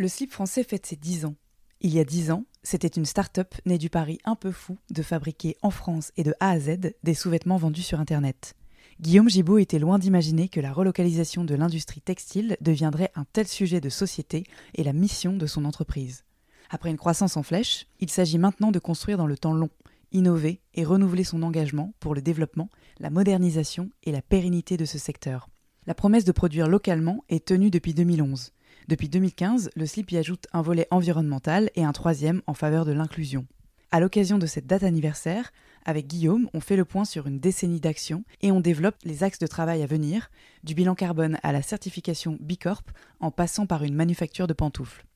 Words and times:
Le 0.00 0.08
slip 0.08 0.32
français 0.32 0.64
fête 0.64 0.86
ses 0.86 0.96
10 0.96 1.26
ans. 1.26 1.34
Il 1.82 1.92
y 1.92 2.00
a 2.00 2.04
10 2.04 2.30
ans, 2.30 2.46
c'était 2.62 2.88
une 2.88 3.04
start-up 3.04 3.54
née 3.66 3.76
du 3.76 3.90
pari 3.90 4.18
un 4.24 4.34
peu 4.34 4.50
fou 4.50 4.78
de 4.90 5.02
fabriquer 5.02 5.58
en 5.60 5.68
France 5.68 6.10
et 6.16 6.22
de 6.22 6.32
A 6.40 6.52
à 6.52 6.58
Z 6.58 6.94
des 7.02 7.12
sous-vêtements 7.12 7.58
vendus 7.58 7.82
sur 7.82 8.00
Internet. 8.00 8.54
Guillaume 9.02 9.28
Gibaud 9.28 9.58
était 9.58 9.78
loin 9.78 9.98
d'imaginer 9.98 10.48
que 10.48 10.58
la 10.58 10.72
relocalisation 10.72 11.44
de 11.44 11.54
l'industrie 11.54 12.00
textile 12.00 12.56
deviendrait 12.62 13.12
un 13.14 13.26
tel 13.30 13.46
sujet 13.46 13.82
de 13.82 13.90
société 13.90 14.44
et 14.74 14.84
la 14.84 14.94
mission 14.94 15.36
de 15.36 15.46
son 15.46 15.66
entreprise. 15.66 16.24
Après 16.70 16.88
une 16.88 16.96
croissance 16.96 17.36
en 17.36 17.42
flèche, 17.42 17.86
il 17.98 18.08
s'agit 18.08 18.38
maintenant 18.38 18.70
de 18.70 18.78
construire 18.78 19.18
dans 19.18 19.26
le 19.26 19.36
temps 19.36 19.52
long, 19.52 19.68
innover 20.12 20.62
et 20.72 20.84
renouveler 20.84 21.24
son 21.24 21.42
engagement 21.42 21.92
pour 22.00 22.14
le 22.14 22.22
développement, 22.22 22.70
la 23.00 23.10
modernisation 23.10 23.90
et 24.04 24.12
la 24.12 24.22
pérennité 24.22 24.78
de 24.78 24.86
ce 24.86 24.96
secteur. 24.96 25.50
La 25.86 25.94
promesse 25.94 26.24
de 26.24 26.32
produire 26.32 26.68
localement 26.68 27.22
est 27.28 27.44
tenue 27.44 27.70
depuis 27.70 27.92
2011. 27.92 28.52
Depuis 28.90 29.08
2015, 29.08 29.70
le 29.76 29.86
slip 29.86 30.10
y 30.10 30.16
ajoute 30.16 30.48
un 30.52 30.62
volet 30.62 30.88
environnemental 30.90 31.70
et 31.76 31.84
un 31.84 31.92
troisième 31.92 32.42
en 32.48 32.54
faveur 32.54 32.84
de 32.84 32.90
l'inclusion. 32.90 33.46
À 33.92 34.00
l'occasion 34.00 34.36
de 34.36 34.46
cette 34.46 34.66
date 34.66 34.82
anniversaire, 34.82 35.52
avec 35.84 36.08
Guillaume, 36.08 36.50
on 36.54 36.60
fait 36.60 36.74
le 36.74 36.84
point 36.84 37.04
sur 37.04 37.28
une 37.28 37.38
décennie 37.38 37.78
d'action 37.78 38.24
et 38.40 38.50
on 38.50 38.58
développe 38.58 38.96
les 39.04 39.22
axes 39.22 39.38
de 39.38 39.46
travail 39.46 39.84
à 39.84 39.86
venir, 39.86 40.28
du 40.64 40.74
bilan 40.74 40.96
carbone 40.96 41.38
à 41.44 41.52
la 41.52 41.62
certification 41.62 42.36
Bicorp, 42.40 42.82
en 43.20 43.30
passant 43.30 43.64
par 43.64 43.84
une 43.84 43.94
manufacture 43.94 44.48
de 44.48 44.54
pantoufles. 44.54 45.06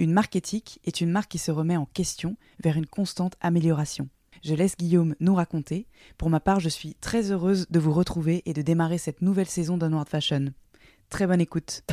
Une 0.00 0.12
marque 0.12 0.34
éthique 0.34 0.80
est 0.82 1.00
une 1.00 1.12
marque 1.12 1.30
qui 1.30 1.38
se 1.38 1.52
remet 1.52 1.76
en 1.76 1.86
question 1.86 2.36
vers 2.58 2.76
une 2.76 2.86
constante 2.86 3.36
amélioration. 3.40 4.08
Je 4.42 4.54
laisse 4.54 4.76
Guillaume 4.76 5.14
nous 5.20 5.36
raconter. 5.36 5.86
Pour 6.18 6.28
ma 6.28 6.40
part, 6.40 6.58
je 6.58 6.68
suis 6.68 6.96
très 6.96 7.30
heureuse 7.30 7.68
de 7.70 7.78
vous 7.78 7.92
retrouver 7.92 8.42
et 8.46 8.52
de 8.52 8.62
démarrer 8.62 8.98
cette 8.98 9.22
nouvelle 9.22 9.46
saison 9.46 9.78
d'Unward 9.78 10.08
Fashion. 10.08 10.46
Très 11.08 11.28
bonne 11.28 11.40
écoute. 11.40 11.84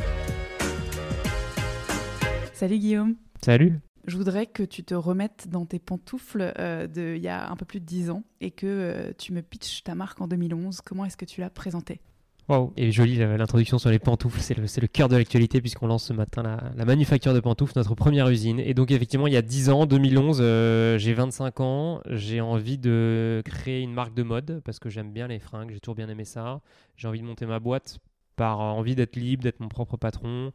Salut 2.63 2.79
Guillaume. 2.79 3.15
Salut. 3.41 3.81
Je 4.07 4.15
voudrais 4.15 4.45
que 4.45 4.63
tu 4.63 4.85
te 4.85 4.93
remettes 4.93 5.49
dans 5.49 5.65
tes 5.65 5.79
pantoufles 5.79 6.53
euh, 6.57 6.87
d'il 6.87 7.21
y 7.21 7.27
a 7.27 7.51
un 7.51 7.57
peu 7.57 7.65
plus 7.65 7.81
de 7.81 7.85
10 7.85 8.09
ans 8.09 8.23
et 8.39 8.51
que 8.51 8.65
euh, 8.65 9.11
tu 9.17 9.33
me 9.33 9.41
pitches 9.41 9.83
ta 9.83 9.95
marque 9.95 10.21
en 10.21 10.29
2011. 10.29 10.79
Comment 10.79 11.03
est-ce 11.03 11.17
que 11.17 11.25
tu 11.25 11.41
l'as 11.41 11.49
présentée? 11.49 11.99
Waouh, 12.47 12.71
et 12.77 12.93
joli 12.93 13.17
l'introduction 13.17 13.79
sur 13.79 13.89
les 13.89 13.99
pantoufles, 13.99 14.39
c'est 14.39 14.55
le, 14.55 14.63
le, 14.63 14.87
cœur 14.87 15.09
de 15.09 15.17
l'actualité 15.17 15.59
puisqu'on 15.59 15.87
lance 15.87 16.05
ce 16.05 16.13
matin 16.13 16.41
la, 16.41 16.71
la, 16.73 16.85
manufacture 16.85 17.33
de 17.33 17.41
pantoufles, 17.41 17.73
notre 17.75 17.95
première 17.95 18.29
usine. 18.29 18.61
Et 18.61 18.73
donc 18.73 18.91
effectivement, 18.91 19.27
il 19.27 19.33
y 19.33 19.37
a 19.37 19.41
10 19.41 19.69
ans, 19.69 19.85
2011, 19.85 20.39
euh, 20.39 20.97
j'ai 20.97 21.13
25 21.13 21.59
ans, 21.59 22.01
j'ai 22.11 22.39
envie 22.39 22.77
de 22.77 23.41
créer 23.43 23.81
une 23.81 23.93
marque 23.93 24.13
de 24.13 24.23
mode 24.23 24.61
parce 24.63 24.79
que 24.79 24.89
j'aime 24.89 25.11
bien 25.11 25.27
les 25.27 25.39
fringues, 25.39 25.71
j'ai 25.73 25.81
toujours 25.81 25.95
bien 25.95 26.07
aimé 26.07 26.23
ça. 26.23 26.61
J'ai 26.95 27.09
envie 27.09 27.19
de 27.19 27.25
monter 27.25 27.45
ma 27.45 27.59
boîte 27.59 27.99
par 28.37 28.59
envie 28.61 28.95
d'être 28.95 29.17
libre, 29.17 29.43
d'être 29.43 29.59
mon 29.59 29.67
propre 29.67 29.97
patron, 29.97 30.51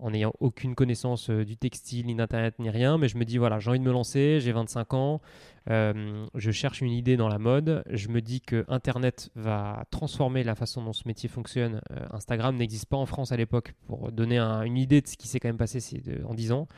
en 0.00 0.10
n'ayant 0.10 0.32
aucune 0.40 0.74
connaissance 0.74 1.30
euh, 1.30 1.44
du 1.44 1.56
textile, 1.56 2.06
ni 2.06 2.14
d'internet, 2.14 2.54
ni 2.58 2.70
rien. 2.70 2.98
Mais 2.98 3.08
je 3.08 3.16
me 3.16 3.24
dis, 3.24 3.38
voilà, 3.38 3.58
j'ai 3.58 3.70
envie 3.70 3.78
de 3.78 3.84
me 3.84 3.92
lancer, 3.92 4.40
j'ai 4.40 4.52
25 4.52 4.94
ans, 4.94 5.20
euh, 5.70 6.26
je 6.34 6.50
cherche 6.50 6.80
une 6.80 6.92
idée 6.92 7.16
dans 7.16 7.28
la 7.28 7.38
mode. 7.38 7.82
Je 7.90 8.08
me 8.08 8.20
dis 8.20 8.40
que 8.40 8.64
Internet 8.68 9.30
va 9.34 9.84
transformer 9.90 10.42
la 10.42 10.54
façon 10.54 10.82
dont 10.82 10.92
ce 10.92 11.06
métier 11.06 11.28
fonctionne. 11.28 11.80
Euh, 11.92 12.04
Instagram 12.10 12.56
n'existe 12.56 12.86
pas 12.86 12.96
en 12.96 13.06
France 13.06 13.32
à 13.32 13.36
l'époque 13.36 13.74
pour 13.86 14.10
donner 14.10 14.38
une 14.38 14.76
idée 14.76 15.00
de 15.00 15.06
ce 15.06 15.16
qui 15.16 15.28
s'est 15.28 15.40
quand 15.40 15.48
même 15.48 15.58
passé 15.58 15.80
en 16.26 16.34
10 16.34 16.52
ans. 16.52 16.68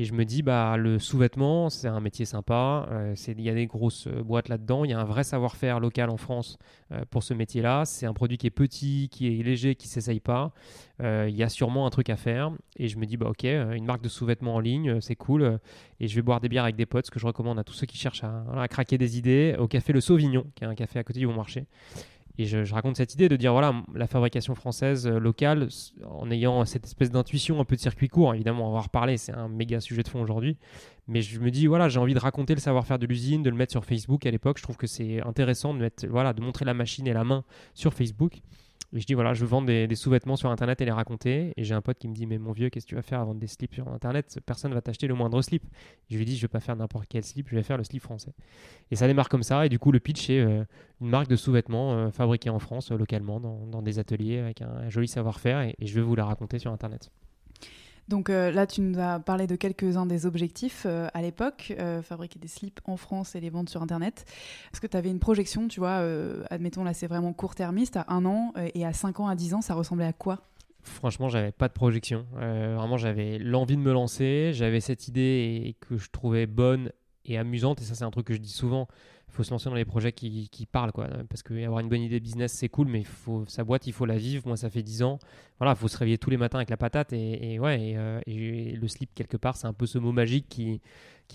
Et 0.00 0.04
je 0.04 0.14
me 0.14 0.24
dis, 0.24 0.40
bah, 0.40 0.78
le 0.78 0.98
sous-vêtement, 0.98 1.68
c'est 1.68 1.86
un 1.86 2.00
métier 2.00 2.24
sympa. 2.24 2.88
Euh, 2.90 3.14
il 3.28 3.42
y 3.42 3.50
a 3.50 3.54
des 3.54 3.66
grosses 3.66 4.06
euh, 4.06 4.22
boîtes 4.22 4.48
là-dedans. 4.48 4.86
Il 4.86 4.90
y 4.90 4.94
a 4.94 4.98
un 4.98 5.04
vrai 5.04 5.24
savoir-faire 5.24 5.78
local 5.78 6.08
en 6.08 6.16
France 6.16 6.56
euh, 6.90 7.02
pour 7.10 7.22
ce 7.22 7.34
métier-là. 7.34 7.84
C'est 7.84 8.06
un 8.06 8.14
produit 8.14 8.38
qui 8.38 8.46
est 8.46 8.50
petit, 8.50 9.10
qui 9.12 9.26
est 9.26 9.42
léger, 9.42 9.74
qui 9.74 9.88
ne 9.88 9.90
s'essaye 9.90 10.20
pas. 10.20 10.54
Il 11.02 11.36
y 11.36 11.42
a 11.42 11.50
sûrement 11.50 11.86
un 11.86 11.90
truc 11.90 12.08
à 12.08 12.16
faire. 12.16 12.50
Et 12.78 12.88
je 12.88 12.96
me 12.96 13.04
dis, 13.04 13.18
bah, 13.18 13.28
ok, 13.28 13.44
une 13.44 13.84
marque 13.84 14.00
de 14.00 14.08
sous-vêtements 14.08 14.54
en 14.54 14.60
ligne, 14.60 15.02
c'est 15.02 15.16
cool. 15.16 15.58
Et 15.98 16.08
je 16.08 16.14
vais 16.14 16.22
boire 16.22 16.40
des 16.40 16.48
bières 16.48 16.64
avec 16.64 16.76
des 16.76 16.86
potes, 16.86 17.04
ce 17.04 17.10
que 17.10 17.20
je 17.20 17.26
recommande 17.26 17.58
à 17.58 17.64
tous 17.64 17.74
ceux 17.74 17.86
qui 17.86 17.98
cherchent 17.98 18.24
à, 18.24 18.44
à 18.56 18.68
craquer 18.68 18.96
des 18.96 19.18
idées, 19.18 19.54
au 19.58 19.68
café 19.68 19.92
Le 19.92 20.00
Sauvignon, 20.00 20.46
qui 20.54 20.64
est 20.64 20.66
un 20.66 20.74
café 20.74 20.98
à 20.98 21.04
côté 21.04 21.20
du 21.20 21.26
bon 21.26 21.34
marché. 21.34 21.66
Et 22.40 22.46
je, 22.46 22.72
raconte 22.72 22.96
cette 22.96 23.12
idée 23.12 23.28
de 23.28 23.36
dire 23.36 23.52
voilà, 23.52 23.74
la 23.94 24.06
fabrication 24.06 24.54
française 24.54 25.06
euh, 25.06 25.18
locale, 25.18 25.68
en 26.08 26.30
ayant 26.30 26.64
cette 26.64 26.86
espèce 26.86 27.10
d'intuition 27.10 27.60
un 27.60 27.66
peu 27.66 27.76
de 27.76 27.80
circuit 27.82 28.08
court, 28.08 28.32
évidemment, 28.32 28.70
on 28.70 28.72
va 28.72 28.78
en 28.78 28.82
reparler, 28.82 29.18
c'est 29.18 29.32
un 29.32 29.48
méga 29.48 29.78
sujet 29.78 30.02
de 30.02 30.08
fond 30.08 30.22
aujourd'hui. 30.22 30.56
Mais 31.06 31.20
je 31.20 31.38
me 31.38 31.50
dis 31.50 31.66
voilà, 31.66 31.90
j'ai 31.90 32.00
envie 32.00 32.14
de 32.14 32.18
raconter 32.18 32.54
le 32.54 32.60
savoir-faire 32.60 32.98
de 32.98 33.04
l'usine, 33.04 33.42
de 33.42 33.50
le 33.50 33.56
mettre 33.56 33.72
sur 33.72 33.84
Facebook 33.84 34.24
à 34.24 34.30
l'époque. 34.30 34.56
Je 34.56 34.62
trouve 34.62 34.78
que 34.78 34.86
c'est 34.86 35.20
intéressant 35.20 35.74
de, 35.74 35.80
mettre, 35.80 36.06
voilà, 36.06 36.32
de 36.32 36.40
montrer 36.40 36.64
la 36.64 36.72
machine 36.72 37.06
et 37.06 37.12
la 37.12 37.24
main 37.24 37.44
sur 37.74 37.92
Facebook. 37.92 38.40
Et 38.92 39.00
je 39.00 39.06
dis, 39.06 39.14
voilà, 39.14 39.34
je 39.34 39.44
vends 39.44 39.62
des, 39.62 39.86
des 39.86 39.94
sous-vêtements 39.94 40.36
sur 40.36 40.50
Internet 40.50 40.80
et 40.80 40.84
les 40.84 40.90
raconter. 40.90 41.52
Et 41.56 41.64
j'ai 41.64 41.74
un 41.74 41.80
pote 41.80 41.98
qui 41.98 42.08
me 42.08 42.14
dit, 42.14 42.26
mais 42.26 42.38
mon 42.38 42.52
vieux, 42.52 42.70
qu'est-ce 42.70 42.86
que 42.86 42.90
tu 42.90 42.94
vas 42.96 43.02
faire 43.02 43.20
à 43.20 43.24
vendre 43.24 43.38
des 43.38 43.46
slips 43.46 43.74
sur 43.74 43.88
Internet? 43.88 44.38
Personne 44.44 44.70
ne 44.70 44.74
va 44.74 44.80
t'acheter 44.80 45.06
le 45.06 45.14
moindre 45.14 45.40
slip. 45.42 45.62
je 46.10 46.18
lui 46.18 46.24
dis, 46.24 46.36
je 46.36 46.42
vais 46.42 46.48
pas 46.48 46.60
faire 46.60 46.74
n'importe 46.74 47.06
quel 47.08 47.24
slip, 47.24 47.48
je 47.48 47.54
vais 47.54 47.62
faire 47.62 47.76
le 47.76 47.84
slip 47.84 48.02
français. 48.02 48.32
Et 48.90 48.96
ça 48.96 49.06
démarre 49.06 49.28
comme 49.28 49.44
ça. 49.44 49.64
Et 49.66 49.68
du 49.68 49.78
coup, 49.78 49.92
le 49.92 50.00
pitch 50.00 50.30
est 50.30 50.40
euh, 50.40 50.64
une 51.00 51.08
marque 51.08 51.28
de 51.28 51.36
sous-vêtements 51.36 51.92
euh, 51.92 52.10
fabriquée 52.10 52.50
en 52.50 52.58
France, 52.58 52.90
euh, 52.90 52.96
localement, 52.96 53.38
dans, 53.38 53.66
dans, 53.66 53.82
des 53.82 53.98
ateliers, 53.98 54.38
avec 54.38 54.62
un, 54.62 54.88
joli 54.88 55.06
savoir-faire. 55.06 55.60
et, 55.60 55.76
je 55.80 55.94
vais 55.94 56.02
vous 56.02 56.16
la 56.16 56.24
raconter 56.24 56.58
sur 56.58 56.72
Internet. 56.72 57.10
Donc 58.10 58.28
euh, 58.28 58.50
là, 58.50 58.66
tu 58.66 58.80
nous 58.80 58.98
as 58.98 59.20
parlé 59.20 59.46
de 59.46 59.54
quelques-uns 59.54 60.04
des 60.04 60.26
objectifs 60.26 60.82
euh, 60.84 61.06
à 61.14 61.22
l'époque, 61.22 61.72
euh, 61.78 62.02
fabriquer 62.02 62.40
des 62.40 62.48
slips 62.48 62.80
en 62.84 62.96
France 62.96 63.36
et 63.36 63.40
les 63.40 63.50
vendre 63.50 63.70
sur 63.70 63.82
Internet. 63.82 64.24
Est-ce 64.72 64.80
que 64.80 64.88
tu 64.88 64.96
avais 64.96 65.10
une 65.10 65.20
projection, 65.20 65.68
tu 65.68 65.78
vois, 65.78 66.02
admettons 66.50 66.82
là 66.82 66.92
c'est 66.92 67.06
vraiment 67.06 67.32
court-termiste, 67.32 67.96
à 67.96 68.06
un 68.08 68.26
an 68.26 68.52
et 68.74 68.84
à 68.84 68.92
cinq 68.92 69.20
ans, 69.20 69.28
à 69.28 69.36
dix 69.36 69.54
ans, 69.54 69.60
ça 69.60 69.74
ressemblait 69.74 70.06
à 70.06 70.12
quoi? 70.12 70.40
Franchement, 70.82 71.28
j'avais 71.28 71.52
pas 71.52 71.68
de 71.68 71.72
projection. 71.72 72.26
vraiment, 72.32 72.96
j'avais 72.96 73.38
l'envie 73.38 73.76
de 73.76 73.82
me 73.82 73.92
lancer, 73.92 74.50
j'avais 74.54 74.80
cette 74.80 75.06
idée 75.06 75.76
que 75.80 75.96
je 75.96 76.10
trouvais 76.10 76.46
bonne 76.46 76.90
et 77.24 77.38
amusante, 77.38 77.80
et 77.80 77.84
ça 77.84 77.94
c'est 77.94 78.04
un 78.04 78.10
truc 78.10 78.26
que 78.26 78.34
je 78.34 78.40
dis 78.40 78.52
souvent 78.52 78.88
faut 79.30 79.42
se 79.42 79.50
lancer 79.50 79.68
dans 79.68 79.74
les 79.74 79.84
projets 79.84 80.12
qui, 80.12 80.48
parlent 80.70 80.92
quoi. 80.92 81.08
Parce 81.28 81.42
que 81.42 81.64
avoir 81.64 81.80
une 81.80 81.88
bonne 81.88 82.02
idée 82.02 82.20
business 82.20 82.52
c'est 82.52 82.68
cool 82.68 82.88
mais 82.88 83.02
faut 83.04 83.44
sa 83.46 83.64
boîte 83.64 83.86
il 83.86 83.92
faut 83.92 84.06
la 84.06 84.16
vivre. 84.16 84.42
Moi 84.46 84.56
ça 84.56 84.70
fait 84.70 84.82
10 84.82 85.02
ans. 85.02 85.18
Voilà 85.58 85.72
il 85.72 85.76
faut 85.78 85.88
se 85.88 85.96
réveiller 85.96 86.18
tous 86.18 86.30
les 86.30 86.36
matins 86.36 86.58
avec 86.58 86.70
la 86.70 86.76
patate 86.76 87.12
et, 87.12 87.58
ouais 87.58 87.94
euh, 87.96 88.20
et, 88.26 88.72
le 88.72 88.88
slip 88.88 89.10
quelque 89.14 89.36
part 89.36 89.56
c'est 89.56 89.66
un 89.66 89.72
peu 89.72 89.86
ce 89.86 89.98
mot 89.98 90.12
magique 90.12 90.48
qui 90.48 90.80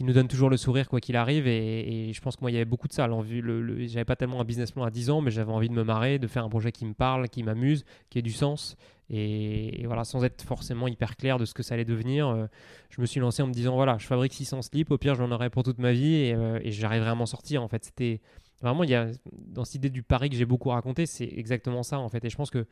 nous 0.04 0.14
donne 0.14 0.28
toujours 0.28 0.50
le 0.50 0.58
sourire 0.58 0.90
quoi 0.90 1.00
qu'il 1.00 1.16
arrive. 1.16 1.48
Et, 1.48 2.12
je 2.14 2.22
pense 2.22 2.36
que 2.36 2.42
moi 2.42 2.52
il 2.52 2.54
y 2.54 2.58
avait 2.58 2.66
beaucoup 2.66 2.88
de 2.88 2.94
ça. 2.94 3.08
L'envie 3.08 3.42
le, 3.42 3.62
le 3.62 3.88
j'avais 3.88 4.06
pas 4.06 4.16
tellement 4.16 4.42
un 4.42 4.46
business 4.46 4.72
plan 4.72 4.84
à 4.84 4.92
10 4.92 5.10
ans 5.10 5.22
mais 5.22 5.32
j'avais 5.32 5.52
envie 5.52 5.70
de 5.70 5.74
me 5.74 5.84
marrer 5.84 6.20
de 6.20 6.28
faire 6.28 6.46
un 6.46 6.50
projet 6.50 6.72
qui 6.72 6.86
me 6.86 6.94
parle 6.94 7.30
qui 7.30 7.44
m'amuse 7.44 7.86
qui 8.09 8.20
ait 8.20 8.24
du 8.24 8.32
sens 8.32 8.76
et, 9.09 9.84
voilà, 9.85 10.03
sans 10.03 10.23
être 10.23 10.41
forcément 10.41 10.87
hyper 10.87 11.16
clair 11.16 11.37
de 11.37 11.46
ce 11.46 11.53
que 11.53 11.63
ça 11.63 11.75
allait 11.75 11.85
devenir, 11.85 12.28
euh, 12.28 12.47
je 12.90 13.02
me 13.02 13.05
suis 13.05 13.19
lancé 13.19 13.43
en 13.43 13.47
me 13.47 13.53
disant 13.53 13.75
voilà, 13.75 13.97
je 13.99 14.07
fabrique 14.07 14.34
600 14.34 14.63
slips, 14.63 14.91
au 14.91 14.97
pire 14.97 15.16
j'en 15.16 15.31
aurai 15.31 15.49
pour 15.49 15.63
toute 15.63 15.78
ma 15.78 15.91
vie 15.91 16.16
et, 16.16 16.34
euh, 16.34 16.59
et 16.63 16.72
j'arriverai 16.72 17.09
à 17.09 17.16
m'en 17.16 17.25
sortir. 17.25 17.61
En 17.61 17.67
fait, 17.67 17.85
c'était 17.85 18.22
vraiment, 18.61 18.84
il 18.84 18.90
y 18.90 18.96
a, 18.96 19.11
dans 19.31 19.63
cette 19.63 19.75
idée 19.75 19.90
du 19.90 20.03
pari 20.03 20.29
que 20.29 20.35
j'ai 20.35 20.46
beaucoup 20.46 20.69
raconté, 20.69 21.05
c'est 21.05 21.29
exactement 21.35 21.84
ça 21.84 21.99
en 21.99 22.09
fait. 22.09 22.23
Et 22.25 22.29
je 22.29 22.35
pense 22.35 22.49
que 22.49 22.66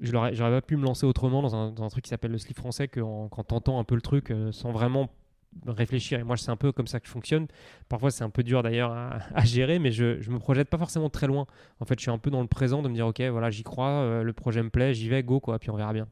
je 0.00 0.12
n'aurais 0.12 0.32
pas 0.32 0.62
pu 0.62 0.76
me 0.76 0.84
lancer 0.84 1.06
autrement 1.06 1.42
dans 1.42 1.54
un, 1.54 1.88
truc 1.88 2.04
qui 2.04 2.10
s'appelle 2.10 2.30
le 2.30 2.38
slip 2.38 2.56
français 2.56 2.88
que 2.88 3.00
quand 3.00 3.44
t'entends 3.44 3.78
un 3.78 3.84
peu 3.84 3.94
le 3.94 4.00
truc 4.00 4.30
euh, 4.30 4.52
sans 4.52 4.70
vraiment 4.70 5.10
réfléchir. 5.66 6.20
Et 6.20 6.24
moi, 6.24 6.36
c'est 6.36 6.50
un 6.50 6.56
peu 6.56 6.72
comme 6.72 6.86
ça 6.86 7.00
que 7.00 7.06
je 7.06 7.10
fonctionne. 7.10 7.46
Parfois, 7.88 8.10
c'est 8.10 8.24
un 8.24 8.30
peu 8.30 8.42
dur 8.42 8.62
d'ailleurs 8.62 8.92
à, 8.92 9.44
gérer, 9.44 9.78
mais 9.78 9.90
je, 9.90 10.20
je 10.20 10.30
me 10.30 10.38
projette 10.38 10.68
pas 10.68 10.78
forcément 10.78 11.10
très 11.10 11.26
loin. 11.26 11.46
En 11.80 11.84
fait, 11.84 11.98
je 11.98 12.02
suis 12.02 12.10
un 12.10 12.18
peu 12.18 12.30
dans 12.30 12.42
le 12.42 12.48
présent 12.48 12.82
de 12.82 12.88
me 12.88 12.94
dire, 12.94 13.06
ok, 13.06 13.20
voilà, 13.22 13.50
j'y 13.50 13.62
crois, 13.62 13.88
euh, 13.88 14.22
le 14.22 14.32
projet 14.32 14.62
me 14.62 14.70
plaît, 14.70 14.94
j'y 14.94 15.08
vais, 15.08 15.22
go, 15.22 15.40
quoi, 15.40 15.58
puis 15.58 15.70
on 15.70 15.76
verra 15.76 15.92
bien. 15.92 16.06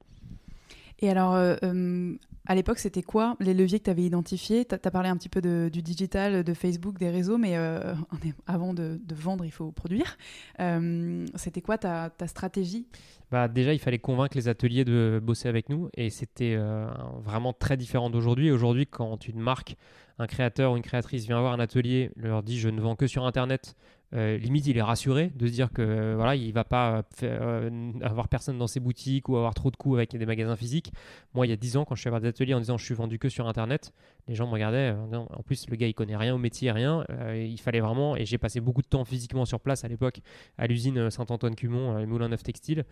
Et 1.00 1.10
alors, 1.10 1.34
euh, 1.34 1.56
euh, 1.62 2.14
À 2.46 2.54
l'époque, 2.54 2.78
c'était 2.78 3.02
quoi 3.02 3.36
les 3.40 3.54
leviers 3.54 3.78
que 3.78 3.84
tu 3.84 3.90
avais 3.90 4.02
identifiés? 4.02 4.64
Tu 4.64 4.74
as, 4.74 4.90
parlé 4.90 5.08
un 5.08 5.16
petit 5.16 5.28
peu 5.28 5.40
du 5.70 5.82
digital, 5.82 6.44
de 6.44 6.54
Facebook, 6.54 6.98
des 6.98 7.10
réseaux, 7.10 7.38
mais 7.38 7.56
euh, 7.56 7.94
avant 8.46 8.74
de, 8.74 9.00
vendre, 9.12 9.44
il 9.44 9.50
faut 9.50 9.72
produire. 9.72 10.16
Euh, 10.60 11.26
c'était 11.34 11.60
quoi 11.60 11.78
ta, 11.78 12.10
ta 12.10 12.26
stratégie? 12.26 12.86
Bah, 13.30 13.48
Déjà, 13.48 13.72
il 13.72 13.80
fallait 13.80 13.98
convaincre 13.98 14.36
les 14.36 14.48
ateliers 14.48 14.84
de 14.84 15.20
bosser 15.22 15.48
avec 15.48 15.68
nous 15.68 15.88
et 15.96 16.10
c'était 16.10 16.54
euh, 16.56 16.86
vraiment 17.24 17.52
très 17.52 17.76
différent 17.76 18.10
d'aujourd'hui. 18.10 18.50
Aujourd'hui, 18.50 18.86
quand 18.86 19.26
une 19.26 19.40
marque, 19.40 19.76
un 20.18 20.26
créateur 20.26 20.72
ou 20.72 20.76
une 20.76 20.82
créatrice 20.82 21.26
vient 21.26 21.40
voir 21.40 21.52
un 21.52 21.60
atelier, 21.60 22.10
leur 22.16 22.42
dit 22.42 22.58
je 22.58 22.68
ne 22.68 22.80
vends 22.80 22.94
que 22.94 23.06
sur 23.06 23.26
Internet, 23.26 23.74
euh, 24.14 24.38
limite 24.38 24.66
il 24.66 24.78
est 24.78 24.82
rassuré 24.82 25.32
de 25.34 25.48
se 25.48 25.52
dire 25.52 25.72
que 25.72 25.82
euh, 25.82 26.14
voilà 26.14 26.36
il 26.36 26.52
va 26.52 26.62
pas 26.62 27.02
euh, 27.24 27.92
avoir 28.02 28.28
personne 28.28 28.56
dans 28.56 28.68
ses 28.68 28.78
boutiques 28.78 29.28
ou 29.28 29.36
avoir 29.36 29.52
trop 29.52 29.72
de 29.72 29.76
coûts 29.76 29.96
avec 29.96 30.16
des 30.16 30.26
magasins 30.26 30.54
physiques. 30.54 30.92
Moi 31.34 31.46
il 31.46 31.50
y 31.50 31.52
a 31.52 31.56
10 31.56 31.76
ans 31.76 31.84
quand 31.84 31.96
je 31.96 32.02
suis 32.02 32.10
à 32.10 32.20
des 32.20 32.28
ateliers 32.28 32.54
en 32.54 32.60
disant 32.60 32.78
je 32.78 32.84
suis 32.84 32.94
vendu 32.94 33.18
que 33.18 33.28
sur 33.28 33.48
internet 33.48 33.92
les 34.28 34.36
gens 34.36 34.46
me 34.46 34.52
regardaient 34.52 34.94
en 35.12 35.42
plus 35.42 35.68
le 35.68 35.76
gars 35.76 35.88
il 35.88 35.94
connaît 35.94 36.16
rien 36.16 36.34
au 36.34 36.38
métier 36.38 36.70
rien. 36.70 37.04
Il 37.34 37.58
fallait 37.58 37.80
vraiment 37.80 38.16
et 38.16 38.24
j'ai 38.26 38.38
passé 38.38 38.60
beaucoup 38.60 38.82
de 38.82 38.86
temps 38.86 39.04
physiquement 39.04 39.44
sur 39.44 39.60
place 39.60 39.84
à 39.84 39.88
l'époque 39.88 40.20
à 40.56 40.66
l'usine 40.66 41.10
Saint-Antoine-Cumont 41.10 41.98
les 41.98 42.06
Moulin 42.06 42.28
Neuf 42.28 42.42
Textile 42.42 42.84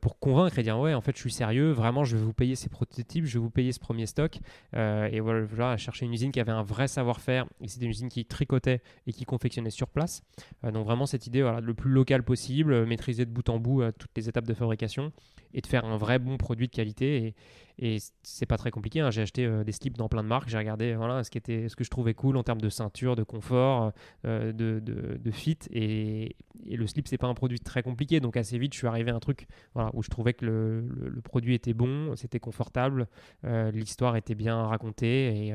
pour 0.00 0.18
convaincre 0.18 0.58
et 0.58 0.62
dire 0.62 0.78
ouais 0.78 0.94
en 0.94 1.00
fait 1.00 1.14
je 1.14 1.20
suis 1.20 1.32
sérieux 1.32 1.70
vraiment 1.70 2.04
je 2.04 2.16
vais 2.16 2.22
vous 2.22 2.32
payer 2.32 2.56
ces 2.56 2.68
prototypes 2.68 3.24
je 3.24 3.34
vais 3.34 3.42
vous 3.42 3.50
payer 3.50 3.72
ce 3.72 3.80
premier 3.80 4.06
stock. 4.06 4.38
Et 4.74 5.20
voilà, 5.20 5.44
voilà 5.44 5.76
chercher 5.76 6.06
une 6.06 6.12
usine 6.12 6.32
qui 6.32 6.40
avait 6.40 6.52
un 6.52 6.62
vrai 6.62 6.88
savoir-faire 6.88 7.46
et 7.60 7.68
c'était 7.68 7.84
une 7.84 7.90
usine 7.90 8.08
qui 8.08 8.24
tricotait 8.24 8.80
et 9.06 9.12
qui 9.12 9.24
confectionnait 9.24 9.70
sur 9.70 9.88
place 9.88 10.22
donc 10.64 10.86
vraiment 10.86 11.06
cette 11.06 11.26
idée, 11.26 11.42
voilà, 11.42 11.60
le 11.60 11.74
plus 11.74 11.90
local 11.90 12.22
possible, 12.22 12.72
euh, 12.72 12.86
maîtriser 12.86 13.24
de 13.24 13.30
bout 13.30 13.48
en 13.48 13.58
bout 13.58 13.82
euh, 13.82 13.92
toutes 13.96 14.10
les 14.16 14.28
étapes 14.28 14.46
de 14.46 14.54
fabrication 14.54 15.12
et 15.54 15.60
de 15.60 15.66
faire 15.66 15.84
un 15.84 15.96
vrai 15.96 16.18
bon 16.18 16.36
produit 16.38 16.66
de 16.66 16.72
qualité. 16.72 17.34
Et, 17.78 17.94
et 17.94 17.98
c'est 18.22 18.46
pas 18.46 18.56
très 18.56 18.70
compliqué. 18.70 19.00
Hein. 19.00 19.10
J'ai 19.10 19.22
acheté 19.22 19.48
des 19.64 19.72
slips 19.72 19.96
dans 19.96 20.08
plein 20.08 20.22
de 20.22 20.28
marques. 20.28 20.48
J'ai 20.48 20.58
regardé 20.58 20.94
voilà, 20.94 21.22
ce, 21.24 21.30
qui 21.30 21.38
était, 21.38 21.68
ce 21.68 21.76
que 21.76 21.84
je 21.84 21.90
trouvais 21.90 22.14
cool 22.14 22.36
en 22.36 22.42
termes 22.42 22.60
de 22.60 22.70
ceinture, 22.70 23.16
de 23.16 23.22
confort, 23.22 23.92
de, 24.24 24.52
de, 24.52 25.30
fit. 25.30 25.58
Et, 25.70 26.36
le 26.70 26.86
slip, 26.86 27.06
c'est 27.06 27.18
pas 27.18 27.26
un 27.26 27.34
produit 27.34 27.60
très 27.60 27.82
compliqué. 27.82 28.18
Donc 28.20 28.38
assez 28.38 28.58
vite, 28.58 28.72
je 28.72 28.78
suis 28.78 28.86
arrivé 28.86 29.10
à 29.10 29.14
un 29.14 29.20
truc 29.20 29.46
voilà, 29.74 29.90
où 29.92 30.02
je 30.02 30.08
trouvais 30.08 30.32
que 30.32 30.46
le, 30.46 30.80
le, 30.80 31.20
produit 31.20 31.54
était 31.54 31.74
bon, 31.74 32.16
c'était 32.16 32.40
confortable, 32.40 33.08
l'histoire 33.44 34.16
était 34.16 34.34
bien 34.34 34.66
racontée 34.66 35.48
et, 35.48 35.54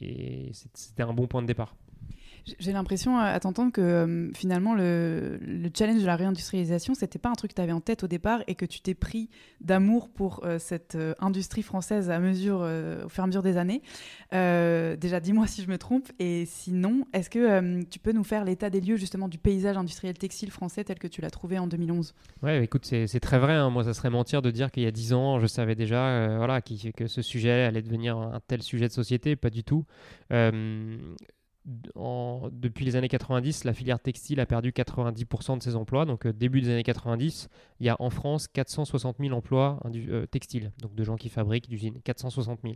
et 0.00 0.50
c'était 0.52 1.02
un 1.02 1.12
bon 1.12 1.26
point 1.26 1.42
de 1.42 1.46
départ. 1.46 1.74
J'ai 2.58 2.72
l'impression 2.72 3.18
à 3.18 3.38
t'entendre 3.40 3.72
que 3.72 3.80
euh, 3.80 4.30
finalement 4.34 4.74
le, 4.74 5.38
challenge 5.76 6.00
de 6.00 6.06
la 6.06 6.16
réindustrialisation, 6.16 6.94
c'était 6.94 7.18
pas 7.18 7.28
un 7.28 7.34
truc 7.34 7.50
que 7.50 7.56
tu 7.56 7.62
avais 7.62 7.72
en 7.72 7.80
tête 7.80 8.04
au 8.04 8.08
départ 8.08 8.42
et 8.46 8.54
que 8.54 8.64
tu 8.64 8.80
t'es 8.80 8.94
pris 8.94 9.28
d'amour 9.60 10.08
pour 10.08 10.44
euh, 10.44 10.58
cette 10.58 10.94
euh, 10.94 11.14
industrie 11.20 11.62
française 11.62 12.10
à 12.10 12.18
mesure, 12.18 12.60
au 12.60 13.08
fur 13.08 13.22
et 13.22 13.24
à 13.24 13.26
mesure 13.26 13.42
des 13.42 13.56
années. 13.56 13.82
déjà, 14.32 15.20
dis-moi 15.20 15.46
si 15.46 15.62
je 15.62 15.68
me 15.68 15.78
trompe. 15.78 16.08
Et 16.18 16.46
sinon, 16.46 17.06
est-ce 17.12 17.30
que 17.30 17.82
tu 17.84 17.98
peux 17.98 18.12
nous 18.12 18.24
faire 18.24 18.44
l'état 18.44 18.70
des 18.70 18.80
lieux 18.80 18.96
justement 18.96 19.28
du 19.28 19.38
paysage 19.38 19.76
industriel 19.76 20.16
textile 20.16 20.50
français 20.50 20.84
tel 20.84 20.98
que 20.98 21.08
tu 21.08 21.20
l'as 21.20 21.30
trouvé 21.30 21.58
en 21.58 21.66
2011 21.66 22.14
Ouais, 22.42 22.64
écoute, 22.64 22.84
c'est 22.84 23.20
très 23.20 23.38
vrai. 23.38 23.54
Hein. 23.54 23.70
Moi, 23.70 23.84
ça 23.84 23.94
serait 23.94 24.10
mentir 24.10 24.42
de 24.42 24.50
dire 24.50 24.70
qu'il 24.70 24.82
y 24.82 24.86
a 24.86 24.90
10 24.90 25.12
ans, 25.12 25.38
je 25.38 25.46
savais 25.46 25.74
déjà 25.74 26.36
voilà, 26.36 26.60
que 26.60 27.06
ce 27.06 27.22
sujet 27.22 27.64
allait 27.64 27.82
devenir 27.82 28.16
un 28.16 28.40
tel 28.46 28.62
sujet 28.62 28.88
de 28.88 28.92
société. 28.92 29.36
Pas 29.36 29.50
du 29.50 29.64
tout 29.64 29.84
depuis 31.66 32.84
les 32.84 32.96
années 32.96 33.08
90, 33.08 33.64
la 33.64 33.74
filière 33.74 34.00
textile 34.00 34.40
a 34.40 34.46
perdu 34.46 34.72
90% 34.72 35.58
de 35.58 35.62
ses 35.62 35.76
emplois. 35.76 36.04
Donc, 36.06 36.26
euh, 36.26 36.32
début 36.32 36.60
des 36.60 36.70
années 36.70 36.82
90, 36.82 37.48
il 37.80 37.86
y 37.86 37.88
a 37.88 37.96
en 38.00 38.10
France 38.10 38.48
460 38.48 39.16
000 39.20 39.32
emplois 39.36 39.78
euh, 39.86 40.26
textiles, 40.26 40.72
donc 40.80 40.94
de 40.94 41.04
gens 41.04 41.16
qui 41.16 41.28
fabriquent 41.28 41.68
d'usines. 41.68 42.00
460 42.02 42.60
000. 42.62 42.74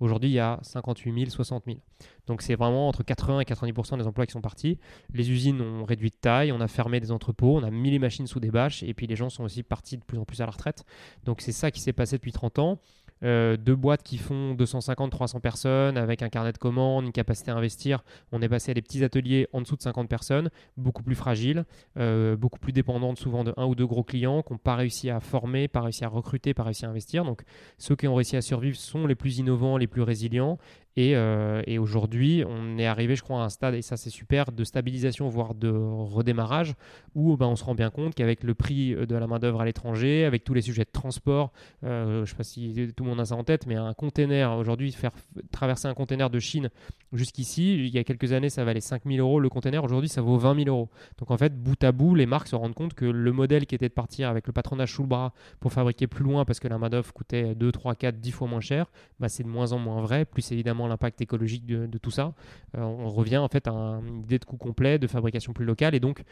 Aujourd'hui, 0.00 0.30
il 0.30 0.34
y 0.34 0.38
a 0.38 0.58
58 0.62 1.12
000, 1.12 1.30
60 1.30 1.64
000. 1.66 1.78
Donc, 2.26 2.42
c'est 2.42 2.54
vraiment 2.54 2.88
entre 2.88 3.02
80 3.02 3.40
et 3.40 3.44
90% 3.44 3.98
des 3.98 4.06
emplois 4.06 4.26
qui 4.26 4.32
sont 4.32 4.42
partis. 4.42 4.78
Les 5.12 5.30
usines 5.30 5.60
ont 5.60 5.84
réduit 5.84 6.10
de 6.10 6.16
taille, 6.16 6.52
on 6.52 6.60
a 6.60 6.68
fermé 6.68 7.00
des 7.00 7.12
entrepôts, 7.12 7.56
on 7.56 7.62
a 7.62 7.70
mis 7.70 7.90
les 7.90 7.98
machines 7.98 8.26
sous 8.26 8.40
des 8.40 8.50
bâches, 8.50 8.82
et 8.82 8.92
puis 8.92 9.06
les 9.06 9.16
gens 9.16 9.30
sont 9.30 9.44
aussi 9.44 9.62
partis 9.62 9.96
de 9.96 10.04
plus 10.04 10.18
en 10.18 10.24
plus 10.24 10.40
à 10.40 10.44
la 10.44 10.52
retraite. 10.52 10.84
Donc, 11.24 11.40
c'est 11.40 11.52
ça 11.52 11.70
qui 11.70 11.80
s'est 11.80 11.94
passé 11.94 12.16
depuis 12.16 12.32
30 12.32 12.58
ans. 12.58 12.78
Euh, 13.24 13.56
deux 13.56 13.74
boîtes 13.74 14.02
qui 14.02 14.18
font 14.18 14.54
250-300 14.54 15.40
personnes 15.40 15.96
avec 15.96 16.22
un 16.22 16.28
carnet 16.28 16.52
de 16.52 16.58
commandes, 16.58 17.06
une 17.06 17.12
capacité 17.12 17.50
à 17.50 17.56
investir. 17.56 18.04
On 18.32 18.42
est 18.42 18.48
passé 18.48 18.70
à 18.70 18.74
des 18.74 18.82
petits 18.82 19.04
ateliers 19.04 19.48
en 19.52 19.60
dessous 19.60 19.76
de 19.76 19.82
50 19.82 20.08
personnes, 20.08 20.50
beaucoup 20.76 21.02
plus 21.02 21.14
fragiles, 21.14 21.64
euh, 21.98 22.36
beaucoup 22.36 22.58
plus 22.58 22.72
dépendantes 22.72 23.18
souvent 23.18 23.44
de 23.44 23.54
un 23.56 23.66
ou 23.66 23.74
deux 23.74 23.86
gros 23.86 24.04
clients 24.04 24.42
qui 24.42 24.52
n'ont 24.52 24.58
pas 24.58 24.76
réussi 24.76 25.10
à 25.10 25.20
former, 25.20 25.68
pas 25.68 25.80
réussi 25.80 26.04
à 26.04 26.08
recruter, 26.08 26.54
pas 26.54 26.64
réussi 26.64 26.84
à 26.84 26.90
investir. 26.90 27.24
Donc 27.24 27.42
ceux 27.78 27.96
qui 27.96 28.06
ont 28.06 28.14
réussi 28.14 28.36
à 28.36 28.42
survivre 28.42 28.76
sont 28.76 29.06
les 29.06 29.14
plus 29.14 29.38
innovants, 29.38 29.76
les 29.76 29.86
plus 29.86 30.02
résilients 30.02 30.58
euh, 30.98 31.62
et, 31.66 31.78
aujourd'hui, 31.78 32.44
on 32.46 32.78
est 32.78 32.86
arrivé, 32.86 33.16
je 33.16 33.22
crois, 33.22 33.42
à 33.42 33.44
un 33.44 33.48
stade, 33.48 33.74
et 33.74 33.82
ça 33.82 33.96
c'est 33.96 34.10
super, 34.10 34.52
de 34.52 34.64
stabilisation, 34.64 35.28
voire 35.28 35.54
de 35.54 35.68
redémarrage, 35.68 36.74
où 37.14 37.36
ben, 37.36 37.46
on 37.46 37.56
se 37.56 37.64
rend 37.64 37.74
bien 37.74 37.90
compte 37.90 38.14
qu'avec 38.14 38.42
le 38.42 38.54
prix 38.54 38.94
de 38.94 39.16
la 39.16 39.26
main-d'œuvre 39.26 39.60
à 39.60 39.64
l'étranger, 39.64 40.24
avec 40.24 40.44
tous 40.44 40.54
les 40.54 40.62
sujets 40.62 40.84
de 40.84 40.90
transport, 40.90 41.52
euh, 41.84 42.16
je 42.16 42.20
ne 42.20 42.26
sais 42.26 42.34
pas 42.34 42.44
si 42.44 42.92
tout 42.96 43.04
le 43.04 43.10
monde 43.10 43.20
a 43.20 43.26
ça 43.26 43.36
en 43.36 43.44
tête, 43.44 43.66
mais 43.66 43.74
un 43.74 43.92
container, 43.92 44.56
aujourd'hui, 44.56 44.92
faire 44.92 45.12
traverser 45.50 45.88
un 45.88 45.94
container 45.94 46.30
de 46.30 46.38
Chine 46.38 46.70
jusqu'ici, 47.16 47.74
il 47.74 47.88
y 47.88 47.98
a 47.98 48.04
quelques 48.04 48.32
années, 48.32 48.50
ça 48.50 48.64
valait 48.64 48.80
5000 48.80 49.20
euros 49.20 49.40
le 49.40 49.48
container, 49.48 49.82
aujourd'hui, 49.82 50.08
ça 50.08 50.20
vaut 50.20 50.36
20 50.36 50.64
000 50.64 50.68
euros. 50.68 50.88
Donc 51.18 51.30
en 51.30 51.36
fait, 51.36 51.60
bout 51.60 51.82
à 51.82 51.92
bout, 51.92 52.14
les 52.14 52.26
marques 52.26 52.48
se 52.48 52.56
rendent 52.56 52.74
compte 52.74 52.94
que 52.94 53.04
le 53.04 53.32
modèle 53.32 53.66
qui 53.66 53.74
était 53.74 53.88
de 53.88 53.94
partir 53.94 54.28
avec 54.28 54.46
le 54.46 54.52
patronage 54.52 54.92
sous 54.92 55.02
le 55.02 55.08
bras 55.08 55.32
pour 55.60 55.72
fabriquer 55.72 56.06
plus 56.06 56.24
loin 56.24 56.44
parce 56.44 56.60
que 56.60 56.68
la 56.68 56.78
main-d'œuvre 56.78 57.12
coûtait 57.12 57.54
2, 57.54 57.72
3, 57.72 57.94
4, 57.94 58.20
10 58.20 58.30
fois 58.30 58.48
moins 58.48 58.60
cher, 58.60 58.90
bah, 59.18 59.28
c'est 59.28 59.42
de 59.42 59.48
moins 59.48 59.72
en 59.72 59.78
moins 59.78 60.00
vrai, 60.00 60.24
plus 60.24 60.52
évidemment 60.52 60.86
l'impact 60.86 61.20
écologique 61.20 61.66
de, 61.66 61.98
tout 61.98 62.10
ça. 62.10 62.34
Euh, 62.76 62.82
on 62.82 63.08
revient 63.08 63.38
en 63.38 63.48
fait 63.48 63.66
à 63.66 63.72
une 63.72 64.20
idée 64.20 64.38
de 64.38 64.44
coût 64.44 64.56
complet, 64.56 64.98
de 64.98 65.06
fabrication 65.06 65.52
plus 65.52 65.64
locale. 65.64 65.94
Et 65.94 66.00
donc, 66.00 66.22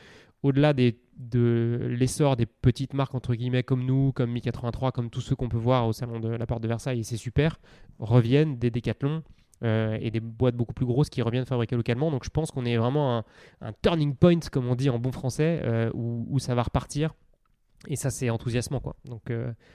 au-delà 0.43 0.75
de 0.75 1.79
l'essor 1.89 2.37
des 2.37 2.47
petites 2.47 2.93
marques, 2.93 3.15
entre 3.15 3.35
guillemets, 3.35 3.63
comme 3.63 3.85
nous, 3.85 4.13
comme 4.13 4.35
Mi83, 4.35 4.93
comme 4.93 5.09
tous 5.09 5.23
ceux 5.23 5.35
qu'on 5.35 5.49
peut 5.49 5.57
voir 5.57 5.87
au 5.87 5.93
salon 5.93 6.21
de 6.21 6.29
la 6.29 6.47
porte 6.47 6.63
de 6.63 6.69
Versailles, 6.69 7.01
et 7.01 7.03
c'est 7.03 7.17
super, 7.17 7.59
reviennent 7.99 8.59
des 8.59 8.71
décathlons. 8.71 9.23
Euh, 9.65 9.97
et 10.01 10.11
des 10.11 10.21
boîtes 10.21 10.57
beaucoup 10.57 10.75
plus 10.75 10.85
grosses 10.85 11.09
qui 11.09 11.23
reviennent 11.23 11.47
fabriquer 11.47 11.75
localement. 11.75 12.11
Donc 12.11 12.25
je 12.25 12.31
pense 12.31 12.51
qu'on 12.51 12.67
est 12.67 12.77
vraiment 12.77 13.19
un, 13.19 13.25
un, 13.63 13.73
turning 13.73 14.15
point, 14.15 14.39
comme 14.53 14.69
on 14.69 14.75
dit 14.75 14.91
en 14.91 14.99
bon 14.99 15.11
français, 15.11 15.63
euh, 15.65 15.91
où, 15.95 16.27
où, 16.29 16.39
ça 16.39 16.55
va 16.55 16.63
repartir. 16.63 17.15
Et 17.89 17.97
ça, 17.97 18.11
c'est 18.11 18.29
enthousiasmant. 18.29 18.81
Quoi. 18.81 18.97
Donc 19.05 19.31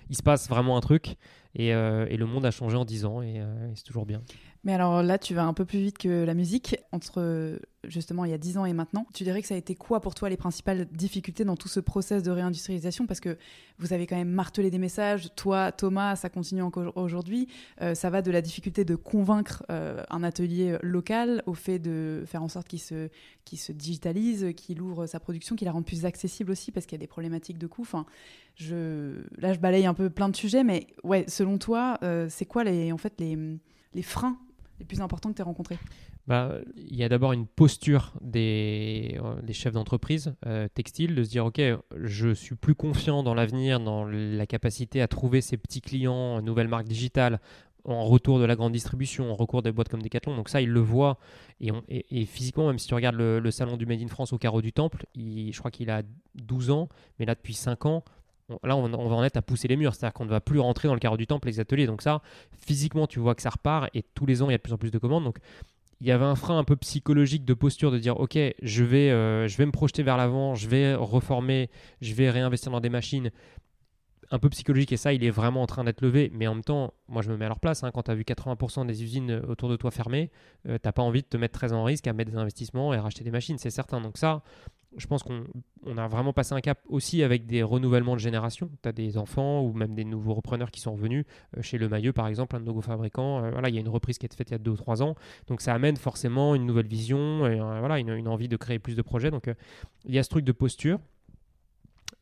il 0.09 0.15
se 0.15 0.23
passe 0.23 0.49
vraiment 0.49 0.77
un 0.77 0.81
truc. 0.81 1.15
Et, 1.55 1.69
et, 1.69 2.17
le 2.17 2.25
monde 2.25 2.45
a 2.45 2.51
changé 2.51 2.77
en 2.77 2.85
10 2.85 3.05
ans 3.05 3.21
et, 3.21 3.37
et 3.37 3.75
c'est 3.75 3.83
toujours 3.83 4.05
bien. 4.05 4.21
Mais 4.63 4.73
alors 4.73 5.01
là, 5.01 5.17
tu 5.17 5.33
vas 5.33 5.45
un 5.45 5.53
peu 5.53 5.65
plus 5.65 5.79
vite 5.79 5.97
que 5.97 6.23
la 6.25 6.33
musique. 6.33 6.77
Entre 6.91 7.59
justement 7.85 8.25
il 8.25 8.31
y 8.31 8.33
a 8.33 8.37
10 8.37 8.57
ans 8.57 8.65
et 8.65 8.73
maintenant, 8.73 9.05
tu 9.13 9.23
dirais 9.23 9.41
que 9.41 9.47
ça 9.47 9.55
a 9.55 9.57
été 9.57 9.73
quoi 9.73 10.01
pour 10.01 10.13
toi 10.15 10.29
les 10.29 10.35
principales 10.35 10.85
difficultés 10.91 11.45
dans 11.45 11.55
tout 11.55 11.69
ce 11.69 11.79
process 11.79 12.23
de 12.23 12.31
réindustrialisation? 12.31 13.07
Parce 13.07 13.21
que 13.21 13.37
vous 13.77 13.93
avez 13.93 14.05
quand 14.05 14.17
même 14.17 14.29
martelé 14.29 14.69
des 14.69 14.77
messages. 14.77 15.29
Toi, 15.35 15.71
Thomas, 15.71 16.17
ça 16.17 16.29
continue 16.29 16.61
encore 16.61 16.95
aujourd'hui. 16.97 17.47
Euh, 17.81 17.95
ça 17.95 18.09
va 18.09 18.21
de 18.21 18.31
la 18.31 18.41
difficulté 18.41 18.83
de 18.83 18.95
convaincre 18.95 19.63
euh, 19.69 20.03
un 20.09 20.23
atelier 20.23 20.77
local 20.81 21.41
au 21.45 21.53
fait 21.53 21.79
de 21.79 22.23
faire 22.25 22.43
en 22.43 22.49
sorte 22.49 22.67
qu'il 22.67 22.81
se, 22.81 23.09
se 23.45 23.71
digitalise, 23.71 24.53
qu'il 24.57 24.81
ouvre 24.81 25.07
sa 25.07 25.21
production, 25.21 25.55
qu'il 25.55 25.65
la 25.65 25.71
rende 25.71 25.85
plus 25.85 26.05
accessible 26.05 26.51
aussi 26.51 26.71
parce 26.71 26.85
qu'il 26.85 26.97
y 26.97 26.99
a 26.99 27.03
des 27.03 27.07
problématiques 27.07 27.57
de 27.57 27.67
coût. 27.67 27.85
Là, 28.67 29.53
je 29.53 29.59
balaye 29.59 29.85
un 29.85 29.93
peu 29.93 30.09
plein 30.09 30.29
de 30.29 30.35
sujets, 30.35 30.63
mais 30.63 30.87
ouais, 31.03 31.25
selon 31.27 31.57
toi, 31.57 31.97
euh, 32.03 32.27
c'est 32.29 32.45
quoi 32.45 32.63
les, 32.63 32.91
en 32.91 32.97
fait, 32.97 33.13
les, 33.19 33.37
les 33.93 34.01
freins 34.01 34.37
les 34.79 34.85
plus 34.85 35.01
importants 35.01 35.29
que 35.29 35.35
tu 35.35 35.41
as 35.41 35.45
rencontrés? 35.45 35.77
Bah, 36.27 36.53
il 36.77 36.95
y 36.95 37.03
a 37.03 37.09
d'abord 37.09 37.33
une 37.33 37.47
posture 37.47 38.13
des, 38.21 39.19
euh, 39.23 39.53
chefs 39.53 39.73
d'entreprise 39.73 40.35
euh, 40.45 40.67
textiles 40.73 41.15
de 41.15 41.23
se 41.23 41.29
dire 41.29 41.45
ok 41.45 41.59
je 42.03 42.33
suis 42.33 42.55
plus 42.55 42.75
confiant 42.75 43.23
dans 43.23 43.33
l'avenir 43.33 43.79
dans 43.79 44.05
la 44.05 44.45
capacité 44.45 45.01
à 45.01 45.07
trouver 45.07 45.41
ces 45.41 45.57
petits 45.57 45.81
clients 45.81 46.39
nouvelles 46.43 46.67
marques 46.67 46.87
digitales 46.87 47.39
en 47.83 48.03
retour 48.03 48.39
de 48.39 48.45
la 48.45 48.55
grande 48.55 48.73
distribution 48.73 49.31
en 49.31 49.35
recours 49.35 49.63
des 49.63 49.71
boîtes 49.71 49.89
comme 49.89 50.03
Decathlon. 50.03 50.35
Donc 50.35 50.49
ça 50.49 50.61
ils 50.61 50.69
le 50.69 50.79
voient. 50.79 51.17
Et, 51.61 51.71
et, 51.89 52.25
physiquement 52.25 52.67
même 52.67 52.77
si 52.77 52.87
tu 52.87 52.93
regardes 52.93 53.15
le, 53.15 53.51
salon 53.51 53.75
du 53.75 53.85
Made 53.85 54.01
in 54.01 54.07
France 54.07 54.31
au 54.31 54.37
carreau 54.37 54.61
du 54.61 54.71
Temple 54.71 55.05
je 55.15 55.57
crois 55.57 55.71
qu'il 55.71 55.89
a 55.89 56.03
12 56.35 56.69
ans 56.69 56.89
mais 57.17 57.25
là 57.25 57.35
depuis 57.35 57.53
5 57.53 57.85
ans 57.85 58.03
là, 58.63 58.75
on, 58.75 58.87
va 58.87 59.15
en 59.15 59.23
être 59.23 59.37
à 59.37 59.41
pousser 59.41 59.67
les 59.67 59.75
murs. 59.75 59.93
C'est-à-dire 59.93 60.13
qu'on 60.13 60.25
ne 60.25 60.29
va 60.29 60.41
plus 60.41 60.59
rentrer 60.59 60.87
dans 60.87 60.93
le 60.93 60.99
carreau 60.99 61.17
du 61.17 61.27
temple, 61.27 61.47
les 61.47 61.59
ateliers. 61.59 61.87
Donc 61.87 62.01
ça, 62.01 62.21
physiquement, 62.57 63.07
tu 63.07 63.19
vois 63.19 63.35
que 63.35 63.41
ça 63.41 63.49
repart 63.49 63.89
et 63.93 64.03
tous 64.03 64.25
les 64.25 64.41
ans, 64.41 64.49
il 64.49 64.51
y 64.51 64.55
a 64.55 64.57
de 64.57 64.63
plus 64.63 64.73
en 64.73 64.77
plus 64.77 64.91
de 64.91 64.97
commandes. 64.97 65.23
Donc 65.23 65.37
il 66.01 66.07
y 66.07 66.11
avait 66.11 66.25
un 66.25 66.35
frein 66.35 66.57
un 66.57 66.63
peu 66.63 66.75
psychologique 66.77 67.45
de 67.45 67.53
posture 67.53 67.91
de 67.91 67.99
dire 67.99 68.19
ok 68.19 68.37
je 68.61 68.83
vais, 68.83 69.11
euh, 69.11 69.47
je 69.47 69.57
vais 69.57 69.65
me 69.65 69.71
projeter 69.71 70.03
vers 70.03 70.17
l'avant 70.17 70.55
je 70.55 70.67
vais 70.67 70.95
reformer 70.95 71.69
je 72.01 72.13
vais 72.13 72.29
réinvestir 72.29 72.71
dans 72.71 72.79
des 72.79 72.89
machines 72.89 73.31
un 74.31 74.39
peu 74.39 74.49
psychologique 74.49 74.91
et 74.91 74.97
ça 74.97 75.11
il 75.11 75.23
est 75.23 75.29
vraiment 75.29 75.61
en 75.61 75.65
train 75.65 75.83
d'être 75.83 76.01
levé 76.01 76.31
mais 76.33 76.47
en 76.47 76.55
même 76.55 76.63
temps 76.63 76.93
moi 77.07 77.21
je 77.21 77.29
me 77.29 77.37
mets 77.37 77.45
à 77.45 77.49
leur 77.49 77.59
place 77.59 77.83
hein. 77.83 77.91
quand 77.93 78.03
tu 78.03 78.11
as 78.11 78.15
vu 78.15 78.23
80% 78.23 78.85
des 78.85 79.03
usines 79.03 79.41
autour 79.47 79.69
de 79.69 79.75
toi 79.75 79.91
fermées 79.91 80.31
euh, 80.67 80.77
t'as 80.81 80.91
pas 80.91 81.01
envie 81.01 81.21
de 81.21 81.27
te 81.27 81.35
mettre 81.35 81.57
très 81.57 81.73
en 81.73 81.83
risque 81.83 82.07
à 82.07 82.13
mettre 82.13 82.31
des 82.31 82.37
investissements 82.37 82.93
et 82.93 82.97
à 82.97 83.01
racheter 83.01 83.23
des 83.23 83.31
machines 83.31 83.57
c'est 83.57 83.71
certain 83.71 83.99
donc 83.99 84.17
ça 84.17 84.41
je 84.97 85.05
pense 85.07 85.23
qu'on 85.23 85.97
a 85.97 86.07
vraiment 86.07 86.33
passé 86.33 86.53
un 86.53 86.61
cap 86.61 86.79
aussi 86.87 87.21
avec 87.21 87.45
des 87.45 87.61
renouvellements 87.61 88.15
de 88.15 88.19
génération. 88.19 88.69
Tu 88.81 88.89
as 88.89 88.91
des 88.91 89.17
enfants 89.17 89.61
ou 89.61 89.73
même 89.73 89.93
des 89.93 90.03
nouveaux 90.03 90.33
repreneurs 90.33 90.71
qui 90.71 90.79
sont 90.79 90.93
revenus. 90.93 91.25
Euh, 91.57 91.61
chez 91.61 91.77
Le 91.77 91.87
Maillot, 91.87 92.13
par 92.13 92.27
exemple, 92.27 92.55
un 92.55 92.59
de 92.59 92.65
nos 92.65 92.81
fabricants, 92.81 93.43
euh, 93.43 93.51
voilà, 93.51 93.69
il 93.69 93.75
y 93.75 93.77
a 93.77 93.81
une 93.81 93.89
reprise 93.89 94.17
qui 94.17 94.25
a 94.25 94.27
été 94.27 94.35
faite 94.35 94.49
il 94.49 94.53
y 94.53 94.55
a 94.55 94.59
2 94.59 94.71
ou 94.71 94.77
3 94.77 95.03
ans. 95.03 95.15
Donc 95.47 95.61
ça 95.61 95.73
amène 95.73 95.95
forcément 95.95 96.55
une 96.55 96.65
nouvelle 96.65 96.87
vision 96.87 97.45
et 97.45 97.59
euh, 97.59 97.79
voilà, 97.79 97.99
une, 97.99 98.27
envie 98.27 98.47
de 98.47 98.57
créer 98.57 98.79
plus 98.79 98.95
de 98.95 99.01
projets. 99.01 99.29
Donc 99.29 99.49
il 100.05 100.15
y 100.15 100.19
a 100.19 100.23
ce 100.23 100.29
truc 100.29 100.43
de 100.43 100.51
posture. 100.51 100.99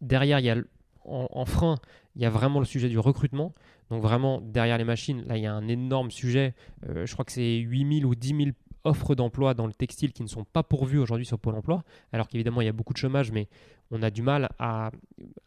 Derrière, 0.01 0.39
il 0.39 0.45
y 0.45 0.49
a 0.49 0.57
en, 1.05 1.45
frein, 1.45 1.77
il 2.17 2.21
y 2.21 2.25
a 2.25 2.29
vraiment 2.29 2.59
le 2.59 2.65
sujet 2.65 2.89
du 2.89 2.99
recrutement. 2.99 3.53
Donc 3.89 4.01
vraiment, 4.01 4.41
derrière 4.41 4.77
les 4.77 4.83
machines, 4.83 5.23
là, 5.25 5.37
il 5.37 5.43
y 5.43 5.45
a 5.45 5.53
un 5.53 5.69
énorme 5.69 6.11
sujet. 6.11 6.53
je 6.85 7.11
crois 7.13 7.23
que 7.23 7.31
c'est 7.31 7.55
8000 7.59 8.05
ou 8.05 8.13
10 8.13 8.27
000 8.27 8.49
offres 8.87 9.15
d'emploi 9.15 9.53
dans 9.53 9.67
le 9.67 9.73
textile 9.73 10.13
qui 10.13 10.23
ne 10.23 10.27
sont 10.27 10.43
pas 10.43 10.63
pourvues 10.63 10.99
aujourd'hui 10.99 11.25
sur 11.25 11.39
Pôle 11.39 11.55
emploi, 11.55 11.83
alors 12.11 12.27
qu'évidemment 12.27 12.61
il 12.61 12.65
y 12.65 12.69
a 12.69 12.73
beaucoup 12.73 12.93
de 12.93 12.97
chômage, 12.97 13.31
mais 13.31 13.47
on 13.91 14.01
a 14.03 14.09
du 14.09 14.21
mal 14.21 14.49
à 14.59 14.91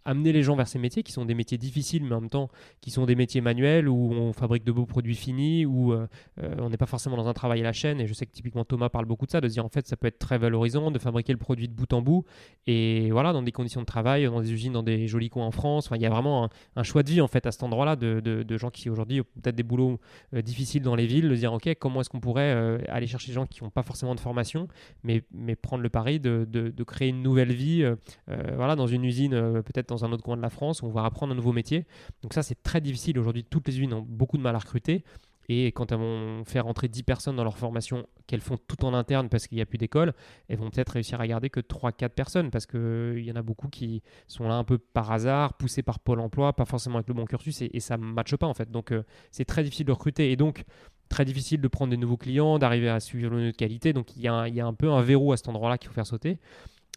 amener 0.04 0.32
les 0.32 0.42
gens 0.42 0.56
vers 0.56 0.68
ces 0.68 0.78
métiers 0.78 1.02
qui 1.02 1.12
sont 1.12 1.24
des 1.24 1.34
métiers 1.34 1.58
difficiles, 1.58 2.04
mais 2.04 2.14
en 2.14 2.20
même 2.20 2.30
temps 2.30 2.48
qui 2.80 2.90
sont 2.90 3.06
des 3.06 3.14
métiers 3.14 3.40
manuels 3.40 3.88
où 3.88 4.12
on 4.12 4.32
fabrique 4.32 4.64
de 4.64 4.72
beaux 4.72 4.86
produits 4.86 5.14
finis, 5.14 5.66
où 5.66 5.92
euh, 5.92 6.06
euh, 6.42 6.54
on 6.58 6.70
n'est 6.70 6.76
pas 6.76 6.86
forcément 6.86 7.16
dans 7.16 7.28
un 7.28 7.32
travail 7.32 7.60
à 7.60 7.64
la 7.64 7.72
chaîne. 7.72 8.00
Et 8.00 8.06
je 8.06 8.14
sais 8.14 8.26
que 8.26 8.32
typiquement 8.32 8.64
Thomas 8.64 8.88
parle 8.88 9.04
beaucoup 9.04 9.26
de 9.26 9.30
ça, 9.30 9.40
de 9.40 9.48
dire 9.48 9.64
en 9.64 9.68
fait 9.68 9.86
ça 9.86 9.96
peut 9.96 10.06
être 10.06 10.18
très 10.18 10.38
valorisant 10.38 10.90
de 10.90 10.98
fabriquer 10.98 11.32
le 11.32 11.38
produit 11.38 11.68
de 11.68 11.74
bout 11.74 11.92
en 11.92 12.02
bout 12.02 12.24
et 12.66 13.10
voilà 13.10 13.32
dans 13.32 13.42
des 13.42 13.52
conditions 13.52 13.80
de 13.80 13.86
travail, 13.86 14.24
dans 14.24 14.40
des 14.40 14.52
usines, 14.52 14.72
dans 14.72 14.82
des 14.82 15.06
jolis 15.06 15.30
coins 15.30 15.46
en 15.46 15.50
France. 15.50 15.90
Il 15.94 16.00
y 16.00 16.06
a 16.06 16.10
vraiment 16.10 16.48
un, 16.76 16.82
choix 16.82 17.02
de 17.02 17.10
vie 17.10 17.20
en 17.20 17.28
fait 17.28 17.46
à 17.46 17.52
cet 17.52 17.62
endroit-là 17.62 17.96
de, 17.96 18.20
de, 18.20 18.58
gens 18.58 18.70
qui 18.70 18.90
aujourd'hui 18.90 19.20
ont 19.20 19.40
peut-être 19.40 19.54
des 19.54 19.62
boulots 19.62 20.00
euh, 20.34 20.42
difficiles 20.42 20.82
dans 20.82 20.94
les 20.94 21.06
villes, 21.06 21.28
de 21.28 21.34
dire 21.34 21.52
ok 21.52 21.74
comment 21.78 22.00
est-ce 22.00 22.10
qu'on 22.10 22.20
pourrait 22.20 22.50
aller 22.88 23.06
chercher 23.06 23.28
des 23.28 23.34
gens 23.34 23.46
qui 23.46 23.62
n'ont 23.62 23.70
pas 23.70 23.82
forcément 23.82 24.14
de 24.14 24.20
formation, 24.20 24.66
mais, 25.04 25.22
mais 25.32 25.56
prendre 25.56 25.82
le 25.82 25.88
pari 25.88 26.20
de, 26.20 26.46
de 26.50 26.84
créer 26.84 27.08
une 27.08 27.22
nouvelle 27.22 27.52
vie 27.52 27.84
euh, 28.30 28.52
voilà, 28.56 28.76
dans 28.76 28.86
une 28.86 29.04
usine, 29.04 29.34
euh, 29.34 29.62
peut-être 29.62 29.88
dans 29.88 30.04
un 30.04 30.12
autre 30.12 30.22
coin 30.22 30.36
de 30.36 30.42
la 30.42 30.50
France, 30.50 30.82
on 30.82 30.88
va 30.88 31.04
apprendre 31.04 31.32
un 31.32 31.36
nouveau 31.36 31.52
métier. 31.52 31.86
Donc 32.22 32.34
ça, 32.34 32.42
c'est 32.42 32.62
très 32.62 32.80
difficile. 32.80 33.18
Aujourd'hui, 33.18 33.44
toutes 33.44 33.68
les 33.68 33.78
usines 33.78 33.92
ont 33.94 34.06
beaucoup 34.06 34.38
de 34.38 34.42
mal 34.42 34.54
à 34.54 34.58
recruter. 34.58 35.04
Et 35.52 35.72
quand 35.72 35.90
elles 35.90 35.98
vont 35.98 36.44
faire 36.44 36.66
rentrer 36.66 36.86
10 36.86 37.02
personnes 37.02 37.34
dans 37.34 37.42
leur 37.42 37.58
formation, 37.58 38.06
qu'elles 38.28 38.40
font 38.40 38.56
tout 38.56 38.84
en 38.84 38.94
interne 38.94 39.28
parce 39.28 39.48
qu'il 39.48 39.56
n'y 39.56 39.62
a 39.62 39.66
plus 39.66 39.78
d'école, 39.78 40.14
elles 40.48 40.58
vont 40.58 40.70
peut-être 40.70 40.90
réussir 40.90 41.20
à 41.20 41.26
garder 41.26 41.50
que 41.50 41.58
3-4 41.58 42.10
personnes 42.10 42.50
parce 42.52 42.66
qu'il 42.66 43.24
y 43.24 43.32
en 43.32 43.34
a 43.34 43.42
beaucoup 43.42 43.66
qui 43.66 44.00
sont 44.28 44.46
là 44.46 44.54
un 44.54 44.62
peu 44.62 44.78
par 44.78 45.10
hasard, 45.10 45.54
poussés 45.54 45.82
par 45.82 45.98
Pôle 45.98 46.20
emploi, 46.20 46.52
pas 46.52 46.66
forcément 46.66 46.98
avec 46.98 47.08
le 47.08 47.14
bon 47.14 47.24
cursus 47.24 47.62
et, 47.62 47.80
ça 47.80 47.96
ne 47.96 48.04
matche 48.04 48.36
pas 48.36 48.46
en 48.46 48.54
fait. 48.54 48.70
Donc 48.70 48.92
euh, 48.92 49.02
c'est 49.32 49.44
très 49.44 49.64
difficile 49.64 49.86
de 49.86 49.92
recruter 49.92 50.30
et 50.30 50.36
donc 50.36 50.62
très 51.08 51.24
difficile 51.24 51.60
de 51.60 51.66
prendre 51.66 51.90
des 51.90 51.96
nouveaux 51.96 52.16
clients, 52.16 52.60
d'arriver 52.60 52.88
à 52.88 53.00
suivre 53.00 53.30
le 53.30 53.38
niveau 53.38 53.50
de 53.50 53.56
qualité. 53.56 53.92
Donc 53.92 54.16
il 54.16 54.22
y, 54.22 54.28
a 54.28 54.46
il 54.46 54.54
y 54.54 54.60
a 54.60 54.66
un 54.66 54.74
peu 54.74 54.88
un 54.88 55.02
verrou 55.02 55.32
à 55.32 55.36
cet 55.36 55.48
endroit-là 55.48 55.78
qu'il 55.78 55.88
faut 55.88 55.94
faire 55.94 56.06
sauter. 56.06 56.38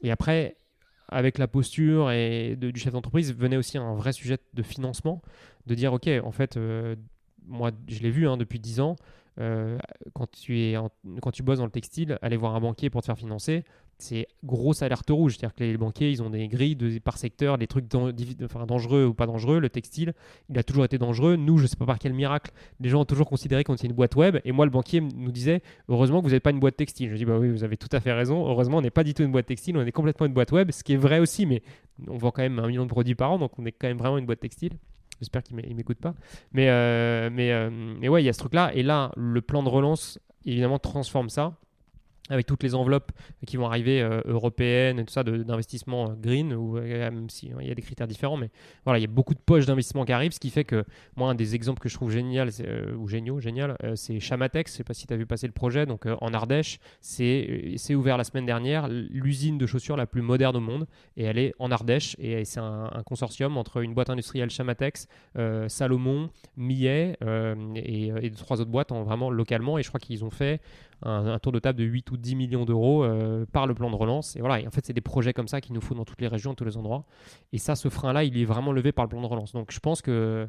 Et 0.04 0.12
après, 0.12 0.58
avec 1.10 1.38
la 1.38 1.48
posture 1.48 2.12
et 2.12 2.55
du 2.55 2.79
chef 2.79 2.93
d'entreprise 2.93 3.33
venait 3.33 3.57
aussi 3.57 3.77
un 3.77 3.93
vrai 3.93 4.13
sujet 4.13 4.38
de 4.53 4.63
financement, 4.63 5.22
de 5.67 5.75
dire 5.75 5.93
ok, 5.93 6.10
en 6.24 6.31
fait, 6.31 6.57
euh, 6.57 6.95
moi 7.45 7.72
je 7.88 8.00
l'ai 8.00 8.12
vu 8.12 8.27
hein, 8.27 8.38
depuis 8.38 8.60
10 8.60 8.79
ans, 8.79 8.95
euh, 9.40 9.78
quand, 10.13 10.30
tu 10.30 10.60
es 10.60 10.75
quand 11.22 11.32
tu 11.32 11.44
bosses 11.44 11.60
dans 11.60 11.66
le 11.66 11.72
textile, 11.72 12.18
aller 12.22 12.38
voir 12.38 12.56
un 12.56 12.62
banquier 12.62 12.90
pour 12.90 13.02
te 13.02 13.08
faire 13.08 13.18
financer, 13.18 13.63
c'est 13.98 14.28
gros 14.44 14.84
alerte 14.84 15.10
rouge. 15.10 15.38
C'est-à-dire 15.38 15.56
que 15.56 15.63
les 15.63 15.78
banquiers, 15.78 16.12
ils 16.12 16.22
ont 16.22 16.30
des 16.30 16.48
grilles 16.48 17.00
par 17.00 17.18
secteur, 17.18 17.58
des 17.58 17.68
trucs 17.68 17.88
dangereux 17.88 19.06
ou 19.06 19.13
pas 19.13 19.25
dangereux. 19.25 19.60
Le 19.60 19.70
textile, 19.70 20.13
il 20.50 20.58
a 20.58 20.63
toujours 20.63 20.86
été 20.86 20.98
dangereux. 20.98 21.36
Nous, 21.36 21.58
je 21.58 21.63
ne 21.63 21.68
sais 21.68 21.75
pas 21.75 21.86
par 21.86 22.00
quel 22.00 22.13
miracle, 22.13 22.52
les 22.80 22.90
gens 22.90 23.02
ont 23.02 23.06
toujours 23.06 23.28
considéré 23.28 23.63
qu'on 23.63 23.75
était 23.75 23.88
une 23.88 23.94
boîte 23.94 24.16
web. 24.16 24.38
Et 24.46 24.52
moi, 24.52 24.66
le 24.66 24.72
banquier 24.72 25.02
nous 25.02 25.32
disait 25.32 25.62
heureusement 25.88 26.22
que 26.22 26.25
vous 26.28 26.34
n'êtes 26.34 26.44
pas 26.44 26.52
une 26.52 26.60
boîte 26.60 26.75
textile. 26.75 27.12
Je 27.12 27.16
dis 27.16 27.25
bah 27.25 27.38
oui, 27.40 27.50
vous 27.50 27.63
avez 27.63 27.78
tout 27.78 27.90
à 27.92 28.00
fait 28.00 28.13
raison. 28.13 28.48
Heureusement, 28.48 28.78
on 28.78 28.82
n'est 28.82 28.92
pas 28.92 29.04
du 29.04 29.13
tout 29.13 29.24
une 29.24 29.32
boîte 29.32 29.48
textile, 29.48 29.78
on 29.78 29.86
est 29.86 29.92
complètement 29.92 30.25
une 30.25 30.34
boîte 30.34 30.52
web, 30.52 30.72
ce 30.72 30.84
qui 30.84 30.94
est 30.94 30.98
vrai 30.98 31.20
aussi, 31.20 31.46
mais 31.46 31.62
on 32.08 32.18
vend 32.18 32.32
quand 32.32 32.42
même 32.42 32.60
un 32.60 32.68
million 32.68 32.84
de 32.84 32.90
produits 32.90 33.16
par 33.16 33.32
an, 33.32 33.40
donc 33.40 33.58
on 33.58 33.66
est 33.66 33.72
quand 33.72 33.88
même 33.88 33.98
vraiment 33.98 34.18
une 34.18 34.25
boîte 34.25 34.40
textile. 34.40 34.74
J'espère 35.24 35.42
qu'il 35.42 35.56
m'écoute 35.56 36.00
pas. 36.00 36.13
Mais, 36.51 36.70
euh, 36.70 37.30
mais, 37.32 37.53
euh, 37.53 37.70
mais 37.72 38.10
ouais, 38.10 38.22
il 38.22 38.25
y 38.25 38.30
a 38.30 38.34
ce 38.34 38.39
truc-là. 38.39 38.72
Et 38.75 38.84
là, 38.84 39.12
le 39.15 39.42
plan 39.42 39.63
de 39.63 39.70
relance, 39.70 40.20
évidemment, 40.46 40.80
transforme 40.80 41.30
ça 41.30 41.53
avec 42.30 42.46
toutes 42.46 42.63
les 42.63 42.74
enveloppes 42.74 43.12
qui 43.46 43.58
vont 43.58 43.65
arriver 43.65 44.01
euh, 44.01 44.22
européennes 44.25 45.00
et 45.00 45.06
tout 45.06 45.13
ça 45.13 45.24
d'investissement 45.24 46.12
euh, 46.12 46.13
green, 46.15 46.53
ou 46.53 46.77
euh, 46.77 47.12
même 47.12 47.30
si 47.30 47.51
il 47.60 47.68
y 47.68 47.72
a 47.72 47.75
des 47.75 47.82
critères 47.82 48.08
différents, 48.08 48.38
mais 48.38 48.50
voilà, 48.86 49.00
il 49.00 49.01
y 49.01 49.06
a 49.06 49.10
beaucoup 49.10 49.34
de 49.34 49.39
poches 49.39 49.65
d'investissement 49.65 50.06
qui 50.06 50.13
arrivent, 50.13 50.32
ce 50.32 50.39
qui 50.39 50.50
fait 50.50 50.63
que 50.63 50.86
moi, 51.18 51.30
un 51.30 51.36
des 51.36 51.56
exemples 51.56 51.82
que 51.82 51.89
je 51.89 51.96
trouve 51.96 52.12
génial, 52.12 52.50
ou 52.98 53.08
géniaux, 53.08 53.39
génial, 53.39 53.77
c'est 53.96 54.20
Chamatex, 54.20 54.72
je 54.72 54.77
sais 54.77 54.84
pas 54.84 54.94
si 54.94 55.06
tu 55.06 55.13
as 55.13 55.18
vu 55.18 55.25
passer 55.25 55.48
le 55.48 55.53
projet, 55.53 55.86
donc 55.86 56.06
en 56.06 56.34
Ardèche, 56.34 56.80
c'est 57.01 57.96
ouvert 57.96 58.18
la 58.18 58.24
semaine 58.24 58.46
dernière, 58.46 58.88
l'usine 58.88 59.58
de 59.58 59.65
chaussures 59.65 59.98
la 59.98 60.06
plus 60.06 60.22
moderne 60.22 60.56
au 60.56 60.62
monde, 60.62 60.88
et 61.18 61.24
elle 61.24 61.38
est 61.38 61.53
en 61.60 61.72
Ardèche, 61.72 62.15
et 62.20 62.46
c'est 62.46 62.60
un, 62.60 62.89
consortium 63.06 63.58
entre 63.58 63.82
une 63.82 63.94
boîte 63.94 64.10
industrielle 64.10 64.50
Chamatex, 64.50 65.08
Salomon, 65.68 66.30
Millet, 66.56 67.18
et, 67.75 68.08
et, 68.08 68.32
trois 68.32 68.62
autres 68.62 68.72
boîtes 68.72 68.92
en, 68.92 69.03
vraiment 69.03 69.30
localement, 69.30 69.77
et 69.77 69.84
je 69.84 69.89
crois 69.89 70.00
qu'ils 70.00 70.24
ont 70.24 70.30
fait 70.30 70.62
un, 71.05 71.39
tour 71.39 71.51
de 71.51 71.60
table 71.60 71.79
de 71.79 71.83
8 71.83 72.12
ou 72.12 72.17
10 72.17 72.36
millions 72.36 72.65
d'euros 72.65 73.03
euh, 73.03 73.45
par 73.51 73.67
le 73.67 73.74
plan 73.74 73.89
de 73.89 73.95
relance. 73.95 74.36
Et 74.36 74.39
voilà, 74.39 74.65
en 74.65 74.72
fait, 74.72 74.86
c'est 74.86 74.93
des 74.93 75.01
projets 75.01 75.33
comme 75.33 75.48
ça 75.48 75.62
qu'il 75.62 75.74
nous 75.74 75.81
faut 75.81 75.95
dans 75.95 76.05
toutes 76.05 76.22
les 76.22 76.27
régions, 76.27 76.55
tous 76.55 76.65
les 76.65 76.77
endroits. 76.77 77.05
Et 77.51 77.57
ça, 77.57 77.75
ce 77.75 77.89
frein-là, 77.89 78.24
il 78.24 78.38
est 78.38 78.45
vraiment 78.45 78.72
levé 78.72 78.91
par 78.91 79.05
le 79.05 79.10
plan 79.10 79.22
de 79.22 79.27
relance. 79.27 79.53
Donc 79.53 79.72
je 79.72 79.79
pense 79.79 80.01
que, 80.01 80.48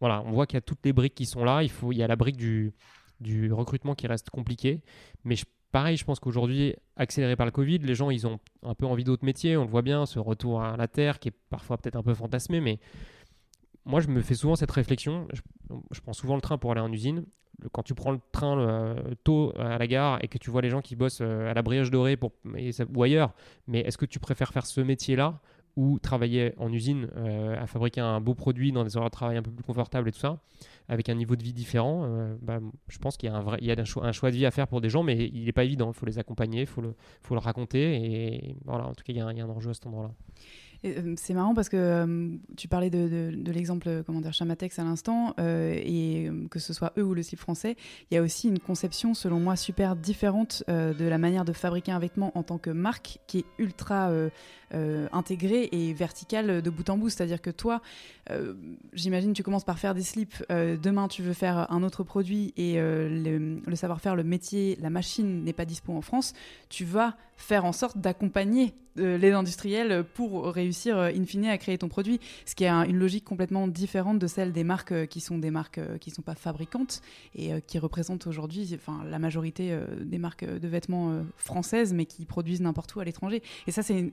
voilà, 0.00 0.22
on 0.26 0.32
voit 0.32 0.46
qu'il 0.46 0.56
y 0.56 0.58
a 0.58 0.62
toutes 0.62 0.84
les 0.84 0.92
briques 0.92 1.14
qui 1.14 1.26
sont 1.26 1.44
là. 1.44 1.62
Il, 1.62 1.70
faut, 1.70 1.92
il 1.92 1.98
y 1.98 2.02
a 2.02 2.06
la 2.06 2.16
brique 2.16 2.36
du, 2.36 2.72
du 3.20 3.52
recrutement 3.52 3.94
qui 3.94 4.06
reste 4.06 4.30
compliqué. 4.30 4.82
Mais 5.24 5.36
pareil, 5.72 5.96
je 5.96 6.04
pense 6.04 6.20
qu'aujourd'hui, 6.20 6.74
accéléré 6.96 7.36
par 7.36 7.46
le 7.46 7.52
Covid, 7.52 7.78
les 7.78 7.94
gens, 7.94 8.10
ils 8.10 8.26
ont 8.26 8.38
un 8.62 8.74
peu 8.74 8.86
envie 8.86 9.04
d'autres 9.04 9.24
métiers. 9.24 9.56
On 9.56 9.64
le 9.64 9.70
voit 9.70 9.82
bien, 9.82 10.06
ce 10.06 10.18
retour 10.18 10.62
à 10.62 10.76
la 10.76 10.88
terre 10.88 11.18
qui 11.18 11.28
est 11.28 11.34
parfois 11.50 11.78
peut-être 11.78 11.96
un 11.96 12.02
peu 12.02 12.14
fantasmé, 12.14 12.60
mais 12.60 12.78
moi, 13.88 14.00
je 14.00 14.08
me 14.08 14.20
fais 14.20 14.34
souvent 14.34 14.54
cette 14.54 14.70
réflexion. 14.70 15.26
Je, 15.90 16.00
prends 16.00 16.12
souvent 16.12 16.34
le 16.34 16.42
train 16.42 16.58
pour 16.58 16.70
aller 16.72 16.82
en 16.82 16.92
usine 16.92 17.24
quand 17.72 17.82
tu 17.82 17.94
prends 17.94 18.12
le 18.12 18.20
train 18.30 18.56
euh, 18.60 19.14
tôt 19.24 19.52
à 19.58 19.78
la 19.78 19.86
gare 19.88 20.18
et 20.22 20.28
que 20.28 20.38
tu 20.38 20.50
vois 20.50 20.62
les 20.62 20.70
gens 20.70 20.80
qui 20.80 20.94
bossent 20.94 21.22
euh, 21.22 21.50
à 21.50 21.54
la 21.54 21.62
brioche 21.62 21.90
dorée 21.90 22.16
ou 22.94 23.02
ailleurs, 23.02 23.34
mais 23.66 23.80
est-ce 23.80 23.98
que 23.98 24.04
tu 24.04 24.20
préfères 24.20 24.52
faire 24.52 24.64
ce 24.64 24.80
métier-là 24.80 25.40
ou 25.74 25.98
travailler 25.98 26.54
en 26.58 26.72
usine 26.72 27.08
à 27.16 27.18
euh, 27.18 27.66
fabriquer 27.66 28.00
un 28.00 28.20
beau 28.20 28.34
produit 28.34 28.70
dans 28.70 28.84
des 28.84 28.96
horaires 28.96 29.10
de 29.10 29.12
travail 29.12 29.36
un 29.38 29.42
peu 29.42 29.50
plus 29.50 29.64
confortables 29.64 30.08
et 30.08 30.12
tout 30.12 30.20
ça, 30.20 30.40
avec 30.88 31.08
un 31.08 31.14
niveau 31.14 31.34
de 31.34 31.42
vie 31.42 31.52
différent 31.52 32.08
bah, 32.42 32.60
Je 32.88 32.98
pense 32.98 33.16
qu'il 33.16 33.28
y 33.28 33.32
a, 33.32 33.36
un, 33.36 33.42
vrai, 33.42 33.58
il 33.60 33.66
y 33.66 33.72
a 33.72 33.76
un, 33.80 34.12
choix, 34.12 34.30
de 34.30 34.36
vie 34.36 34.46
à 34.46 34.52
faire 34.52 34.68
pour 34.68 34.80
des 34.80 34.90
gens, 34.90 35.02
mais 35.02 35.16
il 35.16 35.44
n'est 35.44 35.52
pas 35.52 35.64
évident. 35.64 35.90
Il 35.90 35.94
faut 35.94 36.06
les 36.06 36.18
accompagner, 36.18 36.60
il 36.60 36.66
faut 36.66 36.80
le, 36.80 36.94
faut 37.22 37.34
le 37.34 37.40
raconter. 37.40 37.94
Et 37.94 38.56
voilà, 38.64 38.86
en 38.86 38.94
tout 38.94 39.04
cas, 39.04 39.12
il 39.12 39.16
y 39.16 39.20
il 39.20 39.36
y 39.36 39.40
a 39.40 39.44
un 39.44 39.48
enjeu 39.48 39.70
à 39.70 39.74
cet 39.74 39.86
endroit-là. 39.86 40.12
Euh, 40.84 41.14
c'est 41.16 41.34
marrant 41.34 41.54
parce 41.54 41.68
que 41.68 41.76
euh, 41.76 42.28
tu 42.56 42.68
parlais 42.68 42.90
de, 42.90 43.32
l'exemple 43.50 43.88
euh, 43.88 44.02
comment 44.04 44.22
Chamatex 44.30 44.78
à 44.78 44.84
l'instant 44.84 45.34
et 45.38 46.30
que 46.50 46.58
ce 46.58 46.72
soit 46.72 46.92
eux 46.98 47.02
ou 47.02 47.14
le 47.14 47.22
slip 47.22 47.40
français, 47.40 47.76
il 48.10 48.14
y 48.14 48.18
a 48.18 48.22
aussi 48.22 48.48
une 48.48 48.58
conception 48.58 49.14
selon 49.14 49.40
moi 49.40 49.56
super 49.56 49.96
différente 49.96 50.62
de 50.68 51.04
la 51.04 51.18
manière 51.18 51.44
de 51.44 51.52
fabriquer 51.52 51.92
un 51.92 51.98
vêtement 51.98 52.36
en 52.36 52.42
tant 52.42 52.58
que 52.58 52.70
marque 52.70 53.18
qui 53.26 53.38
est 53.38 53.44
ultra 53.58 54.10
intégrée 54.72 55.68
et 55.72 55.92
verticale 55.92 56.62
de 56.62 56.70
bout 56.70 56.88
en 56.90 56.98
bout. 56.98 57.08
C'est-à-dire 57.08 57.40
que 57.40 57.50
toi, 57.50 57.80
j'imagine 58.92 59.32
tu 59.32 59.42
commences 59.42 59.64
par 59.64 59.78
faire 59.78 59.94
des 59.94 60.02
slips, 60.02 60.44
demain 60.50 61.08
tu 61.08 61.22
veux 61.22 61.32
faire 61.32 61.70
un 61.72 61.82
autre 61.82 62.02
produit 62.04 62.52
et 62.56 62.76
le, 62.76 63.60
savoir-faire, 63.74 64.16
le 64.16 64.24
métier, 64.24 64.76
la 64.80 64.90
machine 64.90 65.44
n'est 65.44 65.52
pas 65.52 65.64
dispo 65.64 65.92
en 65.92 66.02
France, 66.02 66.34
tu 66.68 66.84
vas 66.84 67.16
faire 67.36 67.64
en 67.64 67.72
sorte 67.72 67.98
d'accompagner 67.98 68.74
les 68.98 69.32
industriels 69.32 70.04
pour 70.14 70.46
réussir 70.46 70.98
euh, 70.98 71.10
in 71.14 71.24
fine 71.24 71.46
à 71.46 71.58
créer 71.58 71.78
ton 71.78 71.88
produit, 71.88 72.20
ce 72.46 72.54
qui 72.54 72.64
est 72.64 72.68
une 72.68 72.98
logique 72.98 73.24
complètement 73.24 73.68
différente 73.68 74.18
de 74.18 74.26
celle 74.26 74.52
des 74.52 74.64
marques 74.64 74.92
euh, 74.92 75.06
qui 75.06 75.20
sont 75.20 75.38
des 75.38 75.50
marques 75.50 75.78
euh, 75.78 75.98
qui 75.98 76.10
ne 76.10 76.14
sont 76.14 76.22
pas 76.22 76.34
fabricantes 76.34 77.00
et 77.34 77.50
qui 77.66 77.78
représentent 77.78 78.26
aujourd'hui 78.26 78.74
enfin, 78.74 79.02
la 79.08 79.18
majorité 79.18 79.76
des 80.00 80.18
marques 80.18 80.44
de 80.44 80.68
vêtements 80.68 81.22
françaises 81.36 81.92
mais 81.92 82.06
qui 82.06 82.24
produisent 82.24 82.60
n'importe 82.60 82.94
où 82.94 83.00
à 83.00 83.04
l'étranger. 83.04 83.42
Et 83.66 83.72
ça, 83.72 83.82
c'est 83.82 84.12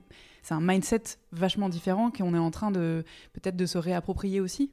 un 0.54 0.60
mindset 0.60 1.02
vachement 1.32 1.68
différent 1.68 2.10
qu'on 2.10 2.34
est 2.34 2.38
en 2.38 2.50
train 2.50 2.70
de 2.70 3.04
peut-être 3.32 3.56
de 3.56 3.66
se 3.66 3.78
réapproprier 3.78 4.40
aussi. 4.40 4.70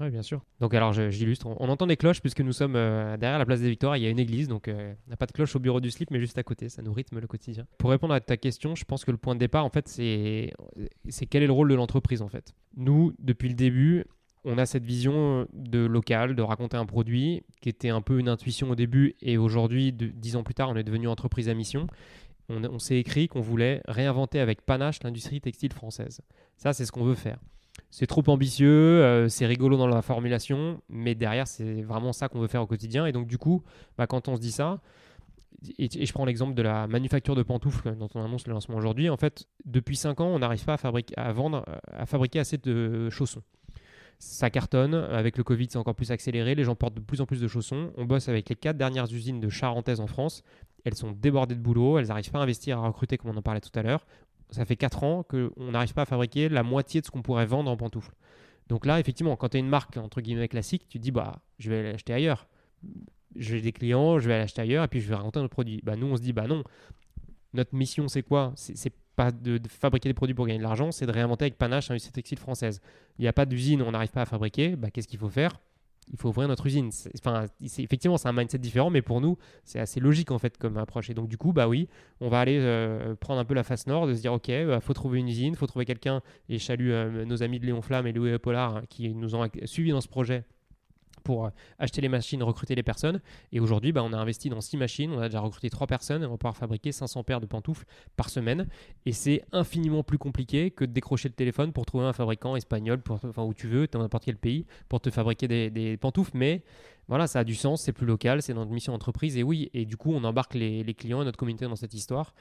Oui, 0.00 0.10
bien 0.10 0.22
sûr. 0.22 0.42
Donc, 0.60 0.74
alors, 0.74 0.92
j'illustre. 0.92 1.46
On, 1.46 1.68
entend 1.68 1.86
des 1.86 1.96
cloches 1.96 2.20
puisque 2.20 2.40
nous 2.40 2.52
sommes 2.52 2.74
euh, 2.74 3.16
derrière 3.16 3.38
la 3.38 3.46
place 3.46 3.60
des 3.60 3.70
Victoires. 3.70 3.96
Il 3.96 4.02
y 4.02 4.06
a 4.06 4.10
une 4.10 4.18
église, 4.18 4.48
donc 4.48 4.66
euh, 4.66 4.92
on 5.06 5.10
n'a 5.10 5.16
pas 5.16 5.26
de 5.26 5.32
cloche 5.32 5.54
au 5.54 5.60
bureau 5.60 5.80
du 5.80 5.90
slip, 5.90 6.10
mais 6.10 6.18
juste 6.18 6.36
à 6.36 6.42
côté. 6.42 6.68
Ça 6.68 6.82
nous 6.82 6.92
rythme 6.92 7.20
le 7.20 7.26
quotidien. 7.26 7.64
Pour 7.78 7.90
répondre 7.90 8.12
à 8.12 8.20
ta 8.20 8.36
question, 8.36 8.74
je 8.74 8.84
pense 8.84 9.04
que 9.04 9.12
le 9.12 9.18
point 9.18 9.34
de 9.34 9.40
départ, 9.40 9.64
en 9.64 9.70
fait, 9.70 9.86
c'est 9.86 10.52
quel 11.30 11.42
est 11.44 11.46
le 11.46 11.52
rôle 11.52 11.68
de 11.68 11.74
l'entreprise, 11.74 12.22
en 12.22 12.28
fait? 12.28 12.54
Nous, 12.76 13.14
depuis 13.20 13.48
le 13.48 13.54
début, 13.54 14.04
on 14.44 14.58
a 14.58 14.66
cette 14.66 14.84
vision 14.84 15.46
de 15.52 15.78
local, 15.78 16.34
de 16.34 16.42
raconter 16.42 16.76
un 16.76 16.86
produit 16.86 17.44
qui 17.60 17.68
était 17.68 17.88
un 17.88 18.00
peu 18.00 18.18
une 18.18 18.28
intuition 18.28 18.70
au 18.70 18.74
début, 18.74 19.14
et 19.22 19.38
aujourd'hui, 19.38 19.92
dix 19.92 20.34
ans 20.34 20.42
plus 20.42 20.54
tard, 20.54 20.70
on 20.70 20.76
est 20.76 20.84
devenu 20.84 21.06
entreprise 21.06 21.48
à 21.48 21.54
mission. 21.54 21.86
On 22.48 22.78
s'est 22.78 22.96
écrit 22.96 23.28
qu'on 23.28 23.40
voulait 23.40 23.80
réinventer 23.86 24.40
avec 24.40 24.62
panache 24.62 25.02
l'industrie 25.02 25.40
textile 25.40 25.72
française. 25.72 26.20
Ça, 26.56 26.72
c'est 26.72 26.84
ce 26.84 26.92
qu'on 26.92 27.04
veut 27.04 27.14
faire 27.14 27.38
c'est 27.90 28.06
trop 28.06 28.22
ambitieux, 28.26 28.68
euh, 28.68 29.28
c'est 29.28 29.46
rigolo 29.46 29.76
dans 29.76 29.86
la 29.86 30.02
formulation, 30.02 30.80
mais 30.88 31.14
derrière, 31.14 31.46
c'est 31.46 31.82
vraiment 31.82 32.12
ça 32.12 32.28
qu'on 32.28 32.40
veut 32.40 32.48
faire 32.48 32.62
au 32.62 32.66
quotidien. 32.66 33.06
Et 33.06 33.12
donc, 33.12 33.26
du 33.26 33.38
coup, 33.38 33.62
bah, 33.96 34.06
quand 34.06 34.28
on 34.28 34.36
se 34.36 34.40
dit 34.40 34.52
ça, 34.52 34.80
et, 35.78 35.88
je 36.04 36.12
prends 36.12 36.24
l'exemple 36.24 36.54
de 36.54 36.62
la 36.62 36.86
manufacture 36.86 37.34
de 37.34 37.42
pantoufles 37.42 37.94
dont 37.96 38.08
on 38.14 38.24
annonce 38.24 38.46
le 38.46 38.52
lancement 38.52 38.76
aujourd'hui. 38.76 39.08
En 39.10 39.16
fait, 39.16 39.46
depuis 39.64 39.96
5 39.96 40.20
ans, 40.20 40.26
on 40.26 40.40
n'arrive 40.40 40.64
pas 40.64 40.74
à, 40.74 40.76
fabriquer, 40.76 41.14
à 41.16 41.32
vendre, 41.32 41.64
à 41.92 42.04
fabriquer 42.06 42.40
assez 42.40 42.58
de 42.58 43.08
chaussons. 43.10 43.42
Ça 44.18 44.50
cartonne. 44.50 44.94
Avec 44.94 45.38
le 45.38 45.44
Covid, 45.44 45.68
c'est 45.70 45.78
encore 45.78 45.94
plus 45.94 46.10
accéléré. 46.10 46.54
Les 46.54 46.64
gens 46.64 46.74
portent 46.74 46.94
de 46.94 47.00
plus 47.00 47.20
en 47.20 47.26
plus 47.26 47.40
de 47.40 47.48
chaussons. 47.48 47.92
On 47.96 48.04
bosse 48.04 48.28
avec 48.28 48.48
les 48.48 48.56
quatre 48.56 48.76
dernières 48.76 49.10
usines 49.12 49.40
de 49.40 49.48
Charentaise 49.48 50.00
en 50.00 50.06
France. 50.06 50.42
Elles 50.84 50.94
sont 50.94 51.12
débordées 51.12 51.54
de 51.54 51.60
boulot. 51.60 51.98
Elles 51.98 52.08
n'arrivent 52.08 52.30
pas 52.30 52.40
à 52.40 52.42
investir, 52.42 52.78
à 52.78 52.86
recruter, 52.86 53.16
comme 53.16 53.30
on 53.30 53.36
en 53.36 53.42
parlait 53.42 53.60
tout 53.60 53.76
à 53.78 53.82
l'heure. 53.82 54.06
Ça 54.50 54.64
fait 54.64 54.76
4 54.76 55.02
ans 55.04 55.22
qu'on 55.22 55.72
n'arrive 55.72 55.94
pas 55.94 56.02
à 56.02 56.06
fabriquer 56.06 56.48
la 56.48 56.62
moitié 56.62 57.00
de 57.00 57.06
ce 57.06 57.10
qu'on 57.10 57.22
pourrait 57.22 57.46
vendre 57.46 57.70
en 57.70 57.76
pantoufles. 57.76 58.14
Donc 58.68 58.86
là, 58.86 59.00
effectivement, 59.00 59.36
quand 59.36 59.50
tu 59.50 59.56
es 59.56 59.60
une 59.60 59.68
marque 59.68 59.96
entre 59.96 60.20
guillemets 60.20 60.48
classique, 60.48 60.86
tu 60.88 60.98
te 60.98 61.02
dis 61.02 61.10
bah, 61.10 61.40
je 61.58 61.70
vais 61.70 61.92
l'acheter 61.92 62.12
ailleurs. 62.12 62.46
J'ai 63.36 63.60
des 63.60 63.72
clients, 63.72 64.18
je 64.18 64.28
vais 64.28 64.38
l'acheter 64.38 64.62
ailleurs 64.62 64.84
et 64.84 64.88
puis 64.88 65.00
je 65.00 65.08
vais 65.08 65.14
raconter 65.14 65.40
notre 65.40 65.52
produit. 65.52 65.80
Bah, 65.82 65.96
nous, 65.96 66.06
on 66.06 66.16
se 66.16 66.22
dit 66.22 66.32
bah 66.32 66.46
non. 66.46 66.62
Notre 67.52 67.74
mission, 67.74 68.08
c'est 68.08 68.22
quoi? 68.22 68.52
C'est 68.56 68.92
pas 69.16 69.30
de, 69.30 69.60
fabriquer 69.68 70.08
des 70.08 70.14
produits 70.14 70.34
pour 70.34 70.46
gagner 70.46 70.58
de 70.58 70.64
l'argent, 70.64 70.90
c'est 70.90 71.06
de 71.06 71.12
réinventer 71.12 71.44
avec 71.44 71.56
panache 71.56 71.88
l'industrie 71.88 72.12
textile 72.12 72.38
française. 72.38 72.80
Il 73.18 73.22
n'y 73.22 73.28
a 73.28 73.32
pas 73.32 73.46
d'usine, 73.46 73.80
on 73.82 73.92
n'arrive 73.92 74.10
pas 74.10 74.22
à 74.22 74.26
fabriquer. 74.26 74.76
Bah, 74.76 74.90
Qu'est-ce 74.90 75.08
qu'il 75.08 75.18
faut 75.18 75.28
faire? 75.28 75.60
Il 76.12 76.18
faut 76.18 76.28
ouvrir 76.28 76.48
notre 76.48 76.66
usine. 76.66 76.90
Enfin, 77.18 77.46
effectivement, 77.60 78.16
c'est 78.16 78.28
un 78.28 78.32
mindset 78.32 78.58
différent, 78.58 78.90
mais 78.90 79.02
pour 79.02 79.20
nous, 79.20 79.36
c'est 79.64 79.80
assez 79.80 80.00
logique 80.00 80.30
en 80.30 80.38
fait 80.38 80.58
comme 80.58 80.76
approche. 80.76 81.10
Et 81.10 81.14
donc, 81.14 81.28
du 81.28 81.36
coup, 81.36 81.52
bah 81.52 81.68
oui, 81.68 81.88
on 82.20 82.28
va 82.28 82.40
aller 82.40 82.58
euh, 82.60 83.14
prendre 83.14 83.40
un 83.40 83.44
peu 83.44 83.54
la 83.54 83.62
face 83.62 83.86
nord, 83.86 84.06
de 84.06 84.14
se 84.14 84.20
dire, 84.20 84.32
ok, 84.32 84.50
bah, 84.66 84.80
faut 84.80 84.94
trouver 84.94 85.18
une 85.18 85.28
usine, 85.28 85.54
faut 85.54 85.66
trouver 85.66 85.84
quelqu'un. 85.84 86.22
Et 86.48 86.58
je 86.58 86.64
salue 86.64 86.90
euh, 86.90 87.24
nos 87.24 87.42
amis 87.42 87.58
de 87.58 87.66
Léon 87.66 87.82
Flamme 87.82 88.06
et 88.06 88.12
Louis 88.12 88.38
Pollard 88.38 88.76
hein, 88.76 88.82
qui 88.88 89.14
nous 89.14 89.34
ont 89.34 89.48
suivis 89.64 89.90
dans 89.90 90.00
ce 90.00 90.08
projet 90.08 90.44
pour 91.24 91.46
euh, 91.46 91.50
acheter 91.78 92.00
les 92.00 92.08
machines, 92.08 92.42
recruter 92.42 92.74
les 92.74 92.82
personnes. 92.82 93.20
Et 93.50 93.58
aujourd'hui, 93.58 93.90
bah, 93.90 94.02
on 94.04 94.12
a 94.12 94.16
investi 94.16 94.48
dans 94.48 94.60
6 94.60 94.76
machines, 94.76 95.10
on 95.10 95.18
a 95.18 95.28
déjà 95.28 95.40
recruté 95.40 95.70
3 95.70 95.86
personnes 95.86 96.22
et 96.22 96.26
on 96.26 96.30
va 96.30 96.36
pouvoir 96.36 96.56
fabriquer 96.56 96.92
500 96.92 97.24
paires 97.24 97.40
de 97.40 97.46
pantoufles 97.46 97.86
par 98.16 98.30
semaine. 98.30 98.68
Et 99.06 99.12
c'est 99.12 99.42
infiniment 99.50 100.04
plus 100.04 100.18
compliqué 100.18 100.70
que 100.70 100.84
de 100.84 100.92
décrocher 100.92 101.28
le 101.28 101.34
téléphone 101.34 101.72
pour 101.72 101.86
trouver 101.86 102.04
un 102.04 102.12
fabricant 102.12 102.54
espagnol, 102.54 103.02
pour, 103.02 103.18
enfin 103.24 103.42
où 103.42 103.54
tu 103.54 103.66
veux, 103.66 103.88
dans 103.88 103.98
n'importe 103.98 104.24
quel 104.24 104.36
pays, 104.36 104.66
pour 104.88 105.00
te 105.00 105.10
fabriquer 105.10 105.48
des, 105.48 105.96
pantoufles. 105.96 106.36
Mais 106.36 106.62
voilà, 107.08 107.26
ça 107.26 107.40
a 107.40 107.44
du 107.44 107.54
sens, 107.54 107.82
c'est 107.82 107.92
plus 107.92 108.06
local, 108.06 108.42
c'est 108.42 108.54
notre 108.54 108.70
mission 108.70 108.92
d'entreprise. 108.92 109.36
Et 109.36 109.42
oui, 109.42 109.70
et 109.74 109.84
du 109.86 109.96
coup, 109.96 110.12
on 110.12 110.22
embarque 110.22 110.54
les 110.54 110.94
clients 110.94 111.22
et 111.22 111.24
notre 111.24 111.38
communauté 111.38 111.66
dans 111.66 111.76
cette 111.76 111.94
histoire. 111.94 112.34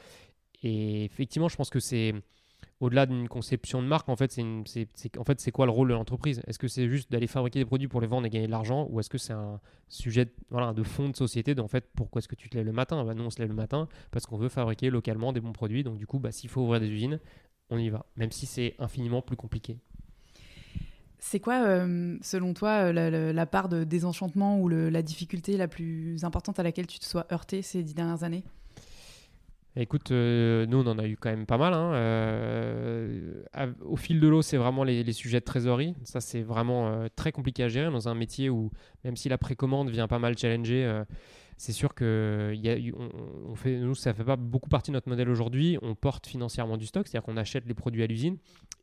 Et 0.63 1.05
effectivement, 1.05 1.49
je 1.49 1.55
pense 1.55 1.69
que 1.69 1.79
c'est 1.79 2.13
au-delà 2.79 3.05
d'une 3.05 3.29
conception 3.29 3.81
de 3.81 3.87
marque, 3.87 4.09
en 4.09 4.15
fait, 4.15 4.31
c'est 4.31 5.51
quoi 5.51 5.65
le 5.65 5.71
rôle 5.71 5.89
de 5.89 5.93
l'entreprise? 5.93 6.41
Est-ce 6.47 6.59
que 6.59 6.67
c'est 6.67 6.89
juste 6.89 7.11
d'aller 7.11 7.27
fabriquer 7.27 7.59
des 7.59 7.65
produits 7.65 7.87
pour 7.87 8.01
les 8.01 8.07
vendre 8.07 8.27
et 8.27 8.29
gagner 8.29 8.47
de 8.47 8.51
l'argent? 8.51 8.87
Ou 8.89 8.99
est-ce 8.99 9.09
que 9.09 9.17
c'est 9.17 9.33
un 9.33 9.59
sujet 9.87 10.25
de, 10.25 10.83
fond 10.83 11.09
de 11.09 11.15
société 11.15 11.55
fait, 11.67 11.89
pourquoi 11.95 12.19
est-ce 12.19 12.27
que 12.27 12.35
tu 12.35 12.49
te 12.49 12.57
lèves 12.57 12.65
le 12.65 12.73
matin? 12.73 13.03
Bah, 13.05 13.13
Nous, 13.13 13.23
on 13.23 13.29
se 13.29 13.39
lève 13.39 13.49
le 13.49 13.55
matin 13.55 13.87
parce 14.11 14.25
qu'on 14.25 14.37
veut 14.37 14.49
fabriquer 14.49 14.89
localement 14.89 15.33
des 15.33 15.39
bons 15.39 15.53
produits. 15.53 15.83
Donc, 15.83 15.97
du 15.97 16.07
coup, 16.07 16.19
bah, 16.19 16.31
s'il 16.31 16.49
faut 16.49 16.61
ouvrir 16.61 16.79
des 16.79 16.89
usines, 16.89 17.19
on 17.69 17.77
y 17.77 17.89
va, 17.89 18.05
même 18.15 18.31
si 18.31 18.45
c'est 18.45 18.75
infiniment 18.79 19.21
plus 19.21 19.37
compliqué. 19.37 19.79
C'est 21.19 21.39
quoi, 21.39 21.63
euh, 21.65 22.17
selon 22.21 22.53
toi, 22.53 22.91
euh, 22.93 23.31
la, 23.31 23.45
part 23.45 23.69
de 23.69 23.85
désenchantement 23.85 24.59
ou 24.59 24.67
la 24.67 25.01
difficulté 25.01 25.55
la 25.55 25.69
plus 25.69 26.25
importante 26.25 26.59
à 26.59 26.63
laquelle 26.63 26.85
tu 26.85 26.99
te 26.99 27.05
sois 27.05 27.25
heurté 27.31 27.61
ces 27.61 27.81
dix 27.81 27.93
dernières 27.93 28.23
années? 28.23 28.43
Écoute, 29.75 30.11
euh, 30.11 30.67
nous 30.67 30.81
on 30.81 30.87
en 30.87 30.99
a 30.99 31.07
eu 31.07 31.17
quand 31.17 31.31
même 31.31 31.47
pas 31.47 31.57
mal. 31.57 31.73
Hein. 31.73 31.93
Euh, 31.93 33.33
au 33.81 33.95
fil 33.95 34.19
de 34.19 34.27
l'eau, 34.27 34.43
c'est 34.43 34.57
vraiment 34.57 34.83
les, 34.83 35.11
sujets 35.13 35.39
de 35.39 35.45
trésorerie. 35.45 35.95
Ça, 36.03 36.21
c'est 36.21 36.43
vraiment 36.43 36.89
euh, 36.89 37.07
très 37.15 37.31
compliqué 37.31 37.63
à 37.63 37.69
gérer 37.69 37.89
dans 37.89 38.07
un 38.07 38.13
métier 38.13 38.51
où, 38.51 38.69
même 39.03 39.15
si 39.15 39.29
la 39.29 39.39
précommande 39.39 39.89
vient 39.89 40.07
pas 40.07 40.19
mal 40.19 40.37
challenger, 40.37 41.03
c'est 41.57 41.71
sûr 41.71 41.95
que 41.95 42.53
y 42.55 42.69
a, 42.69 43.55
fait, 43.55 43.77
nous, 43.79 43.95
ça 43.95 44.13
fait 44.13 44.23
pas 44.23 44.35
beaucoup 44.35 44.69
partie 44.69 44.91
de 44.91 44.93
notre 44.93 45.09
modèle 45.09 45.29
aujourd'hui. 45.29 45.79
On 45.81 45.95
porte 45.95 46.27
financièrement 46.27 46.77
du 46.77 46.85
stock, 46.85 47.07
c'est-à-dire 47.07 47.25
qu'on 47.25 47.37
achète 47.37 47.65
les 47.65 47.73
produits 47.73 48.03
à 48.03 48.07
l'usine. 48.07 48.37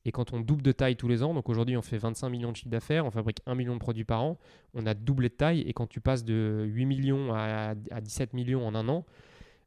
Et 0.04 0.10
quand 0.10 0.32
on 0.32 0.40
double 0.40 0.62
de 0.62 0.72
taille 0.72 0.96
tous 0.96 1.08
les 1.08 1.22
ans, 1.22 1.34
donc 1.34 1.48
aujourd'hui 1.48 1.76
on 1.76 1.82
fait 1.82 1.98
25 1.98 2.28
millions 2.30 2.50
de 2.50 2.56
chiffre 2.56 2.70
d'affaires, 2.70 3.06
on 3.06 3.10
fabrique 3.10 3.42
1 3.46 3.54
million 3.54 3.74
de 3.74 3.80
produits 3.80 4.04
par 4.04 4.22
an, 4.22 4.38
on 4.74 4.86
a 4.86 4.94
doublé 4.94 5.28
de 5.28 5.34
taille. 5.34 5.60
Et 5.60 5.72
quand 5.72 5.86
tu 5.86 6.00
passes 6.00 6.24
de 6.24 6.64
8 6.66 6.86
millions 6.86 7.32
à 7.32 7.74
17 7.74 8.32
millions 8.32 8.66
en 8.66 8.74
un 8.74 8.88
an, 8.88 9.04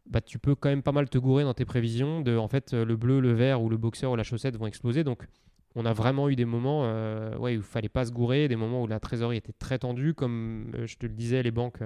bah, 0.05 0.21
tu 0.21 0.39
peux 0.39 0.55
quand 0.55 0.69
même 0.69 0.83
pas 0.83 0.91
mal 0.91 1.09
te 1.09 1.17
gourer 1.17 1.43
dans 1.43 1.53
tes 1.53 1.65
prévisions 1.65 2.21
de 2.21 2.37
en 2.37 2.47
fait 2.47 2.73
le 2.73 2.95
bleu, 2.95 3.19
le 3.19 3.33
vert 3.33 3.61
ou 3.61 3.69
le 3.69 3.77
boxeur 3.77 4.11
ou 4.11 4.15
la 4.15 4.23
chaussette 4.23 4.57
vont 4.57 4.67
exploser. 4.67 5.03
Donc 5.03 5.27
on 5.75 5.85
a 5.85 5.93
vraiment 5.93 6.29
eu 6.29 6.35
des 6.35 6.45
moments 6.45 6.83
euh, 6.85 7.35
ouais, 7.37 7.53
où 7.53 7.59
il 7.59 7.63
fallait 7.63 7.89
pas 7.89 8.05
se 8.05 8.11
gourer, 8.11 8.47
des 8.47 8.55
moments 8.55 8.83
où 8.83 8.87
la 8.87 8.99
trésorerie 8.99 9.37
était 9.37 9.53
très 9.53 9.79
tendue. 9.79 10.13
Comme 10.13 10.71
euh, 10.75 10.85
je 10.85 10.97
te 10.97 11.05
le 11.05 11.13
disais, 11.13 11.41
les 11.41 11.51
banques, 11.51 11.81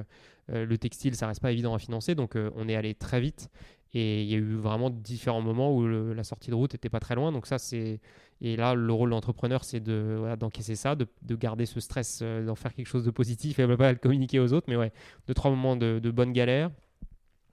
euh, 0.51 0.65
le 0.65 0.77
textile, 0.77 1.15
ça 1.15 1.27
reste 1.27 1.41
pas 1.41 1.51
évident 1.51 1.73
à 1.73 1.79
financer. 1.79 2.13
Donc 2.15 2.35
on 2.55 2.67
est 2.67 2.75
allé 2.75 2.93
très 2.95 3.21
vite. 3.21 3.49
Et 3.93 4.21
il 4.23 4.27
y 4.29 4.33
a 4.33 4.37
eu 4.37 4.55
vraiment 4.55 4.89
différents 4.89 5.41
moments 5.41 5.73
où 5.73 5.87
la 5.87 6.23
sortie 6.25 6.49
de 6.49 6.55
route 6.55 6.75
était 6.75 6.89
pas 6.89 6.99
très 6.99 7.15
loin. 7.15 7.31
Donc 7.31 7.47
ça, 7.47 7.57
c'est... 7.57 8.01
Et 8.41 8.55
là, 8.55 8.75
le 8.75 8.93
rôle 8.93 9.09
de 9.09 9.15
l'entrepreneur, 9.15 9.63
c'est 9.63 9.79
de, 9.79 10.35
d'encaisser 10.37 10.75
ça, 10.75 10.93
de, 10.93 11.07
de, 11.23 11.35
garder 11.35 11.65
ce 11.65 11.79
stress, 11.79 12.21
d'en 12.21 12.53
faire 12.53 12.73
quelque 12.73 12.85
chose 12.85 13.05
de 13.05 13.11
positif 13.11 13.57
et 13.57 13.77
pas 13.77 13.91
le 13.91 13.97
communiquer 13.97 14.39
aux 14.39 14.51
autres. 14.51 14.67
Mais 14.69 14.75
ouais, 14.75 14.91
deux, 15.27 15.33
trois 15.33 15.49
moments 15.49 15.77
de, 15.77 15.99
de 15.99 16.11
bonne 16.11 16.33
galère. 16.33 16.69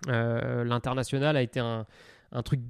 Euh, 0.09 0.65
l'international 0.65 1.37
a 1.37 1.43
été 1.43 1.61
un, 1.61 1.87
truc 2.45 2.61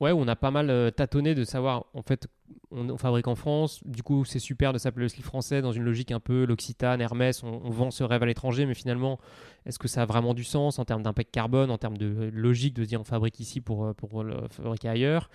ouais, 0.00 0.12
où 0.12 0.18
on 0.18 0.28
a 0.28 0.36
pas 0.36 0.50
mal 0.50 0.70
euh, 0.70 0.90
tâtonné 0.90 1.34
de 1.34 1.44
savoir 1.44 1.86
en 1.94 2.02
fait 2.02 2.28
on, 2.70 2.96
fabrique 2.96 3.26
en 3.26 3.34
France, 3.34 3.80
du 3.84 4.02
coup 4.02 4.24
c'est 4.24 4.38
super 4.38 4.72
de 4.72 4.78
s'appeler 4.78 5.04
le 5.04 5.08
slip 5.08 5.24
français 5.24 5.62
dans 5.62 5.72
une 5.72 5.82
logique 5.82 6.12
un 6.12 6.20
peu 6.20 6.44
l'Occitane, 6.44 7.00
Hermès, 7.00 7.42
on, 7.42 7.70
vend 7.70 7.90
ce 7.90 8.04
rêve 8.04 8.22
à 8.22 8.26
l'étranger, 8.26 8.66
mais 8.66 8.74
finalement 8.74 9.18
est-ce 9.64 9.80
que 9.80 9.88
ça 9.88 10.02
a 10.02 10.04
vraiment 10.04 10.32
du 10.32 10.44
sens 10.44 10.78
en 10.78 10.84
termes 10.84 11.02
d'impact 11.02 11.32
carbone, 11.32 11.70
en 11.70 11.78
termes 11.78 11.96
de 11.96 12.30
logique 12.32 12.74
de 12.74 12.84
dire 12.84 13.00
on 13.00 13.04
fabrique 13.04 13.40
ici 13.40 13.60
pour, 13.60 13.86
euh, 13.86 13.94
pour 13.94 14.22
le 14.22 14.36
fabriquer 14.50 14.88
ailleurs? 14.88 15.30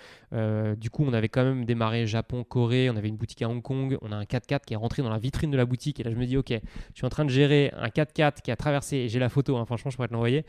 Du 0.77 0.89
coup 0.89 1.03
on 1.05 1.13
avait 1.13 1.29
quand 1.29 1.43
même 1.43 1.65
démarré 1.65 2.05
Japon, 2.05 2.43
Corée, 2.43 2.89
on 2.89 2.95
avait 2.95 3.09
une 3.09 3.17
boutique 3.17 3.41
à 3.41 3.49
Hong 3.49 3.61
Kong, 3.61 3.97
on 4.01 4.11
a 4.11 4.15
un 4.15 4.23
4x4 4.23 4.61
qui 4.65 4.73
est 4.73 4.77
rentré 4.77 5.01
dans 5.01 5.09
la 5.09 5.17
vitrine 5.17 5.51
de 5.51 5.57
la 5.57 5.65
boutique. 5.65 5.99
Et 5.99 6.03
là 6.03 6.11
je 6.11 6.15
me 6.15 6.25
dis 6.25 6.37
ok, 6.37 6.51
je 6.51 6.57
suis 6.95 7.05
en 7.05 7.09
train 7.09 7.25
de 7.25 7.29
gérer 7.29 7.71
un 7.75 7.87
4x4 7.87 8.41
qui 8.41 8.51
a 8.51 8.55
traversé, 8.55 9.09
j'ai 9.09 9.19
la 9.19 9.29
photo, 9.29 9.57
hein, 9.57 9.65
franchement 9.65 9.91
je 9.91 9.97
pourrais 9.97 10.07
te 10.07 10.13
l'envoyer, 10.13 10.45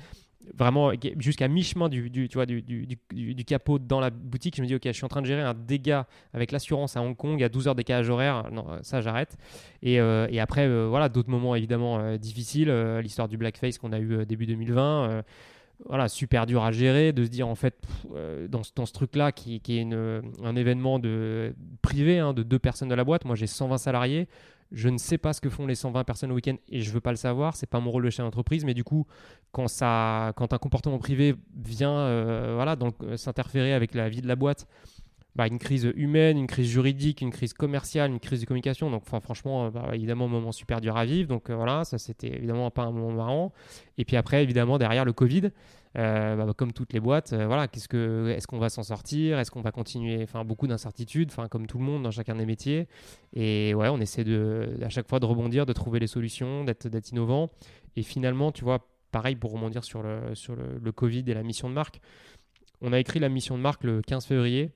vraiment 0.54 0.92
jusqu'à 1.18 1.48
mi-chemin 1.48 1.88
du, 1.88 2.10
tu 2.10 2.34
vois, 2.34 2.46
du, 2.46 2.62
du, 2.62 3.44
capot 3.44 3.78
dans 3.78 4.00
la 4.00 4.10
boutique, 4.10 4.56
je 4.56 4.62
me 4.62 4.66
dis, 4.66 4.74
ok, 4.74 4.82
je 4.84 4.92
suis 4.92 5.04
en 5.04 5.08
train 5.08 5.22
de 5.22 5.26
gérer 5.26 5.42
un 5.42 5.54
dégât 5.54 6.06
avec 6.32 6.52
l'assurance 6.52 6.96
à 6.96 7.02
Hong 7.02 7.16
Kong 7.16 7.42
à 7.42 7.48
12 7.48 7.68
heures 7.68 7.74
décalage 7.74 8.08
horaire, 8.10 8.50
non, 8.52 8.66
ça 8.82 9.00
j'arrête. 9.00 9.36
Et, 9.82 10.00
euh, 10.00 10.26
et, 10.30 10.40
après, 10.40 10.66
euh, 10.66 10.86
voilà, 10.88 11.08
d'autres 11.08 11.30
moments 11.30 11.54
évidemment 11.54 11.98
euh, 11.98 12.16
difficiles, 12.16 12.70
l'histoire 13.02 13.28
du 13.28 13.36
blackface 13.36 13.78
qu'on 13.78 13.92
a 13.92 13.98
eu 13.98 14.26
début 14.26 14.46
2020 14.46 15.22
voilà, 15.86 16.06
super 16.06 16.46
dur 16.46 16.62
à 16.62 16.70
gérer, 16.70 17.12
de 17.12 17.24
se 17.24 17.28
dire 17.28 17.48
en 17.48 17.56
fait, 17.56 17.74
dans, 18.48 18.62
dans, 18.76 18.86
ce 18.86 18.92
truc-là, 18.92 19.32
qui, 19.32 19.58
qui, 19.60 19.78
est 19.78 19.80
une, 19.82 20.22
un 20.44 20.54
événement 20.54 21.00
de, 21.00 21.56
privé 21.80 22.20
hein, 22.20 22.32
de 22.32 22.44
deux 22.44 22.60
personnes 22.60 22.88
de 22.88 22.94
la 22.94 23.02
boîte, 23.02 23.24
moi 23.24 23.34
j'ai 23.34 23.48
120 23.48 23.78
salariés, 23.78 24.28
je 24.72 24.88
ne 24.88 24.98
sais 24.98 25.18
pas 25.18 25.32
ce 25.32 25.40
que 25.40 25.50
font 25.50 25.66
les 25.66 25.74
120 25.74 26.04
personnes 26.04 26.32
au 26.32 26.34
week-end 26.34 26.56
et 26.68 26.80
je 26.80 26.88
ne 26.88 26.94
veux 26.94 27.00
pas 27.00 27.10
le 27.10 27.16
savoir. 27.16 27.56
C'est 27.56 27.68
pas 27.68 27.80
mon 27.80 27.90
rôle 27.90 28.04
de 28.04 28.10
chef 28.10 28.24
d'entreprise, 28.24 28.64
mais 28.64 28.74
du 28.74 28.84
coup, 28.84 29.06
quand 29.52 29.68
ça, 29.68 30.32
quand 30.36 30.52
un 30.52 30.58
comportement 30.58 30.98
privé 30.98 31.34
vient, 31.56 31.96
euh, 31.96 32.52
voilà, 32.54 32.76
donc 32.76 32.94
euh, 33.02 33.16
s'interférer 33.16 33.74
avec 33.74 33.94
la 33.94 34.08
vie 34.08 34.22
de 34.22 34.28
la 34.28 34.36
boîte, 34.36 34.66
bah, 35.36 35.46
une 35.46 35.58
crise 35.58 35.90
humaine, 35.94 36.36
une 36.38 36.46
crise 36.46 36.68
juridique, 36.68 37.20
une 37.20 37.30
crise 37.30 37.52
commerciale, 37.52 38.10
une 38.10 38.20
crise 38.20 38.40
de 38.40 38.46
communication. 38.46 38.90
Donc, 38.90 39.04
franchement, 39.04 39.66
euh, 39.66 39.70
bah, 39.70 39.90
évidemment, 39.92 40.24
un 40.24 40.28
moment 40.28 40.52
super 40.52 40.80
dur 40.80 40.96
à 40.96 41.04
vivre. 41.04 41.28
Donc, 41.28 41.50
voilà, 41.50 41.84
ça, 41.84 41.98
c'était 41.98 42.34
évidemment 42.34 42.70
pas 42.70 42.82
un 42.82 42.92
moment 42.92 43.12
marrant. 43.12 43.52
Et 43.98 44.04
puis 44.04 44.16
après, 44.16 44.42
évidemment, 44.42 44.78
derrière 44.78 45.04
le 45.04 45.12
Covid, 45.12 45.50
euh, 45.98 46.36
bah, 46.36 46.46
comme 46.56 46.72
toutes 46.72 46.92
les 46.92 47.00
boîtes, 47.00 47.32
euh, 47.32 47.46
voilà, 47.46 47.68
qu'est-ce 47.68 47.88
que, 47.88 48.32
est-ce 48.34 48.46
qu'on 48.46 48.58
va 48.58 48.70
s'en 48.70 48.82
sortir? 48.82 49.38
Est-ce 49.38 49.50
qu'on 49.50 49.60
va 49.60 49.72
continuer? 49.72 50.22
Enfin, 50.22 50.44
beaucoup 50.44 50.66
d'incertitudes, 50.66 51.30
enfin, 51.30 51.48
comme 51.48 51.66
tout 51.66 51.78
le 51.78 51.84
monde 51.84 52.02
dans 52.02 52.10
chacun 52.10 52.34
des 52.34 52.46
métiers. 52.46 52.88
Et 53.34 53.74
ouais, 53.74 53.88
on 53.88 54.00
essaie 54.00 54.24
de, 54.24 54.78
à 54.82 54.88
chaque 54.88 55.08
fois 55.08 55.20
de 55.20 55.26
rebondir, 55.26 55.66
de 55.66 55.72
trouver 55.72 55.98
les 55.98 56.06
solutions, 56.06 56.64
d'être, 56.64 56.88
d'être 56.88 57.10
innovant. 57.10 57.50
Et 57.96 58.02
finalement, 58.02 58.52
tu 58.52 58.64
vois, 58.64 58.86
pareil 59.10 59.36
pour 59.36 59.52
rebondir 59.52 59.84
sur 59.84 60.02
le, 60.02 60.34
sur 60.34 60.56
le, 60.56 60.92
Covid 60.92 61.24
et 61.26 61.34
la 61.34 61.42
mission 61.42 61.68
de 61.68 61.74
marque. 61.74 62.00
On 62.80 62.92
a 62.92 62.98
écrit 62.98 63.20
la 63.20 63.28
mission 63.28 63.56
de 63.56 63.62
marque 63.62 63.84
le 63.84 64.02
15 64.02 64.26
février 64.26 64.72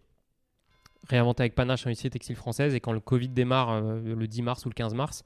réinventé 1.09 1.42
avec 1.42 1.55
panache 1.55 1.87
en 1.87 1.90
lycée 1.90 2.11
textile 2.11 2.37
française 2.37 2.74
et 2.74 2.81
quand 2.81 2.92
le 2.92 3.00
Covid 3.00 3.29
démarre 3.29 3.70
euh, 3.70 4.14
le 4.14 4.26
10 4.26 4.42
mars 4.42 4.66
ou 4.66 4.68
le 4.68 4.74
15 4.74 4.94
mars, 4.94 5.24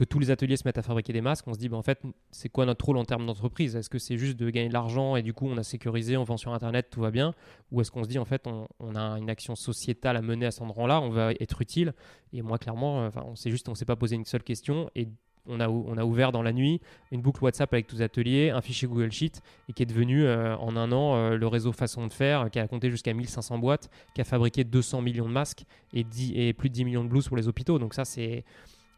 que 0.00 0.04
tous 0.06 0.18
les 0.18 0.30
ateliers 0.30 0.56
se 0.56 0.62
mettent 0.64 0.78
à 0.78 0.82
fabriquer 0.82 1.12
des 1.12 1.20
masques, 1.20 1.46
on 1.46 1.52
se 1.52 1.58
dit, 1.58 1.68
bah, 1.68 1.76
en 1.76 1.82
fait, 1.82 2.00
c'est 2.30 2.48
quoi 2.48 2.64
notre 2.64 2.86
rôle 2.86 2.96
en 2.96 3.04
termes 3.04 3.26
d'entreprise? 3.26 3.76
Est-ce 3.76 3.90
que 3.90 3.98
c'est 3.98 4.16
juste 4.16 4.38
de 4.38 4.48
gagner 4.48 4.68
de 4.68 4.72
l'argent 4.72 5.14
et 5.14 5.22
du 5.22 5.34
coup, 5.34 5.46
on 5.46 5.58
a 5.58 5.62
sécurisé, 5.62 6.16
on 6.16 6.24
vend 6.24 6.38
sur 6.38 6.54
Internet, 6.54 6.88
tout 6.90 7.02
va 7.02 7.10
bien? 7.10 7.34
Ou 7.70 7.82
est-ce 7.82 7.90
qu'on 7.90 8.02
se 8.02 8.08
dit, 8.08 8.18
en 8.18 8.24
fait, 8.24 8.46
on, 8.46 8.94
a 8.96 9.18
une 9.18 9.28
action 9.28 9.54
sociétale 9.56 10.16
à 10.16 10.22
mener 10.22 10.46
à 10.46 10.52
cet 10.52 10.62
endroit-là, 10.62 11.02
on 11.02 11.10
va 11.10 11.32
être 11.32 11.60
utile? 11.60 11.92
Et 12.32 12.40
moi, 12.40 12.56
clairement, 12.56 13.02
euh, 13.02 13.10
on 13.26 13.36
s'est 13.36 13.50
juste, 13.50 13.68
on 13.68 13.74
s'est 13.74 13.84
pas 13.84 13.94
posé 13.94 14.16
une 14.16 14.24
seule 14.24 14.42
question 14.42 14.88
et 14.94 15.06
on 15.44 15.60
a, 15.60 15.68
on 15.68 15.98
a, 15.98 16.04
ouvert 16.04 16.32
dans 16.32 16.42
la 16.42 16.54
nuit 16.54 16.80
une 17.12 17.20
boucle 17.20 17.44
WhatsApp 17.44 17.70
avec 17.74 17.86
tous 17.86 17.96
les 17.96 18.02
ateliers, 18.02 18.48
un 18.48 18.62
fichier 18.62 18.88
Google 18.88 19.12
Sheet 19.12 19.42
et 19.68 19.74
qui 19.74 19.82
est 19.82 19.86
devenu 19.86 20.24
euh, 20.24 20.56
en 20.56 20.76
un 20.76 20.92
an 20.92 21.16
euh, 21.16 21.36
le 21.36 21.46
réseau 21.46 21.72
façon 21.72 22.06
de 22.06 22.12
faire 22.12 22.50
qui 22.50 22.58
a 22.58 22.66
compté 22.68 22.90
jusqu'à 22.90 23.12
1500 23.12 23.58
boîtes, 23.58 23.90
qui 24.14 24.22
a 24.22 24.24
fabriqué 24.24 24.64
200 24.64 25.02
millions 25.02 25.28
de 25.28 25.32
masques 25.32 25.64
et, 25.92 26.06
et 26.34 26.54
plus 26.54 26.70
de 26.70 26.74
10 26.74 26.84
millions 26.86 27.04
de 27.04 27.10
blouses 27.10 27.28
pour 27.28 27.36
les 27.36 27.48
hôpitaux. 27.48 27.78
Donc 27.78 27.92
ça 27.92 28.06
c'est 28.06 28.44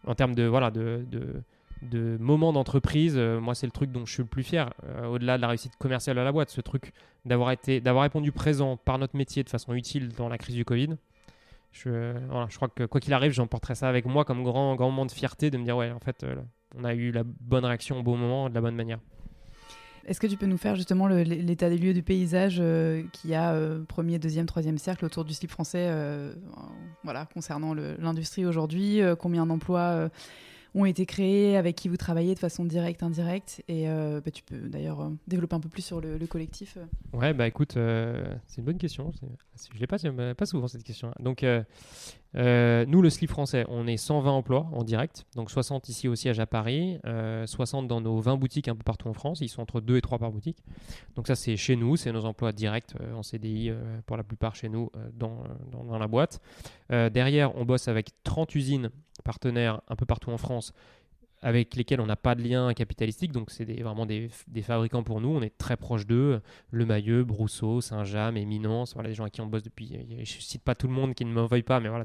en 0.06 0.14
termes 0.14 0.34
de, 0.34 0.44
voilà, 0.44 0.70
de, 0.70 1.04
de 1.82 2.16
moments 2.18 2.52
d'entreprise, 2.52 3.16
moi 3.16 3.54
c'est 3.54 3.66
le 3.66 3.72
truc 3.72 3.90
dont 3.90 4.06
je 4.06 4.12
suis 4.12 4.22
le 4.22 4.28
plus 4.28 4.42
fier, 4.42 4.72
au-delà 5.08 5.36
de 5.36 5.42
la 5.42 5.48
réussite 5.48 5.76
commerciale 5.76 6.18
à 6.18 6.24
la 6.24 6.32
boîte, 6.32 6.50
ce 6.50 6.60
truc 6.60 6.92
d'avoir 7.24 7.50
été, 7.50 7.80
d'avoir 7.80 8.02
répondu 8.02 8.32
présent 8.32 8.76
par 8.76 8.98
notre 8.98 9.16
métier 9.16 9.42
de 9.44 9.48
façon 9.48 9.74
utile 9.74 10.08
dans 10.10 10.28
la 10.28 10.38
crise 10.38 10.56
du 10.56 10.64
Covid. 10.64 10.96
Je, 11.72 12.12
voilà, 12.28 12.46
je 12.50 12.56
crois 12.56 12.68
que 12.68 12.84
quoi 12.84 13.00
qu'il 13.00 13.14
arrive, 13.14 13.32
j'emporterai 13.32 13.74
ça 13.74 13.88
avec 13.88 14.04
moi 14.04 14.24
comme 14.24 14.42
grand, 14.42 14.74
grand 14.74 14.90
moment 14.90 15.06
de 15.06 15.12
fierté 15.12 15.50
de 15.50 15.56
me 15.56 15.64
dire 15.64 15.76
ouais, 15.76 15.90
en 15.90 16.00
fait, 16.00 16.26
on 16.76 16.84
a 16.84 16.94
eu 16.94 17.10
la 17.12 17.22
bonne 17.24 17.64
réaction 17.64 17.98
au 17.98 18.02
bon 18.02 18.16
moment, 18.16 18.48
de 18.50 18.54
la 18.54 18.60
bonne 18.60 18.76
manière. 18.76 18.98
Est-ce 20.06 20.20
que 20.20 20.26
tu 20.26 20.36
peux 20.36 20.46
nous 20.46 20.58
faire 20.58 20.74
justement 20.76 21.06
l'état 21.06 21.68
des 21.68 21.78
lieux 21.78 21.94
du 21.94 22.02
paysage 22.02 22.58
euh, 22.60 23.02
qu'il 23.12 23.30
y 23.30 23.34
a 23.34 23.52
euh, 23.52 23.82
premier, 23.84 24.18
deuxième, 24.18 24.46
troisième 24.46 24.78
cercle 24.78 25.04
autour 25.04 25.24
du 25.24 25.32
slip 25.32 25.50
français, 25.50 25.86
euh, 25.88 26.34
voilà, 27.04 27.26
concernant 27.26 27.74
l'industrie 27.74 28.44
aujourd'hui 28.44 29.00
Combien 29.18 29.46
d'emplois 29.46 30.10
ont 30.74 30.84
été 30.86 31.04
créés, 31.04 31.56
avec 31.56 31.76
qui 31.76 31.88
vous 31.88 31.96
travaillez 31.96 32.34
de 32.34 32.38
façon 32.38 32.64
directe, 32.64 33.02
indirecte. 33.02 33.62
Et 33.68 33.86
bah, 33.86 34.30
tu 34.32 34.42
peux 34.42 34.68
d'ailleurs 34.68 35.10
développer 35.26 35.56
un 35.56 35.60
peu 35.60 35.68
plus 35.68 35.82
sur 35.82 36.00
le, 36.00 36.18
collectif. 36.26 36.78
Ouais, 37.12 37.34
bah 37.34 37.46
écoute, 37.46 37.72
c'est 37.74 38.58
une 38.58 38.64
bonne 38.64 38.78
question. 38.78 39.12
Je 39.74 39.78
l'ai 39.78 39.86
pas, 39.86 39.98
pas 40.34 40.46
souvent 40.46 40.68
cette 40.68 40.84
question. 40.84 41.12
Donc, 41.20 41.44
euh, 42.36 42.84
nous, 42.86 43.02
le 43.02 43.10
slip 43.10 43.30
français, 43.30 43.64
on 43.68 43.86
est 43.86 43.96
120 43.96 44.30
emplois 44.30 44.68
en 44.72 44.84
direct, 44.84 45.26
donc 45.36 45.50
60 45.50 45.88
ici 45.88 46.08
au 46.08 46.14
siège 46.14 46.40
à 46.40 46.46
Paris, 46.46 46.98
60 47.46 47.84
euh, 47.84 47.88
dans 47.88 48.00
nos 48.00 48.18
20 48.20 48.36
boutiques 48.36 48.68
un 48.68 48.74
peu 48.74 48.82
partout 48.82 49.08
en 49.08 49.12
France, 49.12 49.40
ils 49.40 49.48
sont 49.48 49.62
entre 49.62 49.80
2 49.80 49.96
et 49.96 50.00
3 50.00 50.18
par 50.18 50.30
boutique. 50.30 50.58
Donc 51.14 51.26
ça, 51.26 51.34
c'est 51.34 51.56
chez 51.56 51.76
nous, 51.76 51.96
c'est 51.96 52.12
nos 52.12 52.24
emplois 52.24 52.52
directs 52.52 52.94
euh, 53.00 53.14
en 53.14 53.22
CDI 53.22 53.72
pour 54.06 54.16
la 54.16 54.22
plupart 54.22 54.54
chez 54.54 54.68
nous 54.68 54.90
dans, 55.14 55.44
dans, 55.70 55.98
la 55.98 56.06
boîte. 56.06 56.40
derrière, 56.90 57.56
on 57.56 57.64
bosse 57.64 57.88
avec 57.88 58.10
30 58.24 58.54
usines 58.54 58.90
partenaires 59.24 59.80
un 59.88 59.96
peu 59.96 60.06
partout 60.06 60.30
en 60.30 60.38
France 60.38 60.72
avec 61.42 61.74
lesquels 61.74 62.00
on 62.00 62.06
n'a 62.06 62.16
pas 62.16 62.34
de 62.34 62.42
lien 62.42 62.72
capitalistique. 62.72 63.32
Donc, 63.32 63.50
c'est 63.50 63.64
vraiment 63.82 64.06
des, 64.06 64.30
fabricants 64.62 65.02
pour 65.02 65.20
nous. 65.20 65.28
On 65.28 65.42
est 65.42 65.56
très 65.58 65.76
proche 65.76 66.06
d'eux. 66.06 66.40
Le 66.70 66.86
Mailleux, 66.86 67.24
Brousseau, 67.24 67.80
Saint-James, 67.80 68.36
Éminence, 68.36 68.94
voilà, 68.94 69.08
les 69.08 69.14
gens 69.14 69.24
à 69.24 69.30
qui 69.30 69.40
on 69.40 69.46
bosse 69.46 69.64
depuis. 69.64 69.88
Je 70.10 70.20
ne 70.20 70.24
cite 70.24 70.62
pas 70.62 70.74
tout 70.74 70.86
le 70.86 70.94
monde 70.94 71.14
qui 71.14 71.24
ne 71.24 71.32
m'en 71.32 71.46
veuille 71.46 71.62
pas, 71.62 71.80
mais 71.80 71.88
voilà, 71.88 72.04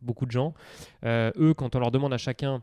beaucoup 0.00 0.26
de 0.26 0.30
gens. 0.30 0.54
Euh, 1.04 1.30
eux, 1.36 1.54
quand 1.54 1.76
on 1.76 1.78
leur 1.78 1.90
demande 1.90 2.14
à 2.14 2.18
chacun 2.18 2.62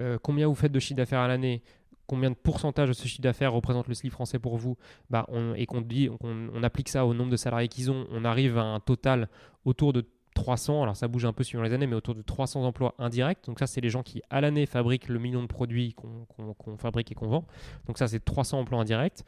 euh, 0.00 0.18
combien 0.20 0.48
vous 0.48 0.54
faites 0.54 0.72
de 0.72 0.80
chiffre 0.80 0.96
d'affaires 0.96 1.20
à 1.20 1.28
l'année, 1.28 1.62
combien 2.06 2.30
de 2.30 2.36
pourcentage 2.36 2.88
de 2.88 2.92
ce 2.94 3.06
chiffre 3.06 3.22
d'affaires 3.22 3.52
représente 3.52 3.88
le 3.88 3.94
slip 3.94 4.12
français 4.12 4.38
pour 4.38 4.56
vous, 4.56 4.76
bah 5.10 5.26
et 5.56 5.66
qu'on 5.66 5.80
dit, 5.80 6.10
on 6.20 6.62
applique 6.62 6.88
ça 6.88 7.06
au 7.06 7.14
nombre 7.14 7.30
de 7.30 7.36
salariés 7.36 7.68
qu'ils 7.68 7.90
ont, 7.90 8.06
on 8.10 8.24
arrive 8.24 8.58
à 8.58 8.64
un 8.64 8.80
total 8.80 9.28
autour 9.64 9.92
de 9.92 10.04
300, 10.34 10.82
alors 10.82 10.96
ça 10.96 11.08
bouge 11.08 11.24
un 11.24 11.32
peu 11.32 11.44
suivant 11.44 11.62
les 11.62 11.72
années, 11.72 11.86
mais 11.86 11.96
autour 11.96 12.14
de 12.14 12.22
300 12.22 12.64
emplois 12.64 12.94
indirects. 12.98 13.44
Donc 13.46 13.58
ça, 13.58 13.66
c'est 13.66 13.80
les 13.80 13.90
gens 13.90 14.02
qui, 14.02 14.22
à 14.30 14.40
l'année, 14.40 14.66
fabriquent 14.66 15.08
le 15.08 15.18
million 15.18 15.42
de 15.42 15.46
produits 15.46 15.94
qu'on 15.94 16.76
fabrique 16.78 17.12
et 17.12 17.14
qu'on 17.14 17.28
vend. 17.28 17.44
Donc 17.86 17.98
ça, 17.98 18.08
c'est 18.08 18.24
300 18.24 18.60
emplois 18.60 18.80
indirects. 18.80 19.22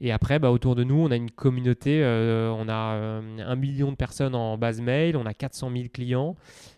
Et 0.00 0.12
après, 0.12 0.38
bah, 0.38 0.50
autour 0.50 0.74
de 0.74 0.84
nous, 0.84 0.96
on 0.96 1.10
a 1.10 1.16
une 1.16 1.30
communauté, 1.30 2.02
euh, 2.02 2.50
on 2.50 2.68
a 2.68 2.94
euh, 2.94 3.38
un 3.38 3.56
million 3.56 3.90
de 3.90 3.96
personnes 3.96 4.34
en 4.34 4.58
base 4.58 4.80
mail, 4.80 5.16
on 5.16 5.26
a 5.26 5.34
400 5.34 5.70
000 5.70 5.84
clients. 5.92 6.36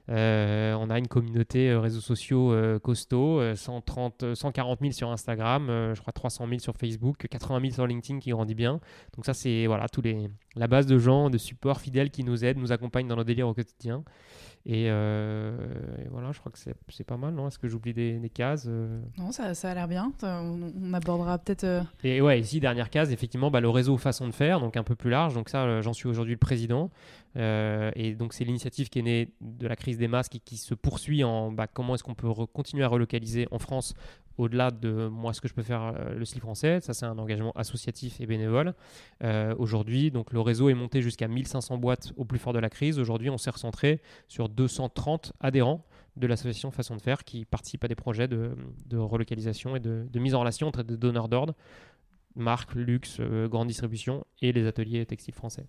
Euh, 0.08 0.74
on 0.74 0.90
a 0.90 0.98
une 0.98 1.06
communauté 1.06 1.70
euh, 1.70 1.78
réseaux 1.78 2.00
sociaux 2.00 2.52
euh, 2.52 2.78
costaud, 2.80 3.40
130, 3.54 4.34
140 4.34 4.80
000 4.80 4.92
sur 4.92 5.10
Instagram, 5.10 5.66
je 5.94 6.00
crois 6.00 6.12
300 6.12 6.46
000 6.48 6.58
sur 6.58 6.74
Facebook, 6.76 7.26
80 7.28 7.60
000 7.60 7.72
sur 7.72 7.86
LinkedIn 7.86 8.18
qui 8.18 8.30
grandit 8.30 8.54
bien. 8.54 8.80
Donc 9.14 9.26
ça, 9.26 9.34
c'est 9.34 9.66
voilà, 9.66 9.88
tous 9.88 10.02
les, 10.02 10.28
la 10.56 10.66
base 10.66 10.86
de 10.86 10.98
gens, 10.98 11.30
de 11.30 11.38
supports 11.38 11.80
fidèles 11.80 12.10
qui 12.10 12.24
nous 12.24 12.44
aident, 12.44 12.58
nous 12.58 12.72
accompagnent 12.72 13.08
dans 13.08 13.16
nos 13.16 13.24
délires 13.24 13.48
au 13.48 13.54
quotidien. 13.54 14.02
Et, 14.64 14.88
voilà, 16.10 16.30
je 16.32 16.38
crois 16.38 16.52
que 16.52 16.58
c'est 16.58 17.04
pas 17.04 17.16
mal, 17.16 17.34
non? 17.34 17.48
Est-ce 17.48 17.58
que 17.58 17.66
j'oublie 17.66 17.94
des, 17.94 18.30
cases 18.32 18.68
Non, 19.18 19.32
ça, 19.32 19.54
ça 19.54 19.70
a 19.70 19.74
l'air 19.74 19.88
bien. 19.88 20.12
On, 20.22 20.92
abordera 20.94 21.38
peut-être. 21.38 21.84
Et 22.04 22.20
ouais, 22.20 22.40
ici, 22.40 22.60
dernière 22.60 22.90
case, 22.90 23.12
effectivement, 23.12 23.50
bah, 23.50 23.60
le 23.60 23.68
réseau 23.68 23.96
façon 23.96 24.26
de 24.26 24.32
faire, 24.32 24.60
donc 24.60 24.76
un 24.76 24.84
peu 24.84 24.94
plus 24.94 25.10
large. 25.10 25.34
Donc 25.34 25.48
ça, 25.48 25.80
j'en 25.80 25.92
suis 25.92 26.08
aujourd'hui 26.08 26.34
le 26.34 26.38
président. 26.38 26.90
Euh, 27.36 27.90
et 27.94 28.14
donc 28.14 28.34
c'est 28.34 28.44
l'initiative 28.44 28.90
qui 28.90 28.98
est 28.98 29.02
née 29.02 29.32
de 29.40 29.66
la 29.66 29.76
crise 29.76 29.98
des 29.98 30.08
masques 30.08 30.36
et 30.36 30.38
qui 30.38 30.56
se 30.56 30.74
poursuit 30.74 31.24
en 31.24 31.50
bah, 31.50 31.66
comment 31.66 31.94
est-ce 31.94 32.04
qu'on 32.04 32.14
peut 32.14 32.28
continuer 32.52 32.84
à 32.84 32.88
relocaliser 32.88 33.48
en 33.50 33.58
France 33.58 33.94
au-delà 34.38 34.70
de 34.70 35.08
moi 35.08 35.32
ce 35.32 35.40
que 35.40 35.48
je 35.48 35.54
peux 35.54 35.62
faire 35.62 35.82
euh, 35.82 36.14
le 36.14 36.24
slip 36.24 36.42
français. 36.42 36.80
Ça 36.80 36.94
c'est 36.94 37.06
un 37.06 37.18
engagement 37.18 37.52
associatif 37.52 38.20
et 38.20 38.26
bénévole. 38.26 38.74
Euh, 39.22 39.54
aujourd'hui, 39.58 40.10
donc 40.10 40.32
le 40.32 40.40
réseau 40.40 40.68
est 40.68 40.74
monté 40.74 41.02
jusqu'à 41.02 41.28
1500 41.28 41.78
boîtes 41.78 42.12
au 42.16 42.24
plus 42.24 42.38
fort 42.38 42.52
de 42.52 42.58
la 42.58 42.70
crise. 42.70 42.98
Aujourd'hui, 42.98 43.30
on 43.30 43.38
s'est 43.38 43.50
recentré 43.50 44.00
sur 44.28 44.48
230 44.48 45.32
adhérents 45.40 45.84
de 46.16 46.26
l'association 46.26 46.70
Façon 46.70 46.96
de 46.96 47.02
Faire 47.02 47.24
qui 47.24 47.44
participent 47.44 47.84
à 47.84 47.88
des 47.88 47.94
projets 47.94 48.28
de, 48.28 48.54
relocalisation 48.92 49.76
et 49.76 49.80
de, 49.80 50.06
mise 50.18 50.34
en 50.34 50.40
relation 50.40 50.68
entre 50.68 50.82
des 50.82 50.98
donneurs 50.98 51.28
d'ordre, 51.28 51.54
marques, 52.36 52.74
luxe, 52.74 53.18
grande 53.20 53.68
distribution 53.68 54.26
et 54.42 54.52
les 54.52 54.66
ateliers 54.66 55.06
textiles 55.06 55.34
français. 55.34 55.66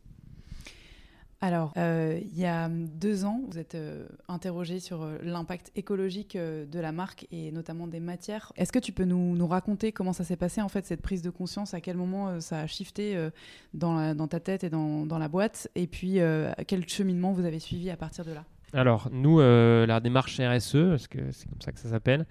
Alors, 1.44 1.74
euh, 1.76 2.22
il 2.22 2.40
y 2.40 2.46
a 2.46 2.70
deux 2.70 3.26
ans, 3.26 3.42
vous 3.50 3.60
êtes 3.60 3.76
euh, 3.76 4.08
interrogé 4.30 4.80
sur 4.80 5.02
euh, 5.02 5.18
l'impact 5.24 5.74
écologique 5.76 6.38
de 6.38 6.80
la 6.80 6.94
marque 6.94 7.28
et 7.34 7.52
notamment 7.52 7.86
des 7.86 8.00
matières. 8.00 8.54
Est-ce 8.56 8.72
que 8.72 8.80
tu 8.80 8.94
peux 8.94 9.04
nous, 9.04 9.46
raconter 9.46 9.92
comment 9.92 10.14
ça 10.14 10.24
s'est 10.24 10.38
passé, 10.38 10.62
en 10.62 10.70
fait, 10.70 10.86
cette 10.86 11.02
prise 11.02 11.22
de 11.22 11.30
conscience? 11.30 11.74
À 11.74 11.82
quel 11.82 11.98
moment 11.98 12.40
ça 12.40 12.60
a 12.60 12.68
shifté 12.68 13.30
dans, 13.74 14.28
ta 14.28 14.40
tête 14.40 14.64
et 14.64 14.70
dans, 14.70 15.18
la 15.20 15.28
boîte? 15.28 15.68
Et 15.76 15.86
puis, 15.86 16.20
quel 16.66 16.88
cheminement 16.88 17.34
vous 17.34 17.44
avez 17.44 17.60
suivi 17.60 17.90
à 17.90 17.98
partir 17.98 18.24
de 18.24 18.32
là? 18.32 18.46
Alors, 18.72 19.10
nous, 19.12 19.40
la 19.40 20.00
démarche 20.00 20.40
RSE, 20.40 20.78
parce 20.92 21.08
que 21.10 21.30
c'est 21.32 21.50
comme 21.50 21.62
ça 21.62 21.74
que 21.74 21.80
ça 21.80 21.90
s'appelle, 21.90 22.26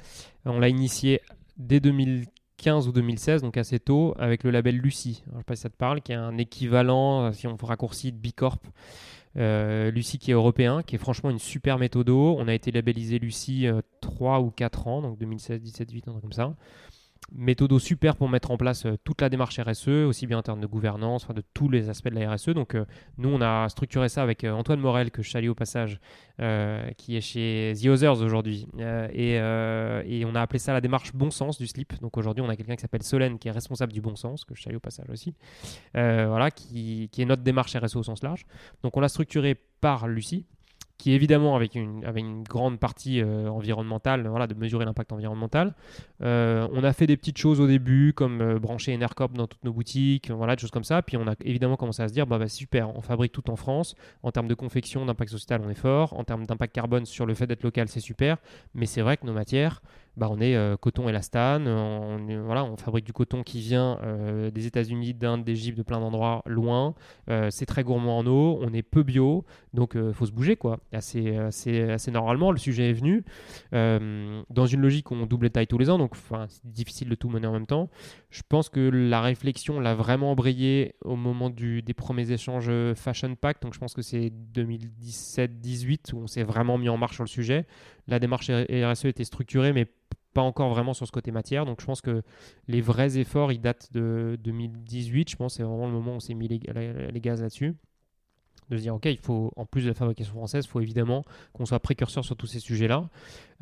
on 0.46 0.58
l'a 0.58 0.70
initiée 0.70 1.20
dès 1.58 1.80
2015 1.80 2.41
2015 2.62 2.88
ou 2.88 2.92
2016, 2.92 3.42
donc 3.42 3.56
assez 3.56 3.80
tôt, 3.80 4.14
avec 4.18 4.44
le 4.44 4.50
label 4.50 4.76
Lucie. 4.76 5.22
je 5.26 5.32
ne 5.32 5.38
sais 5.38 5.44
pas 5.44 5.56
si 5.56 5.62
ça 5.62 5.68
te 5.68 5.76
parle, 5.76 6.00
qui 6.00 6.12
est 6.12 6.16
un 6.16 6.38
équivalent, 6.38 7.24
euh, 7.24 7.32
si 7.32 7.48
on 7.48 7.56
raccourcit, 7.56 8.12
de 8.12 8.16
Bicorp. 8.16 8.58
Euh, 9.36 9.90
Lucie 9.90 10.18
qui 10.18 10.30
est 10.30 10.34
européen, 10.34 10.82
qui 10.82 10.94
est 10.94 10.98
franchement 10.98 11.30
une 11.30 11.38
super 11.38 11.78
méthode. 11.78 12.10
On 12.10 12.46
a 12.46 12.54
été 12.54 12.70
labellisé 12.70 13.18
Lucie 13.18 13.66
3 14.00 14.38
euh, 14.38 14.42
ou 14.42 14.50
4 14.50 14.86
ans, 14.86 15.02
donc 15.02 15.18
2016, 15.18 15.60
17, 15.60 15.88
18, 15.88 16.08
un 16.08 16.10
truc 16.12 16.22
comme 16.22 16.32
ça 16.32 16.54
méthodo 17.30 17.78
super 17.78 18.16
pour 18.16 18.28
mettre 18.28 18.50
en 18.50 18.56
place 18.56 18.86
euh, 18.86 18.96
toute 19.04 19.20
la 19.20 19.28
démarche 19.28 19.58
RSE, 19.58 19.88
aussi 19.88 20.26
bien 20.26 20.38
en 20.38 20.42
termes 20.42 20.60
de 20.60 20.66
gouvernance, 20.66 21.24
enfin 21.24 21.34
de 21.34 21.42
tous 21.54 21.68
les 21.68 21.88
aspects 21.88 22.08
de 22.08 22.18
la 22.18 22.32
RSE. 22.32 22.50
Donc 22.50 22.74
euh, 22.74 22.84
nous, 23.18 23.28
on 23.28 23.40
a 23.40 23.68
structuré 23.68 24.08
ça 24.08 24.22
avec 24.22 24.44
euh, 24.44 24.52
Antoine 24.52 24.80
Morel, 24.80 25.10
que 25.10 25.22
je 25.22 25.30
salue 25.30 25.48
au 25.48 25.54
passage, 25.54 26.00
qui 26.96 27.16
est 27.16 27.20
chez 27.20 27.72
The 27.80 27.86
Others 27.86 28.20
aujourd'hui. 28.20 28.66
Et, 29.12 29.34
et, 29.34 30.24
on 30.24 30.34
a 30.34 30.40
appelé 30.40 30.58
ça 30.58 30.72
la 30.72 30.80
démarche 30.80 31.12
bon 31.14 31.30
sens 31.30 31.56
du 31.56 31.68
slip. 31.68 32.00
Donc 32.00 32.16
aujourd'hui, 32.16 32.42
on 32.42 32.48
a 32.48 32.56
quelqu'un 32.56 32.74
qui 32.74 32.80
s'appelle 32.80 33.04
Solène, 33.04 33.38
qui 33.38 33.46
est 33.46 33.52
responsable 33.52 33.92
du 33.92 34.00
bon 34.00 34.16
sens, 34.16 34.44
que 34.44 34.56
je 34.56 34.62
salue 34.62 34.76
au 34.76 34.80
passage 34.80 35.08
aussi, 35.08 35.34
voilà, 35.94 36.50
qui, 36.50 37.08
qui 37.12 37.22
est 37.22 37.26
notre 37.26 37.42
démarche 37.42 37.76
RSE 37.76 37.94
au 37.96 38.02
sens 38.02 38.24
large. 38.24 38.44
Donc 38.82 38.96
on 38.96 39.00
l'a 39.00 39.08
structuré 39.08 39.56
par 39.80 40.08
Lucie, 40.08 40.46
qui 41.02 41.10
évidemment 41.14 41.56
avec 41.56 41.74
une, 41.74 42.44
grande 42.44 42.78
partie 42.78 43.20
euh, 43.20 43.48
environnementale, 43.48 44.28
voilà, 44.28 44.46
de 44.46 44.54
mesurer 44.54 44.84
l'impact 44.84 45.12
environnemental. 45.12 45.74
Euh, 46.22 46.68
on 46.72 46.84
a 46.84 46.92
fait 46.92 47.08
des 47.08 47.16
petites 47.16 47.38
choses 47.38 47.60
au 47.60 47.66
début, 47.66 48.12
comme 48.12 48.40
euh, 48.40 48.60
brancher 48.60 48.94
Enercop 48.94 49.32
dans 49.32 49.48
toutes 49.48 49.64
nos 49.64 49.72
boutiques, 49.72 50.30
voilà, 50.30 50.54
des 50.54 50.60
choses 50.60 50.70
comme 50.70 50.84
ça. 50.84 51.02
Puis 51.02 51.16
on 51.16 51.26
a 51.26 51.34
évidemment 51.44 51.74
commencé 51.74 52.04
à 52.04 52.08
se 52.08 52.12
dire, 52.12 52.28
bah, 52.28 52.38
bah 52.38 52.46
super, 52.46 52.94
on 52.96 53.00
fabrique 53.00 53.32
tout 53.32 53.50
en 53.50 53.56
France. 53.56 53.96
En 54.22 54.30
termes 54.30 54.46
de 54.46 54.54
confection, 54.54 55.04
d'impact 55.04 55.32
social, 55.32 55.60
on 55.66 55.70
est 55.70 55.74
fort. 55.74 56.16
En 56.16 56.22
termes 56.22 56.46
d'impact 56.46 56.72
carbone 56.72 57.04
sur 57.04 57.26
le 57.26 57.34
fait 57.34 57.48
d'être 57.48 57.64
local, 57.64 57.88
c'est 57.88 57.98
super. 57.98 58.36
Mais 58.76 58.86
c'est 58.86 59.02
vrai 59.02 59.16
que 59.16 59.26
nos 59.26 59.32
matières, 59.32 59.82
bah, 60.16 60.28
on 60.30 60.40
est 60.40 60.54
euh, 60.56 60.76
coton 60.76 61.08
élastane, 61.08 61.66
on, 61.66 62.18
voilà, 62.44 62.64
on 62.64 62.76
fabrique 62.76 63.06
du 63.06 63.14
coton 63.14 63.42
qui 63.42 63.60
vient 63.60 63.98
euh, 64.02 64.50
des 64.50 64.66
États-Unis, 64.66 65.14
d'Inde, 65.14 65.42
d'Égypte, 65.42 65.78
de 65.78 65.82
plein 65.82 66.00
d'endroits 66.00 66.42
loin. 66.44 66.94
Euh, 67.30 67.48
c'est 67.50 67.64
très 67.64 67.82
gourmand 67.82 68.18
en 68.18 68.26
eau, 68.26 68.58
on 68.60 68.74
est 68.74 68.82
peu 68.82 69.02
bio, 69.02 69.46
donc 69.72 69.92
il 69.94 70.12
faut 70.12 70.26
se 70.26 70.32
bouger 70.32 70.56
quoi. 70.56 70.80
Assez, 70.92 71.36
assez, 71.36 71.82
assez, 71.82 72.10
normalement, 72.10 72.52
le 72.52 72.58
sujet 72.58 72.90
est 72.90 72.92
venu. 72.92 73.24
dans 73.72 74.66
une 74.66 74.80
logique 74.80 75.10
où 75.10 75.14
on 75.14 75.24
double 75.24 75.46
les 75.46 75.50
tailles 75.50 75.66
tous 75.66 75.78
les 75.78 75.88
ans, 75.88 75.98
donc 75.98 76.14
c'est 76.48 76.66
difficile 76.66 77.08
de 77.08 77.14
tout 77.14 77.30
mener 77.30 77.46
en 77.46 77.52
même 77.52 77.66
temps. 77.66 77.88
Je 78.30 78.42
pense 78.46 78.68
que 78.68 78.80
la 78.80 79.22
réflexion 79.22 79.80
l'a 79.80 79.94
vraiment 79.94 80.34
brillé 80.34 80.94
au 81.04 81.16
moment 81.16 81.48
des 81.48 81.94
premiers 81.94 82.30
échanges 82.30 82.70
Fashion 82.94 83.34
Pack, 83.34 83.62
donc 83.62 83.72
je 83.72 83.78
pense 83.78 83.94
que 83.94 84.02
c'est 84.02 84.30
2017-18 84.54 86.12
où 86.12 86.18
on 86.18 86.26
s'est 86.26 86.42
vraiment 86.42 86.76
mis 86.76 86.90
en 86.90 86.98
marche 86.98 87.14
sur 87.14 87.24
le 87.24 87.28
sujet. 87.28 87.66
La 88.08 88.18
démarche 88.18 88.50
RSE 88.50 89.04
était 89.06 89.24
structurée, 89.24 89.72
mais 89.72 89.86
pas 90.32 90.42
encore 90.42 90.70
vraiment 90.70 90.94
sur 90.94 91.06
ce 91.06 91.12
côté 91.12 91.30
matière. 91.30 91.66
Donc 91.66 91.80
je 91.80 91.86
pense 91.86 92.00
que 92.00 92.22
les 92.68 92.80
vrais 92.80 93.18
efforts, 93.18 93.52
ils 93.52 93.60
datent 93.60 93.92
de 93.92 94.38
2018. 94.42 95.30
Je 95.30 95.36
pense 95.36 95.52
que 95.52 95.56
c'est 95.58 95.62
vraiment 95.62 95.86
le 95.86 95.92
moment 95.92 96.12
où 96.12 96.16
on 96.16 96.20
s'est 96.20 96.34
mis 96.34 96.48
les, 96.48 97.20
gaz 97.20 97.42
là-dessus. 97.42 97.74
De 98.70 98.76
se 98.76 98.82
dire, 98.82 98.94
OK, 98.94 99.06
il 99.06 99.18
faut, 99.18 99.52
en 99.56 99.66
plus 99.66 99.82
de 99.82 99.88
la 99.88 99.94
fabrication 99.94 100.34
française, 100.34 100.64
il 100.64 100.68
faut 100.68 100.80
évidemment 100.80 101.24
qu'on 101.52 101.66
soit 101.66 101.80
précurseur 101.80 102.24
sur 102.24 102.36
tous 102.36 102.46
ces 102.46 102.60
sujets-là. 102.60 103.08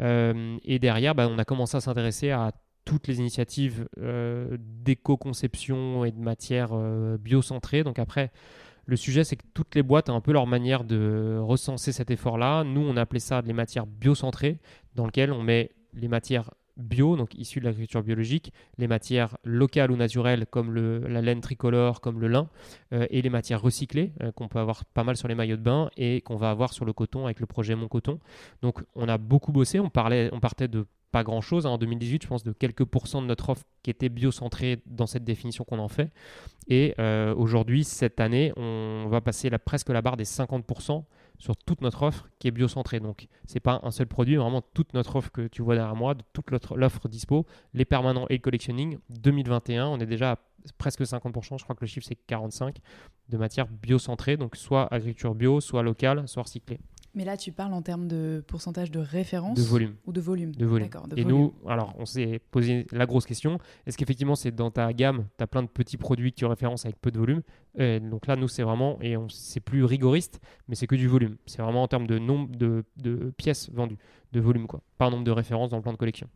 Euh, 0.01 0.57
et 0.63 0.79
derrière, 0.79 1.15
bah, 1.15 1.29
on 1.29 1.39
a 1.39 1.45
commencé 1.45 1.77
à 1.77 1.81
s'intéresser 1.81 2.31
à 2.31 2.53
toutes 2.85 3.09
les 3.09 3.19
initiatives 3.19 3.89
euh, 3.99 4.57
d'éco-conception 4.59 6.05
et 6.05 6.13
de 6.13 6.21
matière 6.21 6.71
euh, 6.73 7.17
biocentrée. 7.19 7.83
Donc 7.83 7.99
après, 7.99 8.31
le 8.91 8.97
sujet, 8.97 9.23
c'est 9.23 9.37
que 9.37 9.47
toutes 9.55 9.77
les 9.77 9.85
boîtes 9.85 10.11
ont 10.11 10.17
un 10.17 10.21
peu 10.21 10.33
leur 10.33 10.49
manière 10.49 10.83
de 10.83 11.39
recenser 11.41 11.93
cet 11.93 12.11
effort-là. 12.11 12.65
Nous, 12.65 12.81
on 12.81 12.97
a 12.97 13.03
appelé 13.03 13.21
ça 13.21 13.41
les 13.41 13.53
matières 13.53 13.87
biocentrées, 13.87 14.59
dans 14.97 15.07
lesquelles 15.07 15.31
on 15.31 15.45
met 15.45 15.71
les 15.95 16.09
matières 16.09 16.51
bio, 16.81 17.17
donc 17.17 17.35
issues 17.35 17.61
de 17.61 17.65
l'agriculture 17.65 18.03
biologique, 18.03 18.53
les 18.79 18.89
matières 18.89 19.37
locales 19.45 19.91
ou 19.91 19.97
naturelles 19.97 20.47
comme 20.47 20.73
le, 20.73 20.99
la 21.07 21.21
laine 21.21 21.41
tricolore, 21.41 22.01
comme 22.01 22.21
le 22.21 22.29
lin, 22.29 22.49
euh, 22.93 23.07
et 23.11 23.23
les 23.23 23.31
matières 23.31 23.61
recyclées 23.61 24.13
euh, 24.23 24.33
qu'on 24.33 24.49
peut 24.49 24.59
avoir 24.59 24.85
pas 24.85 25.05
mal 25.05 25.17
sur 25.17 25.29
les 25.29 25.35
maillots 25.35 25.57
de 25.57 25.63
bain 25.63 25.91
et 25.97 26.21
qu'on 26.21 26.37
va 26.37 26.51
avoir 26.51 26.73
sur 26.73 26.85
le 26.85 26.93
coton 26.93 27.25
avec 27.25 27.41
le 27.41 27.47
projet 27.47 27.75
Mon 27.75 27.89
Coton. 27.89 28.19
Donc 28.63 28.83
on 28.95 29.09
a 29.09 29.19
beaucoup 29.19 29.53
bossé, 29.53 29.81
on, 29.81 29.91
parlait, 29.91 30.31
on 30.33 30.41
partait 30.41 30.69
de 30.69 30.87
pas 31.11 31.25
grand 31.25 31.41
chose 31.41 31.67
hein. 31.67 31.71
en 31.71 31.79
2018, 31.79 32.23
je 32.23 32.29
pense 32.29 32.45
de 32.45 32.53
quelques 32.53 32.85
pourcents 32.85 33.23
de 33.23 33.27
notre 33.27 33.51
offre 33.51 33.65
qui 33.83 33.91
était 33.91 34.09
biocentrée 34.09 34.83
dans 34.87 35.07
cette 35.07 35.25
définition 35.25 35.65
qu'on 35.65 35.79
en 35.79 35.89
fait. 35.89 36.11
Et 36.69 36.95
euh, 36.99 37.35
aujourd'hui, 37.35 37.85
cette 37.85 38.21
année, 38.21 38.53
on 38.57 39.07
va 39.09 39.21
passer 39.21 39.51
presque 39.59 39.89
la 39.89 40.03
barre 40.03 40.17
des 40.17 40.25
50% 40.25 41.05
sur 41.41 41.57
toute 41.57 41.81
notre 41.81 42.05
offre 42.05 42.29
qui 42.39 42.47
est 42.47 42.53
biocentrée. 42.53 43.01
Donc, 43.01 43.27
c'est 43.47 43.59
pas 43.59 43.81
un 43.83 43.91
seul 43.91 44.07
produit, 44.07 44.37
vraiment 44.37 44.63
toute 44.63 44.95
notre 44.95 45.17
offre 45.17 45.33
que 45.33 45.49
tu 45.49 45.63
vois 45.63 45.75
derrière 45.75 45.97
moi, 45.97 46.15
de 46.15 46.23
toute 46.33 46.51
l'offre 46.77 47.09
dispo, 47.09 47.47
les 47.75 47.85
permanents 47.85 48.27
et 48.29 48.35
le 48.35 48.41
collectionning. 48.41 48.99
2021, 49.09 49.87
on 49.87 49.99
est 49.99 50.07
déjà 50.07 50.33
à 50.33 50.39
presque 50.79 51.01
50%, 51.01 51.59
je 51.59 51.65
crois 51.65 51.75
que 51.75 51.81
le 51.81 51.87
chiffre 51.87 52.07
c'est 52.07 52.15
45 52.15 52.77
de 53.31 53.37
matière 53.39 53.67
biocentrée, 53.67 54.37
donc 54.37 54.57
soit 54.57 54.93
agriculture 54.93 55.35
bio, 55.35 55.61
soit 55.61 55.83
locale, 55.83 56.29
soit 56.29 56.43
recyclée. 56.43 56.79
Mais 57.15 57.25
là, 57.25 57.37
tu 57.37 57.51
parles 57.51 57.73
en 57.73 57.83
termes 57.83 58.07
de 58.07 58.45
pourcentage 58.47 58.91
de 58.91 59.01
référence 59.01 59.59
De 59.59 59.63
volume. 59.63 59.95
Ou 60.07 60.13
de 60.13 60.21
volume. 60.21 60.55
De 60.55 60.65
volume. 60.65 60.89
et 61.17 61.25
nous, 61.25 61.55
alors, 61.67 61.95
on 61.99 62.07
s'est 62.07 62.41
posé 62.51 62.87
la 62.93 63.07
grosse 63.07 63.27
question 63.27 63.59
est-ce 63.87 63.97
qu'effectivement, 63.97 64.35
c'est 64.35 64.55
dans 64.55 64.71
ta 64.71 64.93
gamme, 64.93 65.27
tu 65.37 65.43
as 65.43 65.47
plein 65.47 65.63
de 65.63 65.69
petits 65.69 65.97
produits 65.97 66.33
qui 66.33 66.45
ont 66.45 66.49
référence 66.49 66.85
avec 66.85 67.01
peu 67.01 67.11
de 67.11 67.19
volume? 67.19 67.43
Donc 67.77 68.27
là, 68.27 68.37
nous, 68.37 68.49
c'est 68.49 68.63
vraiment, 68.63 68.99
et 69.01 69.17
c'est 69.29 69.61
plus 69.61 69.85
rigoriste, 69.85 70.41
mais 70.69 70.75
c'est 70.75 70.87
que 70.87 70.95
du 70.95 71.09
volume. 71.09 71.37
C'est 71.47 71.63
vraiment 71.63 71.83
en 71.83 71.89
termes 71.89 72.07
de 72.07 72.19
nombre 72.19 72.55
de, 72.57 72.85
de, 72.97 73.33
pièces 73.37 73.71
vendues, 73.71 73.99
de 74.33 74.41
volume, 74.41 74.67
quoi. 74.67 74.83
Pas 74.99 75.11
nombre 75.11 75.25
de 75.25 75.31
références 75.31 75.71
dans 75.71 75.77
le 75.77 75.83
plan 75.83 75.93
de 75.93 75.99
collection. 75.99 76.29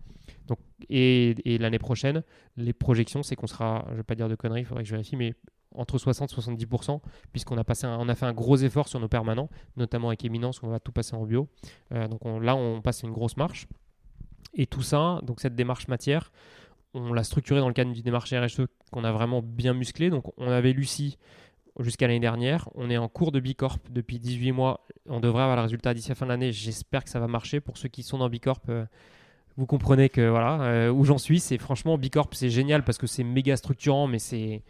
Donc, 0.47 0.59
et, 0.89 1.35
et 1.45 1.59
l'année 1.59 1.79
prochaine, 1.79 2.23
les 2.57 2.73
projections, 2.73 3.23
c'est 3.23 3.37
qu'on 3.37 3.47
sera, 3.47 3.87
je 3.91 3.97
vais 3.97 4.03
pas 4.03 4.15
dire 4.15 4.29
de 4.29 4.35
conneries, 4.35 4.63
il 4.63 4.67
faudrait 4.67 4.83
que 4.83 4.89
je 4.89 4.95
vérifie, 4.95 5.17
mais 5.17 5.35
entre 5.75 5.99
60 5.99 6.33
et 6.33 6.37
70%, 6.37 7.01
puisqu'on 7.33 7.59
a, 7.59 7.65
passé 7.65 7.87
a 7.87 8.15
fait 8.15 8.27
un 8.27 8.33
gros 8.33 8.57
effort 8.57 8.89
sur 8.89 9.01
nos 9.01 9.09
permanents, 9.09 9.51
notamment 9.77 10.09
avec 10.09 10.25
Eminence, 10.25 10.63
où 10.63 10.67
on 10.67 10.71
va 10.71 10.81
tout 10.81 10.93
passer 10.93 11.15
en 11.15 11.25
bio. 11.25 11.49
Euh, 11.93 12.09
donc 12.09 12.21
là, 12.43 12.57
on 12.57 12.81
passe 12.81 13.03
une 13.03 13.13
grosse 13.13 13.37
marche. 13.37 13.67
Et 14.55 14.67
tout 14.67 14.83
ça, 14.83 15.21
donc 15.23 15.41
cette 15.41 15.57
démarche 15.57 15.89
matière, 15.89 16.31
on 16.95 17.13
l'a 17.13 17.25
structurée 17.25 17.61
dans 17.61 17.69
le 17.69 17.75
cadre 17.75 17.93
d'une 17.93 18.03
démarche 18.03 18.33
RSE 18.33 18.63
qu'on 18.93 19.05
a 19.05 19.13
vraiment 19.13 19.43
bien 19.43 19.75
musclée. 19.75 20.11
Donc 20.11 20.33
on 20.37 20.49
avait 20.49 20.73
Lucie 20.73 21.19
jusqu'à 21.81 22.07
l'année 22.07 22.21
dernière. 22.21 22.69
On 22.75 22.89
est 22.89 22.97
en 22.97 23.09
cours 23.09 23.33
de 23.33 23.41
Bicorp 23.41 23.79
depuis 23.91 24.19
18 24.19 24.53
mois. 24.53 24.87
On 25.09 25.21
devrait 25.21 25.43
avoir 25.43 25.57
le 25.57 25.63
résultat 25.63 25.93
d'ici 25.93 26.11
la 26.11 26.15
fin 26.15 26.27
de 26.27 26.31
l'année. 26.31 26.53
J'espère 26.53 27.03
que 27.03 27.11
ça 27.11 27.19
va 27.19 27.27
marcher. 27.27 27.61
Pour 27.61 27.79
ceux 27.79 27.89
qui 27.89 28.05
sont 28.05 28.19
dans 28.19 28.29
Bicorp, 28.29 28.61
euh, 28.69 28.85
vous 29.57 29.67
comprenez 29.67 30.09
que 30.09 30.29
voilà 30.29 30.63
euh, 30.63 30.91
où 30.91 31.05
j'en 31.05 31.19
suis. 31.19 31.41
C'est 31.41 31.59
franchement 31.59 31.99
Bicorp, 31.99 32.29
c'est 32.33 32.51
génial 32.51 32.85
parce 32.85 32.99
que 32.99 33.09
c'est 33.09 33.25
méga 33.25 33.57
structurant, 33.57 34.07
mais 34.07 34.21
c'est 34.21 34.63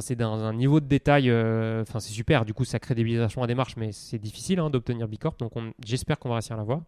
c'est 0.00 0.16
dans 0.16 0.44
un 0.44 0.52
niveau 0.52 0.80
de 0.80 0.86
détail, 0.86 1.30
euh, 1.30 1.82
enfin 1.82 2.00
c'est 2.00 2.12
super. 2.12 2.44
Du 2.44 2.54
coup, 2.54 2.64
ça 2.64 2.78
crée 2.78 2.94
des 2.94 3.20
à 3.20 3.46
démarche, 3.46 3.76
mais 3.76 3.92
c'est 3.92 4.18
difficile 4.18 4.58
hein, 4.58 4.70
d'obtenir 4.70 5.08
Bicorp. 5.08 5.36
Donc, 5.38 5.52
j'espère 5.84 6.18
qu'on 6.18 6.28
va 6.28 6.36
réussir 6.36 6.54
à 6.54 6.58
l'avoir. 6.58 6.82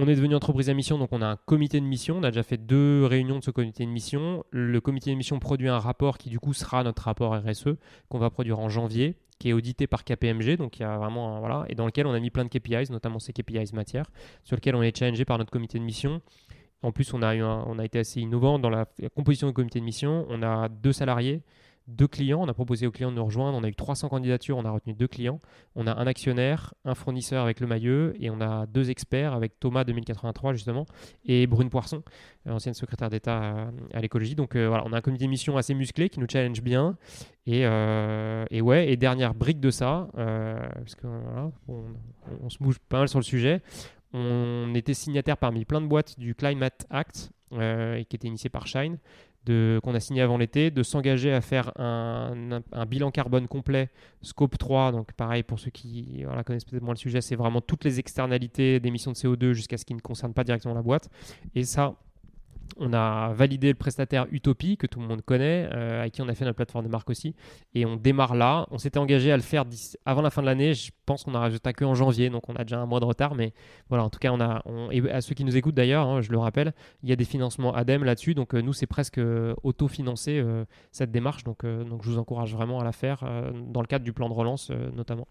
On 0.00 0.06
est 0.06 0.14
devenu 0.14 0.36
entreprise 0.36 0.70
à 0.70 0.74
mission, 0.74 0.96
donc 0.96 1.08
on 1.10 1.22
a 1.22 1.26
un 1.26 1.36
comité 1.36 1.80
de 1.80 1.84
mission. 1.84 2.18
On 2.18 2.22
a 2.22 2.30
déjà 2.30 2.44
fait 2.44 2.56
deux 2.56 3.04
réunions 3.04 3.40
de 3.40 3.44
ce 3.44 3.50
comité 3.50 3.84
de 3.84 3.90
mission. 3.90 4.44
Le 4.50 4.80
comité 4.80 5.10
de 5.10 5.16
mission 5.16 5.40
produit 5.40 5.68
un 5.68 5.80
rapport 5.80 6.18
qui, 6.18 6.28
du 6.28 6.38
coup, 6.38 6.54
sera 6.54 6.84
notre 6.84 7.02
rapport 7.02 7.34
RSE 7.34 7.70
qu'on 8.08 8.18
va 8.18 8.30
produire 8.30 8.60
en 8.60 8.68
janvier, 8.68 9.16
qui 9.40 9.48
est 9.48 9.52
audité 9.52 9.88
par 9.88 10.04
KPMG. 10.04 10.56
Donc, 10.56 10.78
il 10.78 10.82
y 10.82 10.84
a 10.84 10.98
vraiment 10.98 11.40
voilà, 11.40 11.64
et 11.68 11.74
dans 11.74 11.84
lequel 11.84 12.06
on 12.06 12.12
a 12.12 12.20
mis 12.20 12.30
plein 12.30 12.44
de 12.44 12.48
KPIs, 12.48 12.92
notamment 12.92 13.18
ces 13.18 13.32
KPIs 13.32 13.72
matière, 13.72 14.04
sur 14.44 14.54
lequel 14.54 14.76
on 14.76 14.82
est 14.82 14.96
challengé 14.96 15.24
par 15.24 15.36
notre 15.36 15.50
comité 15.50 15.80
de 15.80 15.84
mission. 15.84 16.22
En 16.82 16.92
plus, 16.92 17.12
on 17.12 17.22
a, 17.22 17.34
eu 17.34 17.42
on 17.42 17.76
a 17.80 17.84
été 17.84 17.98
assez 17.98 18.20
innovant 18.20 18.60
dans 18.60 18.70
la 18.70 18.86
composition 19.16 19.48
du 19.48 19.52
comité 19.52 19.80
de 19.80 19.84
mission. 19.84 20.26
On 20.28 20.44
a 20.44 20.68
deux 20.68 20.92
salariés 20.92 21.42
deux 21.88 22.06
clients. 22.06 22.42
On 22.42 22.48
a 22.48 22.54
proposé 22.54 22.86
aux 22.86 22.90
clients 22.90 23.10
de 23.10 23.16
nous 23.16 23.24
rejoindre. 23.24 23.58
On 23.58 23.64
a 23.64 23.68
eu 23.68 23.74
300 23.74 24.08
candidatures. 24.08 24.56
On 24.56 24.64
a 24.64 24.70
retenu 24.70 24.94
deux 24.94 25.08
clients. 25.08 25.40
On 25.74 25.86
a 25.86 25.94
un 25.94 26.06
actionnaire, 26.06 26.74
un 26.84 26.94
fournisseur 26.94 27.42
avec 27.42 27.60
le 27.60 27.66
Mailleux 27.66 28.14
et 28.20 28.30
on 28.30 28.40
a 28.40 28.66
deux 28.66 28.90
experts 28.90 29.32
avec 29.32 29.58
Thomas 29.58 29.84
2083 29.84 30.52
justement 30.52 30.86
et 31.24 31.46
Brune 31.46 31.70
Poisson, 31.70 32.02
euh, 32.46 32.52
ancienne 32.52 32.74
secrétaire 32.74 33.10
d'État 33.10 33.70
à, 33.92 34.00
l'écologie. 34.00 34.34
Donc 34.34 34.54
euh, 34.54 34.68
voilà, 34.68 34.84
on 34.86 34.92
a 34.92 34.98
un 34.98 35.00
comité 35.00 35.24
de 35.24 35.30
mission 35.30 35.56
assez 35.56 35.74
musclé 35.74 36.08
qui 36.08 36.20
nous 36.20 36.26
challenge 36.30 36.62
bien. 36.62 36.96
Et, 37.46 37.64
euh, 37.64 38.44
et 38.50 38.60
ouais, 38.60 38.90
et 38.90 38.96
dernière 38.96 39.34
brique 39.34 39.60
de 39.60 39.70
ça, 39.70 40.08
parce 40.14 40.94
que 40.94 41.06
on, 41.66 42.50
se 42.50 42.58
bouge 42.58 42.78
pas 42.88 42.98
mal 42.98 43.08
sur 43.08 43.18
le 43.18 43.24
sujet. 43.24 43.62
On 44.12 44.74
était 44.74 44.94
signataire 44.94 45.38
parmi 45.38 45.64
plein 45.64 45.80
de 45.80 45.86
boîtes 45.86 46.18
du 46.18 46.34
Climate 46.34 46.86
Act, 46.90 47.30
qui 47.50 48.16
était 48.16 48.28
initié 48.28 48.50
par 48.50 48.66
Shine 48.66 48.98
qu'on 49.82 49.94
a 49.94 50.00
signé 50.00 50.22
avant 50.22 50.38
l'été, 50.38 50.70
de 50.70 50.82
s'engager 50.82 51.32
à 51.32 51.40
faire 51.40 51.72
un, 51.78 52.60
bilan 52.86 53.10
carbone 53.10 53.48
complet, 53.48 53.90
scope 54.22 54.58
3. 54.58 54.92
Donc 54.92 55.12
pareil, 55.12 55.42
pour 55.42 55.58
ceux 55.58 55.70
qui 55.70 56.24
connaissent 56.44 56.64
peut-être 56.64 56.82
moins 56.82 56.94
le 56.94 56.98
sujet, 56.98 57.20
c'est 57.20 57.36
vraiment 57.36 57.60
toutes 57.60 57.84
les 57.84 57.98
externalités 57.98 58.80
d'émissions 58.80 59.12
de 59.12 59.16
CO2 59.16 59.52
jusqu'à 59.52 59.76
ce 59.76 59.84
qui 59.84 59.94
ne 59.94 60.00
concerne 60.00 60.34
pas 60.34 60.44
directement 60.44 60.74
la 60.74 60.82
boîte. 60.82 61.08
Et 61.54 61.64
ça, 61.64 61.94
on 62.78 62.92
a 62.92 63.32
validé 63.32 63.68
le 63.68 63.74
prestataire 63.74 64.26
Utopie, 64.30 64.76
que 64.76 64.86
tout 64.86 65.00
le 65.00 65.06
monde 65.06 65.22
connaît, 65.22 65.68
euh, 65.72 66.00
avec 66.00 66.14
qui 66.14 66.22
on 66.22 66.28
a 66.28 66.34
fait 66.34 66.44
notre 66.44 66.56
plateforme 66.56 66.84
de 66.84 66.90
marque 66.90 67.10
aussi. 67.10 67.34
Et 67.74 67.84
on 67.84 67.96
démarre 67.96 68.34
là. 68.34 68.66
On 68.70 68.78
s'était 68.78 68.98
engagé 68.98 69.32
à 69.32 69.36
le 69.36 69.42
faire 69.42 69.64
avant 70.04 70.22
la 70.22 70.30
fin 70.30 70.42
de 70.42 70.46
l'année. 70.46 70.74
Je 70.74 70.90
pense 71.06 71.24
qu'on 71.24 71.34
a 71.34 71.40
résultat 71.40 71.72
que 71.72 71.84
en 71.84 71.94
janvier, 71.94 72.30
donc 72.30 72.48
on 72.48 72.54
a 72.54 72.64
déjà 72.64 72.78
un 72.78 72.86
mois 72.86 73.00
de 73.00 73.04
retard. 73.04 73.34
Mais 73.34 73.52
voilà, 73.88 74.04
en 74.04 74.10
tout 74.10 74.18
cas, 74.18 74.32
on 74.32 74.40
a, 74.40 74.62
à 75.12 75.20
ceux 75.20 75.34
qui 75.34 75.44
nous 75.44 75.56
écoutent 75.56 75.74
d'ailleurs, 75.74 76.06
hein, 76.06 76.20
je 76.20 76.30
le 76.30 76.38
rappelle, 76.38 76.72
il 77.02 77.08
y 77.08 77.12
a 77.12 77.16
des 77.16 77.24
financements 77.24 77.74
ADEME 77.74 78.04
là-dessus. 78.04 78.34
Donc 78.34 78.54
euh, 78.54 78.60
nous, 78.60 78.72
c'est 78.72 78.86
presque 78.86 79.18
euh, 79.18 79.54
autofinancé 79.62 80.44
cette 80.92 81.10
démarche. 81.10 81.44
Donc, 81.44 81.64
donc 81.64 82.02
je 82.02 82.10
vous 82.10 82.18
encourage 82.18 82.54
vraiment 82.54 82.80
à 82.80 82.84
la 82.84 82.92
faire 82.92 83.24
dans 83.66 83.80
le 83.80 83.86
cadre 83.86 84.04
du 84.04 84.12
plan 84.12 84.28
de 84.28 84.34
relance 84.34 84.70
notamment. 84.94 85.26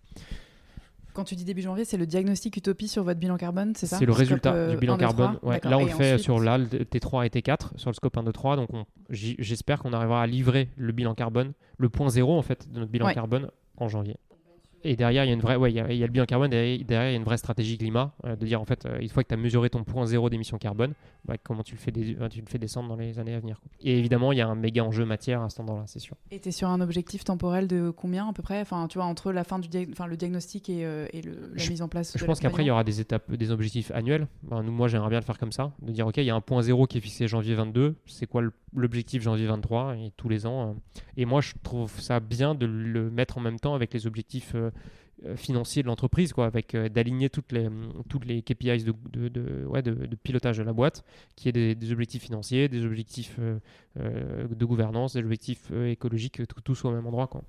Quand 1.18 1.24
tu 1.24 1.36
dis 1.36 1.46
début 1.46 1.64
janvier, 1.64 1.84
c'est 1.84 1.98
le 1.98 2.06
diagnostic 2.06 2.56
Utopie 2.58 2.88
sur 2.88 3.04
votre 3.04 3.20
bilan 3.20 3.38
carbone, 3.38 3.74
c'est 3.76 3.88
ça 3.88 3.98
C'est 3.98 4.06
le 4.06 4.12
résultat 4.12 4.52
du 4.52 4.76
euh, 4.76 4.78
bilan 4.78 4.98
carbone. 4.98 5.40
Là, 5.64 5.80
on 5.80 5.86
le 5.86 5.90
fait 5.90 6.20
sur 6.20 6.40
l'AL 6.40 6.68
T3 6.68 7.26
et 7.26 7.30
T4, 7.30 7.76
sur 7.76 7.90
le 7.90 7.96
scope 7.96 8.16
1, 8.16 8.22
2, 8.22 8.32
3. 8.32 8.56
Donc, 8.56 8.70
j'espère 9.10 9.80
qu'on 9.80 9.94
arrivera 9.94 10.22
à 10.22 10.28
livrer 10.28 10.70
le 10.78 10.92
bilan 10.92 11.16
carbone, 11.16 11.54
le 11.80 11.90
point 11.90 12.10
zéro 12.10 12.38
en 12.38 12.44
fait 12.44 12.72
de 12.72 12.78
notre 12.78 12.92
bilan 12.92 13.12
carbone 13.16 13.50
en 13.78 13.88
janvier. 13.88 14.18
Et 14.84 14.96
derrière, 14.96 15.24
il 15.24 15.28
y 15.28 15.32
a 15.32 15.34
une 15.34 15.42
vraie, 15.42 15.56
ouais, 15.56 15.72
il 15.72 15.76
y 15.76 15.80
a, 15.80 15.88
le 15.88 16.12
bilan 16.12 16.26
carbone. 16.26 16.50
Derrière, 16.50 16.84
il 16.84 16.92
y 16.92 16.96
a 16.96 17.18
une 17.18 17.24
vraie 17.24 17.38
stratégie 17.38 17.78
climat, 17.78 18.14
euh, 18.26 18.36
de 18.36 18.46
dire 18.46 18.62
en 18.62 18.66
fait, 18.66 18.86
euh, 18.86 19.00
une 19.00 19.10
fois 19.10 19.24
que 19.24 19.30
tu 19.30 19.34
as 19.34 19.38
mesuré 19.38 19.70
ton 19.70 19.84
point 19.84 20.06
zéro 20.06 20.30
d'émission 20.30 20.58
carbone, 20.58 20.94
bah, 21.26 21.36
comment 21.42 21.64
tu 21.64 21.76
le, 21.76 21.80
fais 21.80 21.92
tu 21.92 22.42
le 22.42 22.48
fais 22.48 22.58
descendre 22.58 22.90
dans 22.90 22.96
les 22.96 23.20
années 23.20 23.34
à 23.34 23.40
venir. 23.40 23.60
Et 23.82 23.98
évidemment, 23.98 24.32
il 24.32 24.38
y 24.38 24.42
a 24.42 24.48
un 24.48 24.56
méga 24.56 24.84
enjeu 24.84 25.06
matière 25.06 25.42
à 25.42 25.50
ce 25.50 25.62
moment 25.62 25.80
là 25.80 25.84
c'est 25.88 26.00
sûr. 26.00 26.16
Et 26.32 26.40
tu 26.40 26.50
es 26.50 26.52
sur 26.52 26.70
un 26.70 26.80
objectif 26.80 27.24
temporel 27.24 27.68
de 27.68 27.90
combien 27.90 28.30
à 28.30 28.34
peu 28.34 28.44
près? 28.44 28.62
Enfin, 28.62 28.88
tu 28.88 28.98
vois, 28.98 29.08
entre 29.08 29.32
la 29.32 29.44
fin 29.44 29.60
du 29.60 29.68
enfin, 29.92 30.08
le 30.08 30.16
diagnostic 30.16 30.70
et, 30.70 30.86
euh, 30.86 31.08
et 31.12 31.22
le, 31.22 31.54
la 31.54 31.68
mise 31.68 31.82
en 31.82 31.88
place 31.88 32.18
Je 32.18 32.26
pense 32.26 32.40
qu'après, 32.40 32.64
il 32.64 32.68
y 32.68 32.72
aura 32.72 32.84
des 32.84 33.02
étapes, 33.02 33.32
des 33.32 33.52
objectifs 33.52 33.92
annuels. 33.92 34.28
Nous, 34.50 34.72
moi, 34.72 34.88
j'aimerais 34.88 35.10
bien 35.10 35.20
le 35.20 35.26
faire 35.26 35.38
comme 35.38 35.52
ça, 35.52 35.72
de 35.82 35.92
dire, 35.92 36.08
OK, 36.08 36.18
il 36.18 36.24
y 36.24 36.30
a 36.30 36.36
un 36.36 36.42
point 36.42 36.62
zéro 36.62 36.88
qui 36.88 36.98
est 36.98 37.02
fixé 37.02 37.28
janvier 37.28 37.56
22, 37.56 37.96
c'est 38.06 38.28
quoi 38.28 38.44
l'objectif 38.74 39.22
janvier 39.24 39.48
23 39.48 39.96
et 39.98 40.12
tous 40.18 40.30
les 40.30 40.46
ans. 40.46 40.76
et 41.16 41.26
moi, 41.26 41.42
je 41.42 41.54
trouve 41.64 42.00
ça 42.00 42.20
bien 42.20 42.56
de 42.56 42.66
le 42.66 43.10
mettre 43.10 43.38
en 43.38 43.42
même 43.42 43.60
temps 43.60 43.76
avec 43.76 43.94
les 43.94 44.08
objectifs 44.08 44.54
euh, 44.56 44.67
financier 45.36 45.82
de 45.82 45.88
l'entreprise, 45.88 46.32
quoi, 46.32 46.46
avec 46.46 46.76
euh, 46.76 46.90
d'aligner 46.90 47.30
toutes 47.30 47.52
les, 47.52 47.68
toutes 48.08 48.26
les 48.26 48.42
KPIs 48.44 48.84
de, 48.84 48.94
de, 49.12 49.28
de, 49.30 49.66
ouais, 49.66 49.82
de, 49.82 50.16
pilotage 50.16 50.58
de 50.60 50.64
la 50.64 50.74
boîte, 50.74 51.04
qui 51.36 51.50
est 51.50 51.52
des, 51.52 51.92
objectifs 51.92 52.24
financiers, 52.24 52.70
des 52.70 52.86
objectifs 52.86 53.38
euh, 53.40 54.48
de 54.48 54.66
gouvernance, 54.66 55.14
des 55.14 55.22
objectifs 55.22 55.72
écologiques, 55.72 56.48
tout, 56.48 56.62
tout, 56.62 56.76
soit 56.76 56.92
au 56.92 56.94
même 56.94 57.08
endroit. 57.08 57.28
Quoi. 57.28 57.44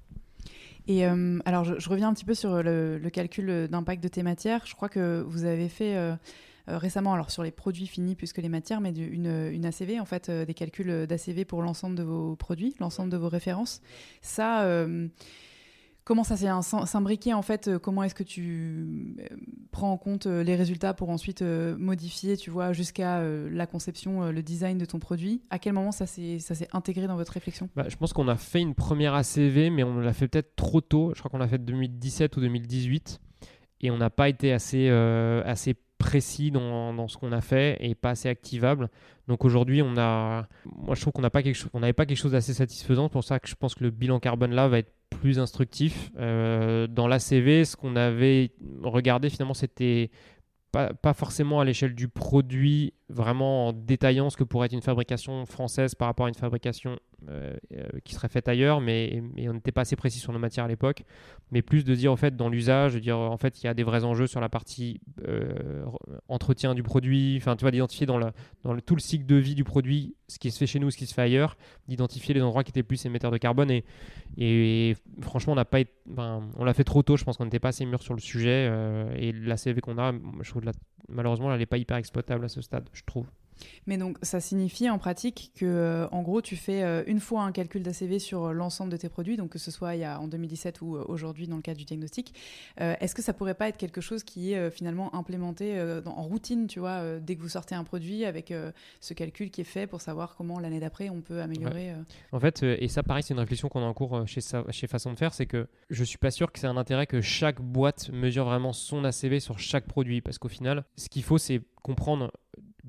Et 0.87 1.05
alors, 1.05 1.65
je, 1.65 1.89
reviens 1.91 2.09
un 2.09 2.15
petit 2.15 2.25
peu 2.25 2.33
sur 2.33 2.63
le, 2.63 3.11
calcul 3.13 3.69
d'impact 3.69 4.03
de 4.03 4.09
tes 4.09 4.23
matières. 4.23 4.65
Je 4.65 4.75
crois 4.75 4.89
que 4.89 5.21
vous 5.21 5.45
avez 5.45 5.69
fait 5.69 5.99
récemment, 6.67 7.13
alors 7.13 7.31
sur 7.31 7.43
les 7.43 7.51
produits 7.51 7.87
finis 7.87 8.15
plus 8.15 8.33
que 8.33 8.41
les 8.41 8.49
matières, 8.49 8.81
mais 8.81 8.93
une, 8.93 9.51
une, 9.53 9.67
ACV, 9.67 10.01
en 10.01 10.07
fait, 10.07 10.31
des 10.31 10.55
calculs 10.55 11.07
d'ACV 11.07 11.45
pour 11.45 11.61
l'ensemble 11.61 11.95
de 11.95 12.03
vos 12.03 12.37
produits, 12.37 12.75
l'ensemble 12.81 13.11
de 13.11 13.19
vos 13.19 13.29
références. 13.29 13.83
Ça 14.23 14.87
Comment 16.09 16.25
ça 16.25 16.39
s'est 16.39 16.49
s'imbriquer 16.87 17.35
en 17.35 17.43
fait 17.43 17.69
euh, 17.69 17.79
Comment 17.79 18.03
est-ce 18.03 18.15
que 18.15 18.23
tu 18.23 19.15
euh, 19.21 19.37
prends 19.73 19.93
en 19.93 19.99
compte 19.99 20.25
euh, 20.25 20.43
les 20.43 20.57
résultats 20.57 20.95
pour 20.95 21.11
ensuite 21.11 21.43
modifier, 21.43 22.39
tu 22.39 22.49
vois, 22.49 22.73
jusqu'à 22.73 23.23
la 23.23 23.67
conception, 23.67 24.31
le 24.33 24.43
design 24.43 24.79
de 24.79 24.87
ton 24.87 25.01
produit? 25.01 25.43
À 25.51 25.59
quel 25.59 25.75
moment 25.75 25.93
ça 25.93 26.07
s'est 26.07 26.39
intégré 26.73 27.07
dans 27.09 27.17
votre 27.17 27.33
réflexion? 27.33 27.69
Bah, 27.77 27.85
Je 27.89 27.97
pense 27.97 28.15
qu'on 28.15 28.27
a 28.27 28.37
fait 28.37 28.63
une 28.63 28.75
première 28.75 29.13
ACV, 29.13 29.69
mais 29.69 29.83
on 29.83 29.99
l'a 29.99 30.15
fait 30.15 30.29
peut-être 30.29 30.57
trop 30.57 30.81
tôt. 30.81 31.13
Je 31.15 31.19
crois 31.19 31.31
qu'on 31.31 31.37
l'a 31.37 31.47
fait 31.47 31.59
2017 31.59 32.39
ou 32.39 32.41
2018, 32.41 33.21
et 33.83 33.91
on 33.91 33.99
n'a 33.99 34.09
pas 34.09 34.31
été 34.31 34.55
assez 34.55 34.89
assez 34.89 35.77
précis 35.99 36.51
dans, 36.51 36.95
dans 36.95 37.09
ce 37.09 37.19
qu'on 37.19 37.33
a 37.33 37.41
fait 37.41 37.77
et 37.81 37.95
pas 37.95 38.11
assez 38.11 38.29
activable. 38.29 38.89
Donc 39.27 39.45
aujourd'hui, 39.45 39.83
on 39.83 39.97
a, 39.99 40.49
moi 40.65 40.95
je 40.95 41.01
trouve 41.01 41.13
qu'on 41.13 41.23
n'a 41.23 41.31
pas 41.31 41.43
n'avait 41.75 41.93
pas 41.93 42.07
quelque 42.07 42.17
chose 42.17 42.33
d'assez 42.33 42.55
satisfaisant. 42.55 43.09
Pour 43.09 43.25
ça 43.25 43.39
que 43.39 43.49
je 43.49 43.55
pense 43.55 43.75
que 43.75 43.85
le 43.85 43.91
bilan 43.91 44.21
carbone 44.21 44.53
là 44.53 44.69
va 44.69 44.79
être 44.79 44.93
plus 45.11 45.39
instructif. 45.39 46.11
Euh, 46.19 46.87
dans 46.87 47.09
l'ACV, 47.09 47.65
ce 47.65 47.77
qu'on 47.77 47.97
avait 47.97 48.53
regardé 48.83 49.29
finalement, 49.29 49.55
c'était 49.55 50.11
pas, 50.73 50.95
pas 50.95 51.13
forcément 51.13 51.61
à 51.61 51.65
l'échelle 51.65 51.95
du 51.95 52.09
produit, 52.09 52.95
vraiment 53.09 53.69
en 53.69 53.73
détaillant 53.73 54.29
ce 54.31 54.37
que 54.37 54.45
pourrait 54.45 54.67
être 54.67 54.73
une 54.73 54.83
fabrication 54.83 55.47
française 55.47 55.95
par 55.95 56.09
rapport 56.09 56.27
à 56.27 56.29
une 56.29 56.35
fabrication 56.35 56.99
euh, 57.29 57.57
euh, 57.75 57.85
qui 58.05 58.15
serait 58.15 58.29
faite 58.29 58.49
ailleurs, 58.49 58.81
mais, 58.81 59.23
on 59.49 59.55
n'était 59.55 59.73
pas 59.73 59.81
assez 59.81 59.97
précis 59.97 60.19
sur 60.19 60.33
nos 60.33 60.39
matières 60.39 60.67
à 60.67 60.69
l'époque, 60.69 61.05
mais 61.51 61.63
plus 61.63 61.85
de 61.85 61.95
dire 61.95 62.13
en 62.13 62.17
fait 62.17 62.37
dans 62.37 62.49
l'usage, 62.49 62.95
de 62.95 62.99
dire 62.99 63.19
en 63.19 63.37
fait 63.39 63.63
il 63.63 63.67
y 63.67 63.69
a 63.69 63.75
des 63.75 63.83
vrais 63.83 64.05
enjeux 64.05 64.27
sur 64.27 64.41
la 64.41 64.49
partie 64.49 65.01
euh, 65.27 65.85
entretien 66.29 66.75
du 66.75 66.83
produit, 66.83 67.37
enfin 67.39 67.57
tu 67.57 67.63
vois 67.63 67.71
d'identifier 67.71 68.07
dans, 68.07 68.19
le, 68.19 68.27
dans 68.63 68.73
le, 68.73 68.83
tout 68.83 68.95
le 68.95 69.01
cycle 69.01 69.27
de 69.27 69.37
vie 69.37 69.55
du 69.55 69.65
produit 69.65 70.15
ce 70.29 70.39
qui 70.39 70.51
se 70.51 70.59
fait 70.59 70.67
chez 70.67 70.79
nous, 70.79 70.91
ce 70.91 70.99
qui 70.99 71.07
se 71.07 71.15
fait 71.15 71.23
ailleurs, 71.23 71.57
d'identifier 71.89 72.35
les 72.35 72.43
endroits 72.43 72.63
qui 72.63 72.71
étaient 72.71 72.83
plus 72.83 73.05
émetteurs 73.07 73.31
de 73.31 73.39
carbone. 73.39 73.71
Et, 74.37 74.95
franchement 75.23 75.55
on 75.55 75.57
n'a 75.57 75.65
pas 75.65 75.79
on 76.17 76.65
l'a 76.65 76.75
fait 76.75 76.85
trop 76.85 77.03
tôt, 77.03 77.17
je 77.17 77.25
pense 77.25 77.39
qu'on 77.39 77.45
n'était 77.45 77.59
pas 77.59 77.69
assez 77.69 77.87
mûr 77.87 78.03
sur 78.03 78.15
le 78.15 78.21
sujet 78.21 78.71
et 79.17 79.33
la 79.33 79.57
CV 79.57 79.81
qu'on 79.81 79.99
a, 79.99 80.13
je 80.43 80.51
trouve 80.51 80.63
malheureusement 81.09 81.53
elle 81.53 81.59
n'est 81.59 81.67
pas 81.67 81.79
hyper 81.79 81.97
exploitable 81.97 82.45
à 82.45 82.49
ce 82.49 82.61
stade 82.61 82.89
je 82.99 83.05
trouve. 83.05 83.27
Mais 83.87 83.99
donc, 83.99 84.19
ça 84.23 84.41
signifie 84.41 84.91
en 84.91 84.99
pratique 84.99 85.53
que, 85.55 85.65
euh, 85.65 86.09
en 86.11 86.23
gros, 86.23 86.43
tu 86.43 86.57
fais 86.57 86.83
euh, 86.83 87.03
une 87.07 87.21
fois 87.21 87.43
un 87.43 87.53
calcul 87.53 87.83
d'ACV 87.83 88.19
sur 88.19 88.45
euh, 88.45 88.53
l'ensemble 88.53 88.91
de 88.91 88.97
tes 88.97 89.09
produits, 89.09 89.37
donc 89.37 89.51
que 89.51 89.59
ce 89.59 89.71
soit 89.71 89.95
il 89.95 90.01
y 90.01 90.05
a, 90.05 90.21
en 90.21 90.29
2017 90.29 90.81
ou 90.83 90.97
aujourd'hui 90.97 91.47
dans 91.47 91.57
le 91.57 91.63
cadre 91.63 91.79
du 91.79 91.85
diagnostic. 91.85 92.35
Est-ce 92.79 93.15
que 93.15 93.23
ça 93.23 93.33
pourrait 93.33 93.55
pas 93.55 93.69
être 93.69 93.77
quelque 93.77 94.01
chose 94.01 94.23
qui 94.23 94.53
est 94.53 94.71
finalement 94.71 95.15
implémenté 95.15 95.81
en 96.07 96.23
routine, 96.23 96.67
tu 96.67 96.81
vois, 96.81 97.19
dès 97.19 97.37
que 97.37 97.43
vous 97.43 97.49
sortez 97.49 97.75
un 97.75 97.85
produit, 97.85 98.25
avec 98.25 98.53
ce 99.01 99.15
calcul 99.15 99.51
qui 99.51 99.63
est 99.63 99.65
fait 99.65 99.87
pour 99.87 100.01
savoir 100.01 100.37
comment 100.37 100.61
l'année 100.61 100.81
d'après 100.81 101.09
on 101.09 101.21
peut 101.21 101.41
améliorer 101.41 101.93
En 102.33 102.41
fait, 102.41 102.63
et 102.63 102.89
ça, 102.89 103.03
pareil, 103.03 103.23
c'est 103.23 103.35
une 103.35 103.41
réflexion 103.41 103.69
qu'on 103.69 103.83
a 103.83 103.87
en 103.87 103.95
cours 103.95 104.27
chez, 104.27 104.41
chez 104.71 104.87
Façon 104.87 105.13
de 105.13 105.19
faire, 105.19 105.35
c'est 105.35 105.47
que 105.47 105.67
je 105.91 106.05
suis 106.05 106.19
pas 106.19 106.31
sûr 106.31 106.53
que 106.53 106.59
c'est 106.59 106.67
un 106.67 106.77
intérêt 106.77 107.07
que 107.07 107.21
chaque 107.21 107.61
boîte 107.61 108.11
mesure 108.11 108.45
vraiment 108.45 108.73
son 108.73 109.05
ACV 109.05 109.41
sur 109.41 109.59
chaque 109.59 109.87
produit, 109.87 110.21
parce 110.21 110.39
qu'au 110.39 110.49
final, 110.49 110.85
ce 110.97 111.09
qu'il 111.09 111.23
faut, 111.23 111.39
c'est 111.39 111.61
comprendre 111.83 112.31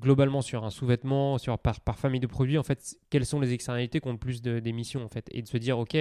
globalement 0.00 0.42
sur 0.42 0.64
un 0.64 0.70
sous-vêtement, 0.70 1.38
sur 1.38 1.58
par, 1.58 1.98
famille 1.98 2.20
de 2.20 2.26
produits, 2.26 2.58
en 2.58 2.62
fait, 2.62 2.96
quelles 3.10 3.26
sont 3.26 3.38
les 3.40 3.52
externalités 3.52 4.00
qui 4.00 4.08
ont 4.08 4.12
le 4.12 4.18
plus 4.18 4.42
d'émissions, 4.42 5.04
en 5.04 5.08
fait, 5.08 5.28
et 5.30 5.42
de 5.42 5.48
se 5.48 5.56
dire, 5.56 5.78
ok, 5.78 5.96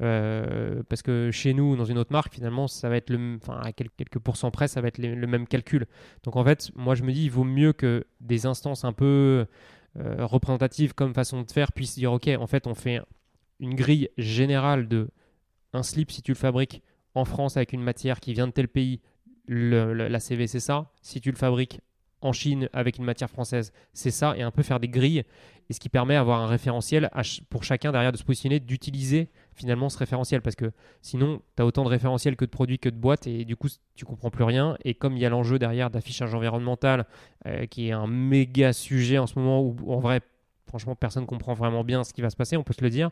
euh, 0.00 0.82
parce 0.88 1.02
que 1.02 1.30
chez 1.32 1.54
nous, 1.54 1.76
dans 1.76 1.84
une 1.84 1.98
autre 1.98 2.12
marque, 2.12 2.34
finalement, 2.34 2.68
ça 2.68 2.88
va 2.88 2.96
être 2.96 3.10
le, 3.10 3.38
enfin, 3.42 3.58
à 3.62 3.72
quelques, 3.72 4.18
pourcents 4.18 4.50
près, 4.50 4.68
ça 4.68 4.80
va 4.80 4.88
être 4.88 4.98
le 4.98 5.26
même 5.26 5.46
calcul. 5.46 5.86
Donc, 6.24 6.36
en 6.36 6.44
fait, 6.44 6.70
moi, 6.76 6.94
je 6.94 7.02
me 7.02 7.12
dis, 7.12 7.24
il 7.24 7.30
vaut 7.30 7.44
mieux 7.44 7.72
que 7.72 8.06
des 8.20 8.46
instances 8.46 8.84
un 8.84 8.92
peu 8.92 9.46
euh, 9.96 10.26
représentatives 10.26 10.94
comme 10.94 11.14
façon 11.14 11.42
de 11.42 11.50
faire 11.50 11.72
puissent 11.72 11.96
dire, 11.96 12.12
ok, 12.12 12.28
en 12.38 12.46
fait, 12.46 12.66
on 12.66 12.74
fait 12.74 13.00
une 13.58 13.74
grille 13.74 14.10
générale 14.18 14.86
de 14.86 15.08
un 15.72 15.82
slip 15.82 16.10
si 16.10 16.22
tu 16.22 16.30
le 16.32 16.36
fabriques 16.36 16.82
en 17.14 17.24
France 17.24 17.56
avec 17.56 17.72
une 17.72 17.82
matière 17.82 18.20
qui 18.20 18.32
vient 18.32 18.46
de 18.46 18.52
tel 18.52 18.68
pays, 18.68 19.00
la 19.48 20.20
CV 20.20 20.46
c'est 20.46 20.60
ça. 20.60 20.92
Si 21.02 21.20
tu 21.20 21.30
le 21.30 21.36
fabriques 21.36 21.80
en 22.20 22.32
Chine 22.32 22.68
avec 22.72 22.98
une 22.98 23.04
matière 23.04 23.30
française, 23.30 23.72
c'est 23.92 24.10
ça, 24.10 24.36
et 24.36 24.42
un 24.42 24.50
peu 24.50 24.62
faire 24.62 24.80
des 24.80 24.88
grilles, 24.88 25.24
et 25.70 25.72
ce 25.72 25.80
qui 25.80 25.88
permet 25.88 26.14
d'avoir 26.14 26.40
un 26.40 26.46
référentiel 26.46 27.10
pour 27.50 27.62
chacun 27.64 27.92
derrière 27.92 28.12
de 28.12 28.16
se 28.16 28.24
positionner, 28.24 28.58
d'utiliser 28.58 29.28
finalement 29.54 29.88
ce 29.88 29.98
référentiel, 29.98 30.40
parce 30.40 30.56
que 30.56 30.72
sinon, 31.02 31.42
tu 31.56 31.62
as 31.62 31.66
autant 31.66 31.84
de 31.84 31.88
référentiels 31.88 32.36
que 32.36 32.44
de 32.44 32.50
produits 32.50 32.78
que 32.78 32.88
de 32.88 32.96
boîtes, 32.96 33.26
et 33.26 33.44
du 33.44 33.56
coup, 33.56 33.68
tu 33.94 34.04
comprends 34.04 34.30
plus 34.30 34.44
rien, 34.44 34.76
et 34.84 34.94
comme 34.94 35.16
il 35.16 35.20
y 35.20 35.26
a 35.26 35.28
l'enjeu 35.28 35.58
derrière 35.58 35.90
d'affichage 35.90 36.34
environnemental, 36.34 37.06
euh, 37.46 37.66
qui 37.66 37.88
est 37.88 37.92
un 37.92 38.06
méga 38.06 38.72
sujet 38.72 39.18
en 39.18 39.26
ce 39.26 39.38
moment, 39.38 39.60
où 39.62 39.76
en 39.92 40.00
vrai, 40.00 40.20
franchement, 40.66 40.94
personne 40.94 41.22
ne 41.22 41.28
comprend 41.28 41.54
vraiment 41.54 41.84
bien 41.84 42.04
ce 42.04 42.12
qui 42.12 42.20
va 42.20 42.30
se 42.30 42.36
passer, 42.36 42.56
on 42.56 42.62
peut 42.62 42.74
se 42.74 42.82
le 42.82 42.90
dire, 42.90 43.10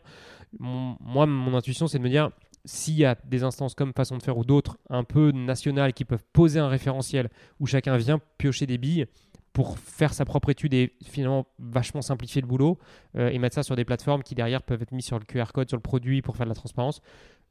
moi, 0.59 1.25
mon 1.25 1.55
intuition, 1.55 1.87
c'est 1.87 1.97
de 1.97 2.03
me 2.03 2.09
dire, 2.09 2.31
s'il 2.67 2.95
y 2.95 3.05
a 3.05 3.17
des 3.25 3.43
instances 3.43 3.73
comme 3.73 3.93
Façon 3.93 4.17
de 4.17 4.23
faire 4.23 4.37
ou 4.37 4.45
d'autres 4.45 4.77
un 4.89 5.03
peu 5.03 5.31
nationales 5.31 5.93
qui 5.93 6.05
peuvent 6.05 6.23
poser 6.33 6.59
un 6.59 6.67
référentiel 6.67 7.29
où 7.59 7.65
chacun 7.65 7.97
vient 7.97 8.19
piocher 8.37 8.65
des 8.65 8.77
billes 8.77 9.07
pour 9.53 9.79
faire 9.79 10.13
sa 10.13 10.25
propre 10.25 10.51
étude 10.51 10.73
et 10.75 10.93
finalement 11.03 11.47
vachement 11.57 12.03
simplifier 12.03 12.41
le 12.41 12.47
boulot 12.47 12.77
euh, 13.15 13.29
et 13.29 13.39
mettre 13.39 13.55
ça 13.55 13.63
sur 13.63 13.75
des 13.75 13.85
plateformes 13.85 14.21
qui 14.21 14.35
derrière 14.35 14.61
peuvent 14.61 14.81
être 14.81 14.91
mis 14.91 15.01
sur 15.01 15.17
le 15.17 15.25
QR 15.25 15.45
code 15.53 15.67
sur 15.67 15.77
le 15.77 15.81
produit 15.81 16.21
pour 16.21 16.35
faire 16.37 16.45
de 16.45 16.51
la 16.51 16.55
transparence. 16.55 17.01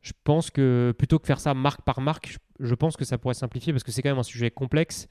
Je 0.03 0.13
pense 0.23 0.51
que 0.51 0.95
plutôt 0.97 1.19
que 1.19 1.27
faire 1.27 1.41
ça 1.41 1.53
marque 1.55 1.83
par 1.83 2.01
marque, 2.01 2.37
je 2.61 2.75
pense 2.75 2.97
que 2.97 3.05
ça 3.05 3.19
pourrait 3.19 3.35
simplifier 3.35 3.73
parce 3.73 3.83
que 3.83 3.91
c'est 3.91 4.03
quand 4.03 4.11
même 4.11 4.19
un 4.19 4.23
sujet 4.23 4.53
complexe. 4.53 5.09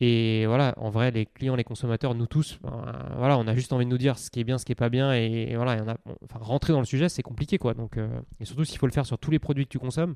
Et 0.00 0.46
voilà, 0.46 0.74
en 0.76 0.90
vrai, 0.90 1.10
les 1.10 1.26
clients, 1.26 1.56
les 1.56 1.64
consommateurs, 1.64 2.14
nous 2.14 2.26
tous, 2.26 2.58
ben, 2.62 2.82
voilà, 3.16 3.36
on 3.36 3.48
a 3.48 3.54
juste 3.54 3.72
envie 3.72 3.84
de 3.84 3.90
nous 3.90 3.98
dire 3.98 4.16
ce 4.16 4.30
qui 4.30 4.38
est 4.38 4.44
bien, 4.44 4.56
ce 4.56 4.64
qui 4.64 4.70
est 4.70 4.76
pas 4.76 4.90
bien, 4.90 5.12
et, 5.12 5.56
voilà, 5.56 5.96
rentrer 6.34 6.72
dans 6.72 6.78
le 6.78 6.84
sujet, 6.84 7.08
c'est 7.08 7.22
compliqué, 7.22 7.58
quoi. 7.58 7.74
Donc, 7.74 7.96
euh, 7.96 8.08
et 8.38 8.44
surtout 8.44 8.64
s'il 8.64 8.78
faut 8.78 8.86
le 8.86 8.92
faire 8.92 9.06
sur 9.06 9.18
tous 9.18 9.32
les 9.32 9.40
produits 9.40 9.64
que 9.64 9.70
tu 9.70 9.80
consommes, 9.80 10.14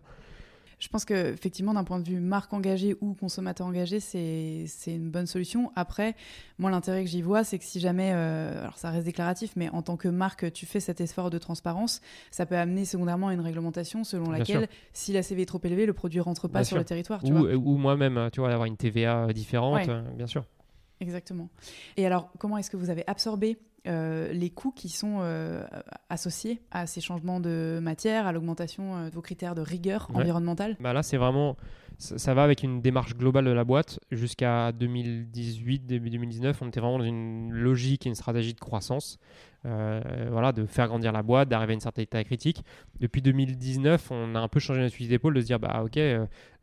je 0.82 0.88
pense 0.88 1.04
qu'effectivement, 1.04 1.74
d'un 1.74 1.84
point 1.84 2.00
de 2.00 2.08
vue 2.08 2.18
marque 2.18 2.52
engagée 2.52 2.96
ou 3.00 3.14
consommateur 3.14 3.68
engagé, 3.68 4.00
c'est 4.00 4.66
une 4.88 5.10
bonne 5.10 5.26
solution. 5.26 5.70
Après, 5.76 6.16
moi, 6.58 6.72
l'intérêt 6.72 7.04
que 7.04 7.08
j'y 7.08 7.22
vois, 7.22 7.44
c'est 7.44 7.56
que 7.60 7.64
si 7.64 7.78
jamais, 7.78 8.10
euh, 8.12 8.60
alors 8.62 8.78
ça 8.78 8.90
reste 8.90 9.04
déclaratif, 9.04 9.52
mais 9.54 9.68
en 9.68 9.82
tant 9.82 9.96
que 9.96 10.08
marque, 10.08 10.52
tu 10.52 10.66
fais 10.66 10.80
cet 10.80 11.00
effort 11.00 11.30
de 11.30 11.38
transparence, 11.38 12.00
ça 12.32 12.46
peut 12.46 12.56
amener 12.56 12.84
secondairement 12.84 13.28
à 13.28 13.34
une 13.34 13.40
réglementation 13.40 14.02
selon 14.02 14.32
laquelle, 14.32 14.66
si 14.92 15.12
la 15.12 15.22
CV 15.22 15.42
est 15.42 15.46
trop 15.46 15.60
élevée, 15.62 15.86
le 15.86 15.92
produit 15.92 16.18
rentre 16.18 16.48
pas 16.48 16.64
sur 16.64 16.78
le 16.78 16.84
territoire. 16.84 17.22
ou, 17.22 17.46
ou 17.46 17.76
moi-même, 17.76 18.28
tu 18.32 18.40
vois, 18.40 18.50
avoir 18.50 18.66
une 18.66 18.76
TVA 18.76 19.32
différente, 19.32 19.88
bien 20.16 20.26
sûr. 20.26 20.44
Exactement. 20.98 21.48
Et 21.96 22.06
alors, 22.06 22.28
comment 22.38 22.58
est-ce 22.58 22.70
que 22.70 22.76
vous 22.76 22.90
avez 22.90 23.04
absorbé 23.06 23.56
euh, 23.88 24.32
les 24.32 24.50
coûts 24.50 24.70
qui 24.70 24.88
sont 24.88 25.18
euh, 25.22 25.64
associés 26.08 26.62
à 26.70 26.86
ces 26.86 27.00
changements 27.00 27.40
de 27.40 27.80
matière, 27.82 28.26
à 28.26 28.32
l'augmentation 28.32 28.96
euh, 28.96 29.08
de 29.08 29.14
vos 29.14 29.22
critères 29.22 29.56
de 29.56 29.60
rigueur 29.60 30.08
environnementale. 30.14 30.76
Bah 30.78 30.92
Là, 30.92 31.02
c'est 31.02 31.16
vraiment, 31.16 31.56
ça, 31.98 32.34
va 32.34 32.42
avec 32.42 32.62
une 32.62 32.80
démarche 32.80 33.16
globale 33.16 33.44
de 33.44 33.50
la 33.50 33.64
boîte. 33.64 34.00
Jusqu'à 34.10 34.72
2018, 34.72 35.86
début 35.86 36.10
2019, 36.10 36.60
on 36.62 36.68
était 36.68 36.80
vraiment 36.80 36.98
dans 36.98 37.04
une 37.04 37.50
logique 37.52 38.06
et 38.06 38.08
une 38.08 38.14
stratégie 38.14 38.54
de 38.54 38.60
croissance. 38.60 39.18
voilà, 39.64 40.52
de 40.52 40.66
faire 40.66 40.88
grandir 40.88 41.12
la 41.12 41.22
boîte, 41.22 41.48
d'arriver 41.48 41.72
à 41.72 41.74
une 41.74 41.80
certaine 41.80 42.04
état 42.04 42.22
critique. 42.24 42.64
Depuis 43.00 43.22
2019, 43.22 44.10
on 44.10 44.34
a 44.34 44.40
un 44.40 44.48
peu 44.48 44.60
changé 44.60 44.80
notre 44.80 44.94
fusil 44.94 45.08
d'épaule, 45.08 45.34
de 45.34 45.40
se 45.40 45.46
dire 45.46 45.60
bah 45.60 45.82
ok, 45.84 45.98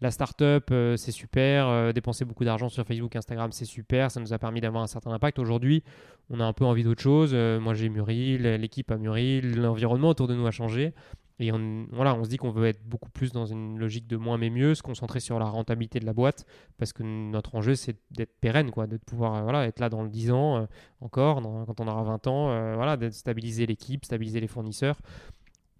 la 0.01 0.11
startup 0.11 0.73
c'est 0.97 1.11
super, 1.11 1.93
dépenser 1.93 2.25
beaucoup 2.25 2.43
d'argent 2.45 2.69
sur 2.69 2.85
Facebook, 2.85 3.15
Instagram 3.15 3.51
c'est 3.51 3.65
super, 3.65 4.11
ça 4.11 4.19
nous 4.19 4.33
a 4.33 4.37
permis 4.37 4.61
d'avoir 4.61 4.83
un 4.83 4.87
certain 4.87 5.11
impact. 5.11 5.39
Aujourd'hui, 5.39 5.83
on 6.29 6.39
a 6.39 6.45
un 6.45 6.53
peu 6.53 6.65
envie 6.65 6.83
d'autre 6.83 7.01
chose. 7.01 7.31
Euh, 7.33 7.59
moi, 7.59 7.73
j'ai 7.73 7.89
mûri, 7.89 8.37
l'équipe 8.37 8.91
a 8.91 8.97
mûri, 8.97 9.41
l'environnement 9.41 10.09
autour 10.09 10.27
de 10.27 10.35
nous 10.35 10.45
a 10.45 10.51
changé. 10.51 10.93
Et 11.39 11.53
on, 11.53 11.87
voilà, 11.91 12.15
on 12.15 12.23
se 12.25 12.29
dit 12.29 12.37
qu'on 12.37 12.51
veut 12.51 12.67
être 12.67 12.83
beaucoup 12.83 13.09
plus 13.09 13.31
dans 13.31 13.45
une 13.45 13.79
logique 13.79 14.07
de 14.07 14.17
moins 14.17 14.37
mais 14.37 14.49
mieux, 14.49 14.75
se 14.75 14.83
concentrer 14.83 15.21
sur 15.21 15.39
la 15.39 15.45
rentabilité 15.45 15.99
de 15.99 16.05
la 16.05 16.13
boîte, 16.13 16.45
parce 16.77 16.91
que 16.91 17.01
notre 17.03 17.55
enjeu, 17.55 17.75
c'est 17.75 17.95
d'être 18.11 18.37
pérenne, 18.41 18.71
quoi, 18.71 18.87
de 18.87 18.97
pouvoir 18.97 19.35
euh, 19.35 19.41
voilà, 19.43 19.65
être 19.65 19.79
là 19.79 19.89
dans 19.89 20.03
le 20.03 20.09
10 20.09 20.31
ans 20.31 20.57
euh, 20.57 20.65
encore, 20.99 21.41
quand 21.41 21.79
on 21.79 21.87
aura 21.87 22.03
20 22.03 22.27
ans, 22.27 22.75
voilà, 22.75 22.97
de 22.97 23.09
stabiliser 23.09 23.65
l'équipe, 23.65 24.03
stabiliser 24.03 24.41
les 24.41 24.47
fournisseurs. 24.47 24.99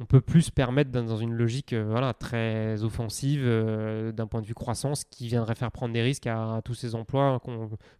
On 0.01 0.05
peut 0.05 0.21
plus 0.21 0.43
se 0.43 0.51
permettre 0.51 0.91
dans, 0.91 1.17
une 1.17 1.33
logique 1.33 1.73
voilà, 1.73 2.13
très 2.13 2.81
offensive 2.83 3.43
d'un 4.13 4.27
point 4.27 4.41
de 4.41 4.45
vue 4.45 4.53
croissance 4.53 5.03
qui 5.03 5.27
viendrait 5.27 5.55
faire 5.55 5.73
prendre 5.73 5.93
des 5.93 6.01
risques 6.01 6.27
à, 6.27 6.61
tous 6.63 6.73
ces 6.73 6.95
emplois 6.95 7.41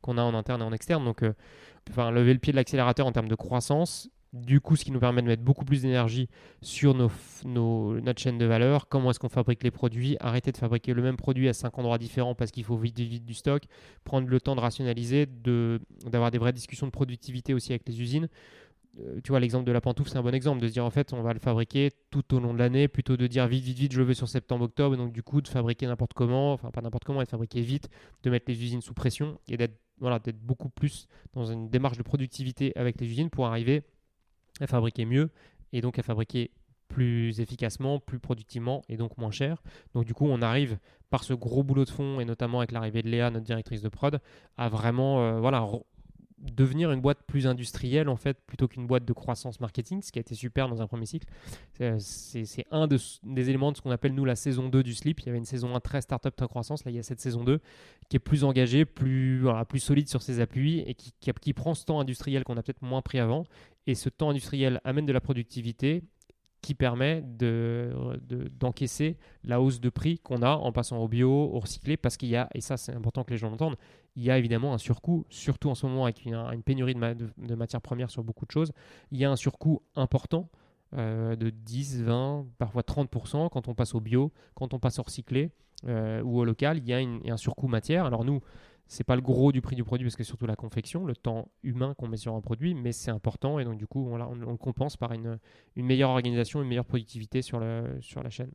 qu'on 0.02 0.18
a 0.18 0.22
en 0.22 0.34
interne 0.34 0.62
et 0.62 0.64
en 0.64 0.72
externe. 0.72 1.04
Donc, 1.04 1.26
enfin, 1.90 2.10
lever 2.10 2.32
le 2.32 2.40
pied 2.40 2.54
de 2.54 2.56
l'accélérateur 2.56 3.06
en 3.06 3.12
termes 3.12 3.28
de 3.28 3.36
croissance. 3.36 4.10
Du 4.32 4.62
coup, 4.62 4.76
ce 4.76 4.86
qui 4.86 4.92
nous 4.92 5.00
permet 5.00 5.24
de 5.24 5.28
mettre 5.28 5.42
beaucoup 5.42 5.66
plus 5.66 5.82
d'énergie 5.82 6.30
sur 6.62 6.94
nos, 6.94 7.10
notre 8.00 8.22
chaîne 8.22 8.38
de 8.38 8.46
valeur, 8.46 8.88
comment 8.88 9.10
est-ce 9.10 9.20
qu'on 9.20 9.28
fabrique 9.28 9.64
les 9.64 9.72
produits, 9.72 10.18
arrêter 10.20 10.52
de 10.52 10.58
fabriquer 10.58 10.94
le 10.94 11.02
même 11.02 11.18
produit 11.18 11.50
à 11.50 11.54
cinq 11.54 11.80
endroits 11.80 11.98
différents 11.98 12.36
parce 12.36 12.52
qu'il 12.52 12.64
faut 12.64 12.78
vite, 12.78 13.00
vite 13.00 13.26
du 13.26 13.34
stock, 13.34 13.64
prendre 14.04 14.28
le 14.28 14.40
temps 14.40 14.56
de 14.56 14.62
rationaliser, 14.62 15.26
d'avoir 16.06 16.30
des 16.30 16.38
vraies 16.38 16.54
discussions 16.54 16.86
de 16.86 16.92
productivité 16.92 17.56
aussi 17.56 17.72
avec 17.72 17.88
les 17.88 18.00
usines. 18.02 18.30
Euh, 19.00 19.20
tu 19.24 19.30
vois, 19.30 19.40
l'exemple 19.40 19.66
de 19.66 19.72
la 19.72 19.82
pantoufle, 19.82 20.12
c'est 20.12 20.18
un 20.18 20.24
bon 20.24 20.34
exemple 20.34 20.62
de 20.62 20.68
se 20.68 20.74
dire 20.74 20.86
en 20.86 20.92
fait, 20.92 21.12
on 21.14 21.24
va 21.24 21.34
le 21.34 21.40
fabriquer 21.40 21.90
tout 22.12 22.36
au 22.36 22.40
long 22.40 22.54
de 22.54 22.60
l'année 22.60 22.88
plutôt 22.88 23.18
de 23.18 23.26
dire 23.26 23.48
vite, 23.48 23.64
vite, 23.64 23.80
vite, 23.80 23.94
je 23.94 24.00
le 24.00 24.06
veux 24.06 24.14
sur 24.14 24.28
septembre-octobre. 24.28 24.96
Donc, 24.96 25.12
du 25.12 25.24
coup, 25.24 25.42
de 25.42 25.48
fabriquer 25.48 25.88
n'importe 25.88 26.14
comment, 26.14 26.54
enfin, 26.54 26.70
pas 26.70 26.82
n'importe 26.82 27.04
comment, 27.04 27.22
et 27.22 27.26
de 27.26 27.30
fabriquer 27.30 27.62
vite, 27.62 27.90
de 28.22 28.30
mettre 28.30 28.46
les 28.48 28.62
usines 28.64 28.82
sous 28.82 28.94
pression 28.94 29.40
et 29.48 29.58
d'être 29.58 29.76
voilà, 30.00 30.20
beaucoup 30.42 30.70
plus 30.70 31.08
dans 31.34 31.46
une 31.46 31.70
démarche 31.70 31.98
de 31.98 32.04
productivité 32.04 32.74
avec 32.76 33.02
les 33.02 33.08
usines 33.08 33.30
pour 33.30 33.48
arriver 33.48 33.84
à 34.60 34.68
fabriquer 34.68 35.06
mieux 35.06 35.30
et 35.74 35.82
donc 35.82 36.00
à 36.00 36.04
fabriquer 36.04 36.52
plus 36.88 37.40
efficacement, 37.40 38.00
plus 38.00 38.20
productivement 38.20 38.82
et 38.90 38.98
donc 38.98 39.18
moins 39.18 39.32
cher. 39.32 39.62
Donc 39.94 40.06
du 40.06 40.14
coup, 40.14 40.26
on 40.28 40.42
arrive 40.42 40.78
par 41.10 41.24
ce 41.24 41.34
gros 41.34 41.64
boulot 41.64 41.86
de 41.86 41.90
fond 41.90 42.20
et 42.20 42.26
notamment 42.26 42.60
avec 42.60 42.72
l'arrivée 42.72 43.02
de 43.02 43.10
Léa, 43.10 43.30
notre 43.30 43.46
directrice 43.46 43.82
de 43.82 43.90
prod, 43.90 44.20
à 44.58 44.70
vraiment 44.70 45.22
euh, 45.22 45.40
voilà, 45.40 45.66
devenir 46.42 46.92
une 46.92 47.02
boîte 47.02 47.20
plus 47.28 47.48
industrielle 47.48 48.10
en 48.10 48.16
fait 48.16 48.38
plutôt 48.46 48.68
qu'une 48.68 48.88
boîte 48.88 49.06
de 49.06 49.14
croissance 49.14 49.60
marketing, 49.60 50.02
ce 50.02 50.12
qui 50.12 50.20
a 50.20 50.22
été 50.22 50.36
super 50.36 50.68
dans 50.70 50.82
un 50.82 50.88
premier 50.88 51.06
cycle. 51.06 51.28
C'est 52.00 52.66
un 52.72 52.88
des 52.88 53.50
éléments 53.50 53.72
de 53.72 53.78
ce 53.78 53.82
qu'on 53.82 53.92
appelle 53.92 54.14
nous 54.14 54.26
la 54.26 54.36
saison 54.36 54.70
2 54.70 54.84
du 54.84 54.94
slip. 54.94 55.20
Il 55.22 55.28
y 55.28 55.30
avait 55.30 55.38
une 55.38 55.46
saison 55.46 55.76
1 55.76 55.80
très 55.80 56.02
startup, 56.02 56.36
très 56.36 56.48
croissance. 56.48 56.86
Là, 56.86 56.92
il 56.92 56.96
y 56.96 57.00
a 57.00 57.04
cette 57.04 57.20
saison 57.20 57.44
2 57.44 57.60
qui 58.10 58.18
est 58.18 58.20
plus 58.20 58.44
engagée, 58.44 58.86
plus, 58.86 59.46
solide 59.78 60.10
sur 60.10 60.22
ses 60.22 60.40
appuis 60.40 60.80
et 60.80 60.96
qui, 60.96 61.54
prend 61.54 61.74
ce 61.74 61.86
temps 61.86 62.00
industriel 62.00 62.44
qu'on 62.44 62.58
a 62.58 62.64
peut-être 62.64 62.82
moins 62.82 63.02
pris 63.02 63.20
avant. 63.20 63.46
Et 63.90 63.96
ce 63.96 64.08
temps 64.08 64.30
industriel 64.30 64.80
amène 64.84 65.08
de 65.08 65.12
la 65.12 65.20
productivité 65.20 66.04
qui 66.62 66.76
permet 66.76 67.24
d'encaisser 68.60 69.14
de, 69.14 69.18
la 69.50 69.60
hausse 69.60 69.80
de 69.80 69.90
prix 69.90 70.20
qu'on 70.20 70.44
a 70.44 70.52
en 70.52 70.72
passant 70.72 71.00
au 71.00 71.08
bio, 71.08 71.32
au 71.32 71.58
recyclé, 71.58 71.98
parce 71.98 72.16
qu'il 72.16 72.30
y 72.30 72.36
a, 72.36 72.48
et 72.54 72.62
ça 72.62 72.78
c'est 72.78 72.94
important 72.94 73.24
que 73.24 73.32
les 73.32 73.38
gens 73.38 73.50
l'entendent, 73.50 73.78
il 74.16 74.22
y 74.22 74.30
a 74.30 74.38
évidemment 74.38 74.76
un 74.76 74.78
surcoût, 74.78 75.26
surtout 75.32 75.72
en 75.72 75.76
ce 75.76 75.88
moment 75.88 76.04
avec 76.04 76.24
une, 76.24 76.62
pénurie 76.64 76.94
de, 76.94 77.32
de, 77.36 77.56
matières 77.56 77.82
premières 77.82 78.12
sur 78.12 78.24
beaucoup 78.24 78.46
de 78.46 78.52
choses, 78.52 78.74
il 79.10 79.18
y 79.18 79.26
a 79.26 79.32
un 79.32 79.36
surcoût 79.36 79.82
important 79.96 80.52
euh, 80.96 81.36
de 81.36 81.50
10, 81.50 82.04
20, 82.04 82.46
parfois 82.60 82.84
30% 82.84 83.50
quand 83.50 83.70
on 83.70 83.74
passe 83.74 83.96
au 83.96 84.02
bio, 84.02 84.32
quand 84.54 84.76
on 84.76 84.80
passe 84.80 85.00
au 85.00 85.04
recyclé 85.04 85.50
euh, 85.88 86.22
ou 86.22 86.38
au 86.38 86.46
local, 86.46 86.78
il 86.78 86.88
y 86.88 86.94
a 86.94 87.34
un 87.34 87.38
surcoût 87.38 87.68
matière. 87.68 88.06
Alors 88.06 88.24
nous, 88.24 88.40
c'est 88.90 89.04
pas 89.04 89.16
le 89.16 89.22
gros 89.22 89.52
du 89.52 89.62
prix 89.62 89.76
du 89.76 89.84
produit 89.84 90.06
parce 90.06 90.16
que 90.16 90.24
c'est 90.24 90.30
surtout 90.30 90.48
la 90.48 90.56
confection, 90.56 91.06
le 91.06 91.16
temps 91.16 91.48
humain 91.64 91.94
qu'on 91.94 92.08
met 92.08 92.18
sur 92.18 92.34
un 92.34 92.42
produit, 92.42 92.74
mais 92.74 92.92
c'est 92.92 93.12
important 93.12 93.60
et 93.60 93.64
donc 93.64 93.78
du 93.78 93.88
coup 93.88 94.10
on, 94.12 94.18
le 94.18 94.58
compense 94.58 94.98
par 94.98 95.14
une, 95.14 95.40
meilleure 95.78 96.10
organisation, 96.10 96.62
une 96.62 96.68
meilleure 96.68 96.86
productivité 96.86 97.42
sur 97.42 97.60
la 97.60 98.30
chaîne. 98.30 98.52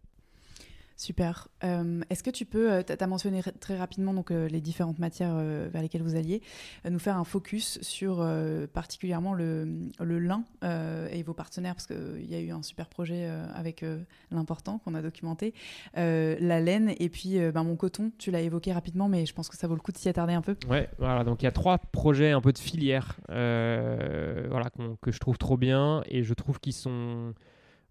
Super. 0.97 1.49
Euh, 1.65 2.03
est-ce 2.09 2.23
que 2.23 2.31
tu 2.31 2.45
peux, 2.45 2.73
euh, 2.73 2.83
tu 2.83 2.93
as 2.93 3.07
mentionné 3.07 3.43
très 3.61 3.77
rapidement 3.77 4.15
donc, 4.15 4.31
euh, 4.31 4.47
les 4.47 4.61
différentes 4.61 5.01
matières 5.01 5.35
vers 5.35 5.83
lesquelles 5.83 6.03
vous 6.03 6.15
alliez, 6.15 6.41
nous 6.89 6.99
faire 6.99 7.17
un 7.17 7.25
focus 7.25 7.81
sur 7.83 8.27
particulièrement 8.73 9.35
le, 9.35 9.91
le 10.01 10.19
lin 10.19 10.45
et 10.63 11.23
vos 11.23 11.35
partenaires, 11.35 11.75
parce 11.75 11.87
qu'il 11.87 12.31
y 12.31 12.35
a 12.35 12.41
eu 12.41 12.51
un 12.51 12.63
super 12.63 12.89
projet 12.89 13.29
avec 13.55 13.85
l'important 14.31 14.79
qu'on 14.79 14.95
a 14.95 15.03
documenté, 15.03 15.55
la 15.95 16.61
laine 16.61 16.95
et 16.99 17.09
puis 17.09 17.39
ben, 17.51 17.65
mon 17.65 17.77
coton, 17.77 18.13
tu 18.19 18.31
l'as 18.31 18.41
évoqué 18.41 18.73
rapidement, 18.73 19.09
mais 19.09 19.27
je 19.27 19.35
pense 19.35 19.49
que 19.49 19.57
ça 19.57 19.67
vaut 19.67 19.75
le 19.75 19.81
coup 19.81 19.93
de 19.93 19.99
s'y 19.99 20.09
attarder 20.09 20.35
un 20.35 20.43
peu. 20.43 20.57
Ouais, 20.69 20.89
voilà, 20.99 21.25
donc 21.25 21.43
il 21.43 21.45
y 21.45 21.49
a 21.49 21.53
trois 21.53 21.79
projets 21.79 22.33
un 22.33 22.41
peu 22.41 22.53
de 22.53 22.59
filière 22.59 23.17
voilà, 23.29 24.71
que 25.03 25.11
je 25.11 25.19
trouve 25.19 25.39
trop 25.39 25.57
bien 25.57 26.03
et 26.07 26.23
je 26.23 26.35
trouve 26.35 26.61
qu'ils 26.61 26.73
sont 26.73 27.35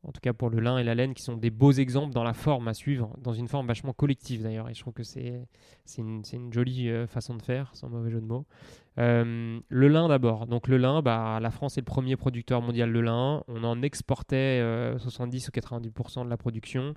en 0.04 0.12
tout 0.12 0.20
cas 0.22 0.34
pour 0.34 0.50
le 0.50 0.60
lin 0.60 0.78
et 0.78 0.84
la 0.84 0.96
laine, 0.96 1.14
qui 1.14 1.24
sont 1.24 1.38
des 1.38 1.50
beaux 1.50 1.72
exemples 1.72 2.14
dans 2.14 2.24
la 2.24 2.34
forme 2.34 2.68
à 2.68 2.74
suivre, 2.74 3.16
dans 3.22 3.34
une 3.34 3.48
forme 3.48 3.68
vachement 3.68 3.94
collective 3.94 4.44
d'ailleurs. 4.44 4.70
Et 4.70 4.74
je 4.74 4.82
trouve 4.82 4.94
que 4.94 5.04
c'est 5.04 5.46
une, 5.98 6.24
une, 6.34 6.52
jolie 6.52 6.90
euh, 6.90 7.08
façon 7.08 7.36
de 7.36 7.42
faire, 7.42 7.72
sans 7.74 7.90
mauvais 7.90 8.12
jeu 8.12 8.20
de 8.20 8.26
mots. 8.26 8.46
Euh, 9.00 9.60
le 9.70 9.88
lin 9.88 10.10
d'abord. 10.10 10.46
Donc 10.46 10.68
le 10.68 10.78
lin, 10.78 11.02
bah, 11.02 11.40
la 11.42 11.52
France 11.52 11.78
est 11.78 11.82
le 11.82 11.86
premier 11.86 12.18
producteur 12.18 12.62
mondial 12.62 12.92
de 12.92 13.00
lin. 13.00 13.44
On 13.48 13.64
en 13.64 13.82
exportait 13.82 14.62
70 14.98 15.46
euh, 15.46 15.50
ou 15.50 15.60
90% 15.60 16.26
de 16.26 16.30
la 16.30 16.38
production 16.38 16.94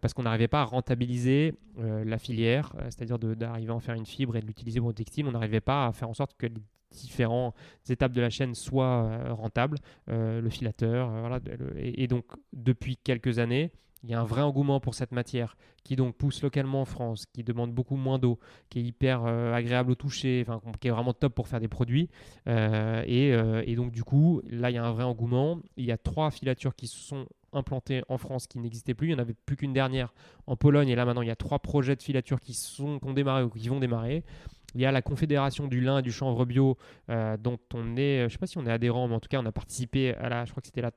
parce 0.00 0.14
qu'on 0.14 0.22
n'arrivait 0.22 0.48
pas 0.48 0.62
à 0.62 0.64
rentabiliser 0.64 1.54
la 1.78 2.18
filière, 2.18 2.74
c'est-à-dire 2.84 3.18
d'arriver 3.18 3.70
à 3.70 3.74
en 3.74 3.80
faire 3.80 3.94
une 3.94 4.06
fibre 4.06 4.36
et 4.36 4.40
de 4.40 4.46
l'utiliser 4.46 4.80
pour 4.80 4.88
le 4.88 4.94
textile. 4.94 5.26
On 5.26 5.32
n'arrivait 5.32 5.60
pas 5.60 5.86
à 5.86 5.92
faire 5.92 6.08
en 6.08 6.14
sorte 6.14 6.32
que 6.36 6.46
différentes 6.90 7.54
étapes 7.88 8.12
de 8.12 8.20
la 8.20 8.30
chaîne 8.30 8.54
soient 8.54 9.04
euh, 9.04 9.32
rentables, 9.32 9.78
euh, 10.08 10.40
le 10.40 10.50
filateur, 10.50 11.10
euh, 11.10 11.20
voilà, 11.20 11.40
et, 11.76 12.06
donc 12.06 12.24
depuis 12.52 12.96
quelques 12.96 13.38
années, 13.38 13.72
il 14.02 14.10
y 14.10 14.14
a 14.14 14.20
un 14.20 14.24
vrai 14.24 14.42
engouement 14.42 14.78
pour 14.78 14.94
cette 14.94 15.10
matière 15.10 15.56
qui 15.82 15.96
donc 15.96 16.16
pousse 16.16 16.42
localement 16.42 16.82
en 16.82 16.84
France, 16.84 17.26
qui 17.32 17.42
demande 17.42 17.72
beaucoup 17.72 17.96
moins 17.96 18.18
d'eau, 18.18 18.38
qui 18.68 18.78
est 18.78 18.82
hyper 18.82 19.24
agréable 19.24 19.92
au 19.92 19.94
toucher, 19.94 20.44
qui 20.80 20.88
est 20.88 20.90
vraiment 20.90 21.12
top 21.12 21.34
pour 21.34 21.48
faire 21.48 21.60
des 21.60 21.68
produits. 21.68 22.08
et, 22.46 23.74
donc 23.76 23.90
du 23.90 24.04
coup, 24.04 24.42
là, 24.48 24.70
il 24.70 24.74
y 24.74 24.78
a 24.78 24.84
un 24.84 24.92
vrai 24.92 25.02
engouement. 25.02 25.58
Il 25.76 25.86
y 25.86 25.92
a 25.92 25.98
trois 25.98 26.30
filatures 26.30 26.76
qui 26.76 26.86
sont 26.86 27.26
implantées 27.52 28.02
en 28.08 28.18
France 28.18 28.46
qui 28.46 28.58
n'existaient 28.58 28.94
plus. 28.94 29.08
Il 29.08 29.10
n'y 29.10 29.16
en 29.16 29.22
avait 29.22 29.34
plus 29.34 29.56
qu'une 29.56 29.72
dernière 29.72 30.12
en 30.46 30.56
Pologne. 30.56 30.88
Et 30.88 30.94
là, 30.94 31.04
maintenant, 31.04 31.22
il 31.22 31.28
y 31.28 31.32
a 31.32 31.36
trois 31.36 31.58
projets 31.58 31.96
de 31.96 32.02
filature 32.02 32.40
qui, 32.40 32.54
sont, 32.54 32.98
qui 32.98 33.06
ont 33.06 33.14
démarré 33.14 33.42
ou 33.42 33.50
qui 33.50 33.68
vont 33.68 33.80
démarrer. 33.80 34.24
Il 34.76 34.82
y 34.82 34.84
a 34.84 34.92
la 34.92 35.00
Confédération 35.00 35.68
du 35.68 35.80
lin 35.80 35.98
et 35.98 36.02
du 36.02 36.12
chanvre 36.12 36.44
bio, 36.44 36.76
euh, 37.08 37.38
dont 37.38 37.58
on 37.72 37.96
est, 37.96 38.18
je 38.18 38.24
ne 38.24 38.28
sais 38.28 38.36
pas 38.36 38.46
si 38.46 38.58
on 38.58 38.66
est 38.66 38.70
adhérent, 38.70 39.08
mais 39.08 39.14
en 39.14 39.20
tout 39.20 39.28
cas, 39.28 39.40
on 39.40 39.46
a 39.46 39.52
participé 39.52 40.14
à 40.14 40.28
la, 40.28 40.44
je 40.44 40.50
crois 40.50 40.60
que 40.60 40.66
c'était 40.66 40.82
la 40.82 40.90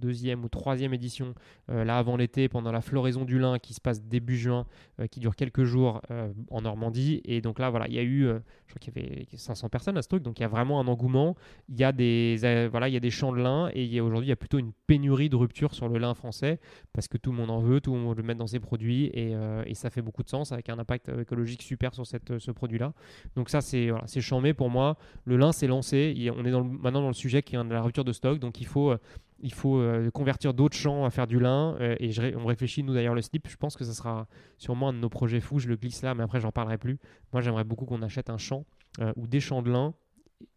deuxième 0.00 0.44
ou 0.44 0.48
troisième 0.48 0.94
édition, 0.94 1.34
euh, 1.70 1.84
là 1.84 1.98
avant 1.98 2.16
l'été, 2.16 2.48
pendant 2.48 2.72
la 2.72 2.80
floraison 2.80 3.24
du 3.24 3.38
lin 3.38 3.58
qui 3.58 3.74
se 3.74 3.80
passe 3.80 4.02
début 4.02 4.36
juin, 4.36 4.66
euh, 5.00 5.06
qui 5.06 5.20
dure 5.20 5.36
quelques 5.36 5.64
jours 5.64 6.00
euh, 6.10 6.32
en 6.50 6.62
Normandie. 6.62 7.20
Et 7.24 7.40
donc 7.40 7.58
là, 7.58 7.70
voilà, 7.70 7.88
il 7.88 7.94
y 7.94 7.98
a 7.98 8.02
eu, 8.02 8.22
je 8.22 8.74
crois 8.74 8.78
qu'il 8.80 8.96
y 8.96 8.98
avait 8.98 9.26
500 9.34 9.68
personnes 9.68 9.98
à 9.98 10.02
truc, 10.02 10.22
donc 10.22 10.38
il 10.38 10.42
y 10.42 10.44
a 10.44 10.48
vraiment 10.48 10.80
un 10.80 10.86
engouement. 10.86 11.36
Il 11.68 11.78
y 11.78 11.84
a 11.84 11.92
des, 11.92 12.36
voilà, 12.70 12.88
il 12.88 12.94
y 12.94 12.96
a 12.96 13.00
des 13.00 13.10
champs 13.10 13.32
de 13.32 13.38
lin 13.38 13.70
et 13.74 14.00
aujourd'hui, 14.00 14.26
il 14.26 14.30
y 14.30 14.32
a 14.32 14.36
plutôt 14.36 14.58
une 14.58 14.72
pénurie 14.86 15.28
de 15.28 15.36
rupture 15.36 15.74
sur 15.74 15.88
le 15.88 15.98
lin 15.98 16.14
français 16.14 16.60
parce 16.92 17.08
que 17.08 17.18
tout 17.18 17.32
le 17.32 17.36
monde 17.36 17.50
en 17.50 17.60
veut, 17.60 17.80
tout 17.80 17.94
le 17.94 18.00
monde 18.00 18.16
le 18.16 18.22
met 18.22 18.34
dans 18.34 18.46
ses 18.46 18.60
produits 18.60 19.06
et, 19.14 19.34
ça 19.76 19.90
fait 19.90 20.00
beaucoup 20.00 20.22
de 20.22 20.28
sens 20.30 20.52
avec 20.52 20.70
un 20.70 20.78
impact 20.78 21.10
écologique 21.20 21.60
super 21.60 21.92
sur 21.92 22.06
ce 22.06 22.50
produit-là. 22.50 22.94
Donc 23.34 23.50
ça, 23.50 23.60
c'est 23.60 23.90
voilà, 23.90 24.06
chambé 24.06 24.54
pour 24.54 24.70
moi. 24.70 24.96
Le 25.26 25.36
lin 25.36 25.52
s'est 25.52 25.66
lancé. 25.66 26.32
on 26.34 26.44
est 26.44 26.50
maintenant 26.50 27.02
dans 27.02 27.08
le 27.08 27.12
sujet 27.12 27.42
qui 27.42 27.56
est 27.56 27.64
la 27.64 27.82
rupture 27.82 28.04
de 28.04 28.12
stock, 28.12 28.38
donc 28.38 28.60
il 28.60 28.66
faut 28.66 28.96
il 29.40 29.52
faut 29.52 29.78
euh, 29.78 30.10
convertir 30.10 30.54
d'autres 30.54 30.76
champs 30.76 31.04
à 31.04 31.10
faire 31.10 31.26
du 31.26 31.38
lin. 31.38 31.76
Euh, 31.80 31.96
et 32.00 32.10
on 32.36 32.46
réfléchit, 32.46 32.82
nous 32.82 32.94
d'ailleurs, 32.94 33.14
le 33.14 33.22
slip. 33.22 33.48
Je 33.48 33.56
pense 33.56 33.76
que 33.76 33.84
ça 33.84 33.92
sera 33.92 34.26
sûrement 34.58 34.88
un 34.88 34.92
de 34.92 34.98
nos 34.98 35.08
projets 35.08 35.40
fous. 35.40 35.58
Je 35.58 35.68
le 35.68 35.76
glisse 35.76 36.02
là, 36.02 36.14
mais 36.14 36.22
après, 36.22 36.40
j'en 36.40 36.52
parlerai 36.52 36.78
plus. 36.78 36.98
Moi, 37.32 37.42
j'aimerais 37.42 37.64
beaucoup 37.64 37.84
qu'on 37.84 38.02
achète 38.02 38.30
un 38.30 38.38
champ 38.38 38.64
euh, 39.00 39.12
ou 39.16 39.26
des 39.26 39.40
champs 39.40 39.62
de 39.62 39.70
lin. 39.70 39.94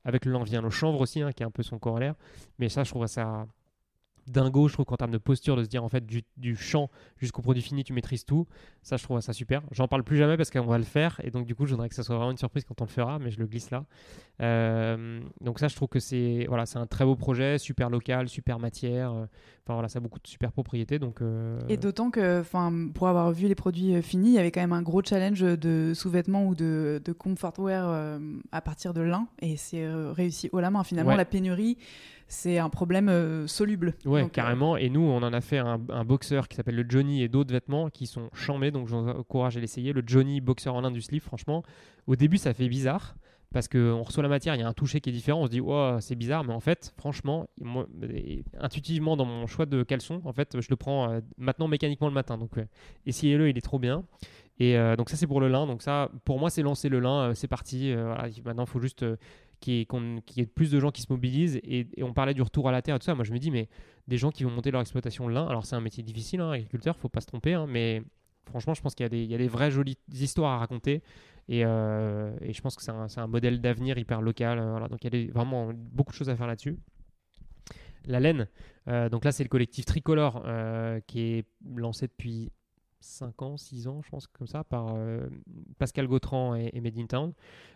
Avec 0.04 0.26
le 0.26 0.34
lin 0.34 0.44
vient 0.44 0.62
le 0.62 0.70
chanvre 0.70 1.02
aussi, 1.02 1.22
hein, 1.22 1.32
qui 1.32 1.44
est 1.44 1.46
un 1.46 1.52
peu 1.52 1.64
son 1.64 1.80
corollaire. 1.80 2.16
Mais 2.58 2.70
ça, 2.70 2.84
je 2.84 2.90
trouve 2.90 3.06
ça 3.08 3.48
dingo, 4.30 4.68
je 4.68 4.74
trouve 4.74 4.86
qu'en 4.86 4.98
termes 4.98 5.12
de 5.12 5.18
posture, 5.18 5.56
de 5.56 5.64
se 5.64 5.70
dire 5.70 5.84
en 5.84 5.90
fait 5.90 6.06
du, 6.06 6.24
du 6.38 6.56
champ 6.56 6.90
jusqu'au 7.18 7.42
produit 7.42 7.62
fini, 7.62 7.84
tu 7.84 7.94
maîtrises 7.94 8.26
tout, 8.26 8.48
ça 8.84 8.98
je 8.98 9.04
trouve 9.04 9.20
ça 9.22 9.34
super. 9.34 9.62
J'en 9.72 9.88
parle 9.88 10.04
plus 10.04 10.18
jamais 10.18 10.38
parce 10.38 10.52
qu'on 10.52 10.66
va 10.66 10.78
le 10.78 10.84
faire 10.84 11.20
et 11.24 11.32
donc 11.32 11.46
du 11.46 11.56
coup 11.56 11.66
je 11.66 11.72
voudrais 11.72 11.90
que 11.90 11.96
ça 11.96 12.04
soit 12.04 12.16
vraiment 12.16 12.32
une 12.32 12.38
surprise 12.38 12.64
quand 12.64 12.82
on 12.82 12.86
le 12.86 12.90
fera, 12.90 13.20
mais 13.20 13.32
je 13.32 13.40
le 13.40 13.48
glisse 13.48 13.72
là. 13.72 13.86
Euh, 14.42 15.20
donc 15.42 15.60
ça 15.60 15.68
je 15.68 15.76
trouve 15.76 15.90
que 15.90 16.00
c'est 16.00 16.46
voilà, 16.48 16.66
c'est 16.66 16.78
un 16.80 16.88
très 16.88 17.06
beau 17.06 17.16
projet, 17.16 17.58
super 17.58 17.90
local, 17.90 18.30
super 18.30 18.60
matière. 18.60 19.12
Euh, 19.12 19.26
enfin 19.66 19.74
voilà, 19.74 19.90
ça 19.90 19.98
a 19.98 20.02
beaucoup 20.02 20.20
de 20.20 20.28
super 20.28 20.52
propriétés. 20.52 21.00
Donc, 21.00 21.22
euh, 21.22 21.60
Et 21.68 21.78
d'autant 21.78 22.10
que 22.10 22.44
pour 22.94 23.08
avoir 23.08 23.32
vu 23.32 23.48
les 23.48 23.56
produits 23.56 24.02
finis, 24.02 24.30
il 24.30 24.34
y 24.36 24.40
avait 24.40 24.52
quand 24.52 24.62
même 24.62 24.74
un 24.74 24.82
gros 24.82 25.04
challenge 25.04 25.42
de 25.42 25.94
sous-vêtements 25.94 26.48
ou 26.48 26.56
de, 26.56 27.02
de 27.04 27.12
comfort 27.12 27.60
wear 27.60 28.20
à 28.52 28.62
partir 28.62 28.94
de 28.94 29.02
lin 29.02 29.28
et 29.42 29.58
c'est 29.58 29.88
réussi 29.88 30.50
haut 30.52 30.60
la 30.60 30.72
main. 30.72 30.84
Finalement, 30.84 31.16
la 31.16 31.26
pénurie 31.26 31.78
c'est 32.30 32.60
un 32.60 32.70
problème 32.70 33.10
euh, 33.10 33.48
soluble. 33.48 33.96
Ouais, 34.06 34.24
euh, 34.24 34.28
carrément. 34.28 34.78
Et 34.78 34.90
nous, 34.90 35.02
on 35.02 35.18
en 35.18 35.34
a 35.34 35.42
fait 35.42 35.58
un, 35.58 35.78
boxeur 36.06 36.48
qui 36.48 36.56
s'appelle 36.56 36.76
le 36.76 36.86
Johnny 36.88 37.24
et 37.24 37.28
d'autres 37.28 37.52
vêtements 37.52 37.90
qui 37.90 38.06
sont 38.06 38.30
chambés. 38.34 38.72
Donc, 38.72 38.88
j'encourage 38.88 39.58
à 39.58 39.60
l'essayer. 39.60 39.94
Le 39.94 40.04
Johnny 40.06 40.40
boxeur 40.40 40.76
en 40.76 40.82
lin 40.82 40.92
du 40.92 41.02
slip, 41.02 41.24
franchement, 41.24 41.64
au 42.08 42.16
début, 42.16 42.38
ça 42.38 42.54
fait 42.54 42.70
bizarre 42.70 43.16
parce 43.52 43.68
qu'on 43.68 44.04
reçoit 44.04 44.22
la 44.22 44.30
matière, 44.30 44.54
il 44.56 44.60
y 44.60 44.64
a 44.64 44.68
un 44.68 44.74
toucher 44.74 45.02
qui 45.02 45.10
est 45.10 45.14
différent, 45.14 45.42
on 45.42 45.46
se 45.46 45.50
dit 45.50 45.60
oh, 45.60 45.98
c'est 46.02 46.16
bizarre, 46.16 46.44
mais 46.44 46.54
en 46.54 46.60
fait, 46.60 46.94
franchement, 46.98 47.50
moi, 47.60 47.88
intuitivement 48.60 49.18
dans 49.18 49.26
mon 49.26 49.48
choix 49.48 49.66
de 49.66 49.82
caleçon, 49.82 50.22
en 50.24 50.34
fait, 50.34 50.62
je 50.62 50.68
le 50.70 50.76
prends 50.76 51.12
euh, 51.12 51.20
maintenant 51.38 51.68
mécaniquement 51.68 52.08
le 52.08 52.14
matin. 52.14 52.38
Donc, 52.38 52.52
essayez-le, 53.08 53.50
il 53.50 53.58
est 53.58 53.62
trop 53.62 53.80
bien. 53.80 54.04
Et 54.60 54.78
donc 54.98 55.10
ça 55.10 55.16
c'est 55.16 55.28
pour 55.28 55.40
le 55.40 55.48
lin. 55.48 55.66
Donc 55.66 55.82
ça, 55.82 56.12
pour 56.26 56.38
moi, 56.38 56.50
c'est 56.50 56.62
lancer 56.62 56.90
le 56.90 57.00
lin, 57.00 57.34
c'est 57.34 57.48
parti. 57.48 57.94
maintenant, 58.44 58.64
il 58.64 58.70
faut 58.70 58.82
juste 58.82 59.06
qu'il 59.60 59.74
y, 59.74 60.42
ait 60.42 60.46
plus 60.46 60.72
de 60.72 60.80
gens 60.80 60.92
qui 60.92 61.02
se 61.02 61.08
mobilisent. 61.10 61.60
Et, 61.64 61.88
on 62.02 62.14
parlait 62.14 62.34
du 62.34 62.42
retour 62.42 62.68
à 62.68 62.72
la 62.72 62.82
terre 62.82 62.96
et 62.96 63.00
tout 63.00 63.06
ça. 63.06 63.16
Moi, 63.16 63.24
je 63.24 63.32
me 63.32 63.40
dis, 63.40 63.52
mais 63.52 63.70
des 64.08 64.18
gens 64.18 64.32
qui 64.32 64.44
vont 64.44 64.52
monter 64.52 64.72
leur 64.72 64.82
exploitation 64.82 65.28
lin, 65.28 65.48
alors 65.48 65.66
c'est 65.66 65.76
un 65.76 65.82
métier 65.82 66.04
difficile, 66.04 66.42
hein, 66.42 66.52
agriculteur, 66.52 66.98
faut 66.98 67.10
pas 67.10 67.22
se 67.22 67.28
tromper, 67.28 67.54
hein, 67.54 67.68
mais 67.70 68.02
franchement, 68.50 68.74
je 68.74 68.82
pense 68.82 68.96
qu'il 68.96 69.04
y, 69.04 69.36
a 69.36 69.38
des 69.38 69.48
vraies 69.48 69.72
jolies 69.72 69.98
histoires 70.12 70.54
à 70.54 70.58
raconter. 70.58 71.04
Et, 71.48 71.66
euh, 71.66 72.32
je 72.52 72.62
pense 72.62 72.76
que 72.76 72.84
c'est 72.84 73.20
un, 73.20 73.28
modèle 73.28 73.62
d'avenir 73.62 73.98
hyper 73.98 74.22
local. 74.22 74.60
Euh, 74.60 74.88
donc 74.88 75.04
il 75.04 75.16
y 75.16 75.30
a 75.30 75.32
vraiment 75.32 75.72
beaucoup 75.74 76.12
de 76.12 76.18
choses 76.18 76.30
à 76.30 76.36
faire 76.36 76.48
là-dessus. 76.48 76.78
La 78.06 78.20
laine, 78.20 78.48
euh, 78.88 79.10
donc 79.10 79.26
là 79.26 79.32
c'est 79.32 79.44
le 79.44 79.50
collectif 79.50 79.86
Tricolore 79.86 80.44
qui 81.06 81.22
est 81.22 81.46
lancé 81.76 82.08
depuis 82.08 82.50
5 83.00 83.42
ans, 83.42 83.58
6 83.58 83.88
ans, 83.88 84.02
je 84.04 84.10
pense, 84.10 84.28
comme 84.28 84.48
ça, 84.48 84.64
par 84.64 84.96
Pascal 85.78 86.08
Gautran 86.08 86.56
et, 86.56 86.70
et 86.74 86.82
Made 86.82 86.98
in 86.98 87.08
Town. 87.08 87.34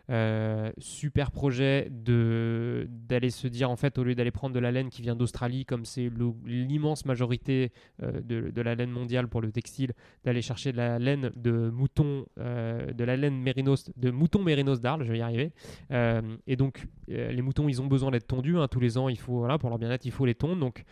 Euh, 0.09 0.69
super 0.79 1.31
projet 1.31 1.87
d'aller 1.89 3.29
se 3.29 3.47
dire 3.47 3.69
en 3.69 3.77
fait 3.77 3.97
au 3.97 4.03
lieu 4.03 4.15
d'aller 4.15 4.31
prendre 4.31 4.53
de 4.53 4.59
la 4.59 4.69
laine 4.69 4.89
qui 4.89 5.01
vient 5.01 5.15
d'Australie 5.15 5.65
comme 5.65 5.85
c'est 5.85 6.11
l'immense 6.45 7.05
majorité 7.05 7.71
euh, 8.01 8.19
de, 8.19 8.51
de, 8.51 8.61
la 8.61 8.75
laine 8.75 8.91
mondiale 8.91 9.29
pour 9.29 9.39
le 9.39 9.53
textile 9.53 9.93
d'aller 10.25 10.41
chercher 10.41 10.73
de 10.73 10.77
la 10.77 10.99
laine 10.99 11.31
de 11.37 11.69
mouton 11.69 12.25
euh, 12.37 12.91
de 12.91 13.03
la 13.05 13.15
laine 13.15 13.39
mérinos 13.39 13.89
de 13.95 14.11
mouton 14.11 14.43
mérinos 14.43 14.81
d'Arles 14.81 15.05
je 15.05 15.11
vais 15.13 15.19
y 15.19 15.21
arriver. 15.21 15.53
Et 16.47 16.57
donc 16.57 16.85
les 17.07 17.41
moutons 17.41 17.69
ils 17.69 17.81
ont 17.81 17.87
besoin 17.87 18.11
d'être 18.11 18.27
tondus 18.27 18.57
hein, 18.57 18.67
tous 18.67 18.81
les 18.81 18.97
ans 18.97 19.07
il 19.07 19.17
faut 19.17 19.37
voilà 19.37 19.57
pour 19.57 19.69
leur 19.69 19.79
bien-être 19.79 20.05
il 20.05 20.11
faut 20.11 20.25
les 20.25 20.35
tondre. 20.35 20.59
Donc 20.59 20.83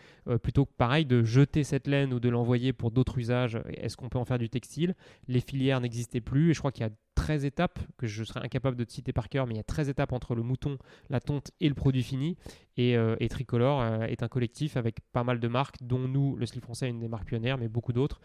plutôt 0.42 0.64
que 0.64 0.72
pareil 0.78 1.04
de 1.04 1.22
jeter 1.22 1.64
cette 1.64 1.86
laine 1.86 2.14
ou 2.14 2.20
de 2.20 2.30
l'envoyer 2.30 2.72
pour 2.72 2.90
d'autres 2.90 3.18
usages 3.18 3.60
est-ce 3.76 3.98
qu'on 3.98 4.08
peut 4.08 4.18
en 4.18 4.24
faire 4.24 4.38
du 4.38 4.48
textile? 4.48 4.94
Les 5.28 5.40
filières 5.40 5.82
n'existaient 5.82 6.22
plus 6.22 6.50
et 6.50 6.54
je 6.54 6.60
crois 6.60 6.72
qu'il 6.72 6.84
y 6.84 6.88
a 6.88 6.92
13 7.14 7.44
étapes 7.44 7.78
que 7.98 8.06
je 8.06 8.24
serais 8.24 8.40
incapable 8.40 8.76
de 8.76 8.84
citer 8.88 9.12
par 9.12 9.28
cœur, 9.28 9.46
mais 9.46 9.54
il 9.54 9.56
y 9.58 9.60
a 9.60 9.64
13 9.64 9.88
étapes 9.88 10.12
entre 10.12 10.34
le 10.34 10.42
mouton, 10.42 10.78
la 11.10 11.20
tonte 11.20 11.50
et 11.60 11.68
le 11.68 11.74
produit 11.74 12.02
fini. 12.02 12.36
Et, 12.76 12.96
euh, 12.96 13.16
Tricolore 13.30 13.80
euh, 13.80 14.02
est 14.04 14.22
un 14.22 14.28
collectif 14.28 14.76
avec 14.76 14.96
pas 15.12 15.24
mal 15.24 15.40
de 15.40 15.48
marques, 15.48 15.76
dont 15.80 15.98
nous, 15.98 16.36
le 16.36 16.46
slip 16.46 16.62
français, 16.62 16.88
une 16.88 17.00
des 17.00 17.08
marques 17.08 17.26
pionnières, 17.26 17.58
mais 17.58 17.68
beaucoup 17.68 17.92
d'autres, 17.92 18.20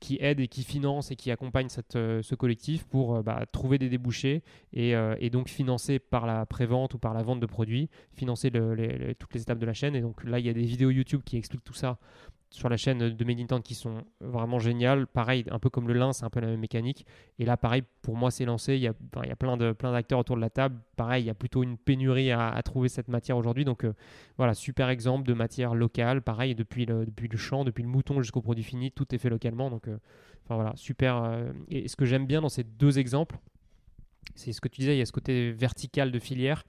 qui 0.00 0.18
aident 0.20 0.40
et 0.40 0.48
qui 0.48 0.62
financent 0.62 1.10
et 1.10 1.16
qui 1.16 1.30
accompagnent 1.30 1.68
euh, 1.96 2.22
ce 2.22 2.34
collectif 2.34 2.84
pour 2.84 3.22
bah, 3.22 3.44
trouver 3.50 3.78
des 3.78 3.88
débouchés 3.88 4.42
et, 4.72 4.94
et, 5.18 5.30
donc 5.30 5.48
financer 5.48 5.98
par 5.98 6.26
la 6.26 6.46
prévente 6.46 6.94
ou 6.94 6.98
par 6.98 7.14
la 7.14 7.22
vente 7.22 7.40
de 7.40 7.46
produits, 7.46 7.90
financer 8.14 8.50
toutes 8.50 9.34
les 9.34 9.42
étapes 9.42 9.58
de 9.58 9.66
la 9.66 9.74
chaîne. 9.74 9.96
Et 9.96 10.00
donc 10.00 10.22
là, 10.24 10.38
il 10.38 10.46
y 10.46 10.48
a 10.48 10.52
des 10.52 10.62
vidéos 10.62 10.90
YouTube 10.90 11.22
qui 11.24 11.36
expliquent 11.36 11.64
tout 11.64 11.74
ça 11.74 11.98
sur 12.50 12.68
la 12.68 12.76
chaîne 12.76 12.98
de 12.98 13.46
Town 13.46 13.62
qui 13.62 13.74
sont 13.74 14.04
vraiment 14.20 14.58
géniales. 14.58 15.06
Pareil, 15.06 15.44
un 15.50 15.58
peu 15.58 15.68
comme 15.68 15.86
le 15.86 15.94
lin, 15.94 16.12
c'est 16.12 16.24
un 16.24 16.30
peu 16.30 16.40
la 16.40 16.46
même 16.46 16.60
mécanique. 16.60 17.04
Et 17.38 17.44
là, 17.44 17.56
pareil, 17.56 17.82
pour 18.00 18.16
moi, 18.16 18.30
c'est 18.30 18.46
lancé. 18.46 18.74
Il 18.74 18.80
y 18.80 18.88
a, 18.88 18.94
il 19.22 19.28
y 19.28 19.32
a 19.32 19.36
plein, 19.36 19.56
de, 19.56 19.72
plein 19.72 19.92
d'acteurs 19.92 20.18
autour 20.18 20.36
de 20.36 20.40
la 20.40 20.48
table. 20.48 20.80
Pareil, 20.96 21.24
il 21.24 21.26
y 21.26 21.30
a 21.30 21.34
plutôt 21.34 21.62
une 21.62 21.76
pénurie 21.76 22.30
à, 22.32 22.60
trouver 22.62 22.88
cette 22.88 23.08
matière 23.08 23.36
aujourd'hui. 23.36 23.64
Donc 23.64 23.84
euh, 23.84 23.92
voilà, 24.38 24.54
super 24.54 24.88
exemple 24.88 25.26
de 25.26 25.34
matière 25.34 25.74
locale. 25.74 26.22
Pareil, 26.22 26.54
depuis 26.54 26.86
le, 26.86 27.04
depuis 27.04 27.28
le 27.28 27.36
champ, 27.36 27.64
depuis 27.64 27.82
le 27.82 27.88
mouton 27.88 28.22
jusqu'au 28.22 28.40
produit 28.40 28.64
fini, 28.64 28.90
tout 28.92 29.14
est 29.14 29.18
fait 29.18 29.30
localement. 29.30 29.70
Donc 29.70 29.86
euh, 29.86 29.98
enfin 30.44 30.54
voilà, 30.54 30.72
super. 30.76 31.22
Euh, 31.22 31.52
et 31.68 31.86
ce 31.88 31.96
que 31.96 32.06
j'aime 32.06 32.26
bien 32.26 32.40
dans 32.40 32.48
ces 32.48 32.64
deux 32.64 32.98
exemples, 32.98 33.38
c'est 34.34 34.52
ce 34.52 34.60
que 34.60 34.68
tu 34.68 34.80
disais, 34.80 34.94
il 34.96 34.98
y 34.98 35.02
a 35.02 35.06
ce 35.06 35.12
côté 35.12 35.52
vertical 35.52 36.10
de 36.12 36.18
filière 36.18 36.64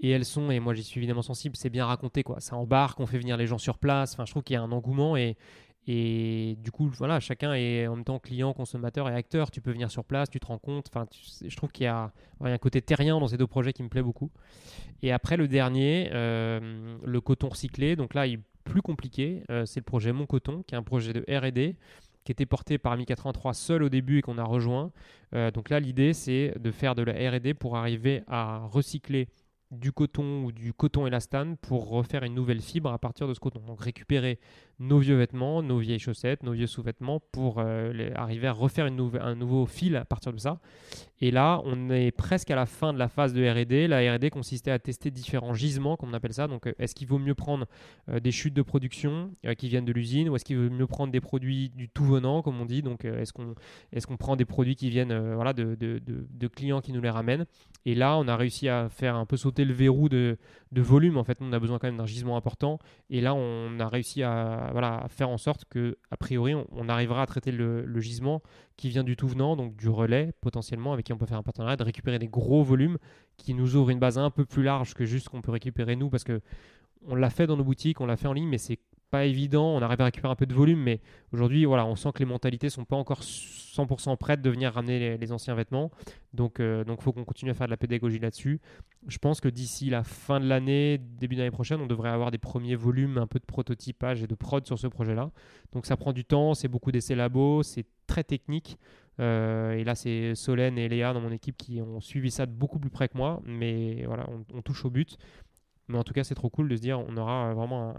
et 0.00 0.10
elles 0.10 0.24
sont, 0.24 0.50
et 0.50 0.60
moi 0.60 0.74
j'y 0.74 0.82
suis 0.82 0.98
évidemment 0.98 1.22
sensible, 1.22 1.56
c'est 1.56 1.70
bien 1.70 1.86
raconté 1.86 2.22
quoi. 2.22 2.40
Ça 2.40 2.56
embarque, 2.56 3.00
on 3.00 3.06
fait 3.06 3.18
venir 3.18 3.36
les 3.36 3.46
gens 3.46 3.58
sur 3.58 3.78
place. 3.78 4.12
Enfin, 4.12 4.24
je 4.26 4.30
trouve 4.30 4.42
qu'il 4.42 4.54
y 4.54 4.56
a 4.56 4.62
un 4.62 4.72
engouement 4.72 5.16
et, 5.16 5.36
et 5.88 6.56
du 6.60 6.72
coup, 6.72 6.88
voilà, 6.88 7.20
chacun 7.20 7.54
est 7.54 7.86
en 7.86 7.94
même 7.94 8.04
temps 8.04 8.18
client, 8.18 8.52
consommateur 8.52 9.08
et 9.08 9.14
acteur. 9.14 9.50
Tu 9.50 9.60
peux 9.60 9.70
venir 9.70 9.90
sur 9.90 10.04
place, 10.04 10.28
tu 10.28 10.40
te 10.40 10.46
rends 10.46 10.58
compte. 10.58 10.86
Enfin, 10.88 11.06
je 11.12 11.54
trouve 11.56 11.70
qu'il 11.70 11.84
y, 11.84 11.88
a 11.88 12.12
un 12.40 12.58
côté 12.58 12.82
terrien 12.82 13.20
dans 13.20 13.28
ces 13.28 13.36
deux 13.36 13.46
projets 13.46 13.72
qui 13.72 13.84
me 13.84 13.88
plaît 13.88 14.02
beaucoup. 14.02 14.30
Et 15.02 15.12
après, 15.12 15.36
le 15.36 15.46
dernier, 15.46 16.10
euh, 16.12 16.98
le 17.04 17.20
coton 17.20 17.48
recyclé. 17.48 17.94
Donc 17.94 18.14
là, 18.14 18.26
il 18.26 18.34
est 18.34 18.40
plus 18.64 18.82
compliqué. 18.82 19.44
Euh, 19.50 19.64
c'est 19.64 19.78
le 19.78 19.84
projet 19.84 20.12
Mon 20.12 20.26
Coton, 20.26 20.64
qui 20.66 20.74
est 20.74 20.78
un 20.78 20.82
projet 20.82 21.12
de 21.12 21.24
RD 21.28 21.76
qui 22.24 22.32
était 22.32 22.46
porté 22.46 22.76
par 22.76 22.96
Mi 22.96 23.06
83 23.06 23.54
seul 23.54 23.84
au 23.84 23.88
début 23.88 24.18
et 24.18 24.22
qu'on 24.22 24.36
a 24.36 24.42
rejoint. 24.42 24.90
Euh, 25.32 25.52
donc 25.52 25.70
là, 25.70 25.78
l'idée, 25.78 26.12
c'est 26.12 26.54
de 26.58 26.72
faire 26.72 26.96
de 26.96 27.02
la 27.02 27.12
RD 27.12 27.54
pour 27.54 27.76
arriver 27.76 28.24
à 28.26 28.66
recycler 28.66 29.28
du 29.70 29.92
coton 29.92 30.44
ou 30.44 30.52
du 30.52 30.72
coton 30.72 31.06
élastane 31.06 31.56
pour 31.56 31.88
refaire 31.88 32.22
une 32.22 32.34
nouvelle 32.34 32.60
fibre 32.60 32.92
à 32.92 32.98
partir 32.98 33.26
de 33.26 33.34
ce 33.34 33.40
coton. 33.40 33.60
Donc 33.60 33.80
récupérer 33.80 34.38
nos 34.78 34.98
vieux 34.98 35.16
vêtements, 35.16 35.62
nos 35.62 35.78
vieilles 35.78 35.98
chaussettes, 35.98 36.42
nos 36.42 36.52
vieux 36.52 36.66
sous-vêtements 36.66 37.20
pour 37.32 37.56
euh, 37.58 38.10
arriver 38.14 38.46
à 38.46 38.52
refaire 38.52 38.86
un 38.86 39.34
nouveau 39.34 39.66
fil 39.66 39.96
à 39.96 40.04
partir 40.04 40.32
de 40.32 40.38
ça. 40.38 40.58
Et 41.20 41.30
là, 41.30 41.62
on 41.64 41.88
est 41.88 42.10
presque 42.10 42.50
à 42.50 42.56
la 42.56 42.66
fin 42.66 42.92
de 42.92 42.98
la 42.98 43.08
phase 43.08 43.32
de 43.32 43.42
R&D. 43.42 43.86
La 43.88 44.14
R&D 44.14 44.28
consistait 44.28 44.70
à 44.70 44.78
tester 44.78 45.10
différents 45.10 45.54
gisements, 45.54 45.96
comme 45.96 46.10
on 46.10 46.14
appelle 46.14 46.34
ça. 46.34 46.46
Donc, 46.46 46.66
euh, 46.66 46.74
est-ce 46.78 46.94
qu'il 46.94 47.08
vaut 47.08 47.18
mieux 47.18 47.34
prendre 47.34 47.66
euh, 48.10 48.20
des 48.20 48.32
chutes 48.32 48.54
de 48.54 48.62
production 48.62 49.30
qui 49.56 49.68
viennent 49.68 49.86
de 49.86 49.92
l'usine 49.92 50.28
ou 50.28 50.36
est-ce 50.36 50.44
qu'il 50.44 50.58
vaut 50.58 50.70
mieux 50.70 50.86
prendre 50.86 51.10
des 51.10 51.20
produits 51.20 51.70
du 51.70 51.88
tout 51.88 52.04
venant, 52.04 52.42
comme 52.42 52.60
on 52.60 52.66
dit? 52.66 52.82
Donc, 52.82 53.04
est-ce 53.04 53.32
qu'on 53.32 53.54
est 53.92 54.16
prend 54.16 54.36
des 54.36 54.44
produits 54.44 54.76
qui 54.76 54.90
viennent 54.90 55.34
voilà, 55.34 55.52
de, 55.52 56.48
clients 56.48 56.80
qui 56.80 56.92
nous 56.92 57.00
les 57.00 57.10
ramènent? 57.10 57.46
Et 57.84 57.94
là, 57.94 58.16
on 58.18 58.28
a 58.28 58.36
réussi 58.36 58.68
à 58.68 58.88
faire 58.88 59.16
un 59.16 59.26
peu 59.26 59.36
sauter 59.36 59.64
le 59.64 59.72
verrou 59.72 60.08
de, 60.08 60.36
volume. 60.72 61.16
En 61.16 61.24
fait, 61.24 61.38
on 61.40 61.52
a 61.52 61.58
besoin 61.58 61.78
quand 61.78 61.88
même 61.88 61.96
d'un 61.96 62.06
gisement 62.06 62.36
important. 62.36 62.78
Et 63.10 63.20
là, 63.20 63.34
on 63.34 63.78
a 63.80 63.88
réussi 63.88 64.22
à 64.22 64.70
voilà, 64.72 65.06
faire 65.08 65.28
en 65.28 65.38
sorte 65.38 65.64
que, 65.64 65.96
a 66.10 66.16
priori, 66.16 66.54
on, 66.54 66.88
arrivera 66.88 67.22
à 67.22 67.26
traiter 67.26 67.52
le, 67.52 68.00
gisement 68.00 68.42
qui 68.76 68.88
vient 68.88 69.04
du 69.04 69.16
tout 69.16 69.28
venant, 69.28 69.56
donc 69.56 69.76
du 69.76 69.88
relais 69.88 70.32
potentiellement, 70.40 70.92
avec 70.92 71.06
qui 71.06 71.12
on 71.12 71.18
peut 71.18 71.26
faire 71.26 71.38
un 71.38 71.42
partenariat, 71.42 71.76
de 71.76 71.84
récupérer 71.84 72.18
des 72.18 72.28
gros 72.28 72.62
volumes 72.62 72.98
qui 73.36 73.54
nous 73.54 73.76
ouvrent 73.76 73.90
une 73.90 73.98
base 73.98 74.18
un 74.18 74.30
peu 74.30 74.44
plus 74.44 74.62
large 74.62 74.94
que 74.94 75.04
juste 75.04 75.28
qu'on 75.28 75.42
peut 75.42 75.52
récupérer 75.52 75.96
nous, 75.96 76.10
parce 76.10 76.24
que 76.24 76.40
on 77.08 77.14
l'a 77.14 77.30
fait 77.30 77.46
dans 77.46 77.56
nos 77.56 77.64
boutiques, 77.64 78.00
on 78.00 78.06
l'a 78.06 78.16
fait 78.16 78.28
en 78.28 78.32
ligne, 78.32 78.48
mais 78.48 78.58
c'est 78.58 78.78
pas 79.10 79.24
évident. 79.24 79.74
On 79.74 79.82
arrive 79.82 80.00
à 80.00 80.04
récupérer 80.04 80.32
un 80.32 80.36
peu 80.36 80.46
de 80.46 80.54
volume, 80.54 80.80
mais 80.80 81.00
aujourd'hui, 81.32 81.64
voilà, 81.64 81.86
on 81.86 81.96
sent 81.96 82.10
que 82.14 82.18
les 82.20 82.24
mentalités 82.24 82.70
sont 82.70 82.84
pas 82.84 82.96
encore 82.96 83.20
100% 83.22 84.16
prêtes 84.16 84.42
de 84.42 84.50
venir 84.50 84.72
ramener 84.72 85.16
les, 85.16 85.32
anciens 85.32 85.54
vêtements. 85.54 85.90
Donc, 86.32 86.60
euh, 86.60 86.84
donc, 86.84 87.02
faut 87.02 87.12
qu'on 87.12 87.24
continue 87.24 87.50
à 87.50 87.54
faire 87.54 87.66
de 87.66 87.70
la 87.70 87.76
pédagogie 87.76 88.18
là-dessus. 88.18 88.60
Je 89.06 89.18
pense 89.18 89.40
que 89.40 89.48
d'ici 89.48 89.90
la 89.90 90.02
fin 90.02 90.40
de 90.40 90.46
l'année, 90.46 90.98
début 90.98 91.36
d'année 91.36 91.50
prochaine, 91.50 91.80
on 91.80 91.86
devrait 91.86 92.10
avoir 92.10 92.30
des 92.30 92.38
premiers 92.38 92.76
volumes, 92.76 93.18
un 93.18 93.26
peu 93.26 93.38
de 93.38 93.44
prototypage 93.44 94.22
et 94.22 94.26
de 94.26 94.34
prod 94.34 94.66
sur 94.66 94.78
ce 94.78 94.86
projet-là. 94.86 95.30
Donc, 95.72 95.86
ça 95.86 95.96
prend 95.96 96.12
du 96.12 96.24
temps, 96.24 96.54
c'est 96.54 96.68
beaucoup 96.68 96.92
d'essais 96.92 97.14
labos, 97.14 97.62
c'est 97.62 97.86
très 98.06 98.24
technique. 98.24 98.78
Euh, 99.18 99.72
et 99.72 99.84
là, 99.84 99.94
c'est 99.94 100.34
Solène 100.34 100.76
et 100.76 100.88
Léa 100.88 101.14
dans 101.14 101.20
mon 101.20 101.32
équipe 101.32 101.56
qui 101.56 101.80
ont 101.80 102.00
suivi 102.00 102.30
ça 102.30 102.44
de 102.44 102.52
beaucoup 102.52 102.78
plus 102.78 102.90
près 102.90 103.08
que 103.08 103.16
moi. 103.16 103.40
Mais 103.44 104.04
voilà, 104.06 104.26
on 104.52 104.62
touche 104.62 104.84
au 104.84 104.90
but. 104.90 105.16
Mais 105.88 105.98
en 105.98 106.02
tout 106.02 106.12
cas, 106.12 106.24
c'est 106.24 106.34
trop 106.34 106.50
cool 106.50 106.68
de 106.68 106.76
se 106.76 106.80
dire 106.80 106.98
on 106.98 107.16
aura 107.16 107.54
vraiment 107.54 107.94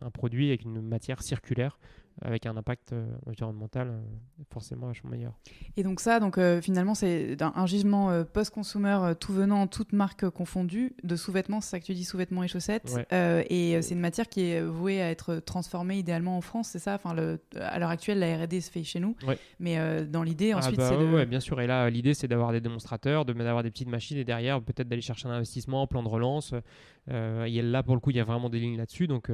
un, 0.00 0.10
produit 0.10 0.48
avec 0.48 0.64
une 0.64 0.80
matière 0.80 1.22
circulaire 1.22 1.78
avec 2.20 2.46
un 2.46 2.56
impact 2.56 2.92
euh, 2.92 3.06
environnemental 3.26 3.88
euh, 3.88 4.00
forcément 4.50 4.86
vachement 4.86 5.10
meilleur. 5.10 5.32
Et 5.76 5.82
donc 5.82 6.00
ça, 6.00 6.20
donc 6.20 6.38
euh, 6.38 6.60
finalement, 6.60 6.94
c'est 6.94 7.40
un, 7.40 7.66
gisement 7.66 8.24
post-consumer 8.24 9.12
tout 9.18 9.32
venant, 9.32 9.66
toute 9.66 9.92
marque 9.92 10.28
confondue, 10.30 10.94
de 11.02 11.16
sous-vêtements, 11.16 11.60
c'est 11.60 11.70
ça 11.70 11.80
que 11.80 11.84
tu 11.84 11.94
dis, 11.94 12.04
sous-vêtements 12.04 12.42
et 12.42 12.48
chaussettes. 12.48 12.94
et 13.10 13.80
c'est 13.82 13.94
une 13.94 14.00
matière 14.00 14.28
qui 14.28 14.42
est 14.42 14.60
vouée 14.60 15.00
à 15.00 15.10
être 15.10 15.36
transformée 15.36 15.98
idéalement 15.98 16.36
en 16.36 16.40
France, 16.40 16.68
c'est 16.68 16.78
ça? 16.78 16.94
Enfin, 16.94 17.14
le, 17.14 17.40
À 17.56 17.78
l'heure 17.78 17.90
actuelle, 17.90 18.18
la 18.18 18.44
R&D 18.44 18.60
se 18.60 18.70
fait 18.70 18.84
chez 18.84 19.00
nous, 19.00 19.16
mais 19.60 20.04
dans 20.06 20.22
l'idée, 20.22 20.52
ah 20.52 20.58
ensuite, 20.58 20.76
bah 20.76 20.88
c'est 20.88 20.96
Oui, 20.96 21.26
bien 21.26 21.40
sûr. 21.40 21.60
Et 21.60 21.66
là, 21.66 21.88
l'idée, 21.88 22.14
c'est 22.14 22.28
d'avoir 22.28 22.52
des 22.52 22.60
démonstrateurs, 22.60 23.24
d'avoir 23.24 23.62
des 23.62 23.70
petites 23.70 23.88
machines 23.88 24.18
et 24.18 24.24
derrière, 24.24 24.60
peut-être 24.60 24.88
d'aller 24.88 25.02
chercher 25.02 25.28
un 25.28 25.32
investissement, 25.32 25.82
un 25.82 25.86
plan 25.86 26.02
de 26.02 26.08
relance. 26.08 26.52
et 27.08 27.62
là, 27.62 27.82
pour 27.82 27.94
le 27.94 28.00
coup, 28.00 28.10
il 28.10 28.16
y 28.16 28.20
a 28.20 28.24
vraiment 28.24 28.50
des 28.50 28.58
lignes 28.58 28.76
là-dessus. 28.76 29.06
Donc, 29.06 29.30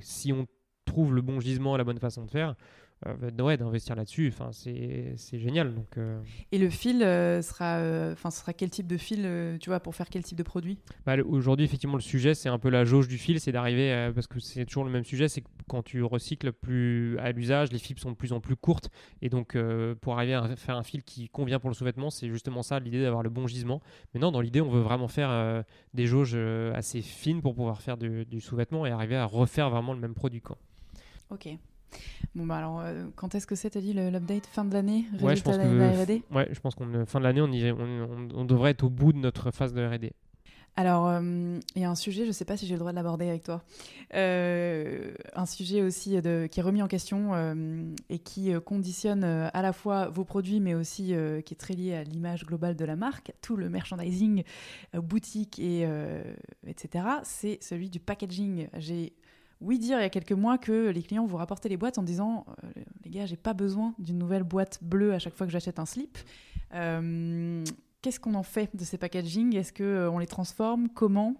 si 0.00 0.32
on 0.32 0.46
trouve 0.84 1.14
le 1.14 1.22
bon 1.22 1.40
gisement, 1.40 1.76
la 1.76 1.84
bonne 1.84 1.98
façon 1.98 2.24
de 2.24 2.30
faire, 2.30 2.54
euh, 3.06 3.42
ouais, 3.42 3.56
d'investir 3.56 3.96
là-dessus, 3.96 4.32
enfin, 4.32 4.50
c'est, 4.52 5.38
génial. 5.38 5.74
Donc, 5.74 5.98
euh. 5.98 6.20
Et 6.52 6.58
le 6.58 6.70
fil 6.70 7.02
euh, 7.02 7.42
sera, 7.42 8.12
enfin, 8.12 8.30
ce 8.30 8.40
sera 8.40 8.52
quel 8.52 8.70
type 8.70 8.86
de 8.86 8.96
fil, 8.96 9.58
tu 9.60 9.70
vois, 9.70 9.80
pour 9.80 9.94
faire 9.94 10.08
quel 10.08 10.22
type 10.22 10.38
de 10.38 10.42
produit? 10.42 10.78
Bah, 11.04 11.16
Aujourd'hui, 11.26 11.64
effectivement, 11.64 11.96
le 11.96 12.02
sujet, 12.02 12.34
c'est 12.34 12.48
un 12.48 12.58
peu 12.58 12.68
la 12.68 12.84
jauge 12.84 13.08
du 13.08 13.18
fil, 13.18 13.40
c'est 13.40 13.52
d'arriver, 13.52 14.10
parce 14.14 14.26
que 14.26 14.38
c'est 14.38 14.64
toujours 14.66 14.84
le 14.84 14.90
même 14.90 15.04
sujet, 15.04 15.28
c'est 15.28 15.40
que 15.40 15.48
quand 15.68 15.82
tu 15.82 16.02
recycles 16.02 16.52
plus 16.52 17.18
à 17.18 17.32
l'usage, 17.32 17.72
les 17.72 17.78
fibres 17.78 18.00
sont 18.00 18.10
de 18.10 18.16
plus 18.16 18.32
en 18.32 18.40
plus 18.40 18.56
courtes, 18.56 18.90
et 19.20 19.28
donc 19.28 19.56
pour 20.00 20.14
arriver 20.14 20.34
à 20.34 20.54
faire 20.56 20.76
un 20.76 20.82
fil 20.82 21.02
qui 21.02 21.28
convient 21.28 21.58
pour 21.58 21.70
le 21.70 21.74
sous-vêtement, 21.74 22.10
c'est 22.10 22.28
justement 22.28 22.62
ça, 22.62 22.78
l'idée 22.78 23.02
d'avoir 23.02 23.22
le 23.22 23.30
bon 23.30 23.46
gisement. 23.46 23.80
Mais 24.14 24.20
non, 24.20 24.30
dans 24.30 24.40
l'idée, 24.40 24.60
on 24.60 24.70
veut 24.70 24.80
vraiment 24.80 25.08
faire 25.08 25.64
des 25.94 26.06
jauges 26.06 26.36
assez 26.74 27.02
fines 27.02 27.42
pour 27.42 27.54
pouvoir 27.54 27.82
faire 27.82 27.96
du, 27.96 28.24
du 28.26 28.40
sous-vêtement 28.40 28.86
et 28.86 28.90
arriver 28.90 29.16
à 29.16 29.24
refaire 29.24 29.70
vraiment 29.70 29.92
le 29.92 30.00
même 30.00 30.14
produit. 30.14 30.40
Quoi. 30.40 30.58
Ok. 31.32 31.48
Bon, 32.34 32.46
bah 32.46 32.56
alors, 32.56 32.80
euh, 32.80 33.06
quand 33.16 33.34
est-ce 33.34 33.46
que 33.46 33.54
c'est, 33.54 33.70
t'as 33.70 33.80
dit, 33.80 33.92
l'update 33.92 34.46
Fin 34.46 34.64
de 34.64 34.72
l'année 34.72 35.04
Ouais, 35.20 35.36
je 35.36 35.42
pense 35.42 35.56
que, 35.56 36.34
ouais, 36.34 36.48
je 36.50 36.60
pense 36.60 36.74
qu'on 36.74 37.06
fin 37.06 37.18
de 37.20 37.24
l'année, 37.24 37.40
on, 37.40 38.28
on, 38.34 38.44
devrait 38.44 38.70
être 38.70 38.84
au 38.84 38.90
bout 38.90 39.12
de 39.12 39.18
notre 39.18 39.50
phase 39.50 39.72
de 39.72 39.84
R&D. 39.84 40.12
Alors, 40.74 41.06
euh, 41.06 41.58
il 41.74 41.82
y 41.82 41.84
a 41.84 41.90
un 41.90 41.94
sujet, 41.94 42.22
je 42.22 42.28
ne 42.28 42.32
sais 42.32 42.46
pas 42.46 42.56
si 42.56 42.66
j'ai 42.66 42.72
le 42.72 42.78
droit 42.78 42.92
de 42.92 42.96
l'aborder 42.96 43.28
avec 43.28 43.42
toi, 43.42 43.62
euh, 44.14 45.12
un 45.34 45.44
sujet 45.44 45.82
aussi 45.82 46.20
de, 46.22 46.48
qui 46.50 46.60
est 46.60 46.62
remis 46.62 46.82
en 46.82 46.88
question 46.88 47.54
et 48.08 48.18
qui 48.18 48.52
conditionne 48.64 49.24
à 49.24 49.60
la 49.60 49.74
fois 49.74 50.08
vos 50.08 50.24
produits, 50.24 50.60
mais 50.60 50.74
aussi 50.74 51.14
qui 51.44 51.54
est 51.54 51.60
très 51.60 51.74
lié 51.74 51.94
à 51.94 52.04
l'image 52.04 52.46
globale 52.46 52.76
de 52.76 52.84
la 52.86 52.96
marque, 52.96 53.32
tout 53.42 53.56
le 53.56 53.68
merchandising, 53.68 54.44
boutique, 54.94 55.58
et, 55.58 55.86
etc. 56.66 57.04
C'est 57.22 57.58
celui 57.60 57.90
du 57.90 58.00
packaging. 58.00 58.68
J'ai 58.78 59.12
oui 59.62 59.78
dire 59.78 59.98
il 59.98 60.02
y 60.02 60.04
a 60.04 60.10
quelques 60.10 60.32
mois 60.32 60.58
que 60.58 60.90
les 60.90 61.02
clients 61.02 61.24
vous 61.24 61.36
rapportaient 61.36 61.68
les 61.68 61.76
boîtes 61.76 61.98
en 61.98 62.02
disant 62.02 62.44
euh, 62.64 62.82
les 63.04 63.10
gars 63.10 63.26
j'ai 63.26 63.36
pas 63.36 63.54
besoin 63.54 63.94
d'une 63.98 64.18
nouvelle 64.18 64.42
boîte 64.42 64.78
bleue 64.82 65.14
à 65.14 65.18
chaque 65.18 65.34
fois 65.34 65.46
que 65.46 65.52
j'achète 65.52 65.78
un 65.78 65.86
slip. 65.86 66.18
Euh, 66.74 67.64
qu'est-ce 68.02 68.20
qu'on 68.20 68.34
en 68.34 68.42
fait 68.42 68.74
de 68.74 68.84
ces 68.84 68.98
packaging? 68.98 69.56
Est-ce 69.56 69.72
que 69.72 69.84
euh, 69.84 70.10
on 70.10 70.18
les 70.18 70.26
transforme? 70.26 70.88
Comment? 70.88 71.36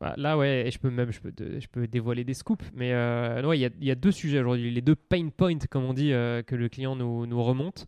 Bah, 0.00 0.14
là, 0.16 0.38
ouais, 0.38 0.70
je 0.72 0.78
peux 0.78 0.90
même 0.90 1.12
je 1.12 1.20
peux, 1.20 1.32
je 1.36 1.68
peux 1.68 1.86
dévoiler 1.86 2.24
des 2.24 2.32
scoops, 2.32 2.64
mais 2.74 2.88
il 2.88 3.54
y, 3.54 3.84
y, 3.84 3.90
a 3.90 3.94
deux 3.94 4.12
sujets 4.12 4.40
aujourd'hui, 4.40 4.70
les 4.70 4.80
deux 4.80 4.96
pain 4.96 5.28
points, 5.28 5.58
comme 5.68 5.84
on 5.84 5.92
dit, 5.92 6.08
que 6.08 6.54
le 6.54 6.70
client 6.70 6.96
nous, 6.96 7.26
nous 7.26 7.42
remonte. 7.42 7.86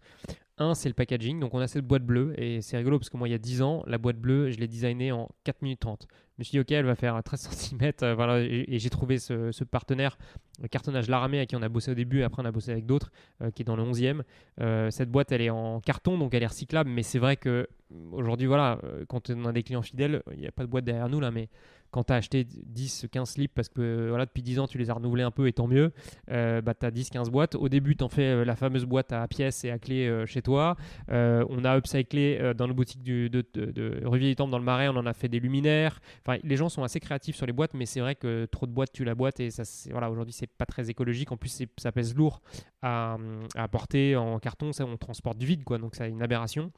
Un, 0.59 0.75
c'est 0.75 0.91
le 0.91 0.95
packaging. 0.95 1.41
Donc, 1.41 1.55
on 1.55 1.59
a 1.61 1.67
cette 1.67 1.87
boîte 1.87 2.05
bleue 2.05 2.39
et 2.39 2.61
c'est 2.61 2.77
rigolo 2.77 2.99
parce 2.99 3.09
que 3.09 3.17
moi, 3.17 3.29
il 3.29 3.31
y 3.31 3.35
a 3.35 3.39
10 3.39 3.63
ans, 3.63 3.83
la 3.87 3.97
boîte 3.97 4.19
bleue, 4.19 4.51
je 4.51 4.59
l'ai 4.59 4.69
designée 4.69 5.11
en 5.11 5.31
4 5.45 5.63
minutes 5.63 5.81
30. 5.81 6.07
Je 6.39 6.41
me 6.41 6.45
suis 6.45 6.51
dit, 6.53 6.61
OK, 6.61 6.73
elle 6.73 6.87
va 6.87 6.95
faire 6.95 7.21
13 7.23 7.41
cm. 7.51 7.93
Euh, 8.03 8.15
voilà, 8.15 8.41
et, 8.41 8.79
j'ai 8.79 8.91
trouvé 8.91 9.19
ce, 9.19 9.65
partenaire, 9.65 10.17
le 10.61 10.69
cartonnage 10.69 11.09
Laramé, 11.09 11.39
avec 11.39 11.51
qui 11.51 11.57
on 11.57 11.63
a 11.63 11.69
bossé 11.69 11.91
au 11.91 11.95
début 11.95 12.21
et 12.21 12.25
après 12.25 12.43
on 12.43 12.47
a 12.47 12.53
bossé 12.53 12.71
avec 12.73 12.87
d'autres, 12.87 13.13
euh, 13.43 13.51
qui 13.51 13.63
est 13.63 13.65
dans 13.65 13.77
le 13.77 13.83
11e. 13.83 14.23
Euh, 14.61 14.91
cette 14.91 15.11
boîte, 15.11 15.33
elle 15.33 15.43
est 15.43 15.51
en 15.51 15.81
carton, 15.81 16.17
donc 16.17 16.33
elle 16.35 16.43
est 16.43 16.47
recyclable, 16.47 16.89
mais 16.91 17.03
c'est 17.03 17.19
vrai 17.19 17.37
que 17.37 17.69
aujourd'hui, 18.13 18.47
voilà, 18.47 18.81
quand 19.09 19.29
on 19.31 19.45
a 19.45 19.53
des 19.53 19.63
clients 19.63 19.83
fidèles, 19.83 20.23
il 20.33 20.41
n'y 20.41 20.47
a 20.47 20.53
pas 20.53 20.63
de 20.63 20.69
boîte 20.69 20.85
derrière 20.85 21.11
nous 21.11 21.21
là, 21.21 21.31
mais 21.31 21.49
quand 21.93 22.05
tu 22.05 22.13
as 22.13 22.17
acheté 22.17 22.45
10, 22.45 23.07
15 23.13 23.31
slips 23.31 23.55
parce 23.55 23.69
que 23.69 24.09
voilà, 24.09 24.25
depuis 24.25 24.43
10 24.43 24.59
ans 24.61 24.67
tu 24.67 24.79
les 24.79 24.91
as 24.91 24.95
renouvelés 24.95 25.23
un 25.23 25.31
peu 25.31 25.47
et 25.47 25.53
tant 25.53 25.69
mieux, 25.69 25.93
euh, 26.31 26.61
bah, 26.63 26.75
tu 26.75 26.87
as 26.87 26.91
10, 26.91 27.11
15 27.11 27.31
boîtes. 27.31 27.55
Au 27.55 27.69
début, 27.69 27.95
tu 27.95 28.03
en 28.03 28.09
fais 28.09 28.23
euh, 28.23 28.45
la 28.45 28.57
fameuse 28.57 28.87
boîte 28.87 29.13
à 29.13 29.29
pièces 29.29 29.65
et 29.65 29.71
à 29.71 29.77
euh, 29.91 30.27
chez 30.27 30.43
toi. 30.43 30.77
on 31.09 31.65
a 31.65 31.77
upcyclé 31.77 32.53
dans 32.57 32.67
nos 32.67 32.75
boutiques 32.75 33.03
du, 33.03 33.29
de, 33.29 33.45
de, 33.55 33.67
de 33.67 34.35
Temple 34.35 34.51
dans 34.51 34.59
le 34.59 34.65
Marais, 34.65 34.89
on 34.89 34.97
en 34.97 35.07
a 35.07 35.13
fait 35.13 35.29
des 35.29 35.39
luminaires. 35.39 36.01
Enfin, 36.27 36.39
les 36.43 36.57
gens 36.57 36.69
sont 36.69 36.83
assez 36.83 36.99
créatifs 36.99 37.37
sur 37.37 37.47
les 37.47 37.53
boîtes, 37.53 37.75
mais 37.75 37.85
c'est 37.85 38.01
vrai 38.01 38.15
que 38.15 38.47
trop 38.47 38.67
de 38.67 38.73
boîtes 38.73 38.93
tue 38.93 39.05
la 39.05 39.15
boîte 39.15 39.41
et 39.41 39.51
ça, 39.51 39.63
voilà, 39.91 40.11
aujourd'hui, 40.11 40.33
c'est 40.33 40.47
pas 40.47 40.67
très 40.67 40.89
écologique. 40.89 41.31
En 41.31 41.37
plus, 41.37 41.63
ça 41.77 41.93
pèse 41.93 42.15
lourd 42.15 42.41
à, 42.81 43.19
à, 43.55 43.69
porter 43.69 44.17
en 44.17 44.39
carton. 44.39 44.73
Ça, 44.73 44.87
on 44.87 44.97
transporte 44.97 45.37
du 45.37 45.47
vide, 45.47 45.65
quoi. 45.65 45.79
Donc, 45.79 45.95
c'est 45.95 46.09
une 46.09 46.23
aberration. 46.23 46.73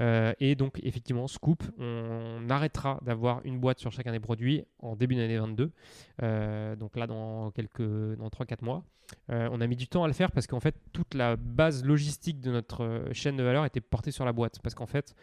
Euh, 0.00 0.32
et 0.40 0.54
donc, 0.54 0.80
effectivement, 0.82 1.26
Scoop, 1.26 1.62
on, 1.78 2.48
arrêtera 2.48 2.98
d'avoir 3.02 3.40
une 3.44 3.58
boîte 3.58 3.78
sur 3.78 3.92
chacun 3.92 4.12
des 4.12 4.20
produits 4.20 4.64
en 4.78 4.96
début 4.96 5.14
d'année 5.14 5.38
22. 5.38 5.70
Euh, 6.22 6.76
donc 6.76 6.96
là, 6.96 7.06
dans 7.06 7.50
quelques, 7.50 7.82
dans 7.82 8.28
3-4 8.28 8.64
mois. 8.64 8.84
Euh, 9.30 9.48
on 9.52 9.60
a 9.60 9.66
mis 9.66 9.76
du 9.76 9.86
temps 9.86 10.02
à 10.02 10.06
le 10.06 10.12
faire 10.14 10.32
parce 10.32 10.46
qu'en 10.46 10.60
fait, 10.60 10.74
toute 10.92 11.14
la 11.14 11.36
base 11.36 11.84
logistique 11.84 12.40
de 12.40 12.50
notre 12.50 13.04
chaîne 13.12 13.36
de 13.36 13.42
valeur 13.42 13.64
était 13.64 13.80
portée 13.80 14.10
sur 14.10 14.24
la 14.24 14.32
boîte. 14.32 14.60
Parce 14.62 14.74
qu'en 14.74 14.86
fait, 14.86 15.14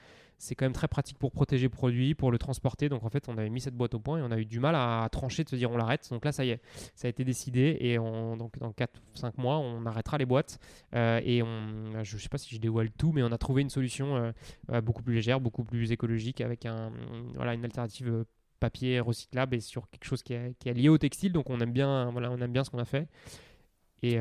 c'est 0.41 0.55
quand 0.55 0.65
même 0.65 0.73
très 0.73 0.87
pratique 0.87 1.19
pour 1.19 1.31
protéger 1.31 1.67
le 1.67 1.69
produit, 1.69 2.15
pour 2.15 2.31
le 2.31 2.39
transporter. 2.39 2.89
Donc 2.89 3.03
en 3.05 3.09
fait, 3.09 3.29
on 3.29 3.37
avait 3.37 3.49
mis 3.49 3.61
cette 3.61 3.75
boîte 3.75 3.93
au 3.93 3.99
point 3.99 4.17
et 4.17 4.21
on 4.23 4.31
a 4.31 4.39
eu 4.39 4.45
du 4.45 4.59
mal 4.59 4.73
à, 4.75 5.07
trancher, 5.11 5.43
de 5.43 5.49
se 5.49 5.55
dire 5.55 5.69
on 5.69 5.77
l'arrête. 5.77 6.09
Donc 6.09 6.25
là, 6.25 6.31
ça 6.31 6.43
y 6.43 6.49
est, 6.49 6.61
ça 6.95 7.07
a 7.07 7.09
été 7.09 7.23
décidé 7.23 7.77
et 7.79 7.97
donc 7.97 8.57
dans 8.57 8.71
4-5 8.71 9.33
mois, 9.37 9.59
on 9.59 9.85
arrêtera 9.85 10.17
les 10.17 10.25
boîtes. 10.25 10.59
Euh, 10.95 11.21
et 11.23 11.43
on, 11.43 12.03
je 12.03 12.15
ne 12.15 12.19
sais 12.19 12.27
pas 12.27 12.39
si 12.39 12.55
je 12.55 12.59
dévoile 12.59 12.89
tout, 12.89 13.11
mais 13.11 13.21
on 13.21 13.31
a 13.31 13.37
trouvé 13.37 13.61
une 13.61 13.69
solution 13.69 14.15
euh, 14.15 14.31
euh, 14.71 14.81
beaucoup 14.81 15.03
plus 15.03 15.13
légère, 15.13 15.39
beaucoup 15.39 15.63
plus 15.63 15.91
écologique 15.91 16.41
avec 16.41 16.65
un, 16.65 16.91
voilà, 17.35 17.53
une 17.53 17.63
alternative 17.63 18.25
papier 18.59 18.99
recyclable 18.99 19.55
et 19.55 19.59
sur 19.59 19.89
quelque 19.91 20.05
chose 20.05 20.23
qui 20.23 20.33
est, 20.33 20.57
qui 20.57 20.69
est 20.69 20.73
lié 20.73 20.89
au 20.89 20.97
textile. 20.97 21.33
Donc 21.33 21.51
on 21.51 21.59
aime 21.59 21.71
bien, 21.71 22.09
voilà, 22.09 22.31
on 22.31 22.39
aime 22.39 22.51
bien 22.51 22.63
ce 22.63 22.71
qu'on 22.71 22.79
a 22.79 22.85
fait. 22.85 23.07
Et 24.01 24.17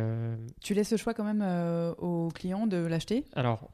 Tu 0.60 0.74
laisses 0.74 0.90
le 0.90 0.98
choix 0.98 1.14
quand 1.14 1.24
même 1.24 1.42
aux 1.96 2.28
clients 2.34 2.66
de 2.66 2.76
l'acheter? 2.76 3.24
Alors, 3.32 3.70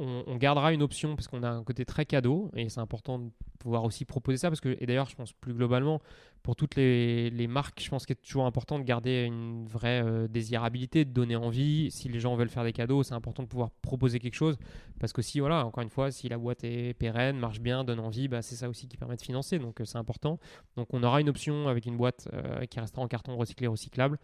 on, 0.00 0.36
gardera 0.36 0.72
une 0.72 0.82
option 0.82 1.14
parce 1.14 1.28
qu'on 1.28 1.42
a 1.42 1.50
un 1.50 1.62
côté 1.62 1.84
très 1.84 2.06
cadeau 2.06 2.50
et 2.56 2.68
c'est 2.68 2.80
important 2.80 3.18
de 3.18 3.30
pouvoir 3.58 3.84
aussi 3.84 4.04
proposer 4.04 4.38
ça 4.38 4.48
parce 4.48 4.60
que 4.60 4.76
et 4.80 4.86
d'ailleurs 4.86 5.08
je 5.08 5.14
pense 5.14 5.32
plus 5.32 5.52
globalement 5.52 6.00
pour 6.42 6.56
toutes 6.56 6.76
les, 6.76 7.46
marques 7.48 7.82
je 7.82 7.90
pense 7.90 8.06
qu'il 8.06 8.14
est 8.14 8.22
toujours 8.22 8.46
important 8.46 8.78
de 8.78 8.84
garder 8.84 9.24
une 9.24 9.66
vraie 9.66 10.02
euh, 10.02 10.26
désirabilité 10.28 11.04
de 11.04 11.10
donner 11.10 11.36
envie. 11.36 11.90
Si 11.90 12.08
les 12.08 12.20
gens 12.20 12.34
veulent 12.34 12.48
faire 12.48 12.64
des 12.64 12.72
cadeaux 12.72 13.02
c'est 13.02 13.14
important 13.14 13.42
de 13.42 13.48
pouvoir 13.48 13.70
proposer 13.82 14.18
quelque 14.18 14.34
chose 14.34 14.56
parce 14.98 15.12
que 15.12 15.22
si 15.22 15.40
voilà 15.40 15.66
encore 15.66 15.82
une 15.82 15.90
fois 15.90 16.10
si 16.10 16.28
la 16.28 16.38
boîte 16.38 16.64
est 16.64 16.94
pérenne 16.94 17.38
marche 17.38 17.60
bien 17.60 17.84
donne 17.84 18.00
envie 18.00 18.28
bah, 18.28 18.42
c'est 18.42 18.56
ça 18.56 18.68
aussi 18.68 18.88
qui 18.88 18.96
permet 18.96 19.16
de 19.16 19.22
financer. 19.22 19.58
Donc 19.58 19.80
euh, 19.80 19.84
c'est 19.84 19.98
important. 19.98 20.38
Donc 20.76 20.88
on 20.94 21.02
aura 21.02 21.20
une 21.20 21.28
option 21.28 21.68
avec 21.68 21.86
une 21.86 21.96
boîte 21.96 22.28
euh, 22.32 22.64
qui 22.66 22.80
restera 22.80 23.02
en 23.02 23.08
carton 23.08 23.36
recyclé 23.36 23.66
recyclable 23.66 24.18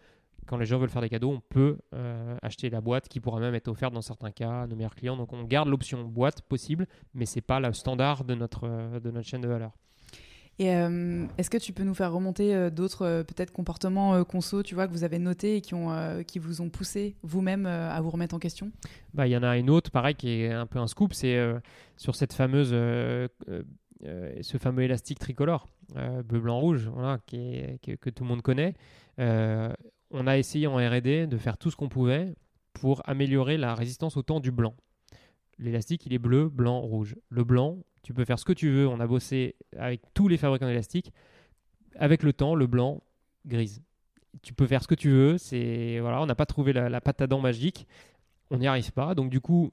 quand 0.47 0.57
les 0.57 0.65
gens 0.65 0.79
veulent 0.79 0.89
faire 0.89 1.01
des 1.01 1.09
cadeaux, 1.09 1.31
on 1.31 1.41
peut 1.41 1.77
euh, 1.93 2.37
acheter 2.41 2.69
la 2.69 2.81
boîte 2.81 3.07
qui 3.09 3.19
pourra 3.19 3.39
même 3.39 3.55
être 3.55 3.67
offerte 3.67 3.93
dans 3.93 4.01
certains 4.01 4.31
cas 4.31 4.61
à 4.61 4.67
nos 4.67 4.75
meilleurs 4.75 4.95
clients. 4.95 5.17
Donc 5.17 5.33
on 5.33 5.43
garde 5.43 5.67
l'option 5.67 6.03
boîte 6.03 6.41
possible, 6.41 6.87
mais 7.13 7.25
c'est 7.25 7.41
pas 7.41 7.59
le 7.59 7.73
standard 7.73 8.23
de 8.23 8.33
notre, 8.33 8.63
euh, 8.63 8.99
de 8.99 9.11
notre 9.11 9.27
chaîne 9.27 9.41
de 9.41 9.47
valeur. 9.47 9.71
Et 10.59 10.73
euh, 10.73 11.27
est-ce 11.37 11.51
que 11.51 11.57
tu 11.57 11.71
peux 11.71 11.83
nous 11.83 11.93
faire 11.93 12.11
remonter 12.11 12.71
d'autres 12.71 13.21
peut-être 13.21 13.51
comportements 13.51 14.23
conso, 14.23 14.63
tu 14.63 14.73
vois, 14.73 14.87
que 14.87 14.91
vous 14.91 15.03
avez 15.03 15.19
notés 15.19 15.57
et 15.57 15.61
qui, 15.61 15.75
ont, 15.75 16.23
qui 16.25 16.39
vous 16.39 16.61
ont 16.61 16.69
poussé 16.71 17.15
vous-même 17.21 17.67
à 17.67 18.01
vous 18.01 18.09
remettre 18.09 18.33
en 18.33 18.39
question? 18.39 18.71
Bah, 19.13 19.27
il 19.27 19.33
y 19.33 19.37
en 19.37 19.43
a 19.43 19.55
une 19.55 19.69
autre, 19.69 19.91
pareil, 19.91 20.15
qui 20.15 20.29
est 20.29 20.51
un 20.51 20.65
peu 20.65 20.79
un 20.79 20.87
scoop, 20.87 21.13
c'est 21.13 21.39
sur 21.95 22.15
cette 22.15 22.33
fameuse, 22.33 22.69
ce 22.69 24.57
fameux 24.57 24.81
élastique 24.81 25.19
tricolore, 25.19 25.67
bleu, 26.25 26.39
blanc, 26.39 26.59
rouge, 26.59 26.89
voilà, 26.91 27.19
qui 27.27 27.61
que 27.83 28.09
tout 28.09 28.23
le 28.23 28.29
monde 28.29 28.41
connaît 28.41 28.73
on 30.11 30.27
a 30.27 30.37
essayé 30.37 30.67
en 30.67 30.77
RD 30.77 31.27
de 31.27 31.37
faire 31.37 31.57
tout 31.57 31.71
ce 31.71 31.75
qu'on 31.75 31.89
pouvait 31.89 32.35
pour 32.73 33.01
améliorer 33.05 33.57
la 33.57 33.75
résistance 33.75 34.17
au 34.17 34.21
temps 34.21 34.39
du 34.39 34.51
blanc. 34.51 34.75
L'élastique, 35.59 36.05
il 36.05 36.13
est 36.13 36.19
bleu, 36.19 36.49
blanc, 36.49 36.79
rouge. 36.79 37.15
Le 37.29 37.43
blanc, 37.43 37.79
tu 38.03 38.13
peux 38.13 38.25
faire 38.25 38.37
ce 38.37 38.45
que 38.45 38.53
tu 38.53 38.69
veux. 38.69 38.87
On 38.87 38.99
a 38.99 39.07
bossé 39.07 39.55
avec 39.75 40.01
tous 40.13 40.27
les 40.27 40.37
fabricants 40.37 40.67
d'élastiques. 40.67 41.11
Avec 41.95 42.21
le 42.23 42.31
temps, 42.31 42.53
le 42.53 42.67
blanc, 42.67 43.01
grise. 43.45 43.81
Tu 44.43 44.53
peux 44.53 44.67
faire 44.67 44.83
ce 44.83 44.87
que 44.87 44.95
tu 44.95 45.09
veux. 45.09 45.37
C'est 45.37 45.99
voilà, 45.99 46.21
on 46.21 46.27
n'a 46.27 46.35
pas 46.35 46.45
trouvé 46.45 46.73
la, 46.73 47.01
pâte 47.01 47.21
à 47.21 47.27
dents 47.27 47.41
magique. 47.41 47.87
On 48.51 48.57
n'y 48.57 48.67
arrive 48.67 48.91
pas. 48.91 49.15
Donc 49.15 49.31
du 49.31 49.41
coup, 49.41 49.71